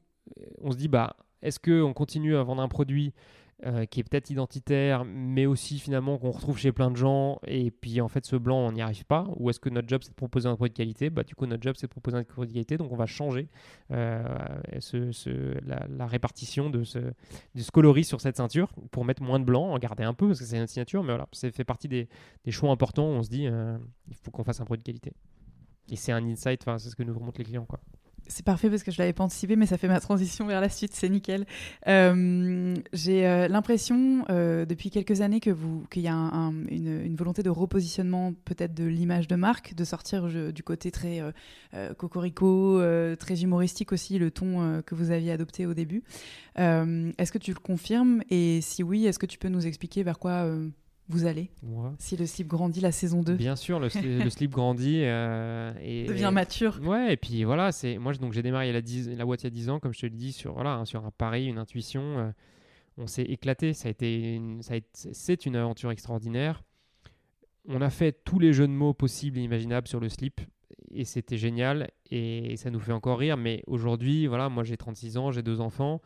on 0.62 0.70
se 0.72 0.76
dit 0.78 0.88
bah, 0.88 1.16
est-ce 1.42 1.60
qu'on 1.60 1.92
continue 1.92 2.36
à 2.36 2.42
vendre 2.42 2.62
un 2.62 2.68
produit 2.68 3.12
euh, 3.64 3.86
qui 3.86 4.00
est 4.00 4.02
peut-être 4.02 4.30
identitaire, 4.30 5.04
mais 5.04 5.46
aussi 5.46 5.78
finalement 5.78 6.18
qu'on 6.18 6.32
retrouve 6.32 6.58
chez 6.58 6.72
plein 6.72 6.90
de 6.90 6.96
gens, 6.96 7.38
et 7.46 7.70
puis 7.70 8.00
en 8.00 8.08
fait 8.08 8.26
ce 8.26 8.34
blanc 8.34 8.58
on 8.58 8.72
n'y 8.72 8.82
arrive 8.82 9.04
pas, 9.04 9.28
ou 9.36 9.48
est-ce 9.48 9.60
que 9.60 9.68
notre 9.68 9.88
job 9.88 10.02
c'est 10.02 10.10
de 10.10 10.16
proposer 10.16 10.48
un 10.48 10.56
produit 10.56 10.72
de 10.72 10.76
qualité? 10.76 11.08
Bah 11.08 11.22
du 11.22 11.36
coup 11.36 11.46
notre 11.46 11.62
job 11.62 11.76
c'est 11.78 11.86
de 11.86 11.92
proposer 11.92 12.16
un 12.16 12.24
produit 12.24 12.48
de 12.48 12.54
qualité, 12.54 12.76
donc 12.76 12.90
on 12.90 12.96
va 12.96 13.06
changer 13.06 13.48
euh, 13.92 14.22
la, 15.62 16.06
répartition 16.06 16.68
de 16.68 16.82
ce, 16.82 16.98
coloris 17.72 18.04
sur 18.04 18.20
cette 18.20 18.36
ceinture 18.36 18.72
pour 18.90 19.04
mettre 19.04 19.22
moins 19.22 19.38
de 19.38 19.44
blanc, 19.44 19.70
en 19.70 19.78
garder 19.78 20.02
un 20.02 20.14
peu 20.14 20.26
parce 20.26 20.40
que 20.40 20.44
c'est 20.44 20.58
une 20.58 20.66
signature, 20.66 21.04
mais 21.04 21.12
voilà, 21.12 21.28
ça 21.30 21.50
fait 21.52 21.64
partie 21.64 21.88
des, 21.88 22.08
choix 22.50 22.70
importants. 22.70 23.06
On 23.06 23.22
se 23.22 23.30
dit 23.30 23.46
euh, 23.46 23.78
il 24.08 24.16
faut 24.16 24.32
qu'on 24.32 24.44
fasse 24.44 24.60
un 24.60 24.64
produit 24.64 24.82
de 24.82 24.86
qualité. 24.86 25.12
Et 25.90 25.96
c'est 25.96 26.12
un 26.12 26.26
insight, 26.26 26.64
c'est 26.78 26.90
ce 26.90 26.96
que 26.96 27.02
nous 27.04 27.14
remontent 27.14 27.38
les 27.38 27.44
clients 27.44 27.66
quoi. 27.66 27.78
C'est 28.26 28.44
parfait 28.44 28.70
parce 28.70 28.82
que 28.82 28.90
je 28.90 28.98
l'avais 28.98 29.12
pas 29.12 29.24
anticipé, 29.24 29.54
mais 29.56 29.66
ça 29.66 29.76
fait 29.76 29.88
ma 29.88 30.00
transition 30.00 30.46
vers 30.46 30.60
la 30.60 30.68
suite, 30.68 30.94
c'est 30.94 31.08
nickel. 31.08 31.46
Euh, 31.88 32.74
j'ai 32.92 33.26
euh, 33.26 33.48
l'impression 33.48 34.24
euh, 34.30 34.64
depuis 34.64 34.90
quelques 34.90 35.20
années 35.20 35.40
que 35.40 35.50
vous 35.50 35.84
qu'il 35.90 36.02
y 36.02 36.08
a 36.08 36.14
une, 36.14 37.14
volonté 37.16 37.42
de 37.42 37.50
repositionnement 37.50 38.32
peut-être 38.44 38.74
de 38.74 38.84
l'image 38.84 39.28
de 39.28 39.36
marque, 39.36 39.74
de 39.74 39.84
sortir 39.84 40.26
du 40.52 40.62
côté 40.62 40.90
très 40.90 41.22
cocorico, 41.96 42.80
très 43.18 43.42
humoristique 43.42 43.92
aussi, 43.92 44.18
le 44.18 44.30
ton 44.30 44.82
que 44.84 44.94
vous 44.94 45.10
aviez 45.10 45.32
adopté 45.32 45.66
au 45.66 45.74
début. 45.74 46.02
est-ce 46.56 47.30
que 47.30 47.38
tu 47.38 47.52
le 47.52 47.60
confirmes? 47.60 48.22
Et 48.30 48.60
si 48.60 48.82
oui, 48.82 49.06
est-ce 49.06 49.18
que 49.18 49.26
tu 49.26 49.38
peux 49.38 49.48
nous 49.48 49.66
expliquer 49.66 50.02
vers 50.02 50.18
quoi 50.18 50.48
vous 51.08 51.26
allez 51.26 51.50
Si 51.98 52.16
le 52.16 52.24
slip 52.24 52.48
grandit 52.48 52.80
la 52.80 52.92
saison 52.92 53.22
2 53.22 53.34
Bien 53.34 53.56
sûr, 53.56 53.78
le, 53.78 53.88
slip 53.90 54.50
grandit. 54.50 55.02
Euh, 55.02 55.72
et, 55.82 56.06
Devient 56.06 56.30
mature. 56.32 56.80
Ouais, 56.82 57.12
et 57.12 57.16
puis 57.16 57.44
voilà, 57.44 57.72
c'est 57.72 57.98
moi 57.98 58.14
donc 58.14 58.32
j'ai 58.32 58.42
démarré 58.42 58.72
la, 58.72 58.80
la 58.80 59.24
boîte 59.24 59.42
il 59.42 59.44
y 59.44 59.46
a 59.48 59.50
10 59.50 59.70
ans, 59.70 59.80
comme 59.80 59.92
je 59.92 60.00
te 60.00 60.06
le 60.06 60.12
dis, 60.12 60.32
sur, 60.32 60.54
voilà, 60.54 60.74
hein, 60.74 60.84
sur 60.86 61.04
un 61.04 61.10
pari, 61.10 61.46
une 61.46 61.58
intuition. 61.58 62.18
Euh, 62.18 62.30
on 62.96 63.06
s'est 63.06 63.24
éclaté, 63.24 63.74
ça 63.74 63.88
a 63.88 63.90
été 63.90 64.40
c'est 64.92 65.46
une 65.46 65.56
aventure 65.56 65.90
extraordinaire. 65.90 66.62
On 67.68 67.80
a 67.80 67.90
fait 67.90 68.12
tous 68.24 68.38
les 68.38 68.52
jeux 68.52 68.66
de 68.68 68.72
mots 68.72 68.94
possibles 68.94 69.38
et 69.38 69.42
imaginables 69.42 69.88
sur 69.88 70.00
le 70.00 70.08
slip 70.08 70.40
et 70.92 71.04
c'était 71.04 71.36
génial 71.38 71.90
et 72.10 72.56
ça 72.56 72.70
nous 72.70 72.78
fait 72.80 72.92
encore 72.92 73.18
rire. 73.18 73.36
Mais 73.36 73.62
aujourd'hui, 73.66 74.26
voilà, 74.26 74.48
moi 74.48 74.64
j'ai 74.64 74.76
36 74.76 75.16
ans, 75.16 75.32
j'ai 75.32 75.42
deux 75.42 75.60
enfants 75.60 76.00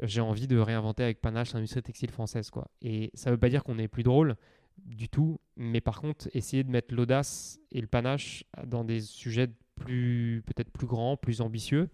j'ai 0.00 0.20
envie 0.20 0.46
de 0.46 0.58
réinventer 0.58 1.02
avec 1.02 1.20
panache 1.20 1.52
l'industrie 1.52 1.82
textile 1.82 2.10
française. 2.10 2.50
Quoi. 2.50 2.70
Et 2.82 3.10
ça 3.14 3.30
ne 3.30 3.34
veut 3.34 3.40
pas 3.40 3.48
dire 3.48 3.64
qu'on 3.64 3.78
est 3.78 3.88
plus 3.88 4.02
drôle 4.02 4.36
du 4.84 5.08
tout, 5.08 5.40
mais 5.56 5.80
par 5.80 6.00
contre, 6.00 6.28
essayer 6.34 6.62
de 6.62 6.70
mettre 6.70 6.94
l'audace 6.94 7.58
et 7.72 7.80
le 7.80 7.88
panache 7.88 8.44
dans 8.64 8.84
des 8.84 9.00
sujets 9.00 9.48
plus 9.74 10.42
peut-être 10.46 10.70
plus 10.70 10.86
grands, 10.86 11.16
plus 11.16 11.40
ambitieux, 11.40 11.88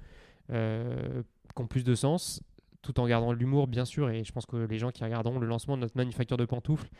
euh, 0.51 1.23
qui 1.55 1.63
ont 1.63 1.67
plus 1.67 1.85
de 1.85 1.95
sens, 1.95 2.43
tout 2.83 3.01
en 3.01 3.07
gardant 3.07 3.33
l'humour, 3.33 3.67
bien 3.67 3.87
sûr. 3.87 4.11
Et 4.11 4.23
je 4.25 4.33
pense 4.33 4.45
que 4.45 4.57
les 4.57 4.79
gens 4.79 4.91
qui 4.91 5.03
regarderont 5.03 5.39
le 5.39 5.47
lancement 5.47 5.77
de 5.77 5.83
notre 5.83 5.97
manufacture 5.97 6.37
de 6.37 6.45
pantoufles, 6.45 6.91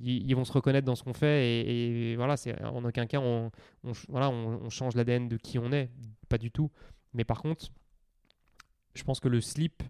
ils, 0.00 0.32
vont 0.34 0.44
se 0.44 0.52
reconnaître 0.52 0.86
dans 0.86 0.94
ce 0.94 1.02
qu'on 1.02 1.14
fait. 1.14 1.66
Et, 1.66 2.16
voilà, 2.16 2.36
en 2.64 2.84
aucun 2.84 3.06
cas 3.06 3.18
on, 3.18 3.50
voilà, 4.08 4.30
on 4.30 4.70
change 4.70 4.94
l'ADN 4.94 5.28
de 5.28 5.36
qui 5.36 5.58
on 5.58 5.72
est, 5.72 5.90
pas 6.28 6.38
du 6.38 6.52
tout. 6.52 6.70
Mais 7.14 7.24
par 7.24 7.42
contre, 7.42 7.72
je 8.94 9.02
pense 9.02 9.20
que 9.20 9.28
le 9.28 9.40
slip 9.40 9.82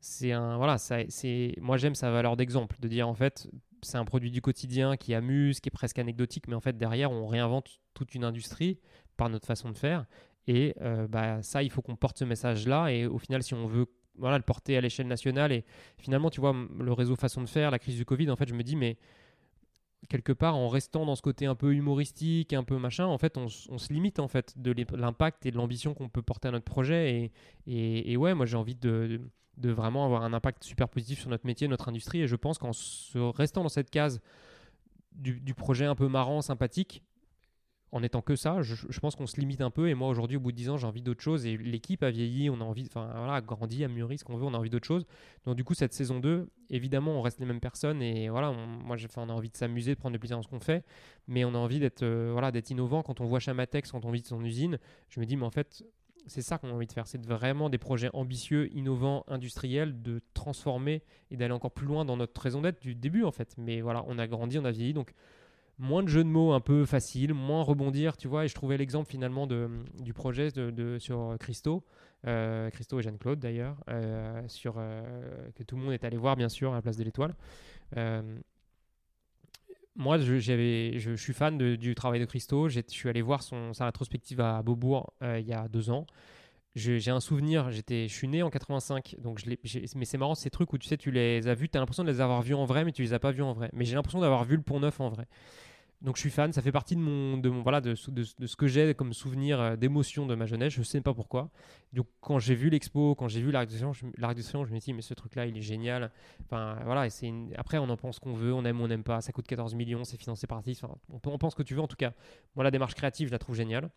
c'est 0.00 0.32
un 0.32 0.56
voilà 0.56 0.78
c'est 0.78 1.54
moi 1.60 1.76
j'aime 1.76 1.94
sa 1.94 2.10
valeur 2.10 2.36
d'exemple 2.36 2.76
de 2.80 2.88
dire 2.88 3.08
en 3.08 3.14
fait 3.14 3.48
c'est 3.82 3.98
un 3.98 4.04
produit 4.04 4.30
du 4.30 4.40
quotidien 4.40 4.96
qui 4.96 5.14
amuse 5.14 5.60
qui 5.60 5.68
est 5.68 5.70
presque 5.70 5.98
anecdotique 5.98 6.48
mais 6.48 6.54
en 6.54 6.60
fait 6.60 6.76
derrière 6.76 7.10
on 7.10 7.26
réinvente 7.26 7.80
toute 7.94 8.14
une 8.14 8.24
industrie 8.24 8.78
par 9.16 9.28
notre 9.28 9.46
façon 9.46 9.70
de 9.70 9.76
faire. 9.76 10.06
Et 10.46 10.74
euh, 10.80 11.06
bah, 11.06 11.42
ça 11.42 11.62
il 11.62 11.70
faut 11.70 11.82
qu'on 11.82 11.96
porte 11.96 12.18
ce 12.18 12.24
message 12.24 12.66
là 12.66 12.88
et 12.88 13.06
au 13.06 13.18
final 13.18 13.42
si 13.42 13.52
on 13.52 13.66
veut 13.66 13.86
voilà 14.16 14.38
le 14.38 14.42
porter 14.42 14.76
à 14.76 14.80
l'échelle 14.80 15.06
nationale 15.06 15.52
et 15.52 15.64
finalement 15.98 16.30
tu 16.30 16.40
vois 16.40 16.54
le 16.78 16.92
réseau 16.92 17.16
façon 17.16 17.42
de 17.42 17.48
faire 17.48 17.70
la 17.70 17.78
crise 17.78 17.96
du 17.96 18.04
Covid 18.04 18.30
en 18.30 18.36
fait 18.36 18.48
je 18.48 18.54
me 18.54 18.62
dis 18.62 18.74
mais 18.74 18.96
quelque 20.08 20.32
part 20.32 20.56
en 20.56 20.68
restant 20.68 21.04
dans 21.04 21.16
ce 21.16 21.22
côté 21.22 21.46
un 21.46 21.54
peu 21.54 21.74
humoristique, 21.74 22.52
un 22.52 22.64
peu 22.64 22.78
machin, 22.78 23.06
en 23.06 23.18
fait, 23.18 23.36
on, 23.36 23.48
se 23.48 23.92
limite 23.92 24.20
en 24.20 24.28
fait 24.28 24.54
de 24.56 24.74
l'impact 24.94 25.44
et 25.46 25.50
de 25.50 25.56
l'ambition 25.56 25.94
qu'on 25.94 26.08
peut 26.08 26.22
porter 26.22 26.48
à 26.48 26.50
notre 26.50 26.64
projet. 26.64 27.32
Et, 27.66 28.12
et, 28.12 28.16
ouais, 28.16 28.34
moi 28.34 28.46
j'ai 28.46 28.56
envie 28.56 28.76
de, 28.76 29.20
de, 29.56 29.70
vraiment 29.70 30.04
avoir 30.04 30.22
un 30.22 30.32
impact 30.32 30.64
super 30.64 30.88
positif 30.88 31.20
sur 31.20 31.30
notre 31.30 31.46
métier, 31.46 31.68
notre 31.68 31.88
industrie. 31.88 32.20
Et 32.20 32.26
je 32.26 32.36
pense 32.36 32.58
qu'en 32.58 32.70
restant 33.32 33.62
dans 33.62 33.68
cette 33.68 33.90
case 33.90 34.20
du, 35.12 35.40
du, 35.40 35.54
projet 35.54 35.84
un 35.84 35.96
peu 35.96 36.08
marrant, 36.08 36.42
sympathique, 36.42 37.02
en 37.90 38.02
étant 38.02 38.20
que 38.20 38.36
ça, 38.36 38.60
je, 38.62 39.00
pense 39.00 39.16
qu'on 39.16 39.26
se 39.26 39.40
limite 39.40 39.60
un 39.60 39.70
peu. 39.70 39.88
Et 39.88 39.94
moi, 39.94 40.08
aujourd'hui, 40.08 40.36
au 40.36 40.40
bout 40.40 40.52
de 40.52 40.56
10 40.56 40.70
ans, 40.70 40.76
j'ai 40.76 40.86
envie 40.86 41.02
d'autre 41.02 41.22
chose. 41.22 41.46
Et 41.46 41.56
l'équipe 41.56 42.02
a 42.02 42.10
vieilli, 42.10 42.50
on 42.50 42.60
a 42.60 42.64
envie, 42.64 42.86
enfin 42.86 43.10
voilà, 43.16 43.34
a 43.34 43.40
grandi, 43.40 43.82
a 43.84 43.88
mûri, 43.88 44.18
ce 44.18 44.24
qu'on 44.24 44.36
veut, 44.36 44.44
on 44.44 44.54
a 44.54 44.58
envie 44.58 44.70
d'autre 44.70 44.86
chose. 44.86 45.06
Donc, 45.44 45.56
du 45.56 45.64
coup, 45.64 45.74
cette 45.74 45.94
saison 45.94 46.20
2, 46.20 46.48
évidemment, 46.70 47.12
on 47.12 47.22
reste 47.22 47.40
les 47.40 47.46
mêmes 47.46 47.60
personnes. 47.60 48.02
Et 48.02 48.28
voilà, 48.28 48.52
moi, 48.52 48.96
on 49.16 49.28
a 49.28 49.32
envie 49.32 49.50
de 49.50 49.56
s'amuser, 49.56 49.94
de 49.94 49.98
prendre 49.98 50.12
du 50.12 50.18
plaisir 50.18 50.36
dans 50.36 50.42
ce 50.42 50.48
qu'on 50.48 50.60
fait. 50.60 50.84
Mais 51.26 51.44
on 51.44 51.54
a 51.54 51.58
envie 51.58 51.80
d'être 51.80 52.02
euh, 52.02 52.30
voilà, 52.32 52.52
innovant. 52.68 53.02
Quand 53.02 53.20
on 53.20 53.24
voit 53.24 53.40
Chamatex, 53.40 53.92
quand 53.92 54.04
on 54.04 54.10
visite 54.10 54.28
son 54.28 54.44
usine, 54.44 54.78
je 55.08 55.20
me 55.20 55.24
dis, 55.24 55.36
mais 55.36 55.46
en 55.46 55.50
fait, 55.50 55.82
c'est 56.28 56.42
ça 56.42 56.58
qu'on 56.58 56.68
a 56.68 56.72
envie 56.72 56.86
de 56.86 56.92
faire. 56.92 57.06
C'est 57.06 57.24
vraiment 57.24 57.70
des 57.70 57.78
projets 57.78 58.10
ambitieux, 58.12 58.70
innovants, 58.76 59.24
industriels, 59.28 60.02
de 60.02 60.20
transformer 60.34 61.02
et 61.30 61.36
d'aller 61.36 61.54
encore 61.54 61.72
plus 61.72 61.86
loin 61.86 62.04
dans 62.04 62.16
notre 62.16 62.40
raison 62.40 62.60
d'être 62.60 62.80
du 62.80 62.94
début 62.94 63.24
en 63.24 63.32
fait. 63.32 63.54
Mais 63.56 63.80
voilà, 63.80 64.04
on 64.06 64.18
a 64.18 64.26
grandi, 64.26 64.58
on 64.58 64.64
a 64.64 64.70
vieilli, 64.70 64.92
donc 64.92 65.14
moins 65.78 66.02
de 66.02 66.08
jeux 66.08 66.24
de 66.24 66.28
mots 66.28 66.52
un 66.52 66.60
peu 66.60 66.84
faciles, 66.84 67.34
moins 67.34 67.62
rebondir, 67.62 68.16
tu 68.16 68.28
vois. 68.28 68.44
Et 68.44 68.48
je 68.48 68.54
trouvais 68.54 68.76
l'exemple 68.76 69.08
finalement 69.10 69.46
de, 69.46 69.68
du 70.00 70.12
projet 70.12 70.50
de, 70.50 70.98
sur 70.98 71.36
Christo, 71.38 71.84
euh, 72.26 72.70
Christo 72.70 72.98
et 72.98 73.02
Jeanne-Claude 73.02 73.38
d'ailleurs, 73.38 73.76
euh, 73.88 74.42
euh, 74.66 75.50
que 75.54 75.62
tout 75.62 75.76
le 75.76 75.82
monde 75.82 75.92
est 75.92 76.04
allé 76.04 76.16
voir 76.16 76.36
bien 76.36 76.48
sûr 76.48 76.72
à 76.72 76.76
la 76.76 76.82
place 76.82 76.96
de 76.96 77.04
l'Étoile. 77.04 77.34
moi, 79.94 80.18
je, 80.18 80.38
je, 80.38 81.16
suis 81.16 81.32
fan 81.32 81.58
du 81.58 81.94
travail 81.94 82.20
de 82.20 82.24
Christo. 82.26 82.68
Je 82.68 82.80
suis 82.88 83.08
allé 83.08 83.22
voir 83.22 83.42
son, 83.42 83.72
sa 83.72 83.86
rétrospective 83.86 84.40
à 84.40 84.62
Beaubourg 84.62 85.12
il 85.22 85.46
y 85.46 85.52
a 85.52 85.68
deux 85.68 85.90
ans 85.90 86.06
j'ai 86.78 87.10
un 87.10 87.20
souvenir, 87.20 87.70
je 87.70 88.06
suis 88.08 88.28
né 88.28 88.42
en 88.42 88.50
85, 88.50 89.16
donc 89.18 89.40
mais 89.46 90.04
c'est 90.04 90.18
marrant 90.18 90.34
ces 90.34 90.50
trucs 90.50 90.72
où 90.72 90.78
tu 90.78 90.86
sais, 90.86 90.96
tu 90.96 91.10
les 91.10 91.48
as 91.48 91.54
vus, 91.54 91.68
tu 91.68 91.76
as 91.76 91.80
l'impression 91.80 92.04
de 92.04 92.10
les 92.10 92.20
avoir 92.20 92.42
vus 92.42 92.54
en 92.54 92.64
vrai, 92.64 92.84
mais 92.84 92.92
tu 92.92 93.02
les 93.02 93.12
as 93.12 93.18
pas 93.18 93.32
vus 93.32 93.42
en 93.42 93.52
vrai. 93.52 93.70
Mais 93.72 93.84
j'ai 93.84 93.94
l'impression 93.94 94.20
d'avoir 94.20 94.44
vu 94.44 94.56
le 94.56 94.62
Pont 94.62 94.80
Neuf 94.80 95.00
en 95.00 95.08
vrai. 95.08 95.26
Donc 96.00 96.14
je 96.14 96.20
suis 96.20 96.30
fan, 96.30 96.52
ça 96.52 96.62
fait 96.62 96.70
partie 96.70 96.94
de 96.94 97.00
mon, 97.00 97.38
de 97.38 97.48
mon 97.48 97.62
voilà, 97.62 97.80
de, 97.80 97.94
ce 97.96 98.56
que 98.56 98.68
j'ai 98.68 98.94
comme 98.94 99.12
souvenir 99.12 99.60
euh, 99.60 99.76
d'émotion 99.76 100.26
de 100.26 100.34
ma 100.36 100.46
jeunesse. 100.46 100.72
Je 100.72 100.82
sais 100.82 101.00
pas 101.00 101.12
pourquoi. 101.12 101.50
Donc 101.92 102.06
quand 102.20 102.38
j'ai 102.38 102.54
vu 102.54 102.70
l'expo, 102.70 103.16
quand 103.16 103.26
j'ai 103.26 103.40
vu 103.40 103.50
l'Arc 103.50 103.68
de 103.68 103.74
Triomphe, 103.76 103.98
je, 103.98 104.74
me 104.74 104.78
suis 104.78 104.92
dit 104.92 104.92
mais 104.92 105.02
ce 105.02 105.14
truc-là, 105.14 105.46
il 105.46 105.56
est 105.56 105.62
génial. 105.62 106.12
Enfin 106.44 106.78
voilà, 106.84 107.06
et 107.06 107.10
c'est 107.10 107.32
après 107.56 107.78
on 107.78 107.88
en 107.88 107.96
pense 107.96 108.20
qu'on 108.20 108.32
veut, 108.32 108.52
on 108.52 108.64
aime 108.64 108.80
ou 108.80 108.84
on 108.84 108.88
n'aime 108.88 109.02
pas. 109.02 109.20
Ça 109.20 109.32
coûte 109.32 109.48
14 109.48 109.74
millions, 109.74 110.04
c'est 110.04 110.18
financé 110.18 110.46
par 110.46 110.58
artiste. 110.58 110.84
On, 110.84 111.20
on, 111.24 111.38
pense 111.38 111.56
que 111.56 111.64
tu 111.64 111.74
veux. 111.74 111.80
En 111.80 111.88
tout 111.88 111.96
cas, 111.96 112.12
moi 112.54 112.62
la 112.62 112.70
démarche 112.70 112.94
créative, 112.94 113.26
je 113.26 113.32
la 113.32 113.38
trouve 113.40 113.56
géniale. 113.56 113.90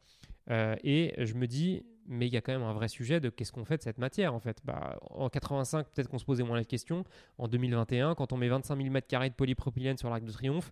Euh, 0.49 0.76
et 0.84 1.14
je 1.24 1.36
me 1.36 1.45
dis 1.45 1.84
mais 2.08 2.28
il 2.28 2.34
y 2.34 2.38
a 2.38 2.41
quand 2.41 2.52
même 2.52 2.64
un 2.64 2.74
vrai 2.74 2.88
sujet 2.88 3.20
de 3.20 3.30
qu'est-ce 3.30 3.52
qu'on 3.52 3.64
fait 3.64 3.78
de 3.78 3.84
cette 3.84 3.99
matière 3.99 4.34
en 4.34 4.39
fait. 4.39 4.58
Bah, 4.66 4.97
en 5.12 5.30
85, 5.30 5.88
peut-être 5.89 6.10
qu'on 6.10 6.18
se 6.18 6.26
posait 6.26 6.43
moins 6.43 6.58
la 6.58 6.66
question. 6.66 7.04
En 7.38 7.47
2021, 7.47 8.16
quand 8.16 8.34
on 8.34 8.38
met 8.38 8.49
25 8.49 8.76
000 8.76 8.89
m2 8.89 9.30
de 9.30 9.34
polypropylène 9.34 9.97
sur 9.97 10.10
l'Arc 10.10 10.24
de 10.24 10.32
Triomphe, 10.32 10.72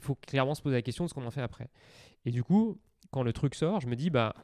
il 0.00 0.04
faut 0.04 0.14
clairement 0.14 0.54
se 0.54 0.62
poser 0.62 0.76
la 0.76 0.82
question 0.82 1.04
de 1.04 1.10
ce 1.10 1.14
qu'on 1.14 1.26
en 1.26 1.30
fait 1.30 1.42
après. 1.42 1.68
Et 2.24 2.30
du 2.30 2.42
coup, 2.42 2.80
quand 3.10 3.22
le 3.22 3.32
truc 3.32 3.54
sort, 3.54 3.80
je 3.80 3.86
me 3.86 3.96
dis, 3.96 4.10
bah, 4.10 4.34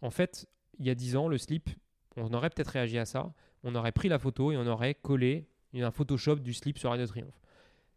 en 0.00 0.10
fait, 0.10 0.46
il 0.78 0.86
y 0.86 0.90
a 0.90 0.94
10 0.94 1.16
ans, 1.16 1.28
le 1.28 1.38
slip, 1.38 1.70
on 2.16 2.32
aurait 2.32 2.50
peut-être 2.50 2.68
réagi 2.68 2.98
à 2.98 3.04
ça. 3.04 3.32
On 3.64 3.74
aurait 3.74 3.92
pris 3.92 4.08
la 4.08 4.18
photo 4.18 4.52
et 4.52 4.56
on 4.56 4.66
aurait 4.66 4.94
collé 4.94 5.46
un 5.74 5.90
Photoshop 5.90 6.36
du 6.36 6.52
slip 6.52 6.78
sur 6.78 6.90
l'Arc 6.90 7.00
de 7.00 7.06
Triomphe. 7.06 7.40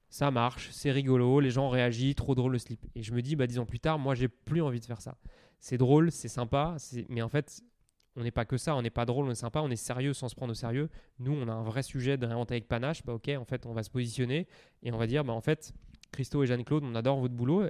Ça 0.09 0.31
marche, 0.31 0.69
c'est 0.71 0.91
rigolo, 0.91 1.39
les 1.39 1.49
gens 1.49 1.67
réagissent, 1.67 2.15
trop 2.15 2.35
drôle 2.35 2.53
le 2.53 2.59
slip. 2.59 2.85
Et 2.95 3.03
je 3.03 3.13
me 3.13 3.21
dis, 3.21 3.35
bah, 3.35 3.47
10 3.47 3.59
ans 3.59 3.65
plus 3.65 3.79
tard, 3.79 3.99
moi, 3.99 4.15
j'ai 4.15 4.27
plus 4.27 4.61
envie 4.61 4.79
de 4.79 4.85
faire 4.85 5.01
ça. 5.01 5.17
C'est 5.59 5.77
drôle, 5.77 6.11
c'est 6.11 6.27
sympa, 6.27 6.77
mais 7.09 7.21
en 7.21 7.29
fait, 7.29 7.61
on 8.15 8.23
n'est 8.23 8.31
pas 8.31 8.45
que 8.45 8.55
ça, 8.55 8.75
on 8.75 8.81
n'est 8.81 8.89
pas 8.89 9.05
drôle, 9.05 9.25
on 9.25 9.31
est 9.31 9.35
sympa, 9.35 9.59
on 9.61 9.69
est 9.69 9.75
sérieux 9.75 10.13
sans 10.13 10.29
se 10.29 10.35
prendre 10.35 10.51
au 10.51 10.55
sérieux. 10.55 10.89
Nous, 11.19 11.33
on 11.33 11.47
a 11.47 11.51
un 11.51 11.63
vrai 11.63 11.83
sujet 11.83 12.17
de 12.17 12.25
réinventer 12.25 12.53
avec 12.53 12.67
panache. 12.67 13.03
Bah, 13.03 13.13
ok, 13.13 13.29
en 13.37 13.45
fait, 13.45 13.65
on 13.65 13.73
va 13.73 13.83
se 13.83 13.89
positionner 13.89 14.47
et 14.83 14.91
on 14.93 14.97
va 14.97 15.07
dire, 15.07 15.25
bah, 15.25 15.33
en 15.33 15.41
fait, 15.41 15.73
Christo 16.15 16.43
et 16.43 16.47
Jeanne-Claude, 16.47 16.85
on 16.85 16.95
adore 16.95 17.19
votre 17.19 17.33
boulot. 17.33 17.65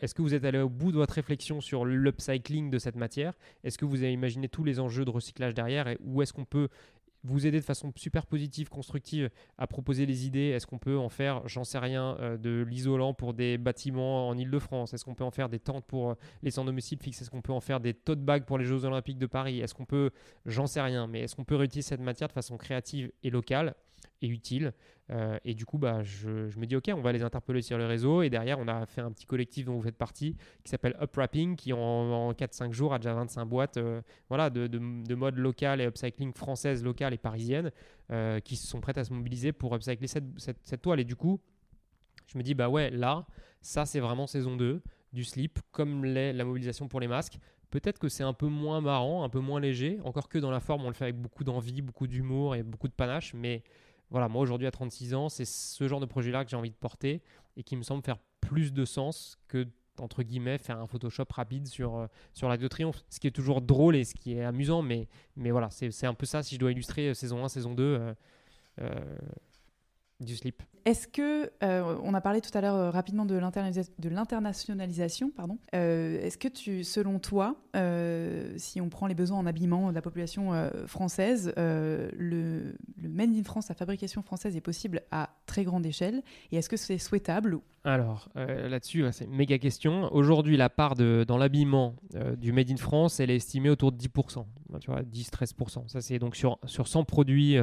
Est-ce 0.00 0.14
que 0.14 0.22
vous 0.22 0.32
êtes 0.32 0.44
allé 0.44 0.60
au 0.60 0.68
bout 0.68 0.92
de 0.92 0.96
votre 0.96 1.14
réflexion 1.14 1.60
sur 1.60 1.84
l'upcycling 1.84 2.70
de 2.70 2.78
cette 2.78 2.94
matière? 2.94 3.34
Est-ce 3.64 3.78
que 3.78 3.84
vous 3.84 4.04
avez 4.04 4.12
imaginé 4.12 4.48
tous 4.48 4.62
les 4.62 4.78
enjeux 4.78 5.04
de 5.04 5.10
recyclage 5.10 5.54
derrière 5.54 5.88
et 5.88 5.98
où 6.00 6.22
est-ce 6.22 6.32
qu'on 6.32 6.44
peut 6.44 6.68
vous 7.24 7.48
aider 7.48 7.58
de 7.58 7.64
façon 7.64 7.92
super 7.96 8.26
positive, 8.26 8.68
constructive 8.68 9.28
à 9.58 9.66
proposer 9.66 10.06
les 10.06 10.24
idées? 10.24 10.50
Est-ce 10.50 10.68
qu'on 10.68 10.78
peut 10.78 10.96
en 10.96 11.08
faire, 11.08 11.42
j'en 11.48 11.64
sais 11.64 11.80
rien, 11.80 12.16
euh, 12.20 12.36
de 12.36 12.62
l'isolant 12.62 13.12
pour 13.12 13.34
des 13.34 13.58
bâtiments 13.58 14.28
en 14.28 14.38
Ile-de-France? 14.38 14.94
Est-ce 14.94 15.04
qu'on 15.04 15.16
peut 15.16 15.24
en 15.24 15.32
faire 15.32 15.48
des 15.48 15.58
tentes 15.58 15.84
pour 15.84 16.10
euh, 16.10 16.14
les 16.44 16.52
sans 16.52 16.64
domicile 16.64 17.00
fixe 17.02 17.20
Est-ce 17.20 17.30
qu'on 17.30 17.42
peut 17.42 17.52
en 17.52 17.60
faire 17.60 17.80
des 17.80 17.92
tote 17.92 18.24
bags 18.24 18.44
pour 18.44 18.56
les 18.56 18.64
Jeux 18.64 18.84
Olympiques 18.84 19.18
de 19.18 19.26
Paris? 19.26 19.58
Est-ce 19.58 19.74
qu'on 19.74 19.84
peut, 19.84 20.12
j'en 20.46 20.68
sais 20.68 20.80
rien, 20.80 21.08
mais 21.08 21.22
est-ce 21.22 21.34
qu'on 21.34 21.44
peut 21.44 21.56
réutiliser 21.56 21.88
cette 21.88 22.00
matière 22.00 22.28
de 22.28 22.34
façon 22.34 22.56
créative 22.56 23.10
et 23.24 23.30
locale? 23.30 23.74
Et 24.22 24.28
utile. 24.28 24.72
Euh, 25.10 25.38
et 25.44 25.54
du 25.54 25.66
coup, 25.66 25.78
bah, 25.78 26.02
je, 26.02 26.28
me 26.58 26.66
dis, 26.66 26.76
OK, 26.76 26.90
on 26.94 27.00
va 27.00 27.12
les 27.12 27.22
interpeller 27.22 27.62
sur 27.62 27.78
le 27.78 27.86
réseau. 27.86 28.22
Et 28.22 28.30
derrière, 28.30 28.58
on 28.58 28.68
a 28.68 28.86
fait 28.86 29.00
un 29.00 29.10
petit 29.10 29.26
collectif 29.26 29.66
dont 29.66 29.74
vous 29.74 29.82
faites 29.82 29.96
partie 29.96 30.36
qui 30.62 30.70
s'appelle 30.70 30.96
Upwrapping, 31.00 31.56
qui 31.56 31.72
en, 31.72 31.78
en 31.78 32.32
4-5 32.32 32.72
jours 32.72 32.94
a 32.94 32.98
déjà 32.98 33.14
25 33.14 33.44
boîtes 33.46 33.76
euh, 33.76 34.00
voilà, 34.28 34.50
de, 34.50 34.66
de, 34.66 35.14
mode 35.14 35.36
local 35.36 35.80
et 35.80 35.84
upcycling 35.84 36.32
française, 36.32 36.84
locale 36.84 37.14
et 37.14 37.18
parisienne 37.18 37.72
euh, 38.10 38.40
qui 38.40 38.56
sont 38.56 38.80
prêtes 38.80 38.98
à 38.98 39.04
se 39.04 39.12
mobiliser 39.12 39.52
pour 39.52 39.74
upcycler 39.74 40.06
cette, 40.06 40.24
cette, 40.38 40.82
toile. 40.82 41.00
Et 41.00 41.04
du 41.04 41.16
coup, 41.16 41.40
je 42.26 42.38
me 42.38 42.42
dis, 42.42 42.54
bah 42.54 42.68
ouais, 42.68 42.90
là, 42.90 43.26
ça, 43.60 43.86
c'est 43.86 44.00
vraiment 44.00 44.26
saison 44.26 44.56
2 44.56 44.80
du 45.12 45.24
slip, 45.24 45.58
comme 45.72 46.04
la 46.04 46.44
mobilisation 46.44 46.86
pour 46.86 47.00
les 47.00 47.08
masques. 47.08 47.38
Peut-être 47.70 47.98
que 47.98 48.08
c'est 48.08 48.24
un 48.24 48.32
peu 48.32 48.46
moins 48.46 48.80
marrant, 48.80 49.22
un 49.24 49.28
peu 49.28 49.38
moins 49.38 49.60
léger, 49.60 49.98
encore 50.04 50.28
que 50.28 50.38
dans 50.38 50.50
la 50.50 50.60
forme, 50.60 50.84
on 50.84 50.88
le 50.88 50.94
fait 50.94 51.04
avec 51.04 51.16
beaucoup 51.16 51.44
d'envie, 51.44 51.82
beaucoup 51.82 52.08
d'humour 52.08 52.56
et 52.56 52.64
beaucoup 52.64 52.88
de 52.88 52.92
panache, 52.92 53.32
mais 53.32 53.62
voilà, 54.10 54.28
moi 54.28 54.42
aujourd'hui 54.42 54.66
à 54.66 54.70
36 54.70 55.14
ans, 55.14 55.28
c'est 55.28 55.44
ce 55.44 55.86
genre 55.86 56.00
de 56.00 56.06
projet-là 56.06 56.44
que 56.44 56.50
j'ai 56.50 56.56
envie 56.56 56.70
de 56.70 56.76
porter 56.76 57.22
et 57.56 57.62
qui 57.62 57.76
me 57.76 57.82
semble 57.82 58.02
faire 58.04 58.18
plus 58.40 58.72
de 58.72 58.84
sens 58.84 59.38
que 59.48 59.66
entre 59.98 60.22
guillemets 60.22 60.58
faire 60.58 60.78
un 60.78 60.86
Photoshop 60.86 61.26
rapide 61.30 61.66
sur, 61.66 61.96
euh, 61.96 62.06
sur 62.32 62.56
de 62.56 62.68
Triomphe. 62.68 63.04
Ce 63.10 63.20
qui 63.20 63.26
est 63.26 63.32
toujours 63.32 63.60
drôle 63.60 63.96
et 63.96 64.04
ce 64.04 64.14
qui 64.14 64.34
est 64.34 64.44
amusant, 64.44 64.82
mais, 64.82 65.08
mais 65.36 65.50
voilà, 65.50 65.68
c'est 65.70 66.06
un 66.06 66.14
peu 66.14 66.26
ça 66.26 66.42
si 66.42 66.54
je 66.54 66.60
dois 66.60 66.72
illustrer 66.72 67.08
euh, 67.08 67.14
saison 67.14 67.44
1, 67.44 67.48
saison 67.48 67.74
2 67.74 68.14
du 70.20 70.36
slip. 70.36 70.62
Est-ce 70.84 71.06
que, 71.06 71.50
euh, 71.62 71.96
on 72.02 72.14
a 72.14 72.20
parlé 72.20 72.40
tout 72.40 72.56
à 72.56 72.60
l'heure 72.60 72.74
euh, 72.74 72.90
rapidement 72.90 73.26
de 73.26 73.36
l'internationalisation, 73.36 75.30
pardon. 75.30 75.58
Euh, 75.74 76.20
est-ce 76.22 76.38
que 76.38 76.48
tu, 76.48 76.84
selon 76.84 77.18
toi, 77.18 77.56
si 78.56 78.80
on 78.80 78.88
prend 78.88 79.06
les 79.06 79.14
besoins 79.14 79.38
en 79.38 79.46
habillement 79.46 79.90
de 79.90 79.94
la 79.94 80.02
population 80.02 80.70
française, 80.86 81.52
le, 81.56 82.10
le, 82.16 83.08
Made 83.08 83.30
in 83.30 83.42
France, 83.44 83.68
la 83.68 83.74
fabrication 83.74 84.22
française 84.22 84.56
est 84.56 84.60
possible 84.60 85.02
à 85.10 85.30
très 85.46 85.64
grande 85.64 85.86
échelle 85.86 86.22
Et 86.52 86.56
est-ce 86.56 86.68
que 86.68 86.76
c'est 86.76 86.98
souhaitable 86.98 87.58
Alors, 87.84 88.28
là-dessus, 88.34 89.04
c'est 89.12 89.24
une 89.24 89.36
méga 89.36 89.58
question. 89.58 90.12
Aujourd'hui, 90.12 90.56
la 90.56 90.68
part 90.68 90.94
de, 90.94 91.24
dans 91.26 91.38
l'habillement 91.38 91.94
du 92.36 92.52
Made 92.52 92.70
in 92.70 92.76
France, 92.76 93.20
elle 93.20 93.30
est 93.30 93.36
estimée 93.36 93.70
autour 93.70 93.92
de 93.92 93.98
10%. 93.98 94.44
Tu 94.78 94.90
vois, 94.90 95.02
10-13%. 95.02 95.88
Ça, 95.88 96.00
c'est 96.00 96.18
donc 96.18 96.36
sur, 96.36 96.58
sur 96.64 96.86
100 96.86 97.04
produits 97.04 97.56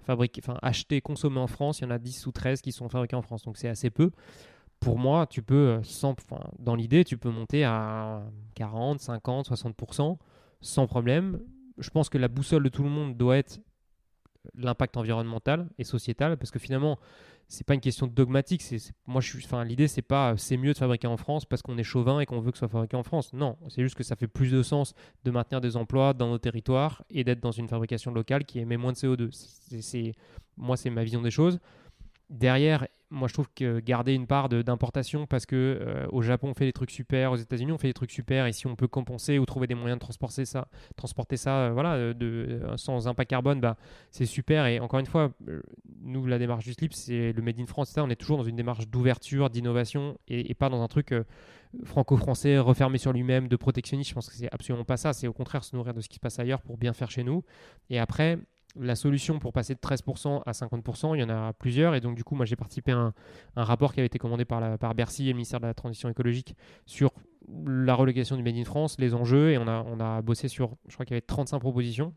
fabriqués, 0.00 0.40
enfin, 0.44 0.58
achetés, 0.62 1.00
consommés 1.00 1.40
en 1.40 1.46
France, 1.46 1.80
il 1.80 1.84
y 1.84 1.86
en 1.86 1.90
a 1.90 1.98
10 1.98 2.26
ou 2.26 2.32
13 2.32 2.60
qui 2.60 2.72
sont 2.72 2.88
fabriqués 2.88 3.16
en 3.16 3.22
France. 3.22 3.44
Donc 3.44 3.56
c'est 3.56 3.68
assez 3.68 3.90
peu. 3.90 4.10
Pour 4.82 4.98
moi, 4.98 5.26
tu 5.28 5.42
peux, 5.42 5.80
euh, 5.80 6.12
dans 6.58 6.74
l'idée, 6.74 7.04
tu 7.04 7.16
peux 7.16 7.30
monter 7.30 7.62
à 7.62 8.22
40, 8.56 9.00
50, 9.00 9.48
60% 9.48 10.18
sans 10.60 10.86
problème. 10.86 11.40
Je 11.78 11.88
pense 11.90 12.08
que 12.08 12.18
la 12.18 12.28
boussole 12.28 12.64
de 12.64 12.68
tout 12.68 12.82
le 12.82 12.88
monde 12.88 13.16
doit 13.16 13.38
être 13.38 13.60
l'impact 14.54 14.96
environnemental 14.96 15.68
et 15.78 15.84
sociétal 15.84 16.36
parce 16.36 16.50
que 16.50 16.58
finalement 16.58 16.98
c'est 17.48 17.66
pas 17.66 17.74
une 17.74 17.80
question 17.80 18.06
dogmatique 18.06 18.62
c'est 18.62 18.78
moi 19.06 19.20
je 19.20 19.36
enfin 19.38 19.64
l'idée 19.64 19.88
c'est 19.88 20.02
pas 20.02 20.34
c'est 20.36 20.56
mieux 20.56 20.72
de 20.72 20.78
fabriquer 20.78 21.06
en 21.06 21.16
France 21.16 21.44
parce 21.44 21.62
qu'on 21.62 21.76
est 21.76 21.82
chauvin 21.82 22.20
et 22.20 22.26
qu'on 22.26 22.40
veut 22.40 22.50
que 22.50 22.56
ce 22.56 22.60
soit 22.60 22.68
fabriqué 22.68 22.96
en 22.96 23.02
France. 23.02 23.32
Non 23.32 23.56
c'est 23.68 23.82
juste 23.82 23.94
que 23.94 24.04
ça 24.04 24.16
fait 24.16 24.26
plus 24.26 24.50
de 24.50 24.62
sens 24.62 24.94
de 25.24 25.30
maintenir 25.30 25.60
des 25.60 25.76
emplois 25.76 26.14
dans 26.14 26.28
nos 26.28 26.38
territoires 26.38 27.02
et 27.10 27.24
d'être 27.24 27.40
dans 27.40 27.52
une 27.52 27.68
fabrication 27.68 28.12
locale 28.12 28.44
qui 28.44 28.58
émet 28.58 28.76
moins 28.76 28.92
de 28.92 28.96
CO2 28.96 29.28
c'est 29.80 30.12
moi 30.56 30.76
c'est 30.76 30.90
ma 30.90 31.04
vision 31.04 31.22
des 31.22 31.30
choses 31.30 31.58
Derrière, 32.32 32.86
moi 33.10 33.28
je 33.28 33.34
trouve 33.34 33.48
que 33.54 33.78
garder 33.80 34.14
une 34.14 34.26
part 34.26 34.48
d'importation 34.48 35.26
parce 35.26 35.44
que 35.44 35.54
euh, 35.54 36.06
au 36.10 36.22
Japon 36.22 36.48
on 36.48 36.54
fait 36.54 36.64
des 36.64 36.72
trucs 36.72 36.90
super, 36.90 37.32
aux 37.32 37.36
États-Unis 37.36 37.70
on 37.70 37.76
fait 37.76 37.88
des 37.88 37.92
trucs 37.92 38.10
super, 38.10 38.46
et 38.46 38.52
si 38.52 38.66
on 38.66 38.74
peut 38.74 38.88
compenser 38.88 39.38
ou 39.38 39.44
trouver 39.44 39.66
des 39.66 39.74
moyens 39.74 39.98
de 39.98 40.00
transporter 40.00 40.46
ça, 40.46 40.66
transporter 40.96 41.36
ça, 41.36 41.66
euh, 41.66 41.72
voilà, 41.74 41.96
euh, 41.96 42.76
sans 42.78 43.06
impact 43.06 43.28
carbone, 43.28 43.60
bah 43.60 43.76
c'est 44.10 44.24
super. 44.24 44.64
Et 44.64 44.80
encore 44.80 44.98
une 44.98 45.06
fois, 45.06 45.32
nous 46.02 46.24
la 46.24 46.38
démarche 46.38 46.64
du 46.64 46.72
slip, 46.72 46.94
c'est 46.94 47.34
le 47.34 47.42
Made 47.42 47.60
in 47.60 47.66
France, 47.66 47.94
on 47.98 48.08
est 48.08 48.16
toujours 48.16 48.38
dans 48.38 48.44
une 48.44 48.56
démarche 48.56 48.88
d'ouverture, 48.88 49.50
d'innovation, 49.50 50.16
et, 50.26 50.54
pas 50.54 50.70
dans 50.70 50.80
un 50.80 50.88
truc 50.88 51.14
franco-français 51.84 52.58
refermé 52.58 52.96
sur 52.96 53.12
lui-même, 53.12 53.48
de 53.48 53.56
protectionnisme. 53.56 54.08
Je 54.08 54.14
pense 54.14 54.30
que 54.30 54.36
c'est 54.36 54.52
absolument 54.52 54.84
pas 54.84 54.96
ça. 54.96 55.12
C'est 55.12 55.26
au 55.26 55.32
contraire 55.32 55.64
se 55.64 55.76
nourrir 55.76 55.94
de 55.94 56.00
ce 56.00 56.08
qui 56.08 56.16
se 56.16 56.20
passe 56.20 56.38
ailleurs 56.38 56.62
pour 56.62 56.76
bien 56.76 56.92
faire 56.92 57.10
chez 57.10 57.24
nous. 57.24 57.44
Et 57.90 57.98
après, 57.98 58.38
la 58.78 58.94
solution 58.94 59.38
pour 59.38 59.52
passer 59.52 59.74
de 59.74 59.80
13% 59.80 60.42
à 60.46 60.52
50%, 60.52 61.14
il 61.14 61.20
y 61.20 61.24
en 61.24 61.28
a 61.28 61.52
plusieurs. 61.52 61.94
Et 61.94 62.00
donc, 62.00 62.16
du 62.16 62.24
coup, 62.24 62.34
moi, 62.34 62.46
j'ai 62.46 62.56
participé 62.56 62.92
à 62.92 63.12
un, 63.56 63.64
rapport 63.64 63.92
qui 63.92 64.00
avait 64.00 64.06
été 64.06 64.18
commandé 64.18 64.44
par, 64.44 64.60
la, 64.60 64.78
par 64.78 64.94
Bercy 64.94 65.24
et 65.24 65.28
le 65.28 65.34
ministère 65.34 65.60
de 65.60 65.66
la 65.66 65.74
Transition 65.74 66.08
écologique 66.08 66.56
sur 66.86 67.12
la 67.66 67.94
relocalisation 67.94 68.36
du 68.36 68.42
Made 68.42 68.56
in 68.56 68.64
France, 68.64 68.96
les 68.98 69.14
enjeux. 69.14 69.50
Et 69.50 69.58
on 69.58 69.68
a, 69.68 69.84
on 69.86 70.00
a 70.00 70.22
bossé 70.22 70.48
sur, 70.48 70.76
je 70.88 70.94
crois 70.94 71.04
qu'il 71.04 71.14
y 71.14 71.16
avait 71.16 71.26
35 71.26 71.58
propositions. 71.58 72.14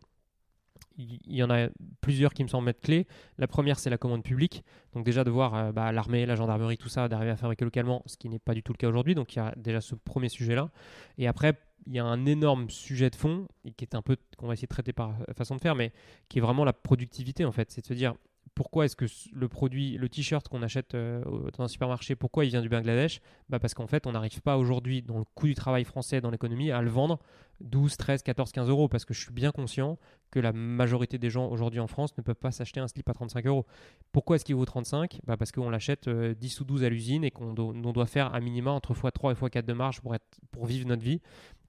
Il 0.97 1.19
y 1.27 1.43
en 1.43 1.49
a 1.49 1.67
plusieurs 1.99 2.33
qui 2.33 2.41
me 2.43 2.47
semblent 2.47 2.69
être 2.69 2.79
clés. 2.79 3.05
La 3.37 3.47
première, 3.47 3.79
c'est 3.79 3.89
la 3.89 3.97
commande 3.97 4.23
publique. 4.23 4.63
Donc 4.93 5.05
déjà 5.05 5.25
de 5.25 5.29
voir 5.29 5.53
euh, 5.53 5.71
bah, 5.73 5.91
l'armée, 5.91 6.25
la 6.25 6.35
gendarmerie, 6.35 6.77
tout 6.77 6.87
ça, 6.87 7.09
d'arriver 7.09 7.31
à 7.31 7.35
fabriquer 7.35 7.65
localement, 7.65 8.01
ce 8.05 8.15
qui 8.15 8.29
n'est 8.29 8.39
pas 8.39 8.53
du 8.53 8.63
tout 8.63 8.71
le 8.71 8.77
cas 8.77 8.87
aujourd'hui. 8.87 9.13
Donc 9.13 9.35
il 9.35 9.39
y 9.39 9.41
a 9.41 9.53
déjà 9.57 9.81
ce 9.81 9.95
premier 9.95 10.29
sujet-là. 10.29 10.69
Et 11.17 11.27
après, 11.27 11.59
il 11.87 11.93
y 11.93 11.99
a 11.99 12.05
un 12.05 12.25
énorme 12.25 12.69
sujet 12.69 13.09
de 13.09 13.15
fond 13.15 13.47
et 13.63 13.71
qui 13.71 13.85
est 13.85 13.95
un 13.95 14.01
peu 14.01 14.17
qu'on 14.37 14.47
va 14.47 14.53
essayer 14.53 14.67
de 14.67 14.73
traiter 14.73 14.93
par 14.93 15.15
façon 15.37 15.55
de 15.55 15.61
faire, 15.61 15.75
mais 15.75 15.91
qui 16.29 16.39
est 16.39 16.41
vraiment 16.41 16.65
la 16.65 16.73
productivité 16.73 17.45
en 17.45 17.51
fait. 17.51 17.71
C'est 17.71 17.81
de 17.81 17.87
se 17.87 17.93
dire 17.93 18.15
pourquoi 18.55 18.85
est-ce 18.85 18.95
que 18.95 19.05
le 19.33 19.47
produit, 19.49 19.97
le 19.97 20.07
t-shirt 20.07 20.47
qu'on 20.47 20.63
achète 20.63 20.95
euh, 20.95 21.21
dans 21.57 21.65
un 21.65 21.67
supermarché, 21.67 22.15
pourquoi 22.15 22.45
il 22.45 22.49
vient 22.49 22.61
du 22.61 22.69
Bangladesh? 22.69 23.21
Bah 23.49 23.59
Parce 23.59 23.73
qu'en 23.73 23.85
fait, 23.85 24.07
on 24.07 24.13
n'arrive 24.13 24.41
pas 24.41 24.57
aujourd'hui, 24.57 25.01
dans 25.01 25.17
le 25.17 25.25
coût 25.35 25.47
du 25.47 25.55
travail 25.55 25.83
français 25.83 26.21
dans 26.21 26.31
l'économie, 26.31 26.71
à 26.71 26.81
le 26.81 26.89
vendre 26.89 27.19
12, 27.59 27.97
13, 27.97 28.23
14, 28.23 28.53
15 28.53 28.69
euros. 28.69 28.87
Parce 28.87 29.03
que 29.03 29.13
je 29.13 29.21
suis 29.21 29.33
bien 29.33 29.51
conscient 29.51 29.97
que 30.31 30.39
la 30.39 30.53
majorité 30.53 31.17
des 31.17 31.29
gens 31.29 31.49
aujourd'hui 31.49 31.81
en 31.81 31.87
France 31.87 32.17
ne 32.17 32.23
peuvent 32.23 32.35
pas 32.35 32.51
s'acheter 32.51 32.79
un 32.79 32.87
slip 32.87 33.09
à 33.09 33.13
35 33.13 33.45
euros. 33.45 33.65
Pourquoi 34.13 34.37
est-ce 34.37 34.45
qu'il 34.45 34.55
vaut 34.55 34.65
35 34.65 35.19
bah 35.25 35.35
Parce 35.35 35.51
qu'on 35.51 35.69
l'achète 35.69 36.07
10 36.07 36.09
euh, 36.09 36.61
ou 36.61 36.65
12 36.65 36.83
à 36.85 36.89
l'usine 36.89 37.25
et 37.25 37.31
qu'on 37.31 37.53
doit 37.53 38.05
faire 38.05 38.33
un 38.33 38.39
minima 38.39 38.71
entre 38.71 38.93
x3 38.93 39.31
et 39.31 39.35
x4 39.35 39.65
de 39.65 39.73
marge 39.73 39.99
pour, 39.99 40.15
être, 40.15 40.39
pour 40.51 40.65
vivre 40.65 40.87
notre 40.87 41.03
vie. 41.03 41.21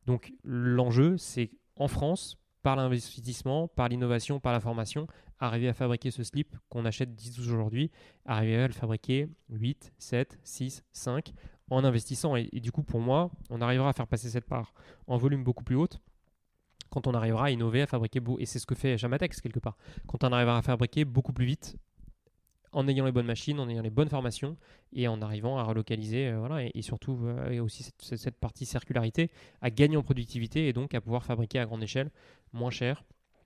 Donc 0.06 0.32
l'enjeu, 0.44 1.16
c'est 1.18 1.50
en 1.76 1.88
France, 1.88 2.38
par 2.62 2.76
l'investissement, 2.76 3.68
par 3.68 3.88
l'innovation, 3.88 4.40
par 4.40 4.52
la 4.52 4.60
formation, 4.60 5.06
arriver 5.38 5.68
à 5.68 5.74
fabriquer 5.74 6.10
ce 6.10 6.22
slip 6.22 6.56
qu'on 6.68 6.84
achète 6.84 7.14
10 7.14 7.38
aujourd'hui, 7.40 7.90
arriver 8.24 8.56
à 8.56 8.66
le 8.66 8.72
fabriquer 8.72 9.28
8, 9.50 9.92
7, 9.98 10.38
6, 10.42 10.84
5 10.92 11.32
en 11.70 11.84
investissant. 11.84 12.34
Et, 12.36 12.48
du 12.60 12.72
coup, 12.72 12.82
pour 12.82 13.00
moi, 13.00 13.30
on 13.50 13.60
arrivera 13.60 13.90
à 13.90 13.92
faire 13.92 14.06
passer 14.06 14.30
cette 14.30 14.46
part 14.46 14.72
en 15.06 15.16
volume 15.16 15.44
beaucoup 15.44 15.64
plus 15.64 15.76
haute 15.76 16.00
quand 16.90 17.06
on 17.06 17.14
arrivera 17.14 17.46
à 17.46 17.50
innover, 17.50 17.82
à 17.82 17.86
fabriquer, 17.86 18.20
et 18.38 18.46
c'est 18.46 18.58
ce 18.58 18.66
que 18.66 18.74
fait 18.74 18.96
Jamatex 18.96 19.40
quelque 19.40 19.58
part, 19.58 19.76
quand 20.06 20.24
on 20.24 20.32
arrivera 20.32 20.58
à 20.58 20.62
fabriquer 20.62 21.04
beaucoup 21.04 21.32
plus 21.32 21.44
vite 21.44 21.76
en 22.76 22.86
ayant 22.88 23.06
les 23.06 23.12
bonnes 23.12 23.26
machines, 23.26 23.58
en 23.58 23.68
ayant 23.70 23.82
les 23.82 23.90
bonnes 23.90 24.10
formations 24.10 24.54
et 24.92 25.08
en 25.08 25.22
arrivant 25.22 25.56
à 25.56 25.62
relocaliser, 25.62 26.28
euh, 26.28 26.38
voilà, 26.38 26.62
et, 26.62 26.82
surtout 26.82 27.18
euh, 27.22 27.58
aussi 27.62 27.82
cette, 27.82 28.18
cette, 28.18 28.36
partie 28.36 28.66
circularité, 28.66 29.30
à 29.62 29.70
gagner 29.70 29.96
en 29.96 30.02
productivité 30.02 30.68
et 30.68 30.74
donc 30.74 30.94
à 30.94 31.00
pouvoir 31.00 31.24
fabriquer 31.24 31.58
à 31.58 31.64
grande 31.64 31.82
échelle, 31.82 32.10
moins 32.52 32.70
cher, 32.70 33.02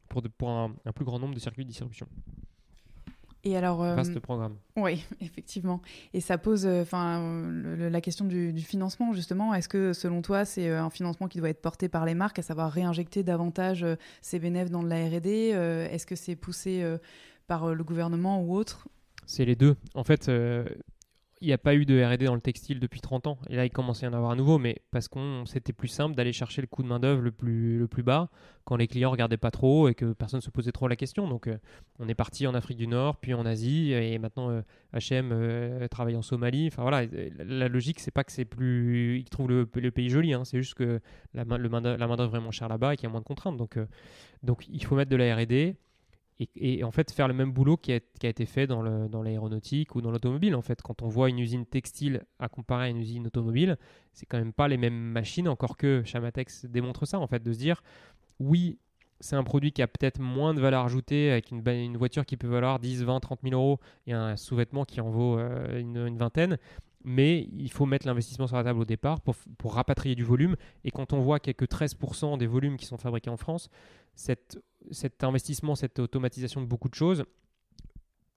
pour, 0.09 0.23
pour 0.37 0.51
un, 0.51 0.75
plus 0.95 1.05
grand 1.05 1.21
nombre 1.21 1.35
de 1.35 1.39
circuits 1.39 1.65
de 1.65 1.69
distribution. 1.69 2.09
Et 3.45 3.57
alors, 3.57 3.85
euh, 3.85 3.95
Vaste 3.95 4.19
programme. 4.19 4.57
Oui, 4.75 5.07
effectivement. 5.21 5.81
Et 6.13 6.21
ça 6.21 6.37
pose 6.37 6.67
enfin 6.67 7.49
la 7.53 8.01
question 8.01 8.25
du, 8.25 8.53
du, 8.53 8.63
financement, 8.63 9.13
justement. 9.13 9.55
Est-ce 9.55 9.69
que, 9.69 9.93
selon 9.93 10.23
toi, 10.23 10.45
c'est 10.45 10.69
un 10.69 10.91
financement 10.91 11.29
qui 11.29 11.39
doit 11.39 11.51
être 11.51 11.63
porté 11.63 11.89
par 11.89 12.05
les 12.05 12.15
marques, 12.15 12.41
à 12.41 12.43
savoir 12.43 12.73
réinjecter 12.73 13.23
davantage 13.23 13.87
ces 14.23 14.41
bénéfices 14.41 14.73
dans 14.73 14.83
de 14.83 14.89
la 14.89 15.07
RD 15.07 15.27
Est-ce 15.95 16.05
que 16.05 16.17
c'est 16.17 16.35
poussé 16.35 16.85
par 17.47 17.73
le 17.73 17.85
gouvernement 17.85 18.43
ou 18.43 18.57
autre? 18.57 18.89
C'est 19.31 19.45
les 19.45 19.55
deux. 19.55 19.77
En 19.95 20.03
fait, 20.03 20.29
euh, 20.29 20.65
il 21.41 21.47
n'y 21.47 21.53
a 21.53 21.59
pas 21.59 21.75
eu 21.75 21.87
de 21.87 22.03
RD 22.03 22.25
dans 22.25 22.35
le 22.35 22.41
textile 22.41 22.81
depuis 22.81 23.01
30 23.01 23.29
ans. 23.29 23.39
Et 23.49 23.55
là, 23.55 23.65
il 23.65 23.71
commence 23.71 24.03
à 24.03 24.07
y 24.07 24.09
en 24.11 24.13
avoir 24.13 24.33
à 24.33 24.35
nouveau, 24.35 24.59
mais 24.59 24.83
parce 24.91 25.07
qu'on 25.07 25.47
c'était 25.47 25.73
plus 25.73 25.89
simple 25.89 26.17
d'aller 26.17 26.33
chercher 26.33 26.61
le 26.61 26.67
coût 26.67 26.83
de 26.83 26.89
main-d'œuvre 26.89 27.23
le 27.23 27.31
plus, 27.31 27.79
le 27.79 27.87
plus 27.87 28.03
bas 28.03 28.29
quand 28.65 28.77
les 28.77 28.89
clients 28.89 29.11
regardaient 29.11 29.37
pas 29.37 29.53
trop 29.53 29.89
et 29.89 29.95
que 29.95 30.13
personne 30.13 30.39
ne 30.39 30.43
se 30.43 30.51
posait 30.51 30.73
trop 30.73 30.89
la 30.89 30.97
question. 30.97 31.29
Donc, 31.29 31.47
euh, 31.47 31.57
on 32.01 32.09
est 32.09 32.15
parti 32.15 32.47
en 32.47 32.55
Afrique 32.55 32.77
du 32.77 32.89
Nord, 32.89 33.17
puis 33.19 33.35
en 33.35 33.47
Asie, 33.47 33.93
et 33.93 34.19
maintenant 34.19 34.51
HM 34.93 35.31
euh, 35.33 35.89
travaille 35.89 36.17
en 36.17 36.23
Somalie. 36.23 36.67
Enfin 36.67 36.83
voilà, 36.83 37.07
la 37.39 37.69
logique, 37.69 38.01
c'est 38.01 38.11
pas 38.11 38.25
que 38.25 38.33
c'est 38.33 38.45
plus. 38.45 39.21
Ils 39.21 39.31
trouvent 39.31 39.49
le, 39.49 39.67
pays 39.67 40.11
joli, 40.11 40.35
hein. 40.35 40.45
c'est 40.45 40.59
juste 40.59 40.75
que 40.75 41.01
la, 41.35 41.45
main, 41.45 41.59
main-d'œuvre 41.59 42.37
est 42.37 42.41
moins 42.41 42.51
chère 42.51 42.69
là-bas 42.69 42.95
et 42.95 42.97
qu'il 42.97 43.05
y 43.05 43.07
a 43.07 43.11
moins 43.11 43.21
de 43.21 43.27
contraintes. 43.27 43.57
Donc, 43.57 43.79
donc, 44.43 44.67
il 44.69 44.85
faut 44.85 44.97
mettre 44.97 45.11
de 45.11 45.17
la 45.17 45.37
RD 45.37 45.77
et, 46.57 46.83
en 46.85 46.91
fait 46.91 47.11
faire 47.11 47.29
le 47.29 47.35
même 47.35 47.53
boulot 47.53 47.77
qui 47.77 47.93
a, 47.93 47.97
a 47.97 48.27
été 48.27 48.47
fait 48.47 48.67
dans 48.67 48.83
l'aéronautique 49.23 49.95
ou 49.95 50.01
dans 50.01 50.11
l'automobile. 50.11 50.55
En 50.55 50.63
fait, 50.63 50.81
quand 50.83 51.03
on 51.03 51.09
voit 51.09 51.29
une 51.29 51.39
usine 51.39 51.67
textile 51.67 52.23
à 52.39 52.49
comparer 52.49 52.87
à 52.87 52.89
une 52.89 52.99
usine 52.99 53.27
automobile, 53.27 53.77
c'est 54.13 54.27
quand 54.27 54.39
même 54.39 54.53
pas 54.53 54.69
les 54.69 54.77
mêmes 54.77 54.95
machines, 54.95 55.49
encore 55.49 55.77
que 55.77 56.03
Chamatex 56.05 56.67
démontre 56.67 57.07
ça, 57.07 57.19
en 57.19 57.27
fait, 57.27 57.43
de 57.43 57.53
se 57.53 57.59
dire, 57.59 57.83
oui, 58.39 58.79
c'est 59.21 59.37
un 59.37 59.45
produit 59.45 59.71
qui 59.73 59.83
a 59.83 59.87
peut-être 59.87 60.19
moins 60.19 60.55
de 60.55 60.61
valeur 60.61 60.85
ajoutée 60.85 61.31
avec 61.31 61.51
une, 61.51 61.97
voiture 61.97 62.25
qui 62.25 62.37
peut 62.37 62.49
valoir 62.49 62.79
10, 62.79 63.05
20, 63.05 63.21
30 63.21 63.41
000 63.43 63.55
euros 63.55 63.79
et 64.07 64.13
un 64.13 64.37
sous-vêtement 64.37 64.85
qui 64.85 65.01
en 65.01 65.11
vaut 65.11 65.39
euh, 65.39 65.79
une, 65.79 66.17
vingtaine. 66.17 66.59
Mais 67.05 67.49
il 67.53 67.71
faut 67.71 67.87
mettre 67.87 68.07
l'investissement 68.07 68.47
sur 68.47 68.57
la 68.57 68.65
table 68.65 68.81
au 68.81 68.85
départ 68.85 69.21
pour, 69.21 69.75
rapatrier 69.75 70.15
du 70.15 70.25
volume. 70.25 70.57
Et 70.85 70.91
quand 70.91 71.13
on 71.13 71.21
voit 71.21 71.39
quelques 71.39 71.71
13% 71.71 72.37
des 72.39 72.47
volumes 72.47 72.77
qui 72.77 72.87
sont 72.87 72.99
fabriqués 72.99 73.31
en 73.31 73.37
France, 73.37 73.69
cette 74.15 74.59
cet 74.91 75.25
investissement, 75.25 75.75
cette 75.75 75.99
automatisation 75.99 76.61
de 76.61 76.67
beaucoup 76.67 76.89
de 76.89 76.95
choses, 76.95 77.25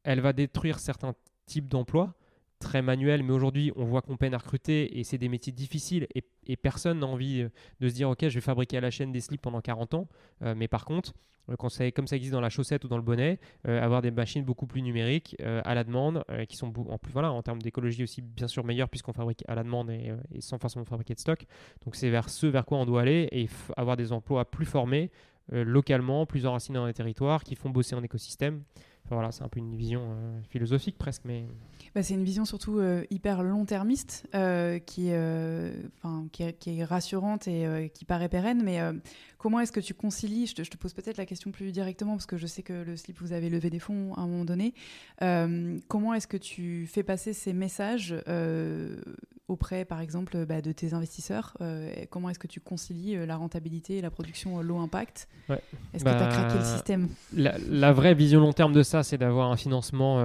elle 0.03 0.21
va 0.21 0.33
détruire 0.33 0.79
certains 0.79 1.15
types 1.45 1.67
d'emplois 1.67 2.15
très 2.63 2.81
manuels, 2.81 3.23
mais 3.23 3.33
aujourd'hui 3.33 3.71
on 3.75 3.83
voit 3.83 4.01
qu'on 4.01 4.17
peine 4.17 4.33
à 4.33 4.37
recruter 4.37 4.97
et 4.97 5.03
c'est 5.03 5.17
des 5.17 5.29
métiers 5.29 5.53
difficiles 5.53 6.07
et, 6.15 6.23
personne 6.55 6.99
n'a 6.99 7.07
envie 7.07 7.41
euh, 7.41 7.49
de 7.79 7.89
se 7.89 7.93
dire 7.93 8.09
ok 8.09 8.21
je 8.21 8.35
vais 8.35 8.41
fabriquer 8.41 8.77
à 8.77 8.81
la 8.81 8.89
chaîne 8.89 9.11
des 9.11 9.19
slips 9.19 9.41
pendant 9.41 9.61
40 9.61 9.93
ans, 9.93 10.07
euh, 10.41 10.55
mais 10.55 10.67
par 10.67 10.85
contre 10.85 11.13
euh, 11.49 11.55
quand 11.57 11.67
ça, 11.67 11.91
comme 11.91 12.07
ça 12.07 12.15
existe 12.15 12.31
dans 12.31 12.41
la 12.41 12.49
chaussette 12.49 12.85
ou 12.85 12.87
dans 12.87 12.95
le 12.95 13.03
bonnet, 13.03 13.37
avoir 13.65 14.01
des 14.01 14.11
machines 14.11 14.45
beaucoup 14.45 14.65
plus 14.65 14.81
numériques 14.81 15.35
à 15.41 15.75
la 15.75 15.83
demande, 15.83 16.23
qui 16.47 16.55
sont 16.55 16.73
en 16.89 16.97
plus 16.97 17.11
voilà 17.11 17.33
en 17.33 17.41
termes 17.43 17.61
d'écologie 17.61 18.03
aussi 18.03 18.21
bien 18.21 18.47
sûr 18.47 18.63
meilleures 18.63 18.87
puisqu'on 18.87 19.11
fabrique 19.11 19.43
à 19.49 19.55
la 19.55 19.63
demande 19.63 19.89
et, 19.89 20.13
sans 20.39 20.57
forcément 20.57 20.85
fabriquer 20.85 21.15
de 21.15 21.19
stock. 21.19 21.45
Donc 21.83 21.97
c'est 21.97 22.09
vers 22.09 22.29
ce 22.29 22.47
vers 22.47 22.65
quoi 22.65 22.77
on 22.77 22.85
doit 22.85 23.01
aller 23.01 23.27
et 23.33 23.49
avoir 23.75 23.97
des 23.97 24.13
emplois 24.13 24.49
plus 24.49 24.65
formés, 24.65 25.11
localement, 25.51 26.25
plus 26.25 26.45
enracinés 26.45 26.77
dans 26.77 26.85
les 26.85 26.93
territoires, 26.93 27.43
qui 27.43 27.55
font 27.55 27.69
bosser 27.69 27.95
en 27.95 28.03
écosystème. 28.03 28.63
voilà, 29.09 29.31
c'est 29.31 29.43
un 29.43 29.49
peu 29.49 29.59
une 29.59 29.75
vision 29.75 30.01
euh, 30.11 30.41
philosophique 30.49 30.97
presque, 30.97 31.23
mais 31.25 31.45
bah, 31.93 32.01
c'est 32.01 32.13
une 32.13 32.23
vision 32.23 32.45
surtout 32.45 32.79
euh, 32.79 33.03
hyper 33.11 33.43
long-termiste 33.43 34.27
qui, 34.85 35.11
qui, 36.31 36.53
qui, 36.53 36.79
est 36.79 36.83
rassurante 36.83 37.47
et 37.47 37.91
qui 37.93 38.05
paraît 38.05 38.29
pérenne. 38.29 38.63
Mais 38.63 38.79
comment 39.37 39.59
est-ce 39.59 39.71
que 39.71 39.79
tu 39.79 39.93
concilies 39.93 40.47
je 40.47 40.55
te, 40.55 40.63
je 40.63 40.71
te, 40.71 40.77
pose 40.77 40.93
peut-être 40.93 41.17
la 41.17 41.25
question 41.25 41.51
plus 41.51 41.71
directement 41.71 42.13
parce 42.13 42.25
que 42.25 42.37
je 42.37 42.47
sais 42.47 42.63
que 42.63 42.73
le 42.73 42.95
slip 42.95 43.19
vous 43.19 43.33
avez 43.33 43.49
levé 43.49 43.69
des 43.69 43.79
fonds 43.79 44.13
à 44.15 44.21
un 44.21 44.27
moment 44.27 44.45
donné. 44.45 44.73
comment 45.87 46.13
est-ce 46.13 46.27
que 46.27 46.37
tu 46.37 46.87
fais 46.87 47.03
passer 47.03 47.33
ces 47.33 47.53
messages 47.53 48.15
auprès, 49.47 49.85
par 49.85 49.99
exemple, 49.99 50.45
bah, 50.45 50.61
de 50.61 50.71
tes 50.71 50.93
investisseurs 50.93 51.57
euh, 51.61 51.93
Comment 52.09 52.29
est-ce 52.29 52.39
que 52.39 52.47
tu 52.47 52.59
concilies 52.59 53.15
euh, 53.15 53.25
la 53.25 53.35
rentabilité 53.35 53.97
et 53.97 54.01
la 54.01 54.11
production 54.11 54.59
euh, 54.59 54.61
low 54.61 54.77
impact 54.77 55.27
Est-ce 55.93 56.03
que 56.03 56.09
tu 56.09 56.15
as 56.15 56.27
craqué 56.27 56.53
le 56.53 56.59
bah, 56.59 56.65
système 56.65 57.09
la, 57.33 57.91
vraie 57.91 58.13
vision 58.13 58.39
long 58.39 58.53
terme 58.53 58.73
de 58.73 58.83
ça, 58.83 59.03
c'est 59.03 59.17
d'avoir 59.17 59.51
un 59.51 59.57
financement 59.57 60.23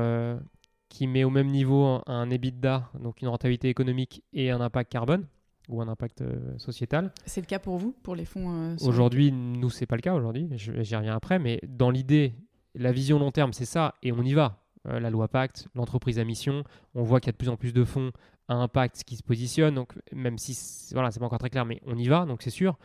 qui 0.89 1.07
met 1.07 1.25
au 1.25 1.31
même 1.31 1.49
niveau 1.49 2.01
un 2.07 2.31
EBITDA, 2.31 2.91
donc 3.03 3.21
une 3.21 3.29
rentabilité 3.29 3.69
économique 3.69 4.23
et 4.33 4.51
un 4.51 4.61
impact 4.61 4.91
carbone 4.91 5.27
ou 5.69 5.83
un 5.83 5.89
impact 5.89 6.25
sociétal. 6.57 7.13
C'est 7.27 7.43
le 7.43 7.47
cas 7.47 7.59
pour 7.59 7.77
vous, 7.77 7.95
pour 8.03 8.15
les 8.15 8.25
fonds 8.25 8.77
Aujourd'hui, 8.81 9.33
nous, 9.33 9.69
c'est 9.69 9.87
pas 9.87 9.97
le 9.97 10.03
cas 10.03 10.15
aujourd'hui. 10.15 10.49
J'y 10.55 10.97
reviens 10.97 11.15
après, 11.15 11.39
mais 11.39 11.61
dans 11.67 11.91
l'idée, 11.91 12.35
la 12.75 12.93
vision 12.93 13.19
long 13.19 13.31
terme, 13.31 13.53
c'est 13.53 13.67
ça, 13.67 13.95
et 14.03 14.13
on 14.13 14.23
y 14.23 14.33
va. 14.33 14.65
la 14.85 15.11
loi 15.11 15.29
Pacte, 15.29 15.69
l'entreprise 15.75 16.19
à 16.19 16.25
mission, 16.25 16.65
on 16.95 17.03
voit 17.03 17.21
qu'il 17.21 17.29
y 17.29 17.31
a 17.31 17.33
de 17.33 17.39
plus 17.39 17.51
en 17.51 17.57
plus 17.57 17.75
de 17.75 17.85
fonds 17.85 18.13
impact 18.57 19.05
qui 19.05 19.17
se 19.17 19.23
positionne. 19.23 19.75
Donc, 19.75 19.93
même 20.13 20.39
si 20.39 20.57
voilà, 20.93 21.11
c'est 21.11 21.21
pas 21.21 21.27
encore 21.27 21.39
très 21.39 21.51
clair, 21.51 21.65
mais 21.65 21.81
on 21.87 21.97
y 21.97 22.09
va, 22.09 22.25
donc 22.25 22.43
c'est 22.43 22.51
sûr. 22.51 22.79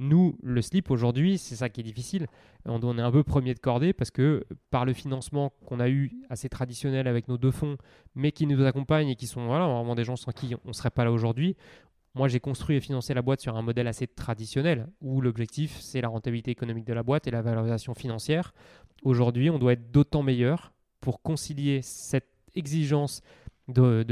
Nous, 0.00 0.38
le 0.44 0.62
slip 0.62 0.92
aujourd'hui, 0.92 1.38
c'est 1.38 1.56
ça 1.56 1.68
qui 1.68 1.80
est 1.80 1.84
difficile. 1.84 2.28
On, 2.66 2.78
on 2.84 2.98
est 2.98 3.02
un 3.02 3.10
peu 3.10 3.24
premier 3.24 3.52
de 3.54 3.58
cordée 3.58 3.92
parce 3.92 4.12
que 4.12 4.44
par 4.70 4.84
le 4.84 4.92
financement 4.92 5.52
qu'on 5.66 5.80
a 5.80 5.88
eu 5.88 6.12
assez 6.30 6.48
traditionnel 6.48 7.08
avec 7.08 7.26
nos 7.26 7.36
deux 7.36 7.50
fonds, 7.50 7.76
mais 8.14 8.30
qui 8.30 8.46
nous 8.46 8.64
accompagnent 8.64 9.08
et 9.08 9.16
qui 9.16 9.26
sont 9.26 9.46
voilà, 9.46 9.66
vraiment 9.66 9.96
des 9.96 10.04
gens 10.04 10.14
sans 10.14 10.30
qui 10.30 10.54
on 10.64 10.68
ne 10.68 10.72
serait 10.72 10.90
pas 10.90 11.04
là 11.04 11.10
aujourd'hui, 11.10 11.56
moi, 12.14 12.26
j'ai 12.26 12.40
construit 12.40 12.76
et 12.76 12.80
financé 12.80 13.14
la 13.14 13.22
boîte 13.22 13.40
sur 13.40 13.56
un 13.56 13.62
modèle 13.62 13.86
assez 13.86 14.06
traditionnel 14.06 14.88
où 15.00 15.20
l'objectif, 15.20 15.78
c'est 15.80 16.00
la 16.00 16.08
rentabilité 16.08 16.50
économique 16.50 16.84
de 16.84 16.92
la 16.92 17.04
boîte 17.04 17.28
et 17.28 17.30
la 17.30 17.42
valorisation 17.42 17.94
financière. 17.94 18.54
Aujourd'hui, 19.02 19.50
on 19.50 19.58
doit 19.58 19.74
être 19.74 19.92
d'autant 19.92 20.22
meilleur 20.22 20.72
pour 21.00 21.22
concilier 21.22 21.80
cette 21.82 22.28
exigence 22.56 23.22
de, 23.68 24.04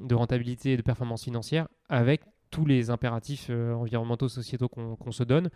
de, 0.00 0.14
rentabilité 0.14 0.72
et 0.72 0.76
de 0.76 0.82
performance 0.82 1.24
financière 1.24 1.68
avec 1.88 2.22
tous 2.50 2.66
les 2.66 2.90
impératifs 2.90 3.46
euh, 3.50 3.72
environnementaux, 3.72 4.28
sociétaux 4.28 4.68
qu'on 4.68 5.10
se 5.10 5.24
donne 5.24 5.48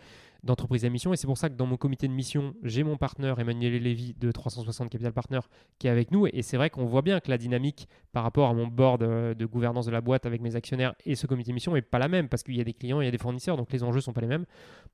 d'entreprise 0.43 0.85
à 0.85 0.89
mission. 0.89 1.13
Et 1.13 1.17
c'est 1.17 1.27
pour 1.27 1.37
ça 1.37 1.51
que 1.51 1.55
dans 1.55 1.67
mon 1.67 1.77
comité 1.77 2.09
de 2.09 2.13
mission, 2.13 2.55
j'ai 2.63 2.85
mon 2.85 2.97
partenaire 2.97 3.39
Emmanuel 3.39 3.83
Lévy 3.83 4.15
de 4.15 4.33
360 4.33 4.89
Capital 4.89 5.13
Partners 5.13 5.47
qui 5.79 5.89
est 5.89 5.91
avec 5.91 6.11
nous. 6.11 6.27
Et 6.27 6.43
c'est 6.43 6.57
vrai 6.57 6.71
qu'on 6.71 6.87
voit 6.87 7.03
bien 7.03 7.21
que 7.21 7.31
la 7.31 7.39
dynamique 7.39 7.87
par 8.13 8.23
rapport 8.23 8.49
à 8.49 8.55
mon 8.55 8.67
board 8.67 9.03
euh, 9.03 9.35
de 9.35 9.45
gouvernance 9.45 9.87
de 9.87 9.91
la 9.91 10.01
boîte 10.01 10.25
avec 10.25 10.41
mes 10.41 10.57
actionnaires 10.57 10.95
et 11.05 11.15
ce 11.15 11.27
comité 11.27 11.51
de 11.51 11.55
mission 11.55 11.75
n'est 11.75 11.83
pas 11.83 11.99
la 11.99 12.09
même 12.09 12.29
parce 12.29 12.43
qu'il 12.43 12.57
y 12.57 12.61
a 12.61 12.65
des 12.65 12.73
clients, 12.73 13.01
il 13.01 13.05
y 13.05 13.09
a 13.09 13.13
des 13.13 13.19
fournisseurs, 13.19 13.59
donc 13.59 13.71
les 13.73 13.83
enjeux 13.83 14.01
sont 14.01 14.15
pas 14.15 14.23
les 14.23 14.27
mêmes. 14.27 14.47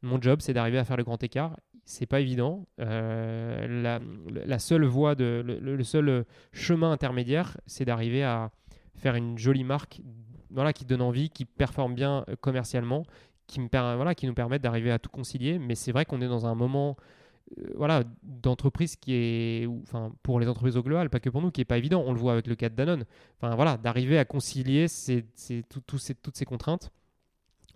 Mon 0.03 0.21
job, 0.21 0.41
c'est 0.43 0.53
d'arriver 0.53 0.79
à 0.79 0.85
faire 0.85 0.97
le 0.97 1.05
grand 1.05 1.23
écart. 1.23 1.57
C'est 1.85 2.07
pas 2.07 2.20
évident. 2.20 2.66
Euh, 2.80 3.99
la, 4.47 4.59
seule 4.59 4.85
voie, 4.85 5.14
de, 5.14 5.45
le 5.45 5.85
seul 5.85 6.24
chemin 6.53 6.93
intermédiaire, 6.93 7.57
c'est 7.66 7.85
d'arriver 7.85 8.22
à 8.22 8.51
faire 8.95 9.16
une 9.16 9.37
jolie 9.37 9.64
marque 9.64 10.01
voilà, 10.53 10.72
qui 10.72 10.85
donne 10.85 11.03
envie, 11.03 11.30
qui 11.30 11.45
performe 11.45 11.95
bien 11.95 12.24
euh, 12.28 12.37
commercialement, 12.41 13.05
qui, 13.47 13.61
me 13.61 13.68
voilà, 13.70 14.14
qui 14.14 14.26
nous 14.26 14.35
permettent 14.35 14.62
d'arriver 14.62 14.91
à 14.91 14.99
tout 14.99 15.11
concilier. 15.11 15.59
Mais 15.59 15.74
c'est 15.74 15.93
vrai 15.93 16.05
qu'on 16.05 16.20
est 16.20 16.28
dans 16.28 16.47
un 16.47 16.55
moment 16.55 16.97
euh, 17.59 17.72
voilà, 17.74 18.05
d'entreprise 18.22 18.97
qui 18.97 19.14
est, 19.14 19.68
enfin, 19.83 20.12
pour 20.22 20.41
les 20.41 20.49
entreprises 20.49 20.76
au 20.76 20.83
global, 20.83 21.11
pas 21.11 21.20
que 21.20 21.30
pour 21.30 21.43
nous, 21.43 21.51
qui 21.51 21.61
est 21.61 21.66
pas 21.66 21.78
évident. 21.78 22.03
On 22.07 22.12
le 22.12 22.18
voit 22.18 22.33
avec 22.33 22.47
le 22.47 22.55
cas 22.55 22.68
de 22.68 22.74
Danone. 22.74 23.05
Enfin, 23.41 23.55
voilà, 23.57 23.76
d'arriver 23.76 24.18
à 24.18 24.24
concilier 24.24 24.89
ces, 24.89 25.24
ces, 25.35 25.64
ces, 25.99 26.14
toutes 26.14 26.37
ces 26.37 26.45
contraintes. 26.45 26.91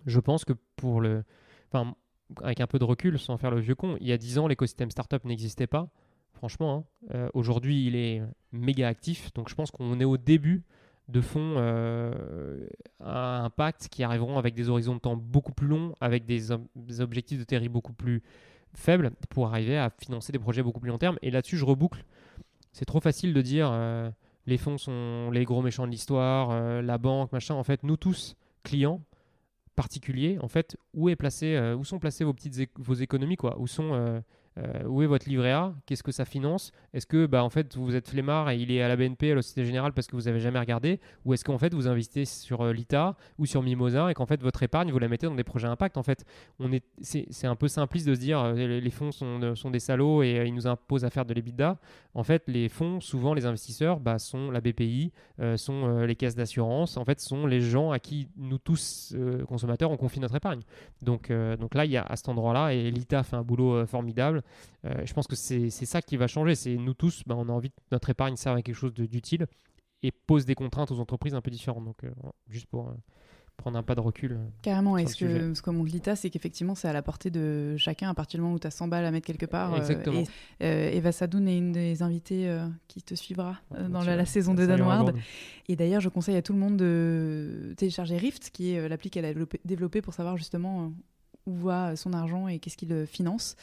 Je 0.07 0.21
pense 0.21 0.45
que 0.45 0.53
pour 0.77 1.01
le, 1.01 1.25
enfin, 1.73 1.95
avec 2.43 2.61
un 2.61 2.67
peu 2.67 2.79
de 2.79 2.85
recul, 2.85 3.19
sans 3.19 3.37
faire 3.37 3.51
le 3.51 3.61
vieux 3.61 3.75
con, 3.75 3.97
il 4.01 4.07
y 4.07 4.13
a 4.13 4.19
10 4.19 4.39
ans, 4.39 4.47
l'écosystème 4.49 4.91
startup 4.91 5.25
n'existait 5.25 5.67
pas. 5.67 5.89
franchement. 6.35 6.87
Hein. 7.13 7.29
Aujourd'hui, 7.35 7.87
il 7.87 7.97
est 7.97 8.23
méga 8.53 8.89
actif. 8.89 9.33
Donc 9.35 9.49
je 9.49 9.55
pense 9.55 9.71
qu'on 9.71 10.01
est 10.01 10.05
au 10.05 10.17
début 10.17 10.65
de 11.09 11.21
fonds 11.21 11.55
euh, 11.57 12.67
à 13.01 13.39
impact 13.45 13.89
qui 13.89 14.03
arriveront 14.03 14.39
avec 14.39 14.55
des 14.55 14.69
horizons 14.69 14.95
de 14.95 15.01
temps 15.01 15.17
beaucoup 15.17 15.53
plus 15.53 15.69
longs, 15.69 15.95
avec 16.01 16.25
des, 16.25 16.51
objectifs 17.01 17.39
de 17.39 17.45
terri 17.45 17.69
beaucoup 17.69 17.93
plus 17.93 18.23
faibles 18.75 19.13
pour 19.31 19.47
arriver 19.47 19.79
à 19.79 19.91
financer 19.91 20.33
des 20.33 20.39
projets 20.39 20.63
beaucoup 20.63 20.81
plus 20.81 20.91
long 20.91 20.99
terme. 20.99 21.19
Et 21.23 21.31
là-dessus, 21.31 21.57
je 21.57 21.65
reboucle. 21.65 22.05
C'est 22.73 22.85
trop 22.85 23.01
facile 23.01 23.33
de 23.33 23.41
dire 23.41 23.71
euh, 23.73 24.11
les 24.47 24.59
fonds 24.59 24.79
sont 24.79 25.31
les 25.31 25.45
gros 25.45 25.63
méchants 25.63 25.87
de 25.87 25.93
l'histoire, 25.93 26.51
euh, 26.51 26.83
la 26.83 26.99
banque, 26.99 27.33
machin. 27.33 27.55
En 27.55 27.65
fait, 27.65 27.83
nous 27.85 27.97
tous, 27.97 28.37
clients 28.65 29.01
particuliers, 29.77 30.39
en 30.41 30.49
fait, 30.49 30.77
où, 30.95 31.09
est 31.09 31.17
placé, 31.17 31.57
où 31.79 31.85
sont 31.85 31.99
placées 31.99 32.25
vos 32.25 32.35
petites 32.35 32.71
vos 32.79 32.95
économies, 32.95 33.37
quoi 33.37 33.61
Où 33.61 33.67
sont 33.67 34.23
euh, 34.59 34.85
où 34.85 35.03
est 35.03 35.07
votre 35.07 35.29
livret 35.29 35.53
A? 35.53 35.75
Qu'est-ce 35.85 36.03
que 36.03 36.13
ça 36.13 36.25
finance? 36.25 36.73
Est-ce 36.95 37.07
que 37.07 37.27
bah, 37.27 37.45
en 37.45 37.51
fait, 37.51 37.77
vous 37.77 37.95
êtes 37.95 38.09
flemmard 38.09 38.49
et 38.49 38.57
il 38.57 38.71
est 38.71 38.81
à 38.81 38.89
la 38.89 38.97
BNP, 38.97 39.33
à 39.33 39.35
la 39.35 39.43
Société 39.43 39.67
Générale, 39.67 39.93
parce 39.93 40.07
que 40.07 40.17
vous 40.17 40.23
n'avez 40.23 40.41
jamais 40.41 40.59
regardé? 40.59 40.99
Ou 41.25 41.35
est-ce 41.35 41.45
qu'en 41.45 41.59
fait, 41.59 41.75
vous 41.75 41.89
investissez 41.89 42.25
sur 42.25 42.63
euh, 42.63 42.73
l'ITA 42.73 43.17
ou 43.39 43.45
sur 43.45 43.63
Mimosa 43.63 44.11
et 44.11 44.15
qu'en 44.15 44.25
fait, 44.25 44.41
votre 44.43 44.63
épargne, 44.63 44.91
vous 44.91 44.99
la 44.99 45.09
mettez 45.09 45.27
dans 45.27 45.35
des 45.35 45.45
projets 45.45 45.69
impact? 45.69 45.99
En 45.99 46.03
fait, 46.03 46.25
on 46.59 46.73
est, 46.73 46.85
c'est, 47.03 47.47
un 47.47 47.57
peu 47.57 47.69
simpliste 47.69 48.07
de 48.07 48.15
se 48.15 48.21
dire 48.21 48.41
euh, 48.41 48.55
les, 48.55 48.91
fonds 48.91 49.13
sont, 49.13 49.55
sont, 49.55 49.71
des 49.71 49.79
salauds 49.79 50.23
et 50.23 50.43
ils 50.47 50.55
nous 50.55 50.67
imposent 50.67 51.05
à 51.05 51.11
faire 51.11 51.27
de 51.27 51.35
l'EBITDA. 51.35 51.79
En 52.15 52.23
fait, 52.23 52.45
les 52.47 52.71
fonds, 52.71 53.01
souvent, 53.01 53.35
les 53.35 53.45
investisseurs 53.45 54.01
bah, 54.01 54.19
sont 54.19 54.51
la 54.51 54.63
BPI, 54.63 55.13
sont 55.57 55.99
les 55.99 56.17
caisses 56.17 56.35
d'assurance, 56.35 56.97
en 56.97 57.05
fait, 57.05 57.21
sont 57.21 57.47
les 57.47 57.61
gens 57.61 57.91
à 57.91 57.99
qui 57.99 58.29
nous 58.39 58.57
tous, 58.57 59.15
consommateurs, 59.47 59.91
on 59.91 59.99
confie 59.99 60.19
notre 60.19 60.37
épargne. 60.37 60.61
Donc, 61.03 61.31
donc 61.31 61.75
là, 61.75 61.85
il 61.85 61.91
y 61.91 61.99
a 61.99 62.03
à 62.03 62.17
cet 62.17 62.31
endroit-là, 62.31 62.73
et 62.73 62.91
l'ITA 62.91 63.23
fait 63.23 63.37
un 63.37 63.43
boulot 63.43 63.85
formidable. 63.85 64.43
Euh, 64.85 65.03
je 65.05 65.13
pense 65.13 65.27
que 65.27 65.37
c'est 65.37 65.71
ça 65.71 66.03
qui 66.03 66.17
va 66.17 66.27
changer. 66.27 66.55
C'est 66.55 66.77
nous 66.77 66.95
tous, 66.95 67.23
bah, 67.27 67.35
on 67.37 67.49
a 67.49 67.53
envie 67.53 67.71
que 67.71 67.77
notre 67.93 68.11
épargne 68.11 68.37
serve 68.37 68.57
à 68.57 68.63
quelque 68.63 68.75
chose 68.77 68.95
d'utile 68.95 69.47
et 70.03 70.13
pose 70.13 70.45
des 70.45 70.55
contraintes 70.55 70.91
aux 70.91 71.01
entreprises 71.01 71.35
un 71.35 71.41
peu 71.41 71.51
différentes. 71.51 71.85
Donc, 71.85 72.05
euh, 72.05 72.11
juste 72.49 72.67
pour 72.67 72.89
euh, 72.89 72.93
prendre 73.57 73.79
un 73.79 73.83
pas 73.83 73.95
de 73.95 74.01
recul. 74.01 74.39
Carrément, 74.63 74.99
et 74.99 75.07
ce 75.07 75.17
que, 75.17 75.55
ce 75.55 75.63
que 75.63 75.71
montre 75.71 75.91
l'ITA, 75.91 76.15
c'est 76.15 76.31
qu'effectivement, 76.31 76.75
c'est 76.75 76.89
à 76.89 76.93
la 76.93 77.03
portée 77.03 77.31
de 77.31 77.77
chacun 77.79 78.11
à 78.11 78.15
partir 78.15 78.39
du 78.39 78.43
moment 78.43 78.55
où 78.55 78.59
tu 78.59 78.67
as 78.67 78.71
100 78.71 78.89
balles 78.89 79.07
à 79.07 79.11
mettre 79.11 79.27
quelque 79.27 79.47
part. 79.47 79.75
Exactement. 79.77 80.23
et 80.61 80.97
Eva 80.97 81.11
Sadoun 81.11 81.49
est 81.49 81.57
une 81.57 81.73
des 81.73 82.03
invitées 82.03 82.55
qui 82.87 83.03
te 83.03 83.15
suivra 83.15 83.57
dans 83.89 84.03
la, 84.03 84.27
saison 84.27 84.53
de 84.53 84.67
Danward. 84.67 85.17
Et 85.69 85.75
d'ailleurs, 85.75 86.03
je 86.03 86.11
conseille 86.11 86.37
à 86.37 86.43
tout 86.43 86.53
le 86.53 86.59
monde 86.59 86.77
de 86.77 87.75
télécharger 87.79 88.19
Rift, 88.19 88.51
qui 88.51 88.75
est 88.75 88.89
l'appli 88.91 89.09
qu'elle 89.09 89.25
a 89.25 89.33
développée 89.65 90.03
pour 90.03 90.13
savoir 90.13 90.37
justement 90.37 90.93
où 91.47 91.55
va 91.55 91.97
son 91.97 92.13
argent 92.13 92.49
et 92.49 92.59
qu'est-ce 92.59 92.77
qu'il 92.77 93.07
finance. 93.07 93.57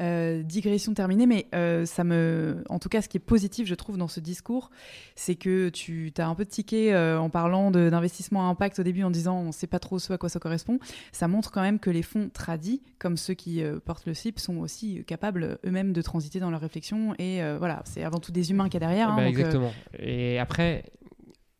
Euh, 0.00 0.42
digression 0.42 0.94
terminée, 0.94 1.26
mais 1.26 1.46
euh, 1.54 1.86
ça 1.86 2.04
me, 2.04 2.62
en 2.68 2.78
tout 2.78 2.88
cas, 2.88 3.02
ce 3.02 3.08
qui 3.08 3.16
est 3.16 3.20
positif, 3.20 3.66
je 3.66 3.74
trouve, 3.74 3.96
dans 3.96 4.08
ce 4.08 4.20
discours, 4.20 4.70
c'est 5.14 5.34
que 5.34 5.68
tu 5.68 6.12
as 6.18 6.26
un 6.26 6.34
peu 6.34 6.44
tiqué 6.44 6.94
euh, 6.94 7.18
en 7.18 7.30
parlant 7.30 7.70
d'investissement 7.70 8.46
à 8.46 8.50
impact 8.50 8.78
au 8.78 8.82
début, 8.82 9.02
en 9.02 9.10
disant 9.10 9.38
on 9.38 9.46
ne 9.46 9.52
sait 9.52 9.66
pas 9.66 9.78
trop 9.78 9.98
ce 9.98 10.12
à 10.12 10.18
quoi 10.18 10.28
ça 10.28 10.40
correspond. 10.40 10.78
Ça 11.12 11.28
montre 11.28 11.50
quand 11.50 11.62
même 11.62 11.78
que 11.78 11.90
les 11.90 12.02
fonds 12.02 12.30
tradis, 12.32 12.82
comme 12.98 13.16
ceux 13.16 13.34
qui 13.34 13.62
portent 13.84 14.06
le 14.06 14.14
CIP, 14.14 14.38
sont 14.38 14.58
aussi 14.58 15.04
capables 15.06 15.58
eux-mêmes 15.64 15.92
de 15.92 16.02
transiter 16.02 16.40
dans 16.40 16.50
leur 16.50 16.60
réflexion. 16.60 17.14
Et 17.18 17.40
voilà, 17.58 17.82
c'est 17.84 18.02
avant 18.02 18.18
tout 18.18 18.32
des 18.32 18.50
humains 18.50 18.64
qu'il 18.64 18.74
y 18.74 18.84
a 18.84 18.86
derrière. 18.86 19.10
Hein, 19.10 19.16
bah, 19.16 19.28
exactement. 19.28 19.72
Et 19.98 20.38
après, 20.38 20.84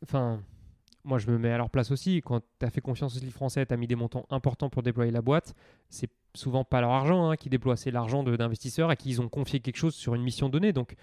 enfin 0.03 0.41
moi 1.07 1.19
je 1.19 1.31
me 1.31 1.39
mets 1.39 1.51
à 1.51 1.57
leur 1.57 1.71
place 1.71 1.91
aussi. 1.91 2.21
Quand 2.21 2.41
tu 2.59 2.67
as 2.67 2.71
fait 2.71 2.81
confiance 2.81 3.17
au 3.17 3.21
livre 3.21 3.33
français, 3.33 3.65
tu 3.65 3.73
as 3.73 3.77
mis 3.77 3.87
des 3.87 3.95
montants 3.95 4.27
importants 4.31 4.69
pour 4.69 4.83
déployer 4.83 5.13
la 5.13 5.23
boîte, 5.23 5.55
c'est 5.89 6.11
souvent 6.35 6.65
pas 6.65 6.81
leur 6.81 6.91
argent 6.91 7.31
hein, 7.31 7.37
qui 7.37 7.49
déploie, 7.49 7.77
c'est 7.77 7.91
l'argent 7.91 8.23
d'investisseurs 8.23 8.91
à 8.91 8.97
qui 8.97 9.11
ils 9.11 9.21
ont 9.23 9.29
confié 9.29 9.61
quelque 9.61 9.77
chose 9.77 9.95
sur 9.95 10.15
une 10.15 10.23
mission 10.23 10.49
donnée. 10.49 10.73
Donc 10.73 10.97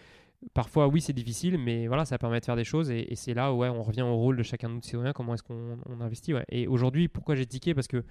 parfois, 0.54 0.88
oui, 0.88 1.02
c'est 1.02 1.14
difficile, 1.14 1.58
mais 1.58 1.88
voilà, 1.88 2.06
ça 2.06 2.18
permet 2.18 2.40
de 2.40 2.46
faire 2.46 2.58
des 2.58 2.66
choses 2.66 2.92
et, 2.92 3.16
c'est 3.16 3.34
là 3.34 3.54
où 3.54 3.60
ouais, 3.60 3.70
on 3.70 3.82
revient 3.82 4.02
au 4.02 4.16
rôle 4.16 4.38
de 4.38 4.44
chacun 4.44 4.70
de 4.70 4.76
nous 4.76 4.82
citoyens, 4.82 5.14
comment 5.14 5.34
est-ce 5.34 5.44
qu'on 5.44 5.80
investit. 6.02 6.34
Et 6.50 6.68
aujourd'hui, 6.68 7.08
pourquoi 7.08 7.36
j'ai 7.36 7.46
tiqué? 7.46 7.74
Parce 7.74 7.88
que 7.88 8.04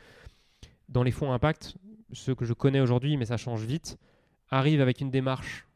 dans 0.88 1.02
les 1.02 1.10
fonds 1.10 1.32
impact, 1.32 1.76
ceux 2.12 2.34
que 2.34 2.44
je 2.44 2.54
connais 2.54 2.80
aujourd'hui, 2.80 3.16
mais 3.16 3.26
ça 3.26 3.36
change 3.36 3.64
vite, 3.64 3.98
arrivent 4.48 4.80
avec 4.80 5.00
une 5.00 5.10
démarche 5.10 5.66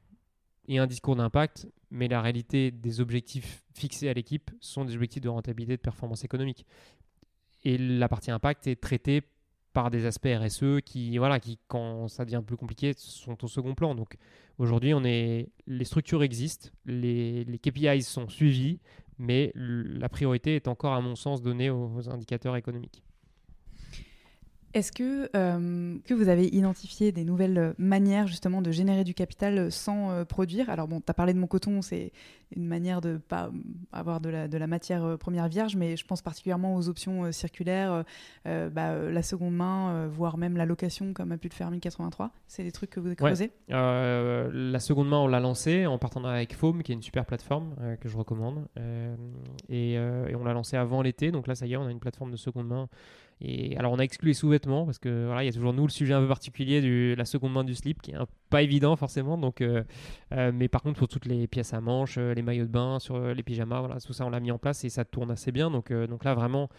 et 0.69 0.79
un 0.79 0.87
discours 0.87 1.17
d'impact, 1.17 1.69
mais 1.91 2.09
la 2.09 2.21
réalité 2.21 2.71
des 2.71 3.01
objectifs 3.01 3.64
fixés 3.75 4.09
à 4.09 4.12
l'équipe 4.12 4.51
sont 4.61 4.85
des 4.85 4.95
objectifs 4.95 5.23
de 5.23 5.29
rentabilité, 5.29 5.77
de 5.77 5.83
performance 5.83 6.25
économique. 6.25 6.67
Et 7.64 7.79
la 7.79 8.09
partie 8.09 8.31
impact 8.31 8.67
est 8.67 8.81
traitée 8.81 9.23
par 9.73 9.91
des 9.91 10.07
aspects 10.07 10.29
RSE 10.29 10.81
qui, 10.85 11.19
voilà, 11.19 11.39
qui 11.39 11.59
quand 11.69 12.09
ça 12.09 12.25
devient 12.25 12.43
plus 12.45 12.57
compliqué, 12.57 12.95
sont 12.97 13.45
au 13.45 13.49
second 13.49 13.75
plan. 13.75 13.95
Donc 13.95 14.17
aujourd'hui, 14.59 14.95
on 14.95 15.05
est, 15.05 15.51
les 15.67 15.85
structures 15.85 16.23
existent, 16.23 16.71
les, 16.87 17.45
les 17.45 17.59
KPIs 17.59 18.03
sont 18.03 18.29
suivis, 18.29 18.81
mais 19.19 19.53
la 19.55 20.09
priorité 20.09 20.57
est 20.57 20.69
encore, 20.69 20.95
à 20.95 21.01
mon 21.01 21.14
sens, 21.14 21.43
donnée 21.43 21.71
aux 21.71 22.09
indicateurs 22.09 22.57
économiques. 22.57 23.03
Est-ce 24.77 24.93
que, 24.93 25.31
euh, 25.35 25.97
que 26.05 26.12
vous 26.12 26.29
avez 26.29 26.55
identifié 26.55 27.11
des 27.11 27.24
nouvelles 27.24 27.74
manières 27.79 28.27
justement 28.27 28.61
de 28.61 28.70
générer 28.72 29.05
du 29.05 29.14
capital 29.14 29.72
sans 29.72 30.11
euh, 30.11 30.24
produire? 30.27 30.68
Alors 30.68 30.87
bon, 30.87 31.01
tu 31.01 31.07
as 31.09 31.14
parlé 31.14 31.33
de 31.33 31.39
mon 31.39 31.47
coton, 31.47 31.81
c'est 31.81 32.12
une 32.55 32.66
manière 32.66 33.01
de 33.01 33.16
pas 33.16 33.51
avoir 33.91 34.20
de 34.20 34.29
la, 34.29 34.49
de 34.49 34.59
la 34.59 34.66
matière 34.66 35.03
euh, 35.03 35.16
première 35.16 35.49
vierge, 35.49 35.77
mais 35.77 35.97
je 35.97 36.05
pense 36.05 36.20
particulièrement 36.20 36.77
aux 36.77 36.91
options 36.91 37.33
circulaires, 37.33 38.05
bah, 38.45 38.99
la 38.99 39.22
seconde 39.22 39.57
main, 39.57 40.09
voire 40.09 40.37
même 40.37 40.59
la 40.59 40.66
location 40.66 41.14
comme 41.14 41.33
a 41.33 41.39
pu 41.39 41.49
le 41.49 41.55
faire 41.55 41.70
1083. 41.70 42.31
C'est 42.47 42.62
des 42.62 42.72
trucs 42.72 42.91
que 42.91 43.01
vous 43.01 43.14
creusez 43.14 43.53
La 43.68 44.81
seconde 44.81 45.09
main, 45.09 45.20
on 45.20 45.27
l'a 45.27 45.41
lancée 45.41 45.87
en 45.87 45.97
partenariat 45.97 46.37
avec 46.37 46.55
Foam, 46.55 46.83
qui 46.83 46.93
est 46.93 46.95
une 46.95 47.03
super 47.03 47.24
plateforme 47.24 47.74
que 47.99 48.11
je 48.11 48.16
recommande. 48.18 48.66
Et, 49.70 49.95
et, 49.95 50.35
on 50.35 50.45
l'a 50.45 50.53
lancée 50.53 50.77
avant 50.77 51.01
l'été, 51.01 51.31
donc 51.31 51.47
là 51.47 51.55
ça 51.55 51.66
y 51.66 51.72
est, 51.72 51.77
on 51.79 51.87
a 51.87 51.91
une 51.91 52.01
plateforme 52.01 52.31
de 52.31 52.37
seconde 52.37 52.68
main 52.68 52.89
et 53.41 53.76
alors 53.76 53.93
on 53.93 53.99
a 53.99 54.03
exclu 54.03 54.28
les 54.28 54.34
sous-vêtements 54.34 54.87
parce 54.87 54.99
que 54.99 55.26
voilà, 55.26 55.43
il 55.43 55.47
y 55.47 55.49
a 55.49 55.53
toujours 55.53 55.74
nous 55.74 55.87
le 55.87 55.93
sujet 55.93 56.14
un 56.14 56.20
peu 56.20 56.28
particulier 56.28 56.80
de 56.80 57.14
la 57.16 57.24
seconde 57.26 57.53
main 57.53 57.64
du 57.64 57.74
slip 57.74 58.01
qui 58.01 58.12
est 58.12 58.16
pas 58.49 58.62
évident 58.62 58.97
forcément. 58.97 59.37
Donc, 59.37 59.61
euh, 59.61 59.84
euh, 60.32 60.53
mais 60.55 60.68
par 60.68 60.82
contre 60.82 60.99
pour 60.99 61.09
toutes 61.09 61.26
les 61.26 61.47
pièces 61.47 61.74
à 61.74 61.80
manches, 61.80 62.16
euh, 62.18 62.32
les 62.32 62.43
maillots 62.43 62.64
de 62.64 62.70
bain, 62.70 62.99
sur 62.99 63.18
les 63.18 63.43
pyjamas, 63.43 63.80
voilà, 63.80 64.01
tout 64.01 64.14
ça 64.14 64.24
on 64.24 64.30
l'a 64.30 64.41
mis 64.41 64.51
en 64.51 64.59
place 64.59 64.84
et 64.84 64.89
ça 64.89 65.05
tourne 65.05 65.30
assez 65.30 65.53
bien. 65.53 65.70
Donc, 65.70 65.93
donc 65.93 66.24
là 66.24 66.34
vraiment 66.34 66.70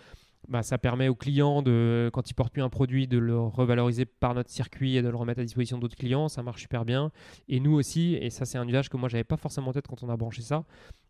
bah, 0.48 0.64
ça 0.64 0.78
permet 0.78 1.10
aux 1.10 1.16
clients, 1.16 1.62
de, 1.62 2.10
quand 2.14 2.30
ils 2.30 2.34
portent 2.34 2.54
plus 2.54 2.62
un 2.62 2.70
produit, 2.70 3.08
de 3.08 3.18
le 3.18 3.38
revaloriser 3.38 4.06
par 4.06 4.34
notre 4.34 4.50
circuit 4.50 4.96
et 4.96 5.02
de 5.02 5.10
le 5.10 5.16
remettre 5.16 5.42
à 5.42 5.44
disposition 5.44 5.78
d'autres 5.78 5.98
clients. 5.98 6.30
Ça 6.30 6.42
marche 6.42 6.62
super 6.62 6.86
bien. 6.86 7.12
Et 7.50 7.60
nous 7.60 7.74
aussi, 7.74 8.16
et 8.16 8.30
ça 8.30 8.46
c'est 8.46 8.58
un 8.58 8.68
usage 8.68 8.90
que 8.90 8.98
moi 8.98 9.10
j'avais 9.10 9.26
pas 9.26 9.38
forcément 9.38 9.70
en 9.70 9.74
tête 9.74 9.88
quand 9.88 10.04
on 10.04 10.10
a 10.10 10.18
branché 10.18 10.42
ça, 10.42 10.64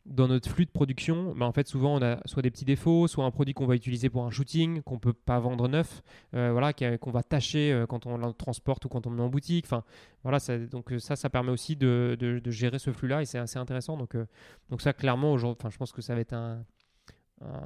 dans 0.07 0.27
notre 0.27 0.49
flux 0.49 0.65
de 0.65 0.71
production, 0.71 1.33
bah, 1.35 1.45
en 1.45 1.51
fait 1.51 1.67
souvent 1.67 1.95
on 1.95 2.01
a 2.01 2.19
soit 2.25 2.41
des 2.41 2.51
petits 2.51 2.65
défauts, 2.65 3.07
soit 3.07 3.25
un 3.25 3.31
produit 3.31 3.53
qu'on 3.53 3.65
va 3.65 3.75
utiliser 3.75 4.09
pour 4.09 4.25
un 4.25 4.31
shooting, 4.31 4.81
qu'on 4.81 4.99
peut 4.99 5.13
pas 5.13 5.39
vendre 5.39 5.67
neuf, 5.67 6.01
euh, 6.33 6.51
voilà, 6.51 6.73
qu'on 6.73 7.11
va 7.11 7.23
tâcher 7.23 7.71
euh, 7.71 7.85
quand 7.85 8.05
on 8.05 8.17
le 8.17 8.33
transporte 8.33 8.85
ou 8.85 8.89
quand 8.89 9.05
on 9.05 9.09
le 9.09 9.17
met 9.17 9.23
en 9.23 9.29
boutique. 9.29 9.65
Enfin, 9.65 9.83
voilà, 10.23 10.39
ça, 10.39 10.57
donc 10.57 10.93
ça, 10.99 11.15
ça 11.15 11.29
permet 11.29 11.51
aussi 11.51 11.75
de, 11.75 12.41
gérer 12.47 12.79
ce 12.79 12.91
flux-là 12.91 13.21
et 13.21 13.25
c'est 13.25 13.37
assez 13.37 13.59
intéressant. 13.59 13.97
Donc, 13.97 14.15
euh, 14.15 14.25
donc 14.69 14.81
ça, 14.81 14.93
clairement, 14.93 15.33
aujourd'hui, 15.33 15.69
je 15.69 15.77
pense 15.77 15.91
que 15.91 16.01
ça 16.01 16.15
va 16.15 16.21
être 16.21 16.33
un, 16.33 16.63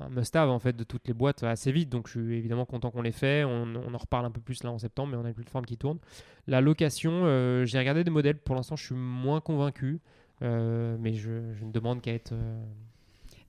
must-have 0.09 0.49
en 0.49 0.59
fait 0.59 0.75
de 0.75 0.83
toutes 0.83 1.07
les 1.07 1.13
boîtes 1.13 1.43
assez 1.43 1.71
vite. 1.71 1.89
Donc 1.89 2.07
je 2.07 2.19
suis 2.19 2.37
évidemment 2.37 2.65
content 2.65 2.91
qu'on 2.91 3.01
l'ait 3.01 3.11
fait. 3.11 3.43
On, 3.43 3.75
en 3.75 3.97
reparle 3.97 4.25
un 4.25 4.31
peu 4.31 4.41
plus 4.41 4.63
là 4.63 4.71
en 4.71 4.77
septembre, 4.77 5.11
mais 5.11 5.17
on 5.17 5.25
a 5.25 5.29
une 5.29 5.33
plateforme 5.33 5.65
qui 5.65 5.77
tourne. 5.77 5.99
La 6.47 6.61
location, 6.61 7.11
euh, 7.25 7.65
j'ai 7.65 7.79
regardé 7.79 8.03
des 8.03 8.11
modèles. 8.11 8.37
Pour 8.37 8.55
l'instant, 8.55 8.75
je 8.75 8.85
suis 8.85 8.95
moins 8.95 9.39
convaincu, 9.39 9.95
euh, 9.95 9.97
mais 10.41 11.13
je, 11.13 11.31
ne 11.63 11.71
demande 11.71 12.01
qu'à 12.01 12.13
être. 12.13 12.33
Euh, 12.33 12.63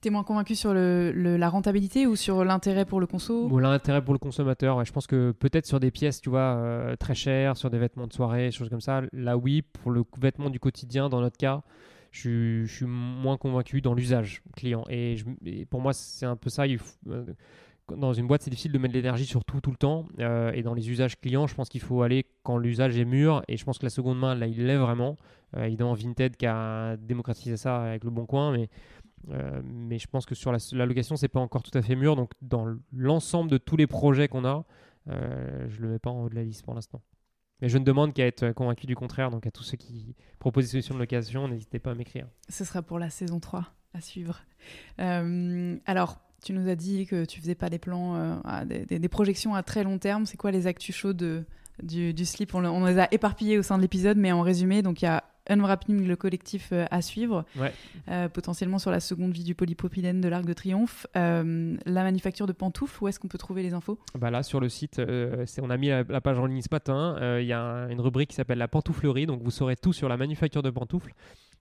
T'es 0.00 0.10
moins 0.10 0.24
convaincu 0.24 0.56
sur 0.56 0.74
le, 0.74 1.12
la 1.14 1.48
rentabilité 1.48 2.06
ou 2.06 2.16
sur 2.16 2.44
l'intérêt 2.44 2.84
pour 2.84 2.98
le 2.98 3.06
conso 3.06 3.48
Ou 3.48 3.58
l'intérêt 3.58 4.02
pour 4.02 4.14
le 4.14 4.18
consommateur. 4.18 4.84
Je 4.84 4.92
pense 4.92 5.06
que 5.06 5.30
peut-être 5.30 5.66
sur 5.66 5.78
des 5.78 5.92
pièces, 5.92 6.20
tu 6.20 6.28
vois, 6.28 6.96
très 6.98 7.14
chères, 7.14 7.56
sur 7.56 7.70
des 7.70 7.78
vêtements 7.78 8.08
de 8.08 8.12
soirée, 8.12 8.50
choses 8.50 8.68
comme 8.68 8.80
ça. 8.80 9.02
Là, 9.12 9.36
oui, 9.36 9.62
pour 9.62 9.92
le 9.92 10.02
vêtement 10.20 10.50
du 10.50 10.58
quotidien, 10.58 11.08
dans 11.08 11.20
notre 11.20 11.36
cas, 11.36 11.62
je, 12.12 12.64
suis 12.66 12.86
moins 12.86 13.36
convaincu 13.36 13.80
dans 13.80 13.94
l'usage 13.94 14.42
client. 14.54 14.84
Et, 14.88 15.16
pour 15.68 15.80
moi, 15.80 15.92
c'est 15.92 16.26
un 16.26 16.36
peu 16.36 16.50
ça. 16.50 16.64
Euh, 16.64 17.24
dans 17.88 18.12
une 18.12 18.26
boîte, 18.26 18.42
c'est 18.42 18.50
difficile 18.50 18.72
de 18.72 18.78
mettre 18.78 18.92
de 18.92 18.98
l'énergie 18.98 19.26
sur 19.26 19.44
tout, 19.44 19.60
tout 19.60 19.70
le 19.70 19.76
temps. 19.76 20.06
Euh, 20.18 20.52
et 20.52 20.62
dans 20.62 20.74
les 20.74 20.90
usages 20.90 21.20
clients, 21.20 21.46
je 21.46 21.54
pense 21.54 21.68
qu'il 21.68 21.80
faut 21.80 22.02
aller 22.02 22.26
quand 22.42 22.56
l'usage 22.56 22.98
est 22.98 23.04
mûr. 23.04 23.42
Et 23.48 23.56
je 23.56 23.64
pense 23.64 23.78
que 23.78 23.86
la 23.86 23.90
seconde 23.90 24.18
main, 24.18 24.34
là, 24.34 24.46
il 24.46 24.66
l'est 24.66 24.76
vraiment. 24.76 25.16
Euh, 25.56 25.64
évidemment, 25.64 25.94
Vinted 25.94 26.36
qui 26.36 26.46
a 26.46 26.96
démocratisé 26.96 27.56
ça 27.56 27.82
avec 27.82 28.04
le 28.04 28.10
Bon 28.10 28.26
Coin. 28.26 28.52
Mais, 28.52 28.68
mais 29.64 29.98
je 29.98 30.08
pense 30.08 30.26
que 30.26 30.34
sur 30.34 30.50
la, 30.50 30.58
la 30.72 30.86
location, 30.86 31.16
c'est 31.16 31.28
pas 31.28 31.40
encore 31.40 31.62
tout 31.62 31.76
à 31.76 31.82
fait 31.82 31.94
mûr. 31.94 32.16
Donc, 32.16 32.32
dans 32.40 32.66
l'ensemble 32.92 33.50
de 33.50 33.58
tous 33.58 33.76
les 33.76 33.86
projets 33.86 34.28
qu'on 34.28 34.44
a, 34.44 34.64
je 35.06 35.80
le 35.80 35.88
mets 35.88 35.98
pas 35.98 36.10
en 36.10 36.24
haut 36.24 36.28
de 36.28 36.34
la 36.34 36.42
liste 36.42 36.64
pour 36.64 36.74
l'instant. 36.74 37.02
Mais 37.62 37.68
je 37.68 37.78
ne 37.78 37.84
demande 37.84 38.12
qu'à 38.12 38.26
être 38.26 38.50
convaincu 38.50 38.86
du 38.86 38.96
contraire. 38.96 39.30
Donc 39.30 39.46
à 39.46 39.52
tous 39.52 39.62
ceux 39.62 39.76
qui 39.76 40.16
proposent 40.40 40.64
des 40.64 40.70
solutions 40.70 40.94
de 40.94 40.98
location, 40.98 41.46
n'hésitez 41.46 41.78
pas 41.78 41.92
à 41.92 41.94
m'écrire. 41.94 42.26
Ce 42.48 42.64
sera 42.64 42.82
pour 42.82 42.98
la 42.98 43.08
saison 43.08 43.38
3 43.38 43.72
à 43.94 44.00
suivre. 44.00 44.40
Euh, 45.00 45.78
alors, 45.86 46.18
tu 46.42 46.52
nous 46.52 46.68
as 46.68 46.74
dit 46.74 47.06
que 47.06 47.24
tu 47.24 47.40
faisais 47.40 47.54
pas 47.54 47.68
des 47.70 47.78
plans, 47.78 48.16
euh, 48.16 48.64
des, 48.64 49.08
projections 49.08 49.54
à 49.54 49.62
très 49.62 49.84
long 49.84 49.98
terme. 49.98 50.26
C'est 50.26 50.36
quoi 50.36 50.50
les 50.50 50.66
actus 50.66 50.94
chauds 50.94 51.12
de, 51.12 51.44
du, 51.82 52.12
du, 52.12 52.24
slip? 52.24 52.54
On, 52.54 52.64
on, 52.64 52.84
les 52.84 52.98
a 52.98 53.08
éparpillés 53.12 53.58
au 53.58 53.62
sein 53.62 53.76
de 53.76 53.82
l'épisode, 53.82 54.16
mais 54.16 54.32
en 54.32 54.42
résumé, 54.42 54.82
donc 54.82 55.02
il 55.02 55.06
y 55.06 55.08
a 55.08 55.24
Unwrapping, 55.48 56.06
le 56.06 56.14
collectif 56.14 56.68
euh, 56.72 56.86
à 56.92 57.02
suivre, 57.02 57.44
Ouais. 57.58 57.72
euh, 58.08 58.28
potentiellement 58.28 58.78
sur 58.78 58.90
la 58.92 59.00
seconde 59.00 59.32
vie 59.32 59.42
du 59.42 59.54
polypropylène 59.56 60.20
de 60.20 60.28
l'Arc 60.28 60.44
de 60.44 60.52
Triomphe. 60.52 61.06
La 61.14 62.02
manufacture 62.04 62.46
de 62.46 62.52
pantoufles, 62.52 63.02
où 63.02 63.08
est-ce 63.08 63.18
qu'on 63.18 63.28
peut 63.28 63.38
trouver 63.38 63.62
les 63.62 63.74
infos? 63.74 63.98
Bah 64.18 64.30
là, 64.30 64.42
sur 64.42 64.60
le 64.60 64.68
site, 64.68 65.00
on 65.60 65.70
a 65.70 65.76
mis 65.76 65.88
la, 65.88 66.04
la 66.04 66.20
page 66.20 66.38
en 66.38 66.46
ligne 66.46 66.62
ce 66.62 66.68
matin. 66.70 67.16
Il 67.40 67.46
y 67.46 67.52
a 67.52 67.60
un- 67.60 67.88
une 67.88 68.00
rubrique 68.00 68.30
qui 68.30 68.36
s'appelle 68.36 68.58
la 68.58 68.68
pantouflerie. 68.68 69.26
Donc, 69.26 69.42
vous 69.42 69.50
saurez 69.50 69.74
tout 69.76 69.92
sur 69.92 70.08
la 70.08 70.16
manufacture 70.16 70.62
de 70.62 70.70
pantoufles 70.70 71.12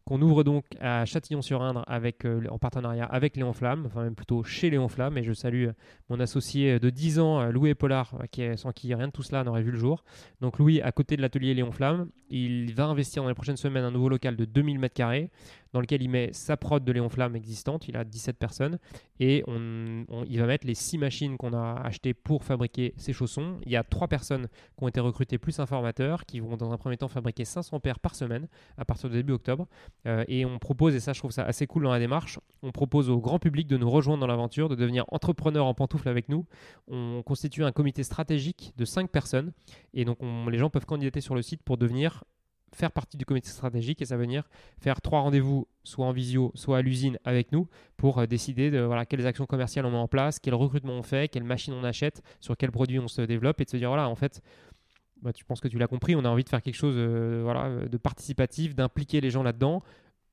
qu'on 0.06 0.22
ouvre 0.22 0.44
donc 0.44 0.66
à 0.80 1.06
Châtillon-sur-Indre 1.06 1.86
euh, 2.26 2.42
en 2.50 2.58
partenariat 2.58 3.06
avec 3.06 3.36
Léon 3.36 3.54
Flamme, 3.54 3.86
enfin 3.86 4.04
même 4.04 4.16
plutôt 4.16 4.44
chez 4.44 4.70
Léon 4.70 4.88
Flamme. 4.88 5.18
Et 5.18 5.24
je 5.24 5.34
salue 5.34 5.68
euh, 5.68 5.74
mon 6.10 6.20
associé 6.20 6.80
de 6.80 6.90
10 6.90 7.20
ans, 7.20 7.42
euh, 7.42 7.52
Louis 7.52 7.74
Pollard, 7.76 8.16
euh, 8.40 8.56
sans 8.58 8.72
qui 8.72 8.94
rien 8.94 9.08
de 9.08 9.12
tout 9.12 9.24
cela 9.24 9.44
n'aurait 9.44 9.62
vu 9.62 9.72
le 9.72 9.78
jour. 9.78 10.04
Donc 10.42 10.58
Louis, 10.60 10.82
à 10.82 10.92
côté 10.92 11.18
de 11.18 11.22
l'atelier 11.22 11.54
Léon 11.54 11.72
Flamme, 11.72 12.10
il 12.30 12.74
va 12.74 12.86
investir 12.86 13.24
dans 13.24 13.30
les 13.30 13.36
prochaines 13.36 13.58
semaines 13.58 13.84
un 13.84 13.92
nouveau 13.92 14.10
local 14.10 14.36
de 14.36 14.46
2000 14.46 14.80
m2 14.80 15.30
dans 15.74 15.80
lequel 15.82 16.02
il 16.02 16.10
met 16.10 16.30
sa 16.34 16.58
prod 16.58 16.84
de 16.84 16.92
Léon 16.92 17.10
Flamme 17.10 17.36
existante. 17.36 17.88
Il 17.88 17.96
a 17.98 18.04
17 18.04 18.38
personnes 18.38 18.78
et 19.20 19.44
il 19.48 20.40
va 20.40 20.46
mettre 20.46 20.68
les 20.68 20.76
6 20.76 20.98
machines 20.98 21.38
qu'on 21.38 21.54
a 21.54 21.82
achetées 21.84 22.14
pour 22.14 22.44
fabriquer 22.44 22.94
ces 22.98 23.14
chaussons. 23.14 23.58
Il 23.66 23.72
y 23.72 23.76
a 23.76 23.84
3 23.84 24.08
personnes 24.08 24.48
qui 24.78 24.84
ont 24.84 24.88
été 24.88 25.00
recrutées 25.00 25.38
plus 25.38 25.60
un 25.60 25.66
formateur 25.66 26.26
qui 26.26 26.40
vont 26.40 26.58
dans 26.58 26.72
un 26.72 26.78
premier 26.78 26.98
temps 26.98 27.08
fabriquer 27.08 27.46
500 27.46 27.80
paires 27.80 28.00
par 28.00 28.16
semaine 28.16 28.48
à 28.78 28.86
partir 28.86 29.10
de 29.10 29.16
début 29.16 29.34
octobre. 29.34 29.68
Euh, 30.08 30.24
et 30.28 30.46
on 30.46 30.60
propose, 30.60 30.96
et 30.96 31.00
ça 31.00 31.14
je 31.14 31.20
trouve 31.20 31.32
ça 31.32 31.44
assez 31.44 31.68
cool 31.68 31.84
dans 31.84 31.92
la 31.92 32.00
démarche, 32.00 32.40
on 32.64 32.72
propose 32.72 33.10
au 33.10 33.20
grand 33.20 33.40
public 33.40 33.68
de 33.68 33.78
nous 33.78 33.90
rejoindre 33.90 34.20
dans 34.22 34.28
l'aventure, 34.28 34.70
de 34.70 34.76
devenir 34.76 35.06
entrepreneur 35.10 35.66
en 35.66 35.74
pantoufles 35.74 36.10
avec 36.10 36.30
nous. 36.30 36.46
On 36.88 37.24
constitue 37.26 37.64
un 37.64 37.72
comité 37.72 38.04
stratégique 38.04 38.74
de 38.78 38.86
5 38.86 39.10
personnes 39.10 39.52
et 39.94 40.06
donc 40.06 40.18
on- 40.22 40.48
les 40.50 40.58
gens 40.58 40.70
peuvent 40.70 40.86
candidater 40.86 41.22
sur 41.22 41.36
le 41.36 41.42
site 41.42 41.64
pour 41.64 41.78
devenir 41.78 42.24
faire 42.74 42.92
partie 42.92 43.18
du 43.18 43.26
comité 43.26 43.50
stratégique 43.50 44.02
et 44.02 44.06
ça 44.06 44.18
veut 44.18 44.28
dire 44.28 44.50
faire 44.80 45.02
trois 45.02 45.20
rendez-vous 45.22 45.68
soit 45.84 46.06
en 46.06 46.12
visio 46.12 46.52
soit 46.56 46.78
à 46.78 46.82
l'usine 46.82 47.18
avec 47.26 47.52
nous 47.52 47.68
pour 47.98 48.20
euh, 48.20 48.26
décider 48.26 48.72
de 48.72 48.80
voilà, 48.80 49.06
quelles 49.06 49.26
actions 49.28 49.46
commerciales 49.46 49.86
on 49.86 49.92
met 49.92 49.98
en 49.98 50.08
place, 50.08 50.40
quel 50.40 50.54
recrutement 50.54 50.94
on 50.94 51.04
fait, 51.04 51.30
quelles 51.30 51.44
machines 51.44 51.74
on 51.74 51.84
achète, 51.84 52.22
sur 52.40 52.56
quels 52.56 52.72
produits 52.72 53.00
on 53.00 53.08
se 53.08 53.22
développe 53.22 53.60
et 53.62 53.66
de 53.66 53.70
se 53.70 53.78
dire 53.78 53.90
voilà 53.90 54.08
en 54.08 54.16
fait 54.16 54.42
bah, 55.22 55.34
tu 55.34 55.46
penses 55.46 55.60
que 55.60 55.68
tu 55.68 55.78
l'as 55.78 55.88
compris, 55.88 56.16
on 56.16 56.26
a 56.26 56.30
envie 56.30 56.44
de 56.44 56.50
faire 56.50 56.62
quelque 56.62 56.76
chose 56.76 56.96
euh, 56.98 57.42
voilà, 57.44 57.86
de 57.88 57.98
participatif, 57.98 58.74
d'impliquer 58.74 59.22
les 59.22 59.30
gens 59.30 59.44
là-dedans. 59.44 59.84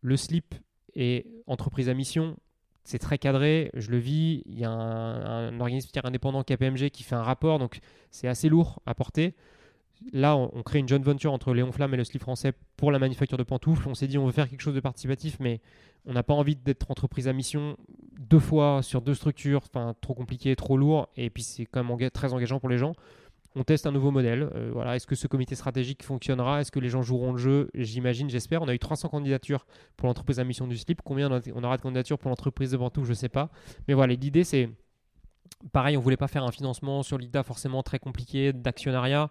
Le 0.01 0.17
slip 0.17 0.55
et 0.95 1.27
entreprise 1.47 1.91
à 1.91 1.95
mission, 1.95 2.37
c'est 2.85 2.99
très 2.99 3.19
cadré, 3.19 3.71
je 3.75 3.91
le 3.91 3.99
vis. 3.99 4.43
Il 4.47 4.59
y 4.59 4.65
a 4.65 4.71
un, 4.71 5.49
un 5.49 5.61
organisme 5.61 5.91
indépendant 6.03 6.43
KPMG 6.43 6.89
qui 6.89 7.03
fait 7.03 7.17
un 7.17 7.23
rapport, 7.23 7.59
donc 7.59 7.81
c'est 8.11 8.29
assez 8.29 8.49
lourd 8.49 8.81
à 8.87 8.95
porter. 8.95 9.35
Là, 10.13 10.37
on, 10.37 10.63
crée 10.63 10.79
une 10.79 10.89
joint 10.89 11.01
venture 11.01 11.33
entre 11.33 11.53
Léon 11.53 11.73
Flamme 11.73 11.93
et 11.95 11.97
le 11.97 12.05
slip 12.05 12.23
français 12.23 12.53
pour 12.77 12.93
la 12.93 12.99
manufacture 12.99 13.37
de 13.37 13.43
pantoufles. 13.43 13.89
On 13.89 13.95
s'est 13.95 14.07
dit, 14.07 14.17
on 14.17 14.27
veut 14.27 14.33
faire 14.33 14.49
quelque 14.49 14.61
chose 14.61 14.75
de 14.75 14.81
participatif, 14.81 15.39
mais 15.41 15.61
on 16.07 16.13
n'a 16.13 16.23
pas 16.23 16.35
envie 16.35 16.57
d'être 16.57 16.91
entreprise 16.91 17.29
à 17.29 17.33
mission 17.33 17.77
deux 18.19 18.39
fois 18.39 18.81
sur 18.83 19.03
deux 19.03 19.15
structures, 19.15 19.63
enfin 19.65 19.95
trop 20.01 20.15
compliqué, 20.15 20.55
trop 20.57 20.77
lourd, 20.77 21.09
et 21.17 21.31
puis 21.31 21.43
c'est 21.43 21.67
quand 21.67 21.83
même 21.83 22.11
très 22.11 22.33
engageant 22.33 22.61
pour 22.61 22.69
les 22.69 22.79
gens. 22.79 22.95
On 23.57 23.65
teste 23.65 23.87
un 23.87 23.93
nouveau 23.93 24.11
modèle. 24.11 24.49
Euh, 24.55 24.71
voilà, 24.73 24.95
est-ce 24.95 25.07
que 25.07 25.15
ce 25.15 25.27
comité 25.27 25.55
stratégique 25.55 26.05
fonctionnera? 26.05 26.61
Est-ce 26.61 26.71
que 26.71 26.79
les 26.79 26.91
gens 26.91 27.03
joueront 27.03 27.33
le 27.33 27.39
jeu? 27.39 27.71
J'imagine, 27.75 28.31
j'espère. 28.31 28.63
On 28.63 28.69
a 28.69 28.75
eu 28.75 28.79
300 28.79 29.09
candidatures 29.09 29.67
pour 29.97 30.07
l'entreprise 30.07 30.39
à 30.39 30.45
mission 30.45 30.69
du 30.69 30.77
slip. 30.77 31.03
Combien 31.03 31.29
on 31.31 31.65
aura 31.65 31.77
de 31.77 31.83
candidatures 31.83 32.19
pour 32.19 32.29
l'entreprise 32.29 32.71
de 32.71 32.77
pantoufles? 32.77 33.07
Je 33.07 33.13
ne 33.13 33.17
sais 33.17 33.29
pas. 33.29 33.51
Mais 33.89 33.95
voilà, 33.95 34.15
l'idée 34.15 34.45
c'est 34.45 34.71
pareil, 35.73 35.97
on 35.97 36.01
voulait 36.01 36.17
pas 36.17 36.29
faire 36.29 36.45
un 36.45 36.53
financement 36.53 37.03
sur 37.03 37.19
l'IDA 37.19 37.43
forcément 37.43 37.83
très 37.83 37.99
compliqué 37.99 38.53
d'actionnariat. 38.53 39.31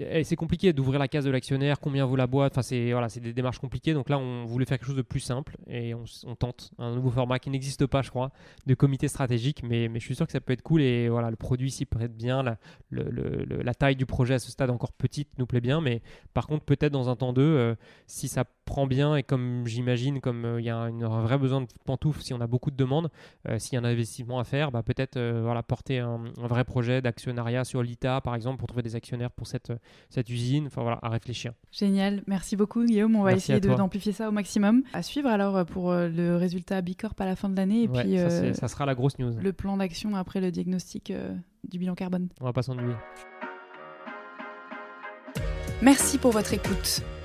Et 0.00 0.24
c'est 0.24 0.36
compliqué 0.36 0.72
d'ouvrir 0.72 0.98
la 0.98 1.08
case 1.08 1.24
de 1.24 1.30
l'actionnaire, 1.30 1.78
combien 1.80 2.06
vaut 2.06 2.16
la 2.16 2.26
boîte, 2.26 2.52
enfin 2.52 2.62
c'est 2.62 2.92
voilà, 2.92 3.08
des 3.08 3.32
démarches 3.32 3.58
compliquées. 3.58 3.92
Donc 3.92 4.08
là, 4.08 4.18
on 4.18 4.44
voulait 4.46 4.64
faire 4.64 4.78
quelque 4.78 4.86
chose 4.86 4.96
de 4.96 5.02
plus 5.02 5.20
simple 5.20 5.56
et 5.68 5.94
on, 5.94 6.34
tente 6.34 6.70
un 6.78 6.94
nouveau 6.94 7.10
format 7.10 7.38
qui 7.38 7.50
n'existe 7.50 7.86
pas, 7.86 8.02
je 8.02 8.10
crois, 8.10 8.30
de 8.66 8.74
comité 8.74 9.08
stratégique. 9.08 9.62
Mais, 9.62 9.88
mais 9.88 10.00
je 10.00 10.04
suis 10.04 10.14
sûr 10.14 10.26
que 10.26 10.32
ça 10.32 10.40
peut 10.40 10.52
être 10.52 10.62
cool 10.62 10.82
et 10.82 11.08
voilà, 11.08 11.30
le 11.30 11.36
produit 11.36 11.70
s'y 11.70 11.84
prête 11.84 12.16
bien, 12.16 12.42
la, 12.42 12.58
la 12.90 13.74
taille 13.74 13.96
du 13.96 14.06
projet 14.06 14.34
à 14.34 14.38
ce 14.38 14.50
stade 14.50 14.70
encore 14.70 14.92
petite 14.92 15.28
nous 15.38 15.46
plaît 15.46 15.60
bien. 15.60 15.80
Mais 15.80 16.02
par 16.34 16.46
contre, 16.46 16.64
peut-être 16.64 16.92
dans 16.92 17.08
un 17.08 17.16
temps 17.16 17.32
d'eux, 17.32 17.42
euh, 17.42 17.74
si 18.06 18.28
ça 18.28 18.44
prend 18.70 18.86
bien 18.86 19.16
et 19.16 19.22
comme 19.24 19.66
j'imagine, 19.66 20.20
comme 20.20 20.44
euh, 20.44 20.60
il 20.60 20.64
y 20.64 20.70
a 20.70 20.76
un, 20.76 21.02
un 21.02 21.20
vrai 21.22 21.38
besoin 21.38 21.60
de 21.60 21.66
pantoufles, 21.84 22.22
si 22.22 22.32
on 22.32 22.40
a 22.40 22.46
beaucoup 22.46 22.70
de 22.70 22.76
demandes, 22.76 23.10
euh, 23.48 23.58
s'il 23.58 23.74
y 23.74 23.76
a 23.76 23.80
un 23.80 23.84
investissement 23.84 24.38
à 24.38 24.44
faire, 24.44 24.70
bah, 24.70 24.82
peut-être 24.84 25.16
euh, 25.16 25.40
voilà, 25.42 25.62
porter 25.64 25.98
un, 25.98 26.20
un 26.40 26.46
vrai 26.46 26.62
projet 26.64 27.02
d'actionnariat 27.02 27.64
sur 27.64 27.82
l'ITA, 27.82 28.20
par 28.20 28.36
exemple, 28.36 28.58
pour 28.58 28.68
trouver 28.68 28.82
des 28.84 28.94
actionnaires 28.94 29.32
pour 29.32 29.48
cette, 29.48 29.72
cette 30.08 30.30
usine. 30.30 30.66
Enfin 30.68 30.82
voilà, 30.82 31.00
à 31.02 31.08
réfléchir. 31.08 31.52
Génial, 31.72 32.22
merci 32.28 32.54
beaucoup 32.56 32.84
Guillaume. 32.84 33.16
On 33.16 33.24
va 33.24 33.30
Merci 33.32 33.52
essayer 33.52 33.60
d'amplifier 33.76 34.12
ça 34.12 34.28
au 34.28 34.32
maximum. 34.32 34.82
À 34.92 35.02
suivre 35.02 35.28
alors 35.28 35.66
pour 35.66 35.92
le 35.92 36.36
résultat 36.36 36.80
Bicorp 36.80 37.14
à 37.18 37.26
la 37.26 37.34
fin 37.36 37.48
de 37.48 37.56
l'année 37.56 37.82
et 37.82 37.88
Ouais, 37.88 38.02
puis 38.02 38.16
ça, 38.18 38.24
euh, 38.24 38.68
sera 38.68 38.86
la 38.86 38.94
grosse 38.94 39.18
news. 39.18 39.32
le 39.36 39.52
plan 39.52 39.76
d'action 39.76 40.14
après 40.14 40.40
le 40.40 40.50
diagnostic 40.52 41.10
euh, 41.10 41.34
du 41.68 41.78
bilan 41.80 41.94
carbone. 41.96 42.28
On 42.40 42.44
va 42.44 42.52
pas 42.52 42.62
s'ennuyer. 42.62 42.94
Merci 45.82 46.18
pour 46.18 46.30
votre 46.30 46.52
écoute. 46.54 47.02